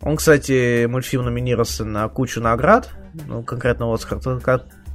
Он, 0.00 0.16
кстати, 0.16 0.86
мультфильм 0.86 1.24
номинировался 1.24 1.84
на 1.84 2.08
кучу 2.08 2.40
наград, 2.40 2.90
ну, 3.26 3.42
конкретно 3.42 3.92
Оскар, 3.92 4.20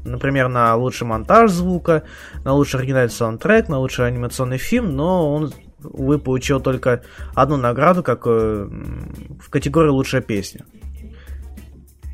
например, 0.03 0.47
на 0.47 0.75
лучший 0.75 1.05
монтаж 1.05 1.51
звука, 1.51 2.03
на 2.43 2.53
лучший 2.53 2.79
оригинальный 2.79 3.11
саундтрек, 3.11 3.67
на 3.67 3.79
лучший 3.79 4.07
анимационный 4.07 4.57
фильм, 4.57 4.95
но 4.95 5.33
он, 5.33 5.53
увы, 5.83 6.19
получил 6.19 6.59
только 6.59 7.03
одну 7.35 7.57
награду, 7.57 8.03
как 8.03 8.23
э, 8.25 8.67
в 9.39 9.49
категории 9.49 9.89
лучшая 9.89 10.21
песня. 10.21 10.65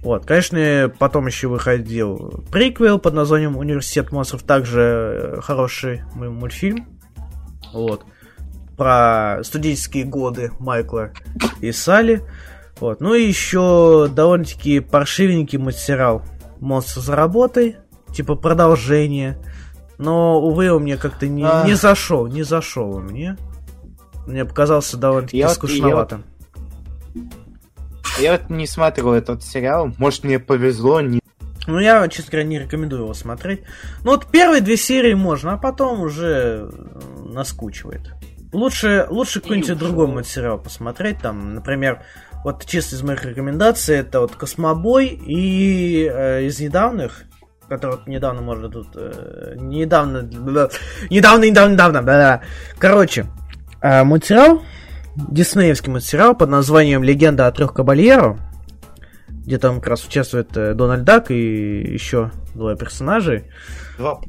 Вот, 0.03 0.25
конечно, 0.25 0.91
потом 0.99 1.27
еще 1.27 1.47
выходил 1.47 2.43
приквел 2.51 2.99
под 2.99 3.13
названием 3.13 3.57
Университет 3.57 4.11
монстров, 4.11 4.43
также 4.43 4.81
э, 4.81 5.41
хороший 5.41 6.03
мультфильм. 6.13 6.87
Вот. 7.73 8.05
Про 8.77 9.39
студенческие 9.43 10.05
годы 10.05 10.51
Майкла 10.59 11.11
и 11.61 11.71
Салли. 11.71 12.23
Вот. 12.79 13.01
Ну 13.01 13.15
и 13.15 13.23
еще 13.23 14.07
довольно-таки 14.09 14.79
паршивенький 14.79 15.57
мультсериал 15.57 16.23
Монстр 16.59 17.01
за 17.01 17.15
работой. 17.15 17.77
Типа 18.13 18.35
продолжение. 18.35 19.37
Но, 19.97 20.39
увы, 20.39 20.71
он 20.71 20.83
мне 20.83 20.95
как-то 20.97 21.27
не, 21.27 21.45
не 21.65 21.73
зашел. 21.73 22.27
Не 22.27 22.43
зашел 22.43 22.95
он 22.95 23.05
мне. 23.05 23.35
Мне 24.27 24.45
показался 24.45 24.97
довольно-таки 24.97 25.37
Я 25.37 25.47
вот- 25.47 25.55
скучноватым. 25.55 26.23
Я 28.19 28.33
вот 28.33 28.49
не 28.49 28.67
смотрел 28.67 29.13
этот 29.13 29.43
сериал. 29.43 29.91
Может, 29.97 30.23
мне 30.23 30.39
повезло, 30.39 31.01
не... 31.01 31.21
Ну, 31.67 31.79
я, 31.79 32.07
честно 32.07 32.31
говоря, 32.31 32.47
не 32.47 32.59
рекомендую 32.59 33.03
его 33.03 33.13
смотреть. 33.13 33.61
Ну, 34.03 34.11
вот 34.11 34.27
первые 34.27 34.61
две 34.61 34.77
серии 34.77 35.13
можно, 35.13 35.53
а 35.53 35.57
потом 35.57 36.01
уже 36.01 36.69
э, 36.71 37.25
наскучивает. 37.25 38.13
Лучше, 38.53 39.05
лучше 39.09 39.41
какой-нибудь 39.41 39.77
другой 39.77 40.07
мультсериал 40.07 40.57
посмотреть. 40.57 41.19
Там, 41.19 41.53
например, 41.55 42.01
вот 42.43 42.65
чисто 42.65 42.95
из 42.95 43.03
моих 43.03 43.23
рекомендаций, 43.25 43.97
это 43.97 44.21
вот 44.21 44.35
Космобой 44.35 45.07
и 45.07 46.09
э, 46.09 46.45
из 46.45 46.59
недавних, 46.59 47.23
который 47.67 47.97
вот 47.97 48.07
недавно, 48.07 48.41
может, 48.41 48.71
тут... 48.71 48.87
э, 48.95 49.55
недавно... 49.57 50.21
Недавно, 51.09 51.43
недавно, 51.43 51.73
недавно, 51.73 52.01
да 52.01 52.41
Короче, 52.79 53.27
э, 53.81 54.03
мультсериал, 54.03 54.63
диснеевский 55.15 55.91
мультсериал 55.91 56.35
под 56.35 56.49
названием 56.49 57.03
«Легенда 57.03 57.47
о 57.47 57.51
трех 57.51 57.73
кабальеро», 57.73 58.39
где 59.27 59.57
там 59.57 59.79
как 59.79 59.87
раз 59.87 60.05
участвует 60.05 60.55
э, 60.57 60.73
Дональд 60.73 61.03
Дак 61.03 61.31
и 61.31 61.93
еще 61.93 62.31
двое 62.53 62.75
персонажей. 62.75 63.45
Два, 63.97 64.19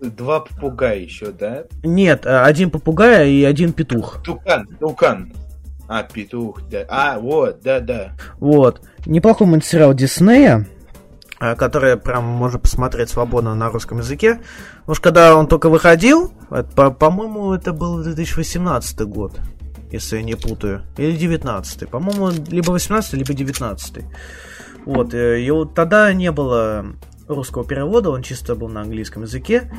Два 0.00 0.40
попугая 0.40 0.98
еще, 0.98 1.26
да? 1.30 1.64
Нет, 1.84 2.26
э, 2.26 2.42
один 2.42 2.70
попугай 2.70 3.30
и 3.30 3.44
один 3.44 3.72
петух. 3.72 4.20
Тукан, 4.24 4.66
тукан. 4.80 5.32
А, 5.88 6.02
петух, 6.02 6.62
да. 6.70 6.84
А, 6.88 7.18
вот, 7.20 7.60
да-да. 7.62 8.12
Вот. 8.38 8.80
Неплохой 9.06 9.46
мультсериал 9.46 9.94
Диснея, 9.94 10.66
э, 11.42 11.56
который 11.56 11.96
прям 11.96 12.24
можно 12.24 12.58
посмотреть 12.58 13.10
свободно 13.10 13.54
на 13.54 13.68
русском 13.68 13.98
языке. 13.98 14.40
Что 14.84 15.02
когда 15.02 15.36
он 15.36 15.48
только 15.48 15.68
выходил, 15.68 16.32
по-моему, 16.98 17.52
это 17.52 17.72
был 17.72 18.02
2018 18.02 19.00
год, 19.00 19.38
если 19.90 20.16
я 20.18 20.22
не 20.22 20.36
путаю. 20.36 20.82
Или 20.96 21.16
19 21.16 21.88
По-моему, 21.90 22.30
либо 22.48 22.70
18 22.70 23.14
либо 23.14 23.34
19 23.34 24.04
Вот, 24.86 25.14
э, 25.14 25.42
и 25.42 25.50
вот 25.50 25.74
тогда 25.74 26.12
не 26.12 26.30
было 26.30 26.86
русского 27.26 27.64
перевода, 27.64 28.10
он 28.10 28.22
чисто 28.22 28.54
был 28.54 28.68
на 28.68 28.82
английском 28.82 29.22
языке. 29.22 29.72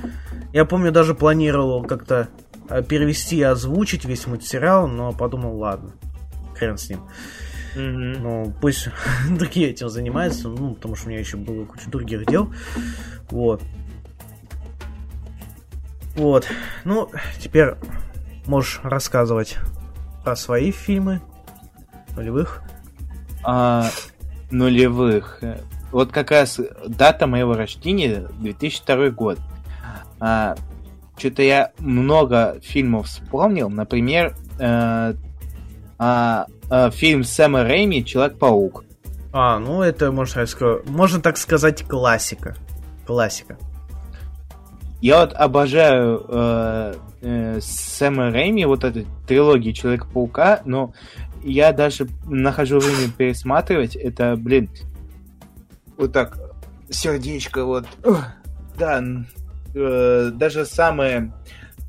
Я 0.51 0.65
помню, 0.65 0.91
даже 0.91 1.15
планировал 1.15 1.83
как-то 1.83 2.27
э, 2.69 2.83
перевести 2.83 3.37
и 3.37 3.43
озвучить 3.43 4.05
весь 4.05 4.27
мультсериал, 4.27 4.87
но 4.87 5.13
подумал, 5.13 5.57
ладно, 5.57 5.93
хрен 6.55 6.77
с 6.77 6.89
ним. 6.89 6.99
Ну, 7.75 8.53
пусть 8.61 8.89
другие 9.29 9.69
этим 9.69 9.89
занимаются, 9.89 10.49
ну, 10.49 10.75
потому 10.75 10.95
что 10.95 11.07
у 11.07 11.09
меня 11.09 11.19
еще 11.19 11.37
было 11.37 11.65
куча 11.65 11.89
других 11.89 12.25
дел. 12.25 12.53
Вот. 13.29 13.61
Вот. 16.15 16.47
Ну, 16.83 17.09
теперь 17.39 17.73
можешь 18.45 18.79
рассказывать 18.83 19.57
про 20.23 20.35
свои 20.35 20.71
фильмы 20.71 21.21
нулевых. 22.15 22.61
А, 23.43 23.89
нулевых. 24.51 25.41
Вот 25.91 26.11
как 26.11 26.31
раз 26.31 26.59
дата 26.87 27.27
моего 27.27 27.55
рождения 27.55 28.27
2002 28.39 29.09
год. 29.09 29.39
А, 30.19 30.55
Что-то 31.17 31.41
я 31.41 31.71
много 31.79 32.59
фильмов 32.61 33.07
вспомнил. 33.07 33.69
Например, 33.69 34.35
э, 34.59 35.13
а, 36.05 36.47
а, 36.69 36.91
фильм 36.91 37.23
Сэма 37.23 37.63
Рэйми 37.63 38.03
«Человек-паук». 38.03 38.83
А, 39.31 39.57
ну 39.57 39.81
это, 39.81 40.11
можно, 40.11 40.45
сказать, 40.45 40.85
можно 40.85 41.21
так 41.21 41.37
сказать, 41.37 41.83
классика. 41.83 42.57
Классика. 43.07 43.57
Я 45.01 45.21
вот 45.21 45.33
обожаю 45.33 46.25
э, 46.27 46.93
э, 47.21 47.59
Сэма 47.61 48.31
Рэйми, 48.31 48.65
вот 48.65 48.83
эту 48.83 49.05
трилогию 49.27 49.73
Человека-паука, 49.73 50.61
но 50.65 50.93
я 51.41 51.71
даже 51.71 52.09
нахожу 52.25 52.79
время 52.79 53.09
пересматривать. 53.17 53.95
Это, 53.95 54.35
блин, 54.35 54.69
вот 55.97 56.11
так, 56.11 56.37
сердечко 56.89 57.63
вот. 57.63 57.85
Да, 58.77 59.01
э, 59.73 60.31
даже 60.33 60.65
самые 60.65 61.31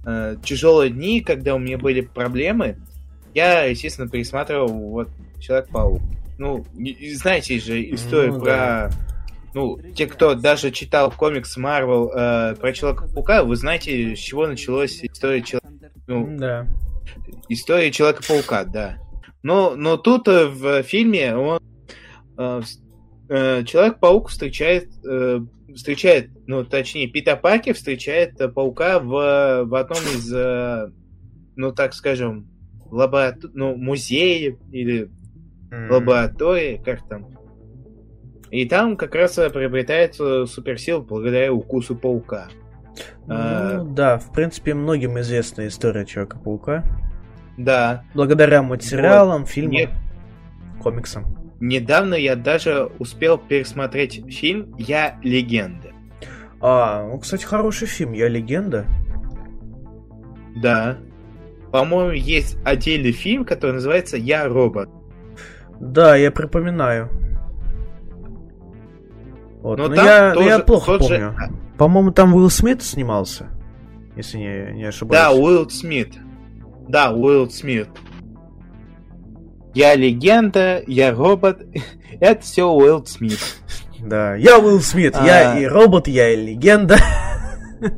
э, 0.06 0.36
тяжелые 0.44 0.90
дни, 0.90 1.20
когда 1.20 1.56
у 1.56 1.58
меня 1.58 1.78
были 1.78 2.00
проблемы, 2.00 2.76
я, 3.34 3.64
естественно, 3.64 4.08
пересматривал 4.08 4.68
вот 4.68 5.08
Человек-паук. 5.40 6.00
Ну, 6.38 6.64
знаете 7.12 7.58
же 7.60 7.82
историю 7.90 8.34
ну, 8.34 8.40
про 8.40 8.46
да 8.46 8.90
ну, 9.54 9.78
те, 9.94 10.06
кто 10.06 10.34
даже 10.34 10.72
читал 10.72 11.12
комикс 11.12 11.56
Марвел 11.56 12.10
э, 12.12 12.56
про 12.56 12.72
Человека-паука, 12.72 13.44
вы 13.44 13.54
знаете, 13.54 14.16
с 14.16 14.18
чего 14.18 14.48
началась 14.48 14.98
история 15.04 15.42
Человека... 15.42 15.68
Ну, 16.08 16.36
да. 16.36 16.66
История 17.48 17.92
Человека-паука, 17.92 18.64
да. 18.64 18.98
Но, 19.44 19.76
но 19.76 19.96
тут 19.96 20.26
э, 20.26 20.46
в 20.46 20.82
фильме 20.82 21.36
он... 21.36 21.60
Э, 22.36 22.62
э, 23.28 23.64
Человек-паук 23.64 24.28
встречает... 24.28 24.88
Э, 25.08 25.40
встречает, 25.72 26.30
ну, 26.46 26.64
точнее, 26.64 27.06
Питер 27.06 27.36
Паркер 27.36 27.74
встречает 27.74 28.40
э, 28.40 28.48
паука 28.48 28.98
в, 28.98 29.64
в 29.64 29.74
одном 29.74 29.98
из, 29.98 30.32
э, 30.32 30.90
ну, 31.54 31.72
так 31.72 31.94
скажем, 31.94 32.48
лаборатор... 32.94 33.50
ну, 33.54 33.76
музея 33.76 34.56
или 34.70 35.10
mm-hmm. 35.70 35.90
лаборатории, 35.90 36.80
как 36.84 37.06
там, 37.08 37.28
и 38.50 38.68
там 38.68 38.96
как 38.96 39.14
раз 39.14 39.34
приобретает 39.34 40.14
суперсил 40.14 41.02
благодаря 41.02 41.52
укусу 41.52 41.96
паука. 41.96 42.48
Ну, 43.26 43.34
а... 43.36 43.84
да, 43.84 44.18
в 44.18 44.32
принципе, 44.32 44.74
многим 44.74 45.18
известна 45.18 45.66
история 45.66 46.04
Человека-паука. 46.04 46.84
Да. 47.56 48.04
Благодаря 48.14 48.62
материалам, 48.62 49.42
вот. 49.42 49.50
фильмам, 49.50 49.72
Нет. 49.72 49.90
комиксам. 50.80 51.54
Недавно 51.60 52.14
я 52.14 52.36
даже 52.36 52.90
успел 52.98 53.38
пересмотреть 53.38 54.24
фильм 54.32 54.74
«Я 54.76 55.18
легенда». 55.22 55.92
А, 56.60 57.08
ну, 57.08 57.18
кстати, 57.18 57.44
хороший 57.44 57.88
фильм 57.88 58.12
«Я 58.12 58.28
легенда». 58.28 58.86
Да. 60.56 60.98
По-моему, 61.74 62.12
есть 62.12 62.56
отдельный 62.64 63.10
фильм, 63.10 63.44
который 63.44 63.72
называется 63.72 64.16
«Я 64.16 64.46
робот». 64.46 64.88
Да, 65.80 66.14
я 66.14 66.30
припоминаю. 66.30 67.10
Вот. 69.60 69.78
Но, 69.78 69.88
но 69.88 69.96
я, 69.96 70.34
тоже, 70.34 70.48
я 70.48 70.58
плохо 70.60 70.98
помню. 70.98 71.08
Же... 71.08 71.34
По-моему, 71.76 72.12
там 72.12 72.32
Уилл 72.32 72.48
Смит 72.48 72.80
снимался, 72.80 73.48
если 74.14 74.38
не, 74.38 74.72
не 74.72 74.84
ошибаюсь. 74.84 75.20
Да, 75.20 75.32
Уилл 75.32 75.68
Смит. 75.68 76.14
Да, 76.86 77.10
Уилл 77.10 77.50
Смит. 77.50 77.88
Я 79.74 79.96
легенда, 79.96 80.80
я 80.86 81.12
робот. 81.12 81.66
Это 82.20 82.40
все 82.40 82.72
Уилл 82.72 83.04
Смит. 83.04 83.40
Да, 83.98 84.36
я 84.36 84.60
Уилл 84.60 84.80
Смит, 84.80 85.16
а... 85.16 85.26
я 85.26 85.58
и 85.58 85.66
робот, 85.66 86.06
я 86.06 86.30
и 86.30 86.36
легенда. 86.36 86.98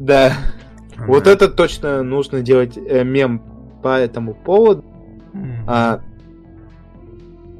Да. 0.00 0.32
Вот 1.06 1.26
это 1.26 1.48
точно 1.48 2.02
нужно 2.02 2.40
делать 2.40 2.76
э, 2.76 3.04
мем 3.04 3.42
по 3.82 3.98
этому 3.98 4.34
поводу. 4.34 4.84
А, 5.66 6.00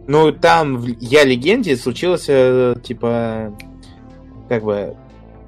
ну, 0.07 0.33
там 0.33 0.79
в 0.79 0.87
Я 1.01 1.25
Легенде 1.25 1.77
случилось, 1.77 2.27
э, 2.29 2.75
типа, 2.83 3.57
как 4.49 4.65
бы, 4.65 4.97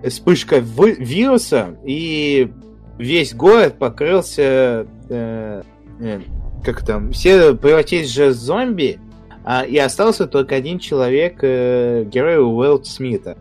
вспышка 0.06 0.58
вируса, 0.58 1.76
и 1.84 2.52
весь 2.98 3.34
город 3.34 3.78
покрылся, 3.78 4.86
э, 5.08 5.62
э, 5.98 6.20
как 6.64 6.84
там, 6.84 7.12
все 7.12 7.54
превратились 7.54 8.12
же 8.12 8.28
в 8.28 8.32
зомби, 8.34 8.98
а, 9.44 9.64
и 9.64 9.76
остался 9.78 10.26
только 10.26 10.54
один 10.54 10.78
человек, 10.78 11.38
э, 11.42 12.04
герой 12.04 12.38
Уэлл 12.38 12.84
Смита. 12.84 13.38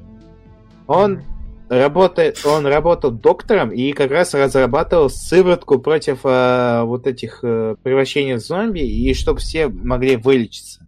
Он 0.87 1.21
работает, 1.69 2.45
он 2.45 2.65
работал 2.65 3.11
доктором 3.11 3.71
и 3.71 3.93
как 3.93 4.11
раз 4.11 4.33
разрабатывал 4.33 5.09
сыворотку 5.09 5.79
против 5.79 6.19
э, 6.23 6.81
вот 6.83 7.07
этих 7.07 7.39
э, 7.43 7.75
превращений 7.81 8.33
в 8.33 8.39
зомби, 8.39 8.79
и 8.79 9.13
чтобы 9.13 9.39
все 9.39 9.67
могли 9.67 10.15
вылечиться 10.17 10.85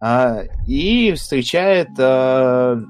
а, 0.00 0.42
и 0.66 1.12
встречает 1.12 1.88
а, 1.98 2.80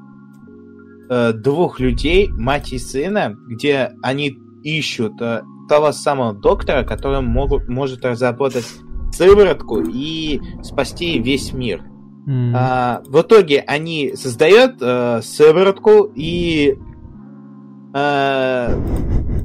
а, 1.09 1.33
двух 1.33 1.81
людей, 1.81 2.29
мать 2.29 2.73
и 2.73 2.79
сына, 2.79 3.35
где 3.49 3.93
они 4.03 4.37
ищут 4.63 5.21
а, 5.21 5.43
того 5.69 5.93
самого 5.93 6.35
доктора, 6.35 6.85
который 6.85 7.21
могут, 7.21 7.69
может 7.69 8.05
разработать 8.05 8.67
сыворотку 9.13 9.81
и 9.81 10.41
спасти 10.63 11.19
весь 11.19 11.53
мир. 11.53 11.83
Mm. 12.27 12.53
А, 12.55 13.03
в 13.07 13.23
итоге 13.23 13.61
они 13.67 14.15
создают 14.15 14.77
а, 14.83 15.21
сыворотку 15.23 16.13
и 16.15 16.77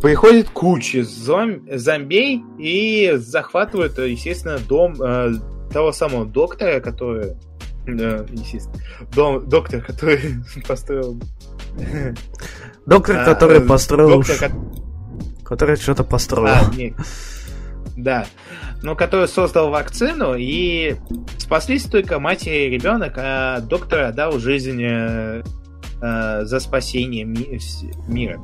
приходит 0.02 0.50
куча 0.50 1.04
зом... 1.04 1.62
зомбей 1.72 2.44
и 2.60 3.14
захватывают, 3.16 3.98
естественно, 3.98 4.60
дом 4.60 4.96
а, 5.02 5.32
того 5.72 5.92
самого 5.92 6.26
доктора, 6.26 6.80
который 6.80 7.36
да, 7.86 8.26
естественно. 8.32 8.78
Дом, 9.14 9.48
доктор, 9.48 9.82
который 9.82 10.36
построил... 10.68 11.20
Доктор, 12.86 13.18
а, 13.18 13.26
который 13.26 13.58
э, 13.58 13.62
построил... 13.62 14.10
Доктор, 14.22 14.52
который 15.44 15.76
что-то 15.76 16.04
построил. 16.04 16.54
А, 16.54 16.72
нет. 16.76 16.94
Да. 17.98 18.26
Ну, 18.82 18.96
который 18.96 19.28
создал 19.28 19.70
вакцину, 19.70 20.36
и 20.36 20.96
спаслись 21.38 21.84
только 21.86 22.20
мать 22.20 22.48
и 22.48 22.70
ребенок, 22.70 23.14
а 23.18 23.60
доктор 23.62 24.02
отдал 24.02 24.40
жизнь 24.40 24.82
э, 26.04 26.42
э, 26.42 26.46
за 26.46 26.60
спасение 26.60 27.26
ми- 27.26 27.60
мира. 28.08 28.40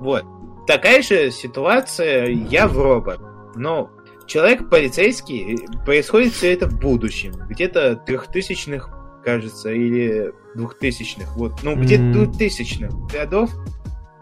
Вот. 0.00 0.24
Такая 0.66 1.02
же 1.02 1.30
ситуация 1.30 2.26
я 2.26 2.66
в 2.66 2.78
робот. 2.78 3.20
Но 3.54 3.90
человек 4.26 4.68
полицейский, 4.68 5.58
происходит 5.84 6.32
все 6.32 6.52
это 6.52 6.66
в 6.68 6.78
будущем. 6.78 7.32
Где-то 7.48 7.96
трехтысячных, 7.96 8.90
кажется, 9.24 9.70
или 9.70 10.32
двухтысячных. 10.54 11.36
Вот, 11.36 11.62
ну, 11.62 11.76
где-то 11.76 12.12
двухтысячных 12.12 12.90
годов 13.12 13.50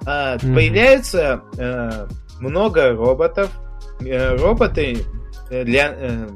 а, 0.06 0.36
mm-hmm. 0.36 0.54
появляется 0.54 1.42
а, 1.58 2.08
много 2.40 2.92
роботов. 2.92 3.50
Роботы, 4.00 4.98
э, 5.50 5.64
для, 5.64 5.88
а, 5.88 6.28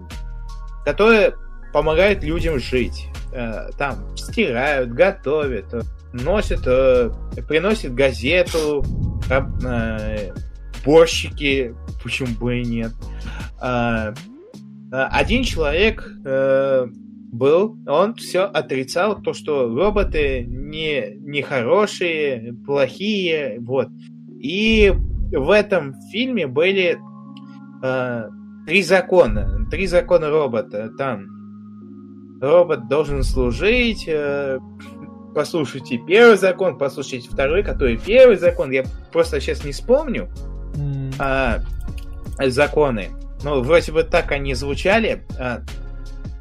которые 0.85 1.35
помогают 1.72 2.24
людям 2.24 2.59
жить. 2.59 3.09
А, 3.35 3.70
там 3.78 4.16
стирают, 4.16 4.90
готовят, 4.90 5.66
носят, 6.12 6.62
а, 6.66 7.11
приносят 7.48 7.94
газету, 7.94 8.85
борщики, 10.85 11.74
почему 12.02 12.35
бы 12.39 12.61
и 12.61 12.65
нет. 12.65 12.93
Один 14.93 15.44
человек 15.44 16.05
э, 16.24 16.86
был, 17.31 17.78
он 17.86 18.15
все 18.15 18.43
отрицал, 18.43 19.23
то, 19.23 19.35
что 19.35 19.69
роботы 19.69 20.44
не, 20.48 21.15
не 21.20 21.43
хорошие, 21.43 22.55
плохие, 22.66 23.59
вот. 23.61 23.89
И 24.40 24.93
в 25.31 25.51
этом 25.51 25.94
фильме 26.11 26.48
были 26.48 26.98
э, 27.82 28.28
три 28.66 28.82
закона, 28.82 29.66
три 29.70 29.86
закона 29.86 30.28
робота. 30.28 30.90
Там 30.98 31.39
робот 32.40 32.88
должен 32.88 33.22
служить, 33.22 34.04
э, 34.06 34.58
послушайте 35.34 35.98
первый 35.98 36.36
закон, 36.36 36.78
послушайте 36.78 37.28
второй, 37.30 37.62
который 37.62 37.96
первый 37.98 38.36
закон, 38.36 38.70
я 38.70 38.84
просто 39.12 39.40
сейчас 39.40 39.64
не 39.64 39.72
вспомню 39.72 40.28
mm. 40.74 41.14
а, 41.18 41.60
законы. 42.46 43.10
Ну, 43.42 43.62
вроде 43.62 43.92
бы 43.92 44.02
так 44.02 44.32
они 44.32 44.54
звучали. 44.54 45.24
А, 45.38 45.62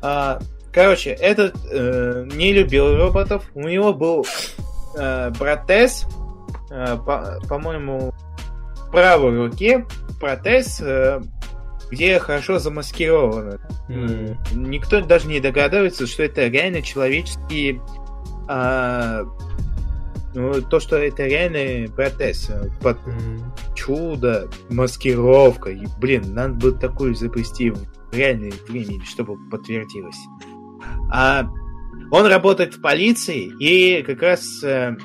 а, 0.01 0.39
короче, 0.73 1.11
этот 1.11 1.55
э, 1.71 2.27
не 2.33 2.53
любил 2.53 2.95
роботов. 2.95 3.49
У 3.53 3.61
него 3.61 3.93
был 3.93 4.25
э, 4.97 5.31
протез, 5.37 6.05
э, 6.71 6.97
по, 7.05 7.39
по-моему, 7.47 8.13
в 8.75 8.91
правой 8.91 9.37
руке 9.37 9.85
протез, 10.19 10.81
э, 10.81 11.21
где 11.91 12.19
хорошо 12.19 12.59
замаскировано. 12.59 13.59
Mm. 13.87 14.37
Никто 14.53 15.01
даже 15.01 15.27
не 15.27 15.39
догадывается, 15.39 16.07
что 16.07 16.23
это 16.23 16.47
реально 16.47 16.81
человеческий 16.81 17.81
э, 18.47 19.25
ну, 20.35 20.61
то, 20.61 20.79
что 20.79 20.97
это 20.97 21.25
реальный 21.25 21.89
протез. 21.89 22.49
Э, 22.49 22.69
под 22.81 22.97
mm. 22.99 23.41
чудо, 23.75 24.49
маскировка. 24.69 25.71
И, 25.71 25.85
блин, 25.99 26.33
надо 26.33 26.53
было 26.53 26.71
такую 26.73 27.15
запустить 27.15 27.73
в 27.73 28.15
реальное 28.15 28.53
время, 28.67 29.03
чтобы 29.05 29.37
подтвердилось. 29.49 30.19
А 31.11 31.47
он 32.11 32.25
работает 32.25 32.75
в 32.75 32.81
полиции 32.81 33.51
и 33.59 34.03
как 34.03 34.21
раз 34.21 34.63
э, 34.63 34.95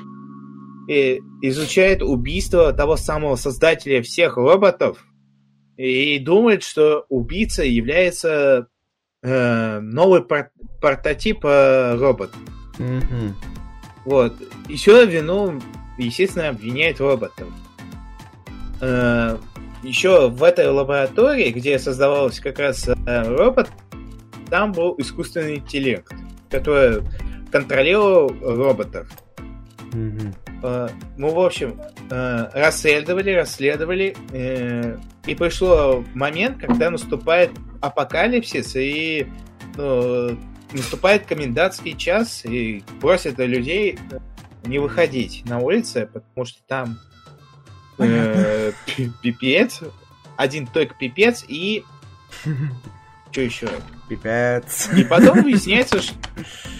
и 0.87 1.21
изучает 1.41 2.01
убийство 2.03 2.71
того 2.73 2.95
самого 2.95 3.35
создателя 3.35 4.01
всех 4.01 4.37
роботов 4.37 5.03
и 5.77 6.19
думает, 6.19 6.63
что 6.63 7.05
убийца 7.09 7.63
является 7.63 8.67
э, 9.23 9.79
новый 9.79 10.23
пор- 10.23 10.51
прототип 10.81 11.43
э, 11.43 11.95
робота. 11.95 12.35
Мгм. 12.77 13.35
Вот. 14.05 14.35
Еще 14.69 15.05
вину, 15.05 15.61
естественно, 15.97 16.49
обвиняет 16.49 16.99
роботов. 16.99 17.47
Э, 18.81 19.37
еще 19.83 20.29
в 20.29 20.43
этой 20.43 20.67
лаборатории, 20.69 21.51
где 21.51 21.79
создавался 21.79 22.41
как 22.41 22.59
раз 22.59 22.87
э, 22.87 22.95
робот, 23.23 23.69
там 24.49 24.71
был 24.71 24.95
искусственный 24.97 25.55
интеллект, 25.55 26.13
который 26.49 27.03
контролировал 27.51 28.29
роботов. 28.41 29.07
Э, 30.63 30.89
Ну, 31.17 31.33
в 31.33 31.39
общем, 31.39 31.79
э, 32.09 32.49
расследовали, 32.53 33.31
расследовали, 33.31 34.15
э, 34.31 34.97
и 35.25 35.35
пришло 35.35 36.03
момент, 36.13 36.57
когда 36.59 36.89
наступает 36.89 37.51
апокалипсис, 37.81 38.75
и 38.75 39.27
ну, 39.77 40.37
наступает 40.71 41.25
комендантский 41.25 41.97
час, 41.97 42.45
и 42.45 42.83
просят 43.01 43.37
людей 43.39 43.99
не 44.65 44.79
выходить 44.79 45.43
на 45.45 45.59
улицы, 45.59 46.09
потому 46.11 46.45
что 46.45 46.59
там 46.67 46.97
пи- 48.85 49.11
пипец, 49.21 49.81
один 50.37 50.65
только 50.67 50.95
пипец, 50.95 51.43
и 51.47 51.83
что 53.35 53.41
еще? 53.41 53.67
Пипец. 54.07 54.89
И 54.95 55.03
потом 55.03 55.43
выясняется, 55.43 56.01
что... 56.01 56.15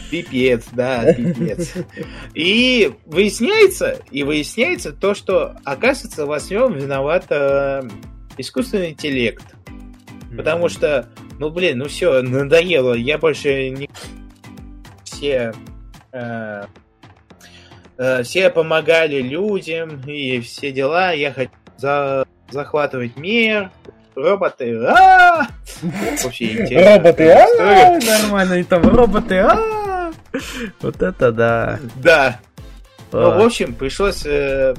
Пипец, 0.09 0.67
да, 0.71 1.11
пипец. 1.13 1.73
И 2.33 2.93
выясняется, 3.05 3.99
и 4.09 4.23
выясняется 4.23 4.93
то, 4.93 5.13
что, 5.15 5.57
оказывается, 5.65 6.25
во 6.25 6.39
всем 6.39 6.73
виноват 6.73 7.25
э, 7.29 7.81
искусственный 8.37 8.91
интеллект. 8.91 9.43
Потому 10.37 10.69
что, 10.69 11.09
ну, 11.39 11.49
блин, 11.49 11.79
ну 11.79 11.89
все, 11.89 12.21
надоело. 12.21 12.93
Я 12.93 13.17
больше 13.17 13.69
не... 13.71 13.89
Все... 15.03 15.53
э, 16.13 16.65
э, 17.97 18.23
все 18.23 18.49
помогали 18.49 19.21
людям 19.21 19.99
и 20.07 20.39
все 20.39 20.71
дела. 20.71 21.11
Я 21.11 21.33
хочу 21.33 21.51
за- 21.77 22.25
захватывать 22.49 23.17
мир. 23.17 23.71
Роботы. 24.15 24.85
а 24.85 25.47
Вообще 26.23 26.53
интересно. 26.53 26.95
Роботы, 26.95 27.29
а, 27.31 27.99
нормально, 27.99 28.53
и 28.55 28.63
там 28.63 28.87
роботы, 28.87 29.37
а, 29.39 30.11
вот 30.81 31.01
это 31.01 31.31
да. 31.31 31.79
Да. 31.95 32.39
Ну, 33.11 33.39
в 33.39 33.45
общем, 33.45 33.73
пришлось... 33.73 34.25
э, 34.25 34.75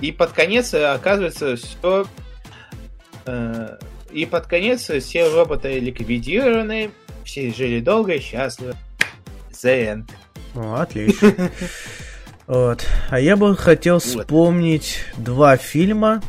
и 0.00 0.12
под 0.12 0.32
конец 0.32 0.72
э, 0.74 0.84
оказывается, 0.86 1.56
что... 1.56 2.06
э, 3.26 3.76
и 4.10 4.26
под 4.26 4.46
конец 4.46 4.90
все 4.90 5.28
роботы 5.28 5.78
ликвидированы, 5.80 6.90
все 7.24 7.52
жили 7.52 7.80
долго 7.80 8.14
и 8.14 8.20
счастливо. 8.20 8.74
The 9.50 9.94
end. 9.94 10.10
Ну, 10.54 10.74
отлично. 10.74 11.50
Вот. 12.46 12.86
А 13.08 13.18
я 13.18 13.36
бы 13.36 13.56
хотел 13.56 13.98
вспомнить 14.00 14.98
два 15.16 15.56
фильма 15.56 16.22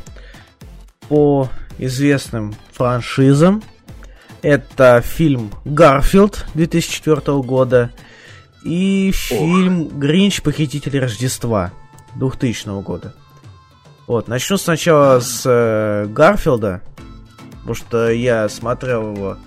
по 1.10 1.50
известным 1.78 2.56
франшизам. 2.72 3.64
Это 4.42 5.02
фильм 5.02 5.52
«Гарфилд» 5.66 6.46
2004 6.54 7.42
года 7.42 7.92
и 8.64 9.12
фильм 9.14 9.88
«Гринч. 9.88 10.42
Похититель 10.42 11.00
Рождества» 11.00 11.72
2000 12.16 12.82
года. 12.82 13.14
Вот, 14.08 14.28
начну 14.28 14.58
сначала 14.58 15.20
с 15.20 15.44
э, 15.46 16.06
Гарфилда, 16.08 16.82
потому 17.52 17.74
что 17.74 18.10
я 18.10 18.48
смотрел 18.50 19.16
его 19.16 19.38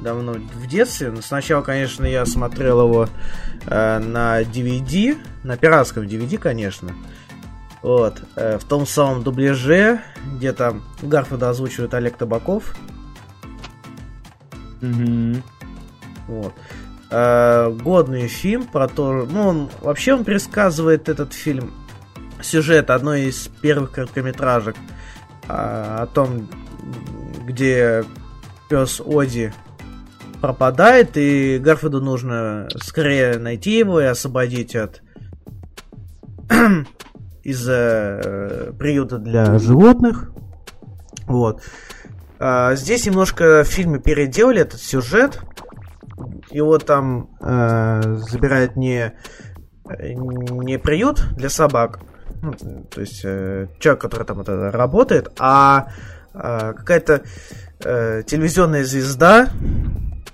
давно 0.00 0.34
в 0.34 0.66
детстве. 0.68 1.10
Но 1.10 1.20
Сначала, 1.20 1.62
конечно, 1.62 2.04
я 2.04 2.24
смотрел 2.24 2.86
его 2.86 3.08
э, 3.66 3.98
на 3.98 4.42
DVD, 4.42 5.18
на 5.42 5.56
пиратском 5.56 6.04
DVD, 6.04 6.38
конечно. 6.38 6.92
Вот, 7.84 8.22
э, 8.36 8.56
в 8.56 8.64
том 8.64 8.86
самом 8.86 9.22
дубляже, 9.22 10.00
где 10.36 10.54
там 10.54 10.82
Гарфилда 11.02 11.50
озвучивает 11.50 11.92
Олег 11.92 12.16
Табаков. 12.16 12.74
Вот. 16.26 16.54
Э, 17.10 17.70
годный 17.70 18.26
фильм 18.26 18.64
про 18.64 18.88
то, 18.88 19.28
ну, 19.30 19.48
он 19.48 19.70
вообще 19.82 20.14
он 20.14 20.24
пересказывает 20.24 21.10
этот 21.10 21.34
фильм 21.34 21.74
сюжет 22.40 22.88
одной 22.88 23.24
из 23.24 23.48
первых 23.60 23.92
короткометражек 23.92 24.76
а, 25.46 26.04
о 26.04 26.06
том, 26.06 26.48
где 27.44 28.02
пес 28.70 29.02
Оди 29.04 29.52
пропадает, 30.40 31.18
и 31.18 31.58
Гарфилду 31.58 32.00
нужно 32.00 32.66
скорее 32.82 33.36
найти 33.36 33.76
его 33.76 34.00
и 34.00 34.04
освободить 34.04 34.74
от 34.74 35.02
из 37.44 37.68
э, 37.68 38.72
приюта 38.78 39.18
для 39.18 39.58
животных. 39.58 40.30
Вот. 41.26 41.62
А, 42.38 42.74
здесь 42.74 43.06
немножко 43.06 43.62
в 43.64 43.68
фильме 43.68 43.98
переделали 43.98 44.62
этот 44.62 44.80
сюжет. 44.80 45.40
Его 46.50 46.78
там 46.78 47.30
э, 47.40 48.16
забирает 48.28 48.76
не, 48.76 49.12
не 49.84 50.78
приют 50.78 51.24
для 51.36 51.48
собак, 51.48 52.00
ну, 52.44 52.52
то 52.90 53.00
есть 53.00 53.22
э, 53.24 53.68
человек, 53.78 54.02
который 54.02 54.24
там 54.24 54.40
это 54.40 54.70
работает, 54.70 55.32
а 55.38 55.88
э, 56.34 56.72
какая-то 56.74 57.22
э, 57.82 58.22
телевизионная 58.26 58.84
звезда, 58.84 59.48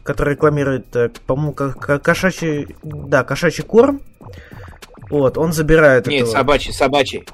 которая 0.02 0.34
рекламирует, 0.34 0.94
э, 0.96 1.10
по-моему, 1.26 1.54
кошачий, 1.54 2.76
да, 2.82 3.24
кошачий 3.24 3.64
корм. 3.64 4.02
Вот, 5.10 5.36
он 5.36 5.52
забирает 5.52 6.06
Нет, 6.06 6.22
этого- 6.22 6.32
собачий, 6.32 6.72
собачий. 6.72 7.26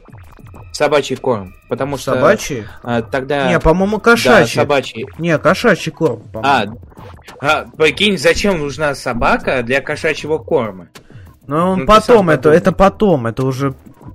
Собачий 0.73 1.17
корм. 1.17 1.55
Потому 1.69 1.97
что 1.97 2.15
собачий. 2.15 2.67
а, 2.83 3.01
тогда... 3.03 3.49
Не, 3.49 3.61
по-моему, 3.61 3.97
да, 3.97 4.03
кошачий. 4.03 4.57
собачий. 4.57 5.07
Не, 5.19 5.39
кошачий 5.39 5.93
корм. 5.93 6.23
А, 6.35 6.65
по-моему. 6.65 6.81
а, 7.41 7.65
прикинь, 7.77 8.19
зачем 8.19 8.59
нужна 8.59 8.95
собака 8.95 9.63
для 9.63 9.81
кошачьего 9.81 10.39
корма? 10.39 10.89
Но 11.47 11.73
он 11.73 11.81
ну, 11.81 11.87
потом, 11.87 12.29
это, 12.29 12.39
подумай. 12.39 12.59
это 12.59 12.73
потом, 12.73 13.27
это 13.27 13.47
уже 13.47 13.75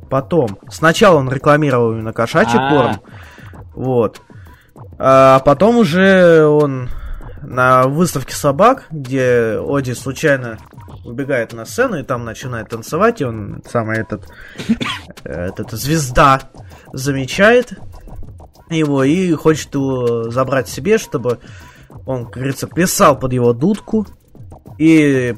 потом. 0.10 0.60
Сначала 0.70 1.18
он 1.18 1.32
рекламировал 1.32 1.94
именно 1.94 2.14
кошачий 2.14 2.60
А. 2.60 2.70
корм. 2.70 3.02
Вот. 3.74 4.22
А 5.00 5.40
потом 5.40 5.78
уже 5.78 6.46
он 6.46 6.90
на 7.42 7.88
выставке 7.88 8.36
собак, 8.36 8.86
где 8.92 9.58
Оди 9.60 9.94
случайно 9.94 10.60
убегает 11.04 11.54
на 11.54 11.66
сцену 11.66 12.00
и 12.00 12.04
там 12.04 12.26
начинает 12.26 12.70
танцевать, 12.70 13.22
и 13.22 13.26
он 13.26 13.62
самый 13.70 14.00
этот, 14.00 14.28
э, 15.24 15.48
этот 15.48 15.72
звезда 15.72 16.42
замечает 16.94 17.74
его 18.70 19.04
и 19.04 19.32
хочет 19.34 19.74
его 19.74 20.30
забрать 20.30 20.70
себе, 20.70 20.98
чтобы 20.98 21.40
он, 22.06 22.26
как 22.26 22.36
говорится, 22.36 22.68
плясал 22.68 23.20
под 23.20 23.34
его 23.34 23.54
дудку 23.54 24.08
и, 24.78 25.36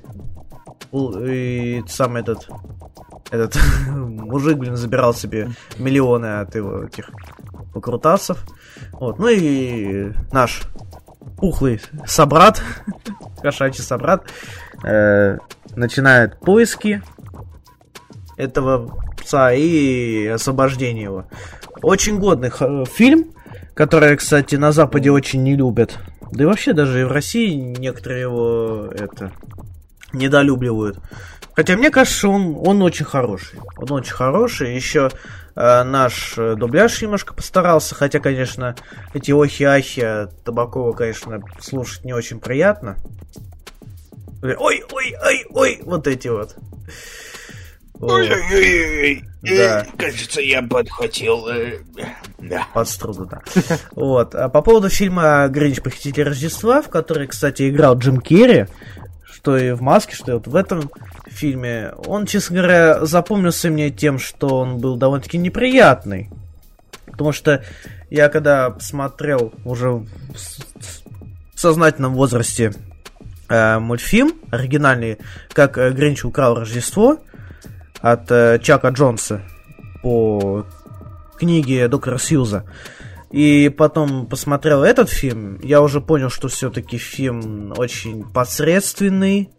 и 0.91 1.83
сам 1.87 2.15
этот 2.15 2.47
этот 3.33 3.57
мужик, 3.87 4.57
блин, 4.57 4.75
забирал 4.75 5.13
себе 5.13 5.49
миллионы 5.79 6.41
от 6.41 6.55
его 6.55 6.83
этих 6.83 7.09
покрутасов. 7.73 8.45
Вот, 8.91 9.17
ну 9.17 9.27
и 9.27 10.13
наш 10.31 10.61
пухлый 11.37 11.81
собрат, 12.05 12.61
кошачий 13.41 13.83
собрат, 13.83 14.25
э, 14.83 15.37
начинает 15.75 16.39
поиски 16.39 17.01
этого 18.37 18.97
пса 19.17 19.53
и 19.53 20.27
освобождение 20.27 21.03
его. 21.03 21.25
Очень 21.81 22.19
годный 22.19 22.51
фильм, 22.85 23.33
который, 23.73 24.15
кстати, 24.17 24.55
на 24.55 24.71
Западе 24.71 25.11
очень 25.11 25.43
не 25.43 25.55
любят. 25.55 25.97
Да 26.31 26.43
и 26.43 26.47
вообще 26.47 26.73
даже 26.73 27.01
и 27.01 27.03
в 27.03 27.11
России 27.11 27.75
некоторые 27.77 28.21
его 28.21 28.89
это 28.91 29.31
недолюбливают. 30.13 30.99
Хотя 31.55 31.77
мне 31.77 31.91
кажется, 31.91 32.29
он, 32.29 32.57
он 32.65 32.81
очень 32.81 33.05
хороший. 33.05 33.59
Он 33.77 33.91
очень 33.91 34.13
хороший. 34.13 34.75
Еще 34.75 35.11
э, 35.55 35.83
наш 35.83 36.33
э, 36.37 36.55
дубляж 36.55 36.99
немножко 37.01 37.35
постарался. 37.35 37.93
Хотя, 37.93 38.19
конечно, 38.19 38.75
эти 39.13 39.31
охи-ахи 39.31 40.29
Табакова, 40.43 40.93
конечно, 40.93 41.41
слушать 41.59 42.05
не 42.05 42.13
очень 42.13 42.39
приятно. 42.39 42.97
Ой, 44.43 44.83
ой, 44.91 45.15
ой, 45.23 45.45
ой, 45.51 45.79
вот 45.83 46.05
эти 46.07 46.27
вот. 46.27 46.55
Ой-ой-ой, 47.99 49.23
Да. 49.41 49.85
кажется, 49.97 50.41
я 50.41 50.61
подхватил. 50.61 51.47
э, 51.47 51.79
Да. 52.39 52.67
Под 52.73 52.89
струну, 52.89 53.25
да. 53.25 53.41
Вот. 53.91 54.35
А 54.35 54.49
по 54.49 54.61
поводу 54.61 54.89
фильма 54.89 55.47
«Гринч. 55.47 55.81
Похититель 55.81 56.23
Рождества», 56.23 56.81
в 56.81 56.89
который, 56.89 57.27
кстати, 57.27 57.69
играл 57.69 57.97
Джим 57.97 58.19
Керри, 58.19 58.65
что 59.31 59.55
и 59.57 59.71
в 59.71 59.81
маске, 59.81 60.15
что 60.15 60.31
и 60.31 60.33
вот 60.35 60.47
в 60.47 60.55
этом 60.55 60.89
фильме. 61.27 61.93
Он, 62.05 62.25
честно 62.25 62.57
говоря, 62.57 63.05
запомнился 63.05 63.69
мне 63.69 63.89
тем, 63.89 64.19
что 64.19 64.59
он 64.59 64.79
был 64.79 64.97
довольно-таки 64.97 65.37
неприятный. 65.37 66.29
Потому 67.05 67.31
что 67.31 67.63
я 68.09 68.27
когда 68.29 68.75
смотрел 68.79 69.53
уже 69.63 69.89
в 69.91 70.05
сознательном 71.55 72.15
возрасте 72.15 72.73
э, 73.49 73.79
мультфильм 73.79 74.33
оригинальный, 74.51 75.17
как 75.53 75.77
э, 75.77 75.91
Гринч 75.91 76.25
украл 76.25 76.55
Рождество 76.55 77.17
от 78.01 78.31
э, 78.31 78.59
Чака 78.61 78.89
Джонса 78.89 79.41
по 80.01 80.65
книге 81.37 81.87
доктора 81.87 82.17
Сьюза. 82.17 82.65
И 83.31 83.69
потом 83.69 84.27
посмотрел 84.27 84.83
этот 84.83 85.09
фильм, 85.09 85.59
я 85.63 85.81
уже 85.81 86.01
понял, 86.01 86.29
что 86.29 86.49
все-таки 86.49 86.97
фильм 86.97 87.73
очень 87.77 88.23
посредственный, 88.31 89.49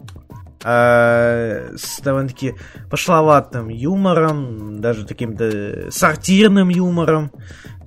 э, 0.62 1.74
с 1.76 2.00
довольно-таки 2.00 2.54
пошловатым 2.88 3.68
юмором, 3.68 4.80
даже 4.80 5.04
таким-то 5.04 5.90
сортирным 5.90 6.68
юмором, 6.68 7.32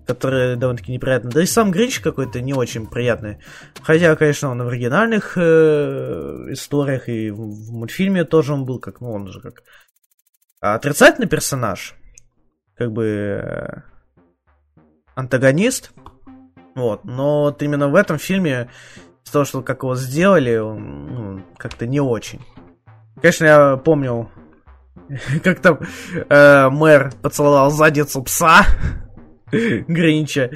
который 0.08 0.56
довольно-таки 0.56 0.92
неприятный. 0.92 1.32
Да 1.32 1.44
и 1.44 1.46
сам 1.46 1.72
Гринч 1.72 2.00
какой-то 2.00 2.42
не 2.42 2.54
очень 2.54 2.88
приятный. 2.88 3.40
Хотя, 3.84 4.16
конечно, 4.16 4.50
он 4.50 4.64
в 4.64 4.68
оригинальных 4.68 5.38
э, 5.38 6.46
историях 6.50 7.10
и 7.10 7.30
в, 7.30 7.38
в 7.38 7.72
мультфильме 7.72 8.24
тоже 8.24 8.54
он 8.54 8.66
был 8.66 8.80
как, 8.80 9.02
ну, 9.02 9.12
он 9.12 9.28
же 9.28 9.42
как 9.42 9.64
отрицательный 10.62 11.28
персонаж. 11.28 11.96
Как 12.76 12.92
бы 12.92 13.06
э, 13.06 13.82
антагонист. 15.16 15.92
Вот. 16.76 17.04
Но 17.04 17.42
вот 17.42 17.62
именно 17.62 17.90
в 17.90 17.96
этом 17.96 18.18
фильме, 18.18 18.70
из 19.26 19.32
того, 19.32 19.46
что 19.46 19.62
как 19.62 19.84
его 19.84 19.96
сделали, 19.96 20.56
он 20.58 21.06
ну, 21.08 21.44
как-то 21.58 21.86
не 21.86 22.00
очень. 22.00 22.42
Конечно, 23.22 23.46
я 23.46 23.78
помню, 23.78 24.30
как 25.44 25.60
там 25.60 25.80
э, 26.30 26.70
мэр 26.70 27.12
поцеловал 27.22 27.72
задницу 27.72 28.22
пса 28.24 28.66
Гринча. 29.52 30.52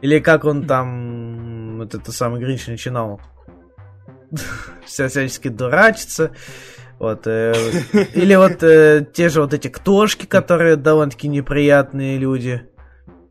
Или 0.00 0.20
как 0.20 0.44
он 0.44 0.66
там, 0.66 1.78
вот 1.78 1.94
это 1.94 2.12
самый 2.12 2.40
Гринч 2.40 2.66
начинал 2.66 3.20
вся 4.84 5.08
всячески 5.08 5.48
дурачиться. 5.48 6.32
Вот, 6.98 7.26
э, 7.26 7.54
или 8.14 8.34
вот 8.34 8.62
э, 8.62 9.06
те 9.12 9.28
же 9.28 9.40
вот 9.40 9.54
эти 9.54 9.68
ктошки, 9.68 10.26
которые 10.26 10.76
довольно-таки 10.76 11.28
неприятные 11.28 12.18
люди 12.18 12.62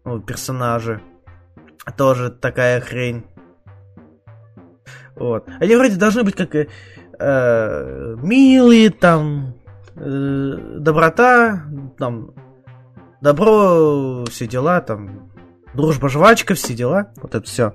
ну, 0.06 0.22
персонажи. 0.22 1.02
Тоже 1.98 2.30
такая 2.30 2.80
хрень. 2.80 3.26
Вот. 5.16 5.48
Они 5.60 5.76
вроде 5.76 5.96
должны 5.96 6.24
быть 6.24 6.36
как 6.36 6.56
э, 6.56 6.68
э, 7.20 8.16
милые, 8.22 8.90
там, 8.90 9.56
э, 9.96 10.58
доброта, 10.80 11.64
там, 11.98 12.34
добро, 13.22 14.26
все 14.26 14.48
дела, 14.48 14.82
там, 14.82 15.32
дружба, 15.74 16.10
жвачка, 16.10 16.54
все 16.54 16.74
дела, 16.74 17.12
вот 17.18 17.36
это 17.36 17.46
все. 17.46 17.74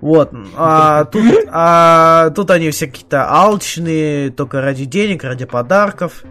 Вот, 0.00 0.32
а 0.56 1.04
тут, 1.04 1.24
а 1.50 2.30
тут 2.30 2.50
они 2.50 2.70
все 2.70 2.86
какие-то 2.86 3.30
алчные, 3.30 4.30
только 4.30 4.60
ради 4.60 4.84
денег, 4.84 5.24
ради 5.24 5.44
подарков, 5.46 6.24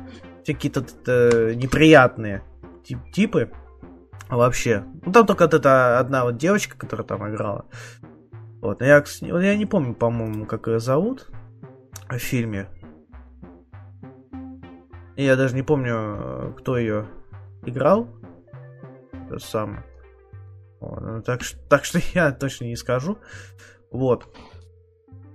все 0.44 0.54
какие-то 0.54 0.86
э, 1.08 1.54
неприятные 1.56 2.44
тип 2.84 3.00
типы. 3.12 3.52
Вообще. 4.30 4.84
Ну 5.06 5.12
там 5.12 5.26
только 5.26 5.44
вот 5.44 5.54
эта 5.54 6.00
одна 6.00 6.24
вот 6.24 6.38
девочка, 6.38 6.78
которая 6.78 7.06
там 7.06 7.30
играла. 7.30 7.66
Вот. 8.62 8.82
Я, 8.82 9.04
я 9.22 9.56
не 9.56 9.66
помню, 9.66 9.94
по-моему, 9.94 10.46
как 10.46 10.68
ее 10.68 10.80
зовут 10.80 11.28
в 12.10 12.18
фильме. 12.18 12.68
Я 15.16 15.36
даже 15.36 15.56
не 15.56 15.64
помню, 15.64 16.56
кто 16.58 16.78
ее 16.78 17.06
играл. 17.66 18.08
То 19.40 19.46
самое. 19.46 19.84
Вот. 20.80 21.02
Ну, 21.02 21.22
так, 21.22 21.42
так 21.70 21.86
что 21.86 22.00
я 22.14 22.32
точно 22.32 22.66
не 22.66 22.76
скажу. 22.76 23.18
Вот. 23.92 24.28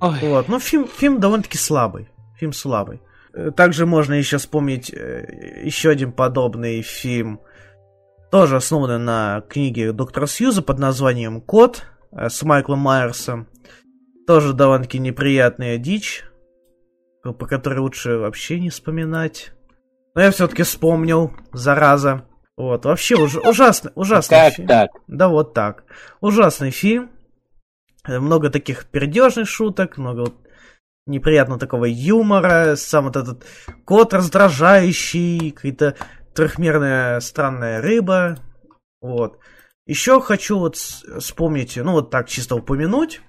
Ой. 0.01 0.19
Вот. 0.23 0.49
Но 0.49 0.59
фильм, 0.59 0.87
фильм 0.87 1.21
довольно-таки 1.21 1.59
слабый. 1.59 2.09
Фильм 2.37 2.53
слабый. 2.53 3.01
Также 3.57 3.87
можно 3.87 4.15
еще 4.15 4.39
вспомнить 4.39 4.93
э, 4.93 5.63
еще 5.65 5.91
один 5.91 6.13
подобный 6.13 6.83
фильм 6.83 7.41
тоже 8.31 8.57
основаны 8.57 8.99
на 8.99 9.43
книге 9.49 9.93
доктора 9.93 10.27
Сьюза 10.27 10.63
под 10.63 10.79
названием 10.79 11.41
«Кот» 11.41 11.85
э, 12.13 12.29
с 12.29 12.43
Майклом 12.43 12.81
Майерсом. 12.81 13.49
Тоже 14.27 14.53
довольно-таки 14.53 14.99
неприятная 14.99 15.79
дичь, 15.79 16.25
по 17.23 17.47
которой 17.47 17.79
лучше 17.79 18.19
вообще 18.19 18.61
не 18.61 18.69
вспоминать. 18.69 19.53
Но 20.15 20.21
я 20.21 20.31
все-таки 20.31 20.63
вспомнил, 20.63 21.33
зараза. 21.53 22.28
Вот, 22.59 22.85
вообще 22.87 23.15
уж, 23.15 23.37
ужасный, 23.37 23.93
ужасный 23.95 24.37
как 24.37 24.55
фильм. 24.55 24.67
так? 24.67 24.91
Да, 25.07 25.29
вот 25.29 25.55
так. 25.55 25.85
Ужасный 26.21 26.73
фильм. 26.73 27.09
Много 28.05 28.51
таких 28.51 28.87
пердежных 28.87 29.49
шуток, 29.49 29.97
много 29.97 30.21
вот 30.23 30.35
неприятного 31.07 31.61
такого 31.61 31.85
юмора, 31.85 32.75
сам 32.75 33.05
вот 33.05 33.15
этот 33.15 33.45
кот 33.85 34.13
раздражающий, 34.13 35.53
какие-то 35.53 35.95
трехмерная 36.35 37.21
странная 37.21 37.81
рыба. 37.81 38.39
Вот. 39.01 39.39
Еще 39.87 40.21
хочу 40.21 40.59
вот 40.59 40.75
вспомнить, 40.75 41.77
ну 41.77 41.93
вот 41.93 42.11
так 42.11 42.29
чисто 42.29 42.57
упомянуть. 42.57 43.21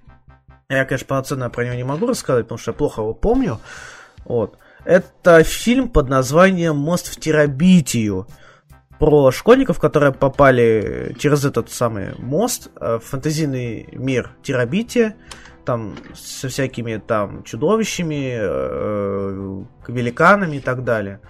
Я, 0.70 0.86
конечно, 0.86 1.06
полноценно 1.06 1.52
про 1.52 1.66
него 1.66 1.76
не 1.76 1.84
могу 1.84 2.08
рассказать, 2.08 2.46
потому 2.46 2.58
что 2.58 2.72
я 2.72 2.78
плохо 2.78 3.02
его 3.02 3.14
помню. 3.14 3.60
Вот. 4.26 4.58
Это 4.86 5.44
фильм 5.44 5.88
под 5.88 6.10
названием 6.10 6.78
«Мост 6.78 7.14
в 7.14 7.20
Терабитию». 7.20 8.26
Про 9.00 9.32
школьников, 9.32 9.80
которые 9.80 10.12
попали 10.12 11.16
через 11.18 11.46
этот 11.46 11.72
самый 11.72 12.16
мост 12.18 12.70
э, 12.80 13.00
в 13.02 13.06
фэнтезийный 13.06 13.88
мир 13.94 14.32
Терабития. 14.44 15.16
Там 15.66 15.96
со 16.14 16.50
всякими 16.50 16.98
там 16.98 17.44
чудовищами, 17.44 18.38
э, 18.40 19.64
великанами 19.88 20.58
и 20.58 20.60
так 20.60 20.84
далее. 20.84 21.22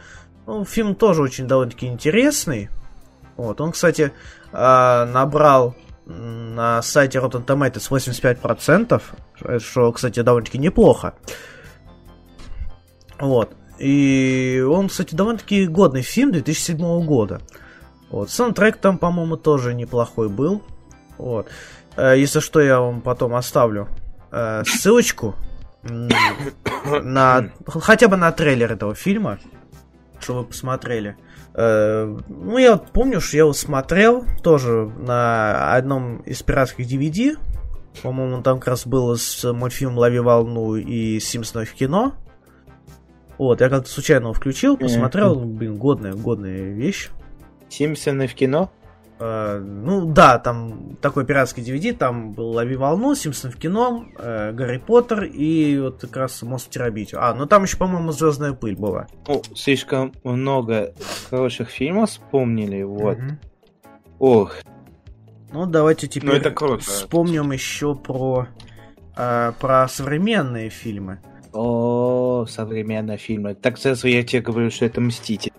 Ну, 0.48 0.66
фильм 0.66 0.96
тоже 0.96 1.22
очень 1.22 1.48
довольно-таки 1.48 1.86
интересный. 1.86 2.70
Вот, 3.38 3.62
он, 3.62 3.72
кстати, 3.72 4.12
а, 4.52 5.06
набрал 5.06 5.76
на 6.08 6.82
сайте 6.82 7.20
Rotten 7.20 7.46
Tomatoes 7.46 7.88
85%, 7.90 9.60
что, 9.60 9.92
кстати, 9.92 10.22
довольно-таки 10.22 10.58
неплохо. 10.58 11.14
Вот. 13.20 13.56
И 13.80 14.64
он, 14.68 14.90
кстати, 14.90 15.16
довольно-таки 15.16 15.68
годный 15.68 16.02
фильм 16.02 16.32
2007 16.32 17.06
года. 17.06 17.42
Вот. 18.10 18.30
Саундтрек 18.30 18.78
там, 18.78 18.98
по-моему, 18.98 19.38
тоже 19.38 19.74
неплохой 19.74 20.30
был. 20.30 20.62
Вот. 21.18 21.48
Э, 21.96 22.16
если 22.18 22.40
что, 22.40 22.60
я 22.60 22.80
вам 22.80 23.02
потом 23.02 23.36
оставлю 23.36 23.88
э, 24.32 24.64
ссылочку 24.66 25.36
на 25.84 27.52
хотя 27.68 28.10
бы 28.10 28.18
на 28.18 28.32
трейлер 28.34 28.74
этого 28.74 28.96
фильма 28.96 29.40
что 30.22 30.36
вы 30.36 30.44
посмотрели. 30.46 31.18
Э, 31.54 32.18
ну, 32.28 32.58
я 32.58 32.74
вот 32.74 32.92
помню, 32.92 33.22
что 33.22 33.38
я 33.38 33.44
его 33.44 33.54
смотрел 33.54 34.26
тоже 34.44 34.92
на 34.98 35.74
одном 35.74 36.18
из 36.20 36.42
пиратских 36.44 36.88
DVD. 36.88 37.38
По-моему, 38.04 38.42
там 38.44 38.60
как 38.60 38.70
раз 38.70 38.86
было 38.86 39.16
с 39.16 39.52
мультфильмом 39.52 39.98
«Лови 39.98 40.20
волну» 40.20 40.76
и 40.76 41.20
«Симпсоны 41.20 41.66
в 41.66 41.74
кино». 41.74 42.14
Вот, 43.40 43.62
я 43.62 43.70
как-то 43.70 43.90
случайно 43.90 44.26
его 44.26 44.34
включил, 44.34 44.76
посмотрел, 44.76 45.34
блин, 45.34 45.78
годная, 45.78 46.14
годная 46.14 46.74
вещь. 46.74 47.10
«Симпсоны 47.70 48.28
в 48.28 48.36
кино»? 48.36 48.70
Э, 49.18 49.60
ну 49.60 50.12
да, 50.12 50.40
там 50.40 50.98
такой 51.02 51.26
пиратский 51.26 51.64
DVD, 51.64 51.94
там 51.94 52.34
был 52.34 52.50
«Лови 52.50 52.76
волну», 52.76 53.16
«Симпсон 53.16 53.52
в 53.52 53.56
кино», 53.56 54.06
э, 54.18 54.52
«Гарри 54.52 54.78
Поттер» 54.78 55.24
и 55.24 55.80
вот 55.80 56.02
как 56.02 56.18
раз 56.18 56.42
«Мост 56.42 56.68
в 56.68 56.70
Терабитию». 56.70 57.24
А, 57.24 57.34
ну 57.34 57.46
там 57.46 57.64
еще, 57.64 57.78
по-моему, 57.78 58.12
«Звездная 58.12 58.52
пыль» 58.52 58.76
была. 58.76 59.08
Ну, 59.26 59.42
слишком 59.56 60.14
много 60.26 60.94
хороших 61.30 61.70
фильмов 61.70 62.10
вспомнили, 62.10 62.84
вот. 62.84 63.18
Угу. 63.18 63.38
Ох. 64.20 64.56
Ну, 65.54 65.66
давайте 65.66 66.10
теперь 66.10 66.30
ну, 66.30 66.36
это 66.36 66.52
круто. 66.52 66.84
вспомним 66.84 67.54
еще 67.54 67.96
про, 67.96 68.48
э, 69.16 69.54
про 69.60 69.88
современные 69.88 70.70
фильмы. 70.70 71.20
О, 71.52 72.46
современные 72.48 73.18
фильмы. 73.18 73.56
Так 73.56 73.78
сразу 73.78 74.08
я 74.08 74.24
тебе 74.24 74.42
говорю, 74.42 74.70
что 74.70 74.86
это 74.86 75.02
«Мститель». 75.02 75.52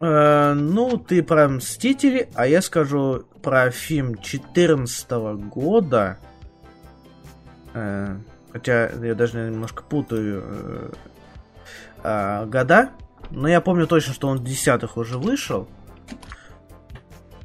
Э, 0.00 0.52
ну, 0.54 0.98
ты 0.98 1.22
про 1.22 1.48
Мстители, 1.48 2.28
а 2.34 2.46
я 2.46 2.60
скажу 2.60 3.24
про 3.42 3.70
фильм 3.70 4.18
14 4.20 5.10
года. 5.50 6.18
Э, 7.72 8.16
хотя 8.52 8.88
я 8.88 9.14
даже 9.14 9.38
немножко 9.50 9.82
путаю 9.82 10.44
э, 10.44 10.90
э, 12.02 12.46
года. 12.46 12.90
Но 13.30 13.48
я 13.48 13.62
помню 13.62 13.86
точно, 13.86 14.12
что 14.12 14.28
он 14.28 14.38
в 14.38 14.44
десятых 14.44 14.98
уже 14.98 15.16
вышел. 15.16 15.66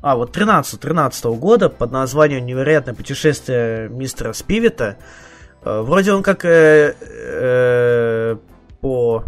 А, 0.02 0.16
вот 0.16 0.32
13 0.34 0.80
13 0.80 1.26
года 1.26 1.70
под 1.70 1.91
названием 1.91 2.45
«Невероятное 2.45 2.94
путешествие 2.94 3.88
мистера 3.88 4.34
Спивита». 4.34 4.98
Э, 4.99 5.31
вроде 5.64 6.14
он 6.14 6.24
как 6.24 6.46
э, 6.46 6.96
э, 7.00 8.38
по... 8.80 9.24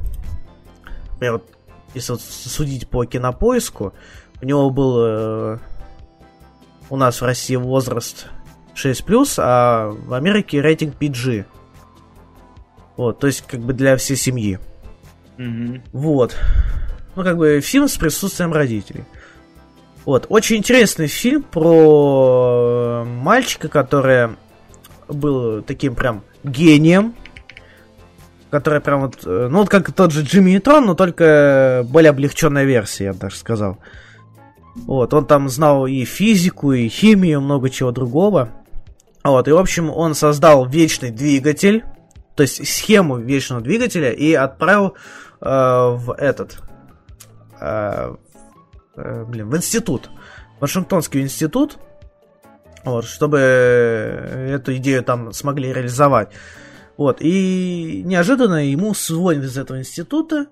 Например, 1.11 1.33
вот, 1.33 1.43
если 1.93 2.13
вот 2.13 2.21
судить 2.21 2.87
по 2.87 3.05
кинопоиску, 3.05 3.93
у 4.41 4.45
него 4.45 4.69
был 4.69 4.95
э, 4.99 5.57
у 6.89 6.95
нас 6.95 7.21
в 7.21 7.25
России 7.25 7.55
возраст 7.55 8.27
6+, 8.75 9.35
а 9.37 9.89
в 9.89 10.13
Америке 10.13 10.61
рейтинг 10.61 10.95
PG. 10.99 11.45
Вот, 12.97 13.19
то 13.19 13.27
есть 13.27 13.43
как 13.47 13.59
бы 13.59 13.73
для 13.73 13.97
всей 13.97 14.15
семьи. 14.15 14.59
Мгм. 15.37 15.81
Вот. 15.91 16.35
Ну, 17.15 17.23
как 17.23 17.37
бы 17.37 17.59
фильм 17.61 17.87
с 17.87 17.97
присутствием 17.97 18.53
родителей. 18.53 19.05
Вот. 20.05 20.25
Очень 20.29 20.57
интересный 20.57 21.07
фильм 21.07 21.43
про 21.43 23.05
мальчика, 23.05 23.69
который 23.69 24.35
был 25.13 25.61
таким 25.61 25.95
прям 25.95 26.23
гением. 26.43 27.15
Который 28.49 28.81
прям 28.81 29.01
вот... 29.01 29.19
э, 29.25 29.47
Ну, 29.49 29.59
вот 29.59 29.69
как 29.69 29.91
тот 29.93 30.11
же 30.11 30.23
Джимми 30.23 30.51
Нейтрон, 30.51 30.85
но 30.85 30.93
только 30.93 31.85
более 31.89 32.11
облегченная 32.11 32.65
версия, 32.65 33.05
я 33.05 33.13
даже 33.13 33.35
сказал. 33.35 33.79
Вот, 34.75 35.13
он 35.13 35.25
там 35.25 35.49
знал 35.49 35.87
и 35.87 36.03
физику, 36.05 36.71
и 36.71 36.87
химию, 36.87 37.41
много 37.41 37.69
чего 37.69 37.91
другого. 37.91 38.49
Вот, 39.23 39.47
и, 39.47 39.51
в 39.51 39.57
общем, 39.57 39.89
он 39.89 40.15
создал 40.15 40.67
вечный 40.67 41.11
двигатель, 41.11 41.83
то 42.35 42.43
есть 42.43 42.67
схему 42.67 43.17
вечного 43.17 43.61
двигателя, 43.61 44.11
и 44.11 44.33
отправил 44.33 44.95
э, 45.41 45.45
в 45.45 46.15
этот... 46.17 46.59
э, 47.59 48.15
э, 48.95 49.25
блин, 49.25 49.49
в 49.49 49.57
институт. 49.57 50.09
Вашингтонский 50.59 51.21
институт. 51.21 51.77
Вот, 52.85 53.05
чтобы 53.05 53.37
эту 53.37 54.75
идею 54.75 55.03
там 55.03 55.31
смогли 55.31 55.71
реализовать. 55.71 56.31
Вот, 56.97 57.17
и 57.21 58.03
неожиданно 58.05 58.69
ему 58.69 58.93
звонят 58.93 59.45
из 59.45 59.57
этого 59.57 59.79
института, 59.79 60.47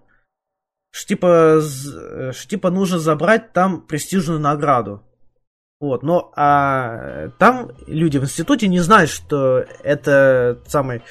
что 0.92 1.08
типа, 1.08 1.62
э, 1.62 2.32
что 2.34 2.50
типа 2.50 2.70
нужно 2.70 3.00
забрать 3.00 3.54
там 3.54 3.82
престижную 3.82 4.40
награду. 4.40 5.04
Вот, 5.80 6.04
но 6.04 6.32
а, 6.36 7.30
там 7.40 7.72
люди 7.88 8.18
в 8.18 8.24
институте 8.24 8.68
не 8.68 8.80
знают, 8.80 9.10
что 9.10 9.66
это 9.84 10.60
самый 10.68 11.02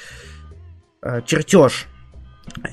э, 1.01 1.21
чертеж 1.23 1.87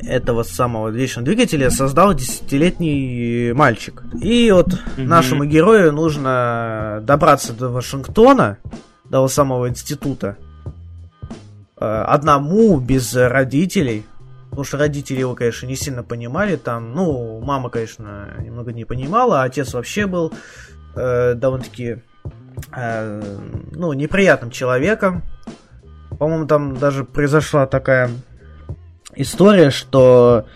этого 0.01 0.43
самого 0.43 0.89
вечного 0.89 1.27
двигателя 1.27 1.71
создал 1.71 2.15
десятилетний 2.15 3.53
мальчик. 3.53 4.03
И 4.23 4.51
вот 4.51 4.69
Мгм. 4.97 5.07
нашему 5.09 5.45
герою 5.45 5.93
нужно 5.93 7.01
добраться 7.03 7.53
до 7.53 7.69
Вашингтона, 7.69 8.59
до 9.05 9.27
самого 9.29 9.69
института, 9.69 10.37
э, 11.81 11.85
одному, 11.85 12.79
без 12.81 13.15
родителей. 13.15 14.05
Потому 14.51 14.65
что 14.65 14.79
родители 14.79 15.21
его, 15.21 15.35
конечно, 15.35 15.67
не 15.67 15.77
сильно 15.77 16.03
понимали. 16.03 16.57
Там, 16.57 16.93
ну, 16.95 17.41
мама, 17.41 17.69
конечно, 17.69 18.29
немного 18.41 18.73
не 18.73 18.85
понимала, 18.85 19.43
а 19.43 19.45
отец 19.45 19.75
вообще 19.75 20.07
был 20.07 20.33
э, 20.97 21.35
довольно-таки, 21.35 21.99
э, 22.75 23.23
ну, 23.73 23.93
неприятным 23.93 24.51
человеком. 24.51 25.23
По-моему, 26.19 26.47
там 26.47 26.77
даже 26.77 27.05
произошла 27.05 27.67
такая 27.67 28.11
история, 29.21 29.71
что 29.71 30.47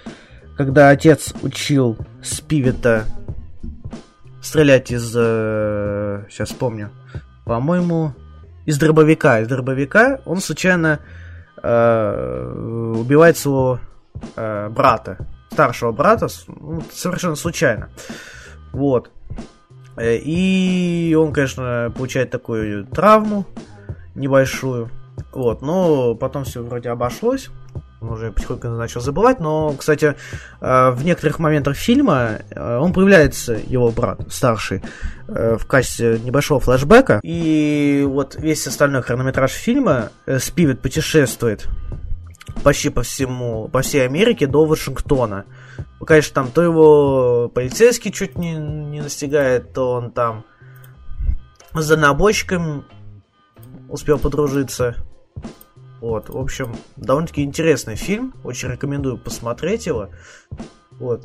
когда 0.56 0.90
отец 0.90 1.34
учил 1.42 1.98
Спивета 2.22 3.04
стрелять 4.40 4.90
из... 4.90 5.10
сейчас 5.12 6.48
вспомню. 6.48 6.90
По-моему, 7.44 8.14
из 8.64 8.78
дробовика. 8.78 9.40
Из 9.40 9.48
дробовика 9.48 10.20
он 10.24 10.40
случайно 10.40 11.00
э, 11.62 12.92
убивает 12.96 13.36
своего 13.36 13.80
э, 14.36 14.68
брата. 14.68 15.18
Старшего 15.50 15.92
брата. 15.92 16.28
ну, 16.46 16.82
совершенно 16.92 17.36
случайно. 17.36 17.90
Вот. 18.72 19.10
Э, 19.96 20.16
И 20.16 21.14
он, 21.18 21.32
конечно, 21.32 21.92
получает 21.96 22.30
такую 22.30 22.86
травму 22.86 23.46
небольшую. 24.14 24.90
Вот, 25.32 25.62
но 25.62 26.14
потом 26.14 26.44
все 26.44 26.62
вроде 26.62 26.90
обошлось. 26.90 27.50
Он 28.02 28.10
уже 28.10 28.32
потихоньку 28.32 28.66
начал 28.68 29.00
забывать, 29.00 29.38
но, 29.38 29.74
кстати, 29.78 30.16
э, 30.60 30.90
в 30.90 31.04
некоторых 31.04 31.38
моментах 31.38 31.76
фильма 31.76 32.40
э, 32.50 32.78
он 32.78 32.92
появляется, 32.92 33.56
его 33.64 33.90
брат 33.90 34.20
старший, 34.28 34.82
э, 35.28 35.56
в 35.56 35.66
качестве 35.66 36.18
небольшого 36.18 36.60
флешбека. 36.60 37.20
И 37.22 38.04
вот 38.08 38.34
весь 38.34 38.66
остальной 38.66 39.02
хронометраж 39.02 39.52
фильма 39.52 40.10
Спивет 40.38 40.80
путешествует 40.80 41.68
почти 42.64 42.90
по 42.90 43.02
всему, 43.02 43.68
по 43.68 43.82
всей 43.82 44.04
Америке 44.04 44.48
до 44.48 44.64
Вашингтона. 44.64 45.44
Конечно, 46.04 46.34
там 46.34 46.50
то 46.50 46.60
его 46.62 47.48
полицейский 47.54 48.10
чуть 48.10 48.36
не, 48.36 48.54
не 48.54 49.00
настигает, 49.00 49.72
то 49.72 49.92
он 49.92 50.10
там 50.10 50.44
с 51.72 51.88
дальнобойщиком 51.88 52.84
успел 53.88 54.18
подружиться. 54.18 54.96
Вот, 56.02 56.30
в 56.30 56.36
общем, 56.36 56.74
довольно-таки 56.96 57.44
интересный 57.44 57.94
фильм. 57.94 58.34
Очень 58.42 58.70
рекомендую 58.70 59.18
посмотреть 59.18 59.86
его. 59.86 60.08
Вот. 60.98 61.24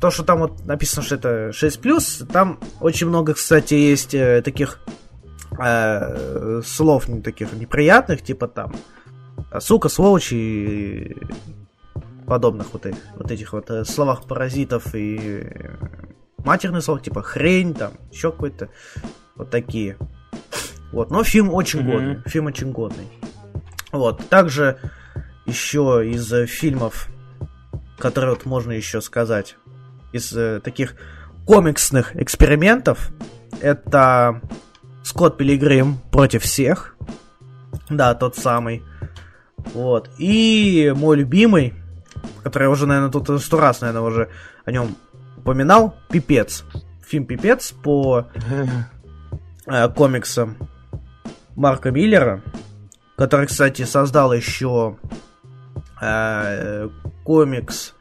То, 0.00 0.10
что 0.10 0.24
там 0.24 0.40
вот 0.40 0.66
написано, 0.66 1.04
что 1.04 1.14
это 1.14 1.50
6+, 1.50 2.26
там 2.26 2.58
очень 2.80 3.06
много, 3.06 3.34
кстати, 3.34 3.74
есть 3.74 4.12
э, 4.12 4.42
таких 4.42 4.80
э, 5.56 6.62
слов 6.66 7.06
не 7.06 7.22
таких 7.22 7.52
неприятных, 7.52 8.22
типа 8.22 8.48
там 8.48 8.74
а, 9.52 9.60
сука, 9.60 9.88
сволочь 9.88 10.32
и 10.32 11.16
подобных 12.26 12.72
вот 12.72 12.86
этих 12.86 12.98
вот, 13.16 13.30
этих 13.30 13.52
вот 13.52 13.70
э, 13.70 13.84
словах 13.84 14.24
паразитов 14.24 14.96
и 14.96 15.44
э, 15.44 15.76
матерных 16.38 16.82
слов, 16.82 17.02
типа 17.02 17.22
хрень, 17.22 17.72
там, 17.72 17.92
еще 18.10 18.32
какой-то, 18.32 18.68
вот 19.36 19.50
такие. 19.50 19.96
Вот, 20.90 21.12
но 21.12 21.22
фильм 21.22 21.54
очень 21.54 21.82
Мгм. 21.82 21.90
годный, 21.92 22.22
фильм 22.26 22.46
очень 22.46 22.72
годный. 22.72 23.06
Вот, 23.92 24.28
также 24.28 24.78
еще 25.46 26.02
из 26.06 26.32
э, 26.32 26.46
фильмов, 26.46 27.08
которые 27.98 28.34
вот 28.34 28.44
можно 28.44 28.72
еще 28.72 29.00
сказать, 29.00 29.56
из 30.12 30.36
э, 30.36 30.60
таких 30.60 30.96
комиксных 31.46 32.16
экспериментов, 32.16 33.10
это 33.60 34.40
Скотт 35.04 35.36
Пилигрим 35.38 35.98
против 36.10 36.42
всех. 36.42 36.96
Да, 37.88 38.14
тот 38.14 38.36
самый. 38.36 38.82
Вот. 39.72 40.10
И 40.18 40.92
мой 40.96 41.18
любимый, 41.18 41.74
который 42.42 42.64
я 42.64 42.70
уже, 42.70 42.86
наверное, 42.86 43.10
тут 43.10 43.40
сто 43.40 43.60
раз, 43.60 43.80
наверное, 43.80 44.02
уже 44.02 44.28
о 44.64 44.72
нем 44.72 44.96
упоминал, 45.36 45.94
Пипец. 46.10 46.64
Фильм 47.06 47.24
Пипец 47.24 47.70
по 47.70 48.26
э, 49.66 49.88
комиксам 49.90 50.56
Марка 51.54 51.92
Миллера, 51.92 52.42
который, 53.16 53.46
кстати, 53.46 53.82
создал 53.84 54.32
еще 54.32 54.96
э, 56.00 56.88
комикс, 57.24 57.94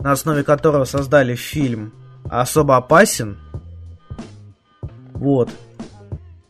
на 0.00 0.12
основе 0.12 0.42
которого 0.42 0.84
создали 0.84 1.34
фильм 1.34 1.92
«Особо 2.28 2.76
опасен». 2.76 3.38
Вот. 5.14 5.50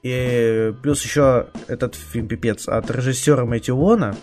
И 0.02 0.72
плюс 0.82 1.04
еще 1.04 1.48
этот 1.68 1.94
фильм 1.94 2.26
«Пипец» 2.28 2.68
от 2.68 2.90
режиссера 2.90 3.44
Мэтью 3.44 3.76
Вона, 3.76 4.14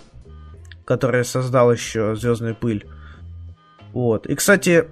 который 0.86 1.24
создал 1.24 1.72
еще 1.72 2.16
«Звездную 2.16 2.56
пыль». 2.56 2.88
Вот. 3.94 4.26
И, 4.26 4.36
кстати, 4.36 4.88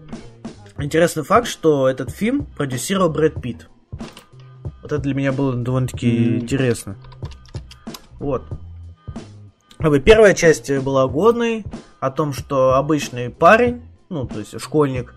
интересный 0.77 1.23
факт, 1.23 1.47
что 1.47 1.87
этот 1.87 2.11
фильм 2.11 2.45
продюсировал 2.45 3.09
Брэд 3.09 3.41
Питт. 3.41 3.67
Вот 4.81 4.91
это 4.91 4.99
для 4.99 5.15
меня 5.15 5.31
было 5.31 5.55
довольно-таки 5.55 6.11
Мгм. 6.11 6.35
интересно. 6.41 6.95
Вот. 8.19 8.43
Первая 9.77 10.33
часть 10.33 10.71
была 10.79 11.07
годной, 11.07 11.65
о 11.99 12.11
том, 12.11 12.33
что 12.33 12.75
обычный 12.75 13.29
парень, 13.29 13.81
ну, 14.09 14.25
то 14.27 14.39
есть 14.39 14.59
школьник, 14.61 15.13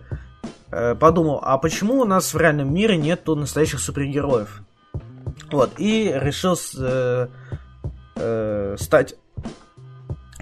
э, 0.71 0.95
подумал, 0.95 1.39
а 1.43 1.57
почему 1.57 2.01
у 2.01 2.05
нас 2.05 2.33
в 2.33 2.37
реальном 2.37 2.73
мире 2.73 2.97
нету 2.97 3.35
настоящих 3.35 3.79
супергероев? 3.79 4.61
Вот, 5.51 5.71
и 5.77 6.11
решил 6.13 6.57
э, 6.77 7.27
э, 8.15 8.75
стать 8.79 9.15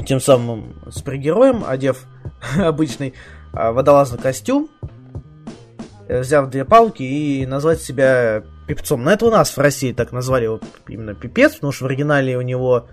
тем 0.06 0.20
самым 0.20 0.76
супергероем, 0.90 1.64
одев 1.66 2.06
обычный 2.58 3.14
э, 3.54 3.72
водолазный 3.72 4.20
костюм, 4.20 4.70
э, 6.08 6.22
взяв 6.22 6.50
две 6.50 6.66
палки 6.66 7.04
и 7.04 7.46
назвать 7.46 7.82
себя 7.82 8.44
пипцом. 8.68 9.04
Но 9.04 9.12
это 9.12 9.26
у 9.26 9.32
нас 9.32 9.56
в 9.56 9.58
России 9.60 9.92
так 9.92 10.12
назвали 10.12 10.46
его 10.46 10.60
именно 10.88 11.14
пипец, 11.14 11.56
потому 11.56 11.74
что 11.74 11.86
в 11.86 11.88
оригинале 11.88 12.38
у 12.38 12.42
него 12.42 12.88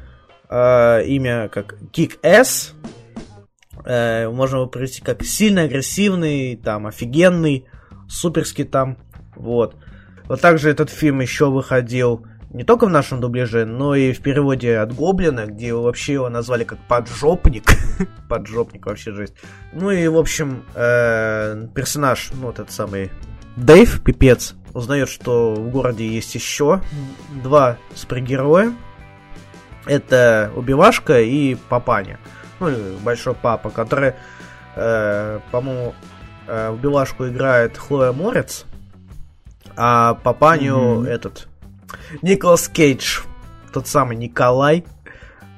э, 0.55 1.05
имя 1.07 1.49
как 1.49 1.75
Kick 1.93 2.19
S. 2.23 2.75
Э, 3.85 4.29
можно 4.29 4.57
его 4.57 4.67
привести 4.67 5.03
как 5.03 5.25
сильный, 5.25 5.65
агрессивный, 5.65 6.57
там, 6.57 6.87
офигенный, 6.87 7.67
суперский 8.09 8.65
там. 8.65 8.99
Вот. 9.37 9.77
Вот 10.27 10.41
также 10.41 10.71
этот 10.71 10.91
фильм 10.91 11.21
еще 11.21 11.51
выходил 11.51 12.25
не 12.51 12.63
только 12.63 12.87
в 12.87 12.91
нашем 12.91 13.21
дубляже, 13.21 13.67
но 13.67 13.97
и 13.97 14.13
в 14.13 14.21
переводе 14.21 14.79
от 14.79 14.95
Гоблина, 14.95 15.47
где 15.47 15.69
его 15.69 15.83
вообще 15.83 16.13
его 16.15 16.29
назвали 16.29 16.63
как 16.63 16.79
поджопник. 16.87 17.65
поджопник 18.29 18.87
вообще 18.87 19.13
жесть. 19.13 19.35
Ну 19.73 19.91
и, 19.91 20.07
в 20.07 20.17
общем, 20.17 20.63
э, 20.77 21.67
персонаж, 21.75 22.31
ну 22.33 22.47
вот 22.47 22.61
этот 22.61 22.71
самый 22.71 23.11
Дэйв, 23.57 24.03
пипец, 24.03 24.55
узнает, 24.73 25.09
что 25.09 25.55
в 25.55 25.69
городе 25.71 26.07
есть 26.07 26.35
еще 26.35 26.81
два 27.43 27.77
супергероя. 27.95 28.73
Это 29.87 30.51
Убивашка 30.57 31.21
и 31.21 31.55
Папаня. 31.55 32.19
Ну, 32.61 32.71
Большой 33.03 33.35
Папа, 33.35 33.71
который, 33.71 34.15
э, 34.77 35.41
по-моему, 35.51 35.95
э, 36.47 36.71
Убивашку 36.71 37.29
играет 37.29 37.77
Хлоя 37.77 38.13
Морец, 38.13 38.65
а 39.77 40.15
Папаню 40.15 41.01
Мгм. 41.01 41.07
этот 41.07 41.49
Николас 42.23 42.69
Кейдж, 42.69 43.21
тот 43.73 43.87
самый 43.87 44.17
Николай. 44.17 44.85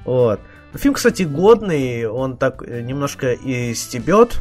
Вот. 0.04 0.40
Фильм, 0.74 0.94
кстати, 0.94 1.22
годный, 1.22 2.06
он 2.06 2.36
так 2.36 2.62
э, 2.66 2.80
немножко 2.80 3.32
и 3.32 3.74
стебет 3.74 4.40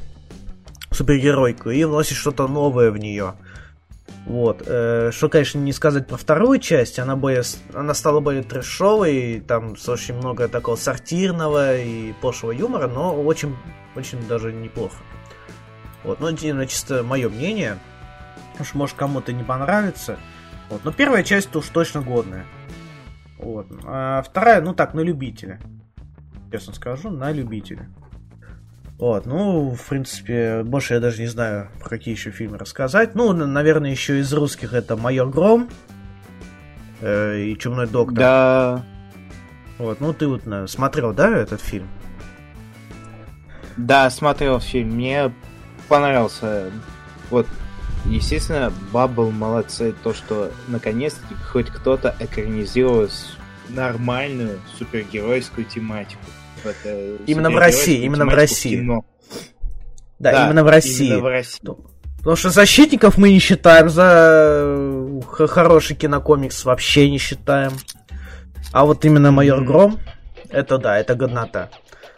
супергеройку 0.92 1.70
и 1.70 1.84
вносит 1.84 2.18
что-то 2.18 2.48
новое 2.48 2.92
в 2.92 2.98
нее. 2.98 3.34
Вот. 4.26 4.64
э, 4.66 5.12
что, 5.12 5.30
конечно, 5.30 5.60
не 5.60 5.72
сказать 5.72 6.08
про 6.08 6.18
вторую 6.18 6.60
часть, 6.60 6.98
она 6.98 7.16
более, 7.16 7.44
она 7.74 7.94
стала 7.94 8.20
более 8.20 8.42
трэшовой, 8.42 9.44
там 9.48 9.78
с 9.78 9.88
очень 9.88 10.16
много 10.16 10.48
такого 10.48 10.76
сортирного 10.76 11.78
и 11.78 12.12
пошлого 12.14 12.52
юмора, 12.52 12.88
но 12.88 13.16
очень, 13.16 13.56
очень 13.96 14.26
даже 14.28 14.52
неплохо. 14.52 14.98
Вот, 16.04 16.20
ну, 16.20 16.28
это 16.28 16.68
чисто 16.68 17.04
мое 17.04 17.30
мнение. 17.30 17.78
Уж 18.60 18.74
может 18.74 18.96
кому-то 18.96 19.34
не 19.34 19.44
понравится. 19.44 20.18
Вот, 20.70 20.84
но 20.84 20.92
первая 20.92 21.24
часть 21.24 21.56
уж 21.56 21.68
точно 21.70 22.02
годная. 22.02 22.46
Вот. 23.38 23.68
А 23.84 24.24
вторая, 24.24 24.62
ну 24.62 24.74
так, 24.74 24.94
на 24.94 25.02
любителя. 25.02 25.60
Честно 26.52 26.74
скажу, 26.74 27.10
на 27.10 27.32
любителя. 27.32 27.90
Вот, 28.98 29.26
ну, 29.26 29.72
в 29.76 29.90
принципе, 29.90 30.64
больше 30.64 30.94
я 30.94 31.00
даже 31.02 31.22
не 31.22 31.28
знаю, 31.28 31.70
про 31.82 31.90
какие 31.90 32.14
еще 32.16 32.32
фильмы 32.32 32.58
рассказать. 32.58 33.14
Ну, 33.14 33.34
наверное, 33.34 33.92
еще 33.92 34.20
из 34.20 34.32
русских 34.32 34.74
это 34.74 34.96
Майор 34.96 35.30
Гром 35.30 35.70
э, 37.02 37.40
и 37.42 37.58
Чумной 37.58 37.88
доктор. 37.88 38.18
Да, 38.18 38.86
Вот, 39.80 40.00
ну 40.00 40.14
ты 40.14 40.28
вот 40.28 40.46
на- 40.46 40.68
смотрел, 40.68 41.14
да, 41.14 41.30
этот 41.30 41.60
фильм? 41.62 41.88
да, 43.76 44.10
смотрел 44.10 44.62
фильм, 44.62 44.92
мне 44.92 45.34
понравился. 45.90 46.72
Вот, 47.30 47.46
естественно, 48.06 48.72
Баббл 48.94 49.32
молодцы, 49.32 49.94
то, 50.04 50.14
что 50.14 50.54
наконец-таки 50.70 51.36
хоть 51.52 51.68
кто-то 51.68 52.16
экранизировал 52.22 53.10
нормальную 53.68 54.62
супергеройскую 54.78 55.66
тематику. 55.66 56.22
Вот, 56.66 56.76
э, 56.84 57.18
Именно 57.28 57.52
в 57.52 57.58
России, 57.58 58.04
именно 58.04 58.26
в 58.26 58.30
России. 58.34 58.76
кино. 58.78 59.06
Да, 60.20 60.46
именно 60.48 60.64
в 60.64 60.68
России. 60.68 61.08
Именно 61.08 61.22
в 61.22 61.28
России. 61.28 61.62
Потому 62.18 62.36
что 62.38 62.50
защитников 62.50 63.18
мы 63.18 63.30
не 63.30 63.40
считаем 63.40 63.88
за 63.90 64.64
э, 64.66 65.22
хороший 65.48 65.96
кинокомикс, 65.96 66.66
вообще 66.66 67.10
не 67.10 67.20
считаем. 67.20 67.72
А 68.72 68.84
вот 68.86 69.06
именно 69.06 69.32
Майор. 69.32 69.64
Гром, 69.64 70.00
это 70.50 70.78
да, 70.80 70.98
это 70.98 71.14
годнота. 71.16 71.70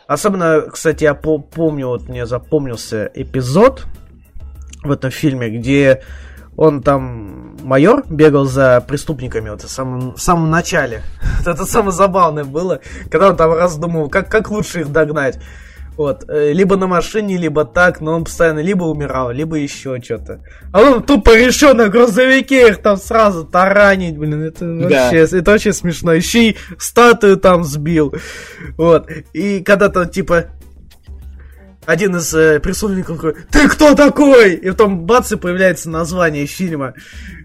Особенно, 0.08 0.62
кстати, 0.62 1.04
я 1.04 1.14
по- 1.14 1.40
помню, 1.40 1.88
вот 1.88 2.08
мне 2.08 2.26
запомнился 2.26 3.12
эпизод 3.14 3.86
в 4.84 4.92
этом 4.92 5.12
фильме, 5.12 5.50
где 5.50 6.04
он 6.58 6.82
там, 6.82 7.56
майор, 7.64 8.04
бегал 8.10 8.46
за 8.46 8.84
преступниками 8.86 9.50
вот 9.52 9.62
в 9.62 9.70
самом, 9.70 10.16
в 10.16 10.22
самом 10.22 10.50
начале. 10.50 11.04
Это 11.46 11.66
самое 11.66 11.92
забавное 11.92 12.44
было, 12.44 12.82
когда 13.10 13.30
он 13.30 13.38
там 13.38 13.54
раздумывал, 13.54 14.10
как, 14.10 14.30
как 14.30 14.50
лучше 14.52 14.82
их 14.82 14.92
догнать. 14.92 15.40
Вот, 15.96 16.26
э, 16.30 16.54
либо 16.54 16.76
на 16.78 16.86
машине, 16.86 17.38
либо 17.38 17.66
так, 17.66 18.02
но 18.02 18.14
он 18.14 18.24
постоянно 18.24 18.60
либо 18.60 18.84
умирал, 18.84 19.32
либо 19.32 19.56
еще 19.56 20.00
что-то. 20.00 20.42
А 20.72 20.82
он 20.82 21.02
тупо 21.02 21.36
решил 21.36 21.74
на 21.74 21.90
грузовике 21.90 22.70
их 22.70 22.84
там 22.84 22.98
сразу 22.98 23.46
таранить, 23.46 24.16
блин, 24.16 24.44
это 24.44 24.64
Да. 24.66 25.06
вообще, 25.10 25.38
это 25.40 25.52
вообще 25.52 25.74
смешно. 25.74 26.14
Еще 26.14 26.50
и 26.50 26.58
статую 26.78 27.38
там 27.38 27.64
сбил. 27.64 28.14
Вот, 28.78 29.10
и 29.34 29.64
когда-то 29.64 30.06
типа 30.06 30.46
один 31.88 32.18
из 32.18 32.34
э, 32.34 32.60
преступников 32.60 33.16
такой, 33.16 33.36
ты 33.50 33.70
кто 33.70 33.96
такой? 33.96 34.56
И 34.56 34.70
потом 34.70 35.06
бац, 35.06 35.32
и 35.32 35.38
появляется 35.38 35.90
название 35.90 36.46
фильма. 36.46 36.94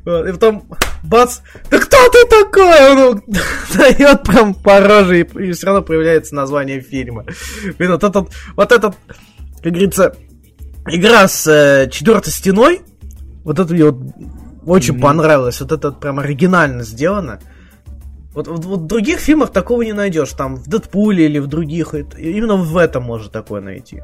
Вот, 0.05 0.27
и 0.27 0.33
потом 0.33 0.69
бац, 1.05 1.39
да 1.71 1.79
кто 1.79 1.97
ты 2.11 2.27
такой? 2.29 3.07
Он 3.07 3.23
дает 3.77 4.25
прям 4.25 4.53
по 4.55 4.81
роже, 4.81 5.21
и, 5.21 5.45
и 5.49 5.53
все 5.53 5.67
равно 5.69 5.83
появляется 5.83 6.35
название 6.35 6.81
фильма. 6.81 7.25
Блин, 7.79 7.93
вот 7.93 8.03
этот, 8.03 8.31
вот 8.57 8.73
этот, 8.73 8.97
как 9.63 9.73
говорится, 9.73 10.17
игра 10.89 11.29
с 11.29 11.47
э, 11.47 11.89
четвертой 11.89 12.33
стеной, 12.33 12.81
вот 13.45 13.61
это 13.61 13.73
мне 13.73 13.85
вот 13.85 14.01
очень 14.67 14.95
Мгм. 14.95 15.03
понравилось. 15.03 15.61
Вот 15.61 15.71
это 15.71 15.93
прям 15.93 16.19
оригинально 16.19 16.83
сделано. 16.83 17.39
Вот, 18.35 18.49
вот, 18.49 18.65
вот 18.65 18.81
в 18.81 18.87
других 18.87 19.21
фильмах 19.21 19.51
такого 19.53 19.83
не 19.83 19.93
найдешь. 19.93 20.31
Там 20.31 20.57
в 20.57 20.67
Дэдпуле 20.67 21.27
или 21.27 21.39
в 21.39 21.47
других. 21.47 21.95
Это- 21.95 22.19
Именно 22.19 22.57
в 22.57 22.77
этом 22.77 23.05
можно 23.05 23.31
такое 23.31 23.61
найти. 23.61 24.03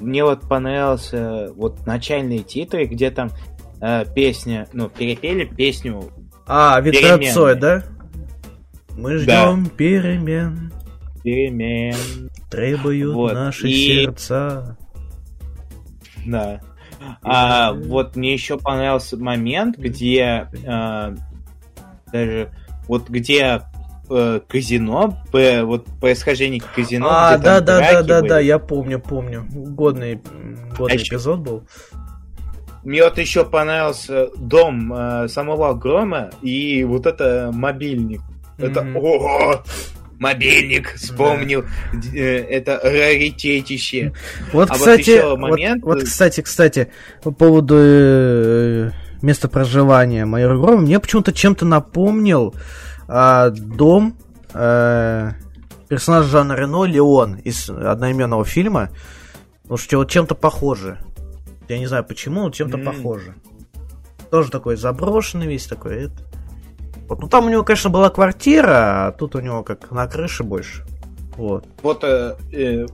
Мне 0.00 0.24
вот 0.24 0.48
понравился 0.48 1.52
вот 1.54 1.86
начальные 1.86 2.40
титры, 2.40 2.84
где 2.86 3.10
там 3.10 3.30
э, 3.80 4.04
песня, 4.14 4.68
ну, 4.72 4.88
перепели 4.88 5.44
песню. 5.44 6.10
А. 6.46 6.80
Цой, 7.32 7.56
да? 7.56 7.84
Мы 8.96 9.18
ждем 9.18 9.66
перемен, 9.66 10.72
Перемен. 11.22 12.30
требуют 12.50 13.14
Вот, 13.14 13.32
наши 13.34 13.68
и- 13.68 14.02
сердца. 14.04 14.76
Да. 16.26 16.60
А 17.22 17.72
вот 17.72 18.16
мне 18.16 18.32
еще 18.32 18.58
понравился 18.58 19.16
момент, 19.16 19.78
где 19.78 20.48
э, 20.64 21.16
даже 22.12 22.50
вот 22.88 23.08
где 23.08 23.62
э, 24.10 24.40
казино, 24.48 25.16
п- 25.32 25.62
вот 25.64 25.86
происхождение 26.00 26.62
казино. 26.74 27.08
а, 27.10 27.36
да, 27.38 27.60
да, 27.60 27.78
да, 27.80 28.02
да, 28.02 28.20
были. 28.20 28.28
да, 28.28 28.38
я 28.40 28.58
помню, 28.58 29.00
помню. 29.00 29.46
Годный, 29.50 30.20
годный 30.76 30.96
А 30.96 31.02
эпизод 31.02 31.40
был. 31.40 31.62
Мне 32.84 33.02
вот 33.02 33.18
еще 33.18 33.44
понравился 33.44 34.28
дом 34.36 34.92
э, 34.94 35.28
самого 35.28 35.74
Грома 35.74 36.30
и 36.42 36.84
вот 36.84 37.06
это 37.06 37.50
мобильник. 37.52 38.20
Это 38.56 38.82
Мгм. 38.82 38.96
ого! 38.96 39.62
Мобильник, 40.18 40.94
вспомнил. 40.96 41.64
Д- 41.92 42.18
э, 42.18 42.44
Это 42.50 42.80
раритетище. 42.82 44.12
Вот, 44.52 44.68
А 44.70 44.72
вот 44.72 44.78
кстати, 44.78 45.22
вот- 45.22 45.38
момент- 45.38 45.84
вот, 45.84 46.02
кстати, 46.02 46.40
кстати, 46.40 46.88
по 47.22 47.30
поводу 47.30 47.76
э, 47.78 48.90
места 49.22 49.48
проживания 49.48 50.24
майора 50.24 50.56
Грома, 50.58 50.80
мне 50.82 50.98
почему-то 50.98 51.32
чем-то 51.32 51.66
напомнил 51.66 52.54
а, 53.08 53.50
дом 53.50 54.16
э, 54.54 55.32
персонажа 55.88 56.28
Жана 56.28 56.52
Рено 56.54 56.84
Леон 56.84 57.36
из 57.36 57.68
одноименного 57.70 58.44
фильма. 58.44 58.90
Потому 59.62 59.78
что 59.78 59.96
вот 59.98 60.10
чем-то 60.10 60.34
похоже. 60.34 60.98
Я 61.68 61.78
не 61.78 61.86
знаю 61.86 62.04
почему, 62.04 62.42
но 62.44 62.50
чем-то 62.50 62.78
М. 62.78 62.84
похоже. 62.84 63.34
Тоже 64.30 64.50
такой 64.50 64.76
заброшенный 64.76 65.46
весь 65.46 65.66
такой. 65.66 66.04
Это. 66.04 66.22
Вот. 67.08 67.20
Ну 67.20 67.28
там 67.28 67.46
у 67.46 67.48
него, 67.48 67.64
конечно, 67.64 67.90
была 67.90 68.10
квартира, 68.10 69.06
а 69.08 69.12
тут 69.12 69.34
у 69.34 69.40
него 69.40 69.62
как 69.62 69.90
на 69.90 70.06
крыше 70.06 70.44
больше. 70.44 70.84
Вот. 71.36 71.66
Вот 71.82 72.04
э, 72.04 72.36
э, 72.52 72.86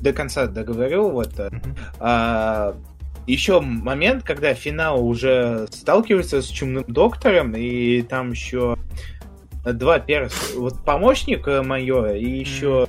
до 0.00 0.12
конца 0.12 0.46
договорю. 0.46 1.10
Вот 1.10 1.38
э, 1.38 1.50
Мгм. 1.50 1.76
а, 1.98 2.74
еще 3.26 3.60
момент, 3.60 4.24
когда 4.24 4.54
финал 4.54 5.04
уже 5.06 5.66
сталкивается 5.70 6.40
с 6.40 6.46
чумным 6.46 6.84
доктором, 6.88 7.52
и 7.54 8.00
там 8.02 8.30
еще 8.30 8.76
два 9.64 9.98
перс... 9.98 10.54
Вот 10.56 10.82
помощник 10.84 11.46
э, 11.48 11.62
майора, 11.62 12.16
и 12.16 12.28
еще... 12.28 12.86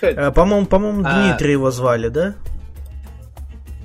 Э, 0.00 0.30
по-моему, 0.30 0.66
по-моему, 0.66 1.02
А. 1.04 1.28
Дмитрий 1.28 1.52
его 1.52 1.70
звали, 1.70 2.08
да? 2.08 2.34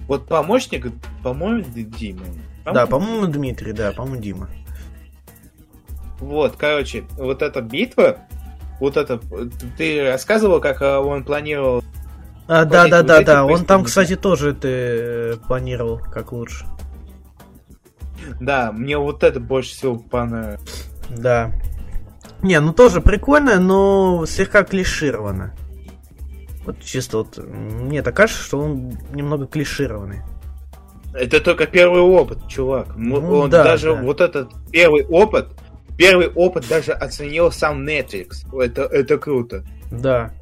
Вот 0.08 0.28
помощник, 0.28 0.88
по-моему, 1.24 1.64
Дима. 1.64 2.26
Да, 2.66 2.86
по-моему, 2.88 3.28
Дмитрий, 3.28 3.74
да, 3.74 3.92
по-моему, 3.92 4.22
Дима. 4.22 4.50
Вот, 6.20 6.56
короче, 6.58 7.04
вот 7.18 7.42
эта 7.42 7.62
битва, 7.62 8.20
вот 8.80 8.98
это... 8.98 9.20
Ты 9.78 10.12
рассказывал, 10.12 10.60
как 10.60 10.82
э, 10.82 10.98
он 10.98 11.24
планировал... 11.24 11.84
А, 12.48 12.66
да, 12.66 12.88
да, 12.88 13.04
да, 13.04 13.22
да. 13.22 13.46
Он 13.46 13.66
там, 13.66 13.86
кстати, 13.86 14.16
тоже 14.16 14.54
ты 14.54 15.38
планировал 15.48 16.00
как 16.00 16.34
лучше. 16.34 16.66
Да, 18.40 18.72
мне 18.72 18.98
вот 18.98 19.24
это 19.24 19.40
больше 19.40 19.72
всего 19.72 19.98
понравилось. 19.98 20.62
Да. 21.10 21.52
Не, 22.44 22.60
ну 22.60 22.74
тоже 22.74 23.02
прикольно, 23.02 23.60
но 23.60 24.26
слегка 24.28 24.64
клишировано. 24.64 25.56
Вот 26.66 26.82
чисто 26.82 27.20
вот 27.20 27.38
мне 27.38 28.02
так 28.02 28.16
кажется, 28.16 28.44
что 28.44 28.60
он 28.60 28.98
немного 29.14 29.48
клишированный. 29.48 30.22
Это 31.14 31.40
только 31.40 31.68
первый 31.68 32.02
опыт, 32.02 32.48
чувак. 32.48 32.96
Ну, 32.96 33.40
он 33.40 33.50
да, 33.50 33.64
даже 33.64 33.94
да. 33.94 34.02
вот 34.02 34.20
этот 34.20 34.52
первый 34.72 35.06
опыт, 35.06 35.50
первый 35.98 36.28
опыт 36.28 36.68
даже 36.68 36.92
оценил 36.92 37.52
сам 37.52 37.88
Netflix. 37.88 38.46
Это, 38.60 38.84
это 38.84 39.18
круто. 39.18 39.64
Да. 39.92 40.34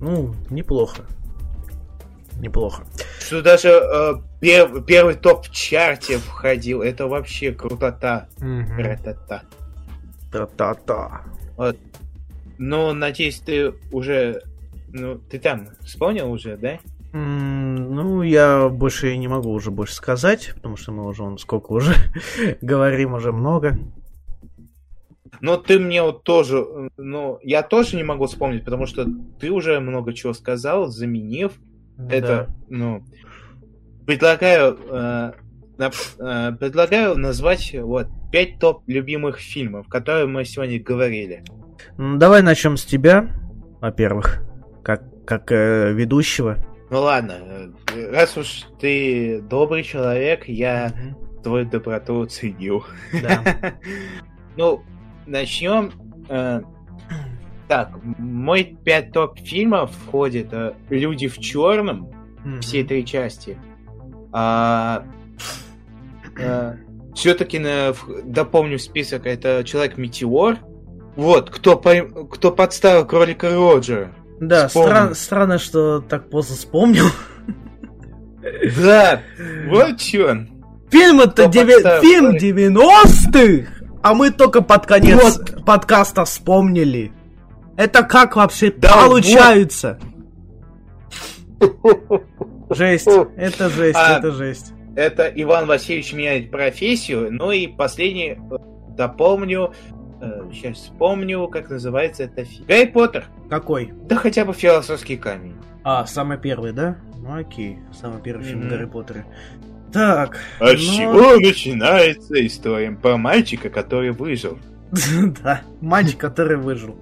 Ну, 0.00 0.34
неплохо. 0.50 1.02
Неплохо. 2.38 2.84
Что 3.20 3.42
даже 3.42 3.68
э, 3.70 4.14
пер- 4.40 4.84
первый 4.84 5.14
топ 5.14 5.46
в 5.46 5.50
чарте 5.50 6.18
входил. 6.18 6.82
Это 6.82 7.08
вообще 7.08 7.52
крутота. 7.52 8.28
Мгм. 8.38 8.78
Ра-та-та. 8.78 9.42
Та-та-та. 10.30 11.22
Ну, 12.58 12.92
надеюсь, 12.92 13.40
ты 13.40 13.72
уже... 13.92 14.42
Ну, 14.92 15.18
ты 15.30 15.38
там 15.38 15.68
вспомнил 15.82 16.30
уже, 16.30 16.56
да? 16.56 16.78
М, 17.12 17.94
Ну, 17.94 18.22
я 18.22 18.68
больше 18.68 19.16
не 19.16 19.28
могу 19.28 19.50
уже 19.50 19.70
больше 19.70 19.94
сказать, 19.94 20.52
потому 20.54 20.76
что 20.76 20.92
мы 20.92 21.06
уже 21.06 21.22
вон 21.22 21.38
сколько 21.38 21.72
уже 21.72 21.94
говорим, 22.62 23.14
уже 23.14 23.32
много. 23.32 23.78
Но 25.40 25.56
ты 25.56 25.78
мне 25.78 26.02
вот 26.02 26.24
тоже... 26.24 26.90
Ну, 26.96 27.38
я 27.42 27.62
тоже 27.62 27.96
не 27.96 28.02
могу 28.02 28.26
вспомнить, 28.26 28.64
потому 28.64 28.86
что 28.86 29.06
ты 29.40 29.50
уже 29.50 29.78
много 29.80 30.12
чего 30.12 30.32
сказал, 30.34 30.86
заменив. 30.88 31.52
Это, 32.10 32.48
ну... 32.68 33.02
Предлагаю... 34.06 34.78
э, 34.88 35.32
предлагаю 35.78 37.16
назвать 37.16 37.74
вот 37.74 38.08
пять 38.32 38.58
топ 38.58 38.82
любимых 38.86 39.38
фильмов, 39.38 39.88
которые 39.88 40.26
мы 40.26 40.44
сегодня 40.44 40.80
говорили. 40.82 41.42
М, 41.96 42.18
Давай 42.18 42.42
начнем 42.42 42.76
с 42.76 42.84
тебя, 42.84 43.30
во-первых, 43.80 44.42
как, 44.82 45.02
как 45.24 45.52
э, 45.52 45.92
ведущего. 45.92 46.58
Ну 46.90 47.00
ладно, 47.00 47.72
э, 47.94 48.10
раз 48.10 48.36
уж 48.36 48.64
ты 48.80 49.40
добрый 49.42 49.82
человек, 49.84 50.48
я 50.48 50.92
твою 51.44 51.66
доброту 51.66 52.24
ценю. 52.26 52.82
Да. 53.22 53.42
Ну, 54.56 54.82
начнем. 55.26 55.92
э, 56.28 56.62
Так, 57.68 57.90
мой 58.18 58.76
пять 58.84 59.12
топ 59.12 59.38
фильмов 59.38 59.92
входит 60.06 60.48
э, 60.52 60.72
Люди 60.90 61.28
в 61.28 61.38
черном, 61.38 62.10
все 62.60 62.82
три 62.82 63.04
части. 63.06 63.56
Все-таки 67.14 67.60
дополню 68.24 68.78
список, 68.78 69.26
это 69.26 69.64
Человек-метеор. 69.64 70.58
Вот, 71.16 71.50
кто, 71.50 71.72
пойм- 71.74 72.28
кто 72.28 72.52
подставил 72.52 73.04
кролика 73.04 73.50
Роджера. 73.50 74.12
Да, 74.40 74.68
стран- 74.68 75.14
странно, 75.16 75.58
что 75.58 76.00
так 76.00 76.30
поздно 76.30 76.54
вспомнил. 76.54 77.06
Да, 78.80 79.22
вот 79.68 79.96
чё. 79.98 80.46
Фильм 80.90 81.20
это 81.20 81.42
Кто 81.42 81.50
девя- 81.50 81.72
подставил 81.74 82.02
фильм 82.02 82.24
кролика? 82.26 82.46
90-х, 82.46 83.72
а 84.02 84.14
мы 84.14 84.30
только 84.30 84.62
под 84.62 84.86
конец 84.86 85.40
подкаста 85.66 86.24
вспомнили. 86.24 87.12
Это 87.76 88.04
как 88.04 88.36
вообще 88.36 88.70
Да 88.70 88.92
получается? 89.04 89.98
Жесть, 92.70 93.08
это 93.36 93.68
жесть, 93.70 93.98
А, 93.98 94.18
это 94.18 94.30
жесть. 94.30 94.72
Это 94.98 95.30
Иван 95.32 95.66
Васильевич 95.66 96.12
меняет 96.12 96.50
профессию. 96.50 97.28
Ну 97.30 97.52
и 97.52 97.68
последний 97.68 98.30
э, 98.30 98.36
дополню. 98.96 99.72
сейчас 100.52 100.78
вспомню, 100.78 101.46
как 101.46 101.70
называется 101.70 102.24
это 102.24 102.44
фильм. 102.44 102.66
Гарри 102.66 102.86
Поттер. 102.86 103.26
Какой? 103.48 103.92
Да 104.08 104.16
хотя 104.16 104.44
бы 104.44 104.52
философский 104.52 105.16
камень. 105.16 105.54
А, 105.84 106.04
самый 106.04 106.36
первый, 106.36 106.72
да? 106.72 106.98
Ну 107.16 107.32
окей, 107.32 107.78
самый 107.92 108.20
первый 108.20 108.42
фильм 108.42 108.62
Мгм. 108.62 108.70
Гарри 108.70 108.84
Поттере. 108.86 109.24
Так. 109.92 110.38
А 110.58 110.72
ну, 110.72 110.76
с 110.76 110.80
чего 110.80 111.36
начинается 111.36 112.44
история 112.44 112.90
про 112.90 113.16
мальчика, 113.16 113.70
который 113.70 114.10
выжил? 114.10 114.58
Да, 115.44 115.62
мальчик, 115.80 116.18
который 116.18 116.56
выжил. 116.56 117.00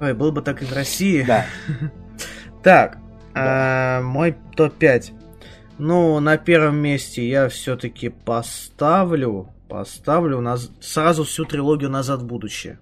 Ой, 0.00 0.12
был 0.12 0.32
бы 0.32 0.42
так 0.42 0.60
и 0.60 0.64
в 0.64 0.72
России. 0.72 1.22
Да. 1.22 1.46
Так, 2.64 2.98
а, 3.32 4.02
мой 4.02 4.34
топ-5. 4.56 5.12
Ну, 5.78 6.18
на 6.20 6.36
первом 6.38 6.76
месте 6.78 7.28
я 7.28 7.48
все-таки 7.48 8.08
поставлю, 8.08 9.48
поставлю 9.68 10.38
наз- 10.38 10.70
сразу 10.80 11.24
всю 11.24 11.44
трилогию 11.44 11.90
«Назад 11.90 12.22
в 12.22 12.26
будущее». 12.26 12.78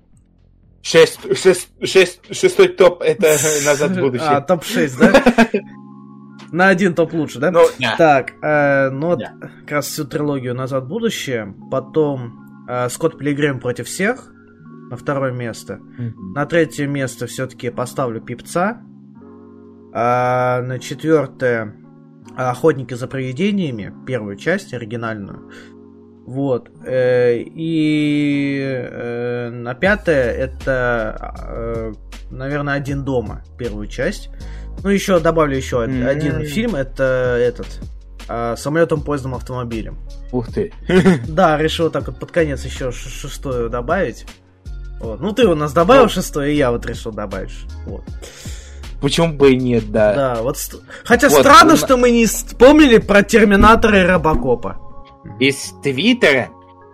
Шесть, 0.83 1.19
шесть, 1.37 1.71
шесть, 1.83 2.21
шестой 2.35 2.69
топ 2.69 3.01
это 3.03 3.23
назад 3.67 3.93
в 3.93 3.99
А, 3.99 4.01
будущее. 4.03 4.41
топ-6, 4.47 4.99
да? 4.99 5.61
На 6.53 6.69
один 6.69 6.95
топ 6.95 7.13
лучше, 7.15 7.41
да? 7.41 7.51
Ну. 7.51 7.63
Так, 7.99 8.33
э, 8.43 8.91
ну 8.91 9.09
вот 9.09 9.19
Да. 9.19 9.33
как 9.63 9.71
раз 9.73 9.87
всю 9.87 10.05
трилогию 10.05 10.55
«Назад 10.55 10.85
в 10.85 10.89
будущее». 10.89 11.53
Потом 11.71 12.67
э, 12.69 12.89
«Скотт 12.91 13.19
Пилигрим 13.19 13.59
против 13.61 13.87
всех» 13.89 14.31
на 14.91 14.97
второе 14.97 15.33
место. 15.33 15.81
На 16.35 16.45
третье 16.47 16.87
место 16.87 17.27
все-таки 17.27 17.71
поставлю 17.71 18.21
Пипца. 18.21 18.83
А 19.95 20.61
на 20.63 20.79
четвертое 20.79 21.75
Охотники 22.37 22.95
за 22.95 23.07
привидениями, 23.07 23.93
первую 24.07 24.37
часть, 24.37 24.75
оригинальную. 24.75 25.51
Вот. 26.27 26.69
э, 26.85 27.39
И 27.39 28.61
э, 28.63 29.51
на 29.51 29.75
пятое 29.75 30.33
это, 30.33 31.37
э, 31.49 31.93
наверное, 32.31 32.75
один 32.75 33.05
дома, 33.05 33.43
первую 33.59 33.87
часть. 33.87 34.31
Ну, 34.83 34.89
еще 34.91 35.21
добавлю 35.21 35.57
еще 35.57 35.83
М. 35.85 36.07
один 36.07 36.45
фильм, 36.47 36.75
это 36.75 37.37
этот 37.41 37.67
а, 38.27 38.57
самолетом, 38.57 39.03
поездом, 39.03 39.35
автомобилем. 39.35 39.99
Ух 40.33 40.51
ты. 40.53 40.73
Да, 41.29 41.59
решил 41.59 41.91
так 41.91 42.07
вот 42.07 42.19
под 42.19 42.33
конец 42.33 42.65
еще 42.65 42.91
ш- 42.91 43.11
шестое 43.11 43.69
добавить. 43.69 44.25
Вот. 45.01 45.21
Ну, 45.21 45.33
ты 45.33 45.47
у 45.47 45.55
нас 45.55 45.75
добавил 45.75 46.05
Ну. 46.05 46.09
шестое, 46.09 46.53
и 46.53 46.57
я 46.57 46.71
вот 46.71 46.87
решил 46.87 47.13
добавить. 47.13 47.53
Вот. 47.87 48.03
Почему 49.05 49.35
бы 49.35 49.53
и 49.53 49.57
нет, 49.57 49.93
да. 49.93 50.15
Да, 50.15 50.43
вот. 50.43 50.57
Хотя 51.05 51.29
Вот, 51.29 51.41
странно, 51.41 51.73
ну, 51.73 51.77
что 51.77 51.99
мы 51.99 52.11
не 52.11 52.25
вспомнили 52.25 52.97
про 52.97 53.23
Терминатора 53.23 54.01
и 54.01 54.07
Робокопа. 54.07 54.81
Из 55.39 55.75
Твиттера, 55.83 56.49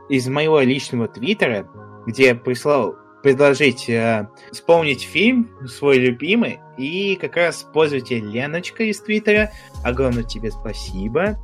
из 0.08 0.26
моего 0.26 0.58
личного 0.58 1.06
Твиттера, 1.06 1.68
где 2.08 2.26
я 2.26 2.34
прислал 2.34 2.96
предложить 3.22 3.88
э, 3.88 4.28
вспомнить 4.50 5.02
фильм 5.02 5.50
свой 5.68 5.98
любимый, 5.98 6.58
и 6.76 7.14
как 7.14 7.36
раз 7.36 7.64
пользователь 7.72 8.26
Леночка 8.28 8.82
из 8.82 9.00
Твиттера, 9.00 9.52
огромное 9.84 10.24
тебе 10.24 10.50
спасибо, 10.50 11.38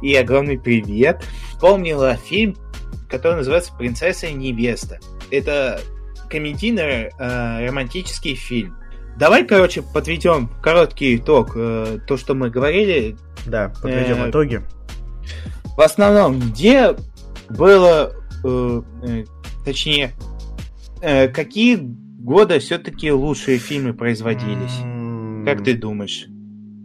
и 0.00 0.14
огромный 0.14 0.58
привет, 0.58 1.22
вспомнила 1.50 2.16
фильм, 2.16 2.56
который 3.10 3.36
называется 3.36 3.74
«Принцесса 3.76 4.28
и 4.28 4.32
невеста». 4.32 4.98
Это 5.30 5.78
комедийный 6.30 7.10
э, 7.18 8.34
фильм. 8.34 8.78
Давай, 9.18 9.44
короче, 9.46 9.82
подведем 9.82 10.50
короткий 10.62 11.16
итог. 11.16 11.52
э, 11.56 11.98
то, 12.06 12.16
что 12.16 12.34
мы 12.34 12.50
говорили, 12.50 13.16
Да, 13.46 13.72
подведем 13.82 14.24
Э, 14.24 14.30
итоги. 14.30 14.60
в 15.76 15.80
основном, 15.80 16.38
где 16.40 16.94
было, 17.48 18.12
э, 18.44 18.82
точнее, 19.64 20.10
э, 21.00 21.28
какие 21.28 21.78
годы 21.80 22.58
все-таки 22.58 23.10
лучшие 23.12 23.58
фильмы 23.58 23.94
производились? 23.94 24.76
Как 25.46 25.64
ты 25.64 25.74
думаешь? 25.74 26.26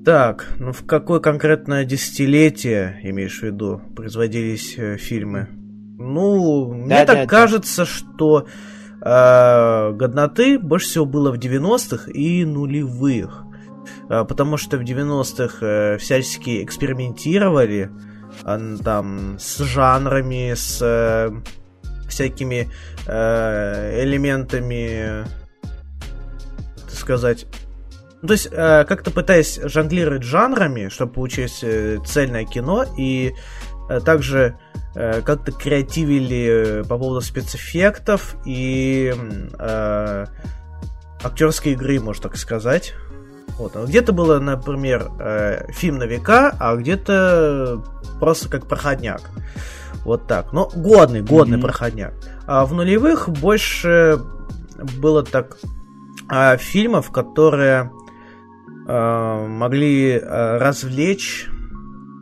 Так, 0.05 0.53
ну 0.57 0.71
в 0.71 0.85
какое 0.85 1.19
конкретное 1.19 1.83
десятилетие, 1.85 2.99
имеешь 3.03 3.39
в 3.39 3.43
виду, 3.43 3.81
производились 3.95 4.75
э, 4.77 4.97
фильмы? 4.97 5.47
Ну, 5.97 6.73
мне 6.73 6.87
Да, 6.89 7.05
так 7.05 7.15
да, 7.15 7.21
да. 7.23 7.27
кажется, 7.27 7.85
что 7.85 8.47
э, 9.01 9.91
годноты 9.93 10.59
больше 10.59 10.87
всего 10.87 11.05
было 11.05 11.31
в 11.31 11.37
90-х 11.37 12.11
и 12.11 12.45
нулевых. 12.45 13.45
Э, 14.09 14.25
потому 14.25 14.57
что 14.57 14.77
в 14.77 14.81
90-х 14.81 15.65
э, 15.65 15.97
всячески 15.97 16.61
экспериментировали 16.63 17.89
там 18.43 19.37
с 19.39 19.59
жанрами, 19.59 20.53
с 20.55 21.33
всякими 22.07 22.69
элементами, 23.05 25.25
так 25.61 26.93
сказать, 26.93 27.45
ну, 28.21 28.29
то 28.29 28.33
есть, 28.33 28.49
как-то 28.49 29.11
пытаясь 29.11 29.59
жонглировать 29.61 30.23
жанрами, 30.23 30.87
чтобы 30.87 31.11
получить 31.11 31.59
э, 31.61 31.97
цельное 32.05 32.45
кино, 32.45 32.85
и 32.97 33.33
также 34.05 34.57
э, 34.95 35.21
как-то 35.21 35.51
креативили 35.51 36.81
э, 36.81 36.83
по 36.83 36.97
поводу 36.97 37.21
спецэффектов 37.21 38.35
и 38.45 39.13
э, 39.59 40.25
актерской 41.23 41.73
игры, 41.73 41.99
можно 41.99 42.23
так 42.23 42.37
сказать. 42.37 42.93
Вот. 43.57 43.75
а 43.75 43.85
Где-то 43.85 44.13
было, 44.13 44.39
например, 44.39 45.09
э, 45.19 45.71
фильм 45.71 45.97
на 45.97 46.03
века, 46.03 46.55
а 46.59 46.75
где-то 46.75 47.83
просто 48.19 48.49
как 48.49 48.67
проходняк. 48.67 49.21
Вот 50.03 50.27
так. 50.27 50.51
Но 50.53 50.69
годный, 50.75 51.21
годный 51.21 51.57
Мгм. 51.57 51.67
проходняк. 51.67 52.13
А 52.47 52.65
в 52.65 52.73
нулевых 52.73 53.29
больше 53.29 54.19
было 54.97 55.23
так 55.23 55.57
а, 56.27 56.57
фильмов, 56.57 57.11
которые 57.11 57.91
а, 58.87 59.45
могли 59.47 60.19
а, 60.19 60.57
развлечь 60.57 61.47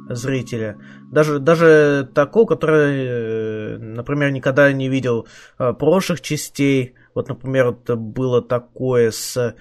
зрителя, 0.09 0.77
Даже, 1.11 1.39
даже 1.39 2.07
такого, 2.13 2.45
который, 2.45 3.05
э, 3.07 3.77
например, 3.79 4.31
никогда 4.31 4.71
не 4.71 4.89
видел 4.89 5.27
э, 5.57 5.73
прошлых 5.73 6.21
частей. 6.21 6.95
Вот, 7.15 7.29
например, 7.29 7.71
вот 7.71 7.89
было 7.97 8.43
такое 8.43 9.09
с 9.09 9.55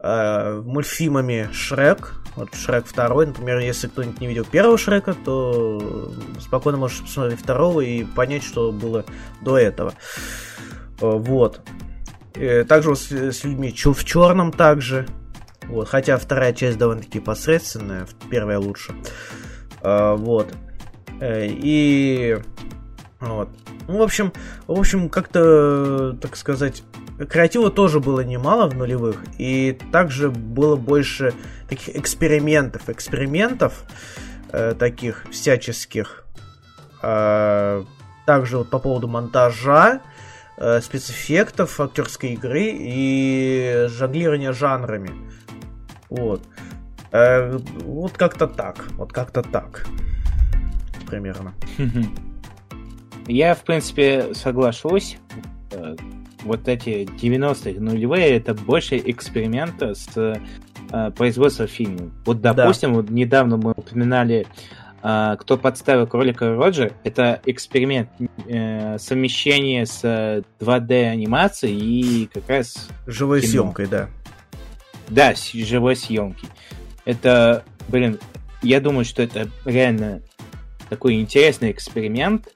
э, 0.00 0.62
мультфильмами 0.64 1.50
Шрек. 1.52 2.14
Вот 2.36 2.54
Шрек 2.54 2.86
второй, 2.86 3.26
например, 3.26 3.58
если 3.58 3.88
кто-нибудь 3.88 4.20
не 4.20 4.28
видел 4.28 4.46
первого 4.46 4.78
Шрека, 4.78 5.14
то 5.24 6.10
спокойно 6.40 6.78
можешь 6.78 7.02
посмотреть 7.02 7.40
второго 7.40 7.82
и 7.82 8.04
понять, 8.04 8.42
что 8.42 8.72
было 8.72 9.04
до 9.42 9.58
этого. 9.58 9.92
Э, 11.02 11.10
вот. 11.10 11.60
Также 12.66 12.88
вот 12.88 12.98
с, 12.98 13.12
с 13.12 13.44
людьми 13.44 13.72
в 13.72 14.04
черном 14.04 14.52
также. 14.52 15.06
Вот, 15.64 15.86
хотя 15.86 16.16
вторая 16.16 16.54
часть 16.54 16.78
довольно-таки 16.78 17.20
посредственная, 17.20 18.06
первая 18.30 18.58
лучше. 18.58 18.92
Вот. 19.82 20.48
Э, 21.20 21.46
и 21.48 22.38
вот. 23.20 23.48
Ну, 23.86 23.98
в 23.98 24.02
общем, 24.02 24.32
в 24.66 24.78
общем, 24.78 25.08
как-то, 25.08 26.16
так 26.20 26.36
сказать, 26.36 26.82
креатива 27.28 27.70
тоже 27.70 28.00
было 28.00 28.20
немало 28.20 28.68
в 28.68 28.74
нулевых, 28.74 29.22
и 29.38 29.78
также 29.92 30.30
было 30.30 30.76
больше 30.76 31.34
таких 31.68 31.96
экспериментов, 31.96 32.88
экспериментов 32.88 33.84
э, 34.52 34.74
таких 34.78 35.26
всяческих. 35.30 36.24
Э, 37.02 37.84
также 38.26 38.58
вот 38.58 38.70
по 38.70 38.78
поводу 38.78 39.08
монтажа, 39.08 40.00
э, 40.56 40.80
спецэффектов, 40.80 41.78
актерской 41.80 42.30
игры 42.30 42.70
и 42.72 43.86
жонглирования 43.88 44.52
жанрами. 44.52 45.10
Вот. 46.08 46.42
Э, 47.12 47.58
вот 47.82 48.12
как-то 48.12 48.46
так. 48.46 48.86
Вот 48.92 49.12
как-то 49.12 49.42
так. 49.42 49.86
Примерно. 51.06 51.54
Я, 53.26 53.54
в 53.54 53.64
принципе, 53.64 54.34
соглашусь. 54.34 55.16
Э, 55.72 55.96
вот 56.44 56.68
эти 56.68 57.08
90-е 57.20 57.80
нулевые 57.80 58.36
это 58.36 58.54
больше 58.54 58.98
эксперимента 58.98 59.94
с 59.94 60.08
э, 60.16 61.10
производством 61.16 61.66
фильма. 61.66 62.10
Вот, 62.24 62.40
допустим, 62.40 62.90
да. 62.90 62.96
вот 62.96 63.10
недавно 63.10 63.56
мы 63.56 63.72
упоминали 63.72 64.46
э, 65.02 65.36
кто 65.38 65.56
подставил 65.56 66.06
кролика 66.06 66.54
Роджер, 66.54 66.92
это 67.02 67.40
эксперимент 67.46 68.08
э, 68.46 68.98
совмещение 68.98 69.86
с 69.86 70.04
2D 70.60 71.06
анимацией 71.06 71.78
и 71.78 72.26
как 72.26 72.48
раз 72.48 72.88
живой 73.06 73.40
кино. 73.40 73.50
съемкой, 73.50 73.86
да. 73.86 74.08
Да, 75.08 75.34
с 75.34 75.52
живой 75.52 75.96
съемки. 75.96 76.46
Это, 77.04 77.64
блин, 77.88 78.18
я 78.62 78.80
думаю, 78.80 79.04
что 79.04 79.22
это 79.22 79.48
реально 79.66 80.22
такой 80.88 81.20
интересный 81.20 81.70
эксперимент. 81.70 82.48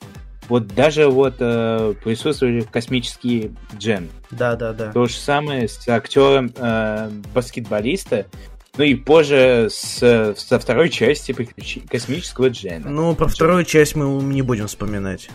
Вот 0.49 0.67
даже 0.69 1.09
вот 1.09 1.37
э, 1.41 1.95
присутствовали 2.03 2.63
космические 2.63 3.55
джем. 3.77 4.09
Да, 4.31 4.57
да, 4.57 4.73
да. 4.73 4.93
То 4.93 5.07
же 5.07 5.17
самое 5.17 5.69
с 5.69 5.87
актером 5.89 6.53
э, 6.57 7.11
баскетболиста. 7.35 8.27
Ну 8.79 8.85
и 8.85 8.95
позже 8.95 9.69
с, 9.71 10.35
со 10.37 10.59
второй 10.59 10.89
части 10.89 11.33
космического 11.91 12.49
джема. 12.49 12.89
Ну, 12.89 13.15
про 13.15 13.29
вторую 13.29 13.65
часть 13.65 13.95
мы 13.97 14.23
не 14.23 14.43
будем 14.43 14.69
вспоминать. 14.69 15.29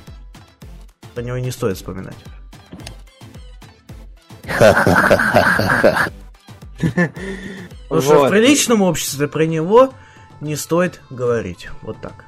Про 1.13 1.21
него 1.21 1.37
не 1.37 1.51
стоит 1.51 1.77
вспоминать. 1.77 2.15
Ха-ха-ха-ха-ха. 4.47 6.09
Потому 7.89 8.01
что 8.01 8.25
в 8.25 8.29
приличном 8.29 8.81
обществе 8.81 9.27
про 9.27 9.45
него 9.45 9.93
не 10.41 10.55
стоит 10.55 11.01
говорить. 11.09 11.69
Вот 11.81 12.01
так. 12.01 12.25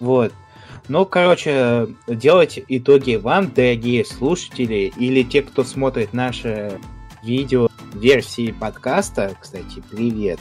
Вот. 0.00 0.32
Ну, 0.88 1.04
короче, 1.04 1.88
делать 2.06 2.60
итоги 2.68 3.16
вам, 3.16 3.50
дорогие 3.52 4.04
слушатели, 4.04 4.92
или 4.96 5.22
те, 5.22 5.42
кто 5.42 5.64
смотрит 5.64 6.12
наши 6.12 6.78
видео 7.22 7.68
версии 7.92 8.52
подкаста. 8.52 9.36
Кстати, 9.40 9.82
привет. 9.90 10.38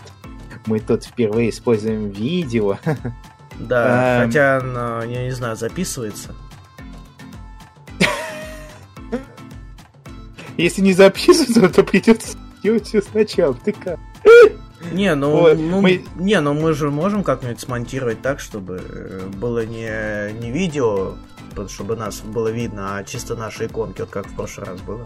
Мы 0.67 0.79
тут 0.79 1.03
впервые 1.05 1.49
используем 1.49 2.09
видео. 2.09 2.77
Да, 3.57 4.23
эм... 4.23 4.27
хотя, 4.27 4.57
я 5.05 5.23
не 5.23 5.31
знаю, 5.31 5.55
записывается. 5.55 6.35
Если 10.57 10.81
не 10.81 10.91
записывается, 10.91 11.69
то 11.69 11.81
придется 11.83 12.37
делать 12.61 12.85
все 12.85 13.01
сначала. 13.01 13.53
Ты 13.53 13.71
как? 13.71 13.97
Не, 14.91 15.15
ну, 15.15 15.31
вот, 15.31 15.57
ну 15.57 15.81
мы... 15.81 16.03
не, 16.15 16.39
ну 16.41 16.53
мы 16.53 16.73
же 16.73 16.91
можем 16.91 17.23
как-нибудь 17.23 17.59
смонтировать 17.59 18.21
так, 18.21 18.39
чтобы 18.39 18.81
э, 18.81 19.27
было 19.37 19.65
не, 19.65 20.33
не 20.39 20.51
видео, 20.51 21.15
чтобы 21.67 21.95
нас 21.95 22.21
было 22.21 22.49
видно, 22.49 22.97
а 22.97 23.03
чисто 23.03 23.35
наши 23.35 23.65
иконки, 23.65 24.01
вот 24.01 24.09
как 24.09 24.27
в 24.27 24.35
прошлый 24.35 24.67
раз 24.67 24.81
было. 24.81 25.05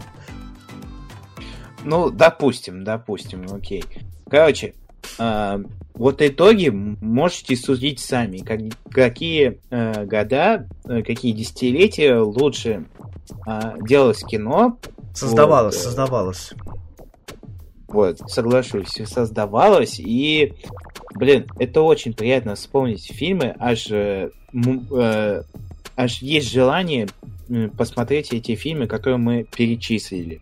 Ну, 1.84 2.10
допустим, 2.10 2.84
допустим, 2.84 3.46
окей. 3.52 3.84
Короче, 4.28 4.74
э, 5.18 5.64
вот 5.94 6.22
итоги 6.22 6.68
можете 6.68 7.56
судить 7.56 8.00
сами, 8.00 8.38
как, 8.38 8.60
какие 8.90 9.60
э, 9.70 10.04
года, 10.04 10.66
э, 10.84 11.02
какие 11.02 11.32
десятилетия 11.32 12.18
лучше 12.18 12.86
э, 13.46 13.60
делалось 13.82 14.22
кино. 14.24 14.78
Создавалось, 15.14 15.76
вот, 15.76 15.84
создавалось. 15.84 16.52
Вот, 17.90 18.18
соглашусь, 18.30 19.00
создавалось, 19.04 19.98
и, 19.98 20.54
блин, 21.14 21.46
это 21.58 21.82
очень 21.82 22.14
приятно 22.14 22.54
вспомнить 22.54 23.12
фильмы, 23.12 23.56
аж, 23.58 23.88
э, 23.90 24.30
э, 24.54 25.42
аж 25.96 26.22
есть 26.22 26.52
желание 26.52 27.08
посмотреть 27.76 28.32
эти 28.32 28.54
фильмы, 28.54 28.86
которые 28.86 29.18
мы 29.18 29.44
перечислили. 29.44 30.40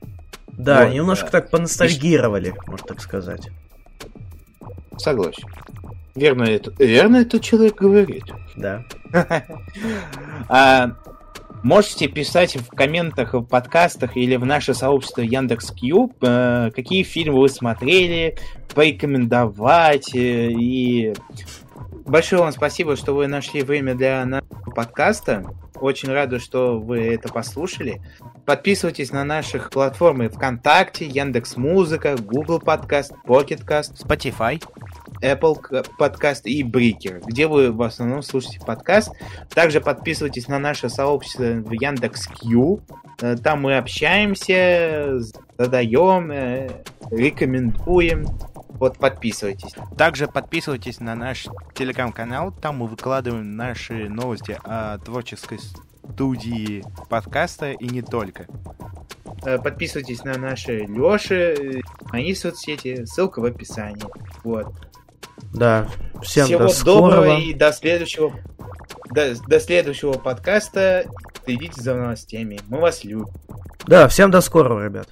Да, 0.48 0.84
вот, 0.84 0.94
немножко 0.94 1.26
да. 1.26 1.40
так 1.40 1.50
поностальгировали, 1.50 2.48
и... 2.48 2.70
можно 2.70 2.86
так 2.86 3.00
сказать. 3.00 3.48
Согласен. 4.98 5.48
Верно 6.14 6.42
это, 6.42 6.72
верно 6.78 7.18
этот 7.18 7.42
человек 7.42 7.76
говорит. 7.76 8.24
Да. 8.56 8.84
а, 10.48 10.90
Можете 11.62 12.08
писать 12.08 12.56
в 12.56 12.68
комментах, 12.68 13.34
в 13.34 13.42
подкастах 13.42 14.16
или 14.16 14.36
в 14.36 14.44
наше 14.44 14.74
сообщество 14.74 15.22
Яндекс.Кью, 15.22 16.12
э, 16.20 16.70
какие 16.74 17.02
фильмы 17.02 17.40
вы 17.40 17.48
смотрели, 17.48 18.36
порекомендовать. 18.74 20.14
Э, 20.14 20.50
и 20.50 21.14
большое 22.06 22.42
вам 22.42 22.52
спасибо, 22.52 22.96
что 22.96 23.14
вы 23.14 23.26
нашли 23.26 23.62
время 23.62 23.94
для 23.94 24.24
нашего 24.24 24.70
подкаста. 24.74 25.44
Очень 25.74 26.10
рада, 26.10 26.38
что 26.38 26.78
вы 26.78 27.14
это 27.14 27.28
послушали. 27.28 28.00
Подписывайтесь 28.44 29.12
на 29.12 29.24
наших 29.24 29.70
платформы 29.70 30.28
ВКонтакте, 30.28 31.06
Яндекс 31.06 31.56
Музыка, 31.56 32.16
Google 32.16 32.60
Подкаст, 32.60 33.12
Pocket 33.26 33.64
Cast, 33.64 33.96
Spotify. 34.02 34.62
Apple 35.22 35.86
подкаст 35.98 36.46
и 36.46 36.62
Breaker, 36.62 37.22
где 37.26 37.46
вы 37.46 37.72
в 37.72 37.82
основном 37.82 38.22
слушаете 38.22 38.60
подкаст. 38.60 39.12
Также 39.50 39.80
подписывайтесь 39.80 40.48
на 40.48 40.58
наше 40.58 40.88
сообщество 40.88 41.44
в 41.44 41.72
Яндекс.Кью. 41.72 42.80
Э, 43.20 43.36
там 43.36 43.62
мы 43.62 43.76
общаемся, 43.76 45.20
задаем, 45.56 46.30
э, 46.30 46.70
рекомендуем. 47.10 48.26
Вот 48.68 48.98
подписывайтесь. 48.98 49.74
Также 49.96 50.28
подписывайтесь 50.28 51.00
на 51.00 51.14
наш 51.14 51.46
телеграм-канал. 51.74 52.52
Там 52.52 52.78
мы 52.78 52.86
выкладываем 52.86 53.56
наши 53.56 54.08
новости 54.08 54.58
о 54.62 54.98
творческой 54.98 55.58
студии 55.58 56.84
подкаста 57.08 57.72
и 57.72 57.88
не 57.88 58.02
только. 58.02 58.46
Э, 59.44 59.58
подписывайтесь 59.58 60.24
на 60.24 60.36
наши 60.38 60.80
Лёши, 60.80 61.82
мои 62.12 62.34
соцсети, 62.34 63.04
ссылка 63.04 63.40
в 63.40 63.44
описании. 63.44 64.04
Вот. 64.44 64.72
Да, 65.52 65.88
всем 66.22 66.46
Всего 66.46 66.60
до 66.60 66.68
скорого. 66.68 67.10
доброго 67.16 67.38
и 67.38 67.54
до 67.54 67.72
следующего, 67.72 68.32
до, 69.10 69.34
до 69.46 69.60
следующего 69.60 70.12
подкаста. 70.12 71.06
Следите 71.44 71.80
за 71.80 71.94
новостями. 71.94 72.60
Мы 72.68 72.78
вас 72.80 73.04
любим. 73.04 73.28
Да, 73.86 74.08
всем 74.08 74.30
до 74.30 74.40
скорого, 74.40 74.84
ребят. 74.84 75.08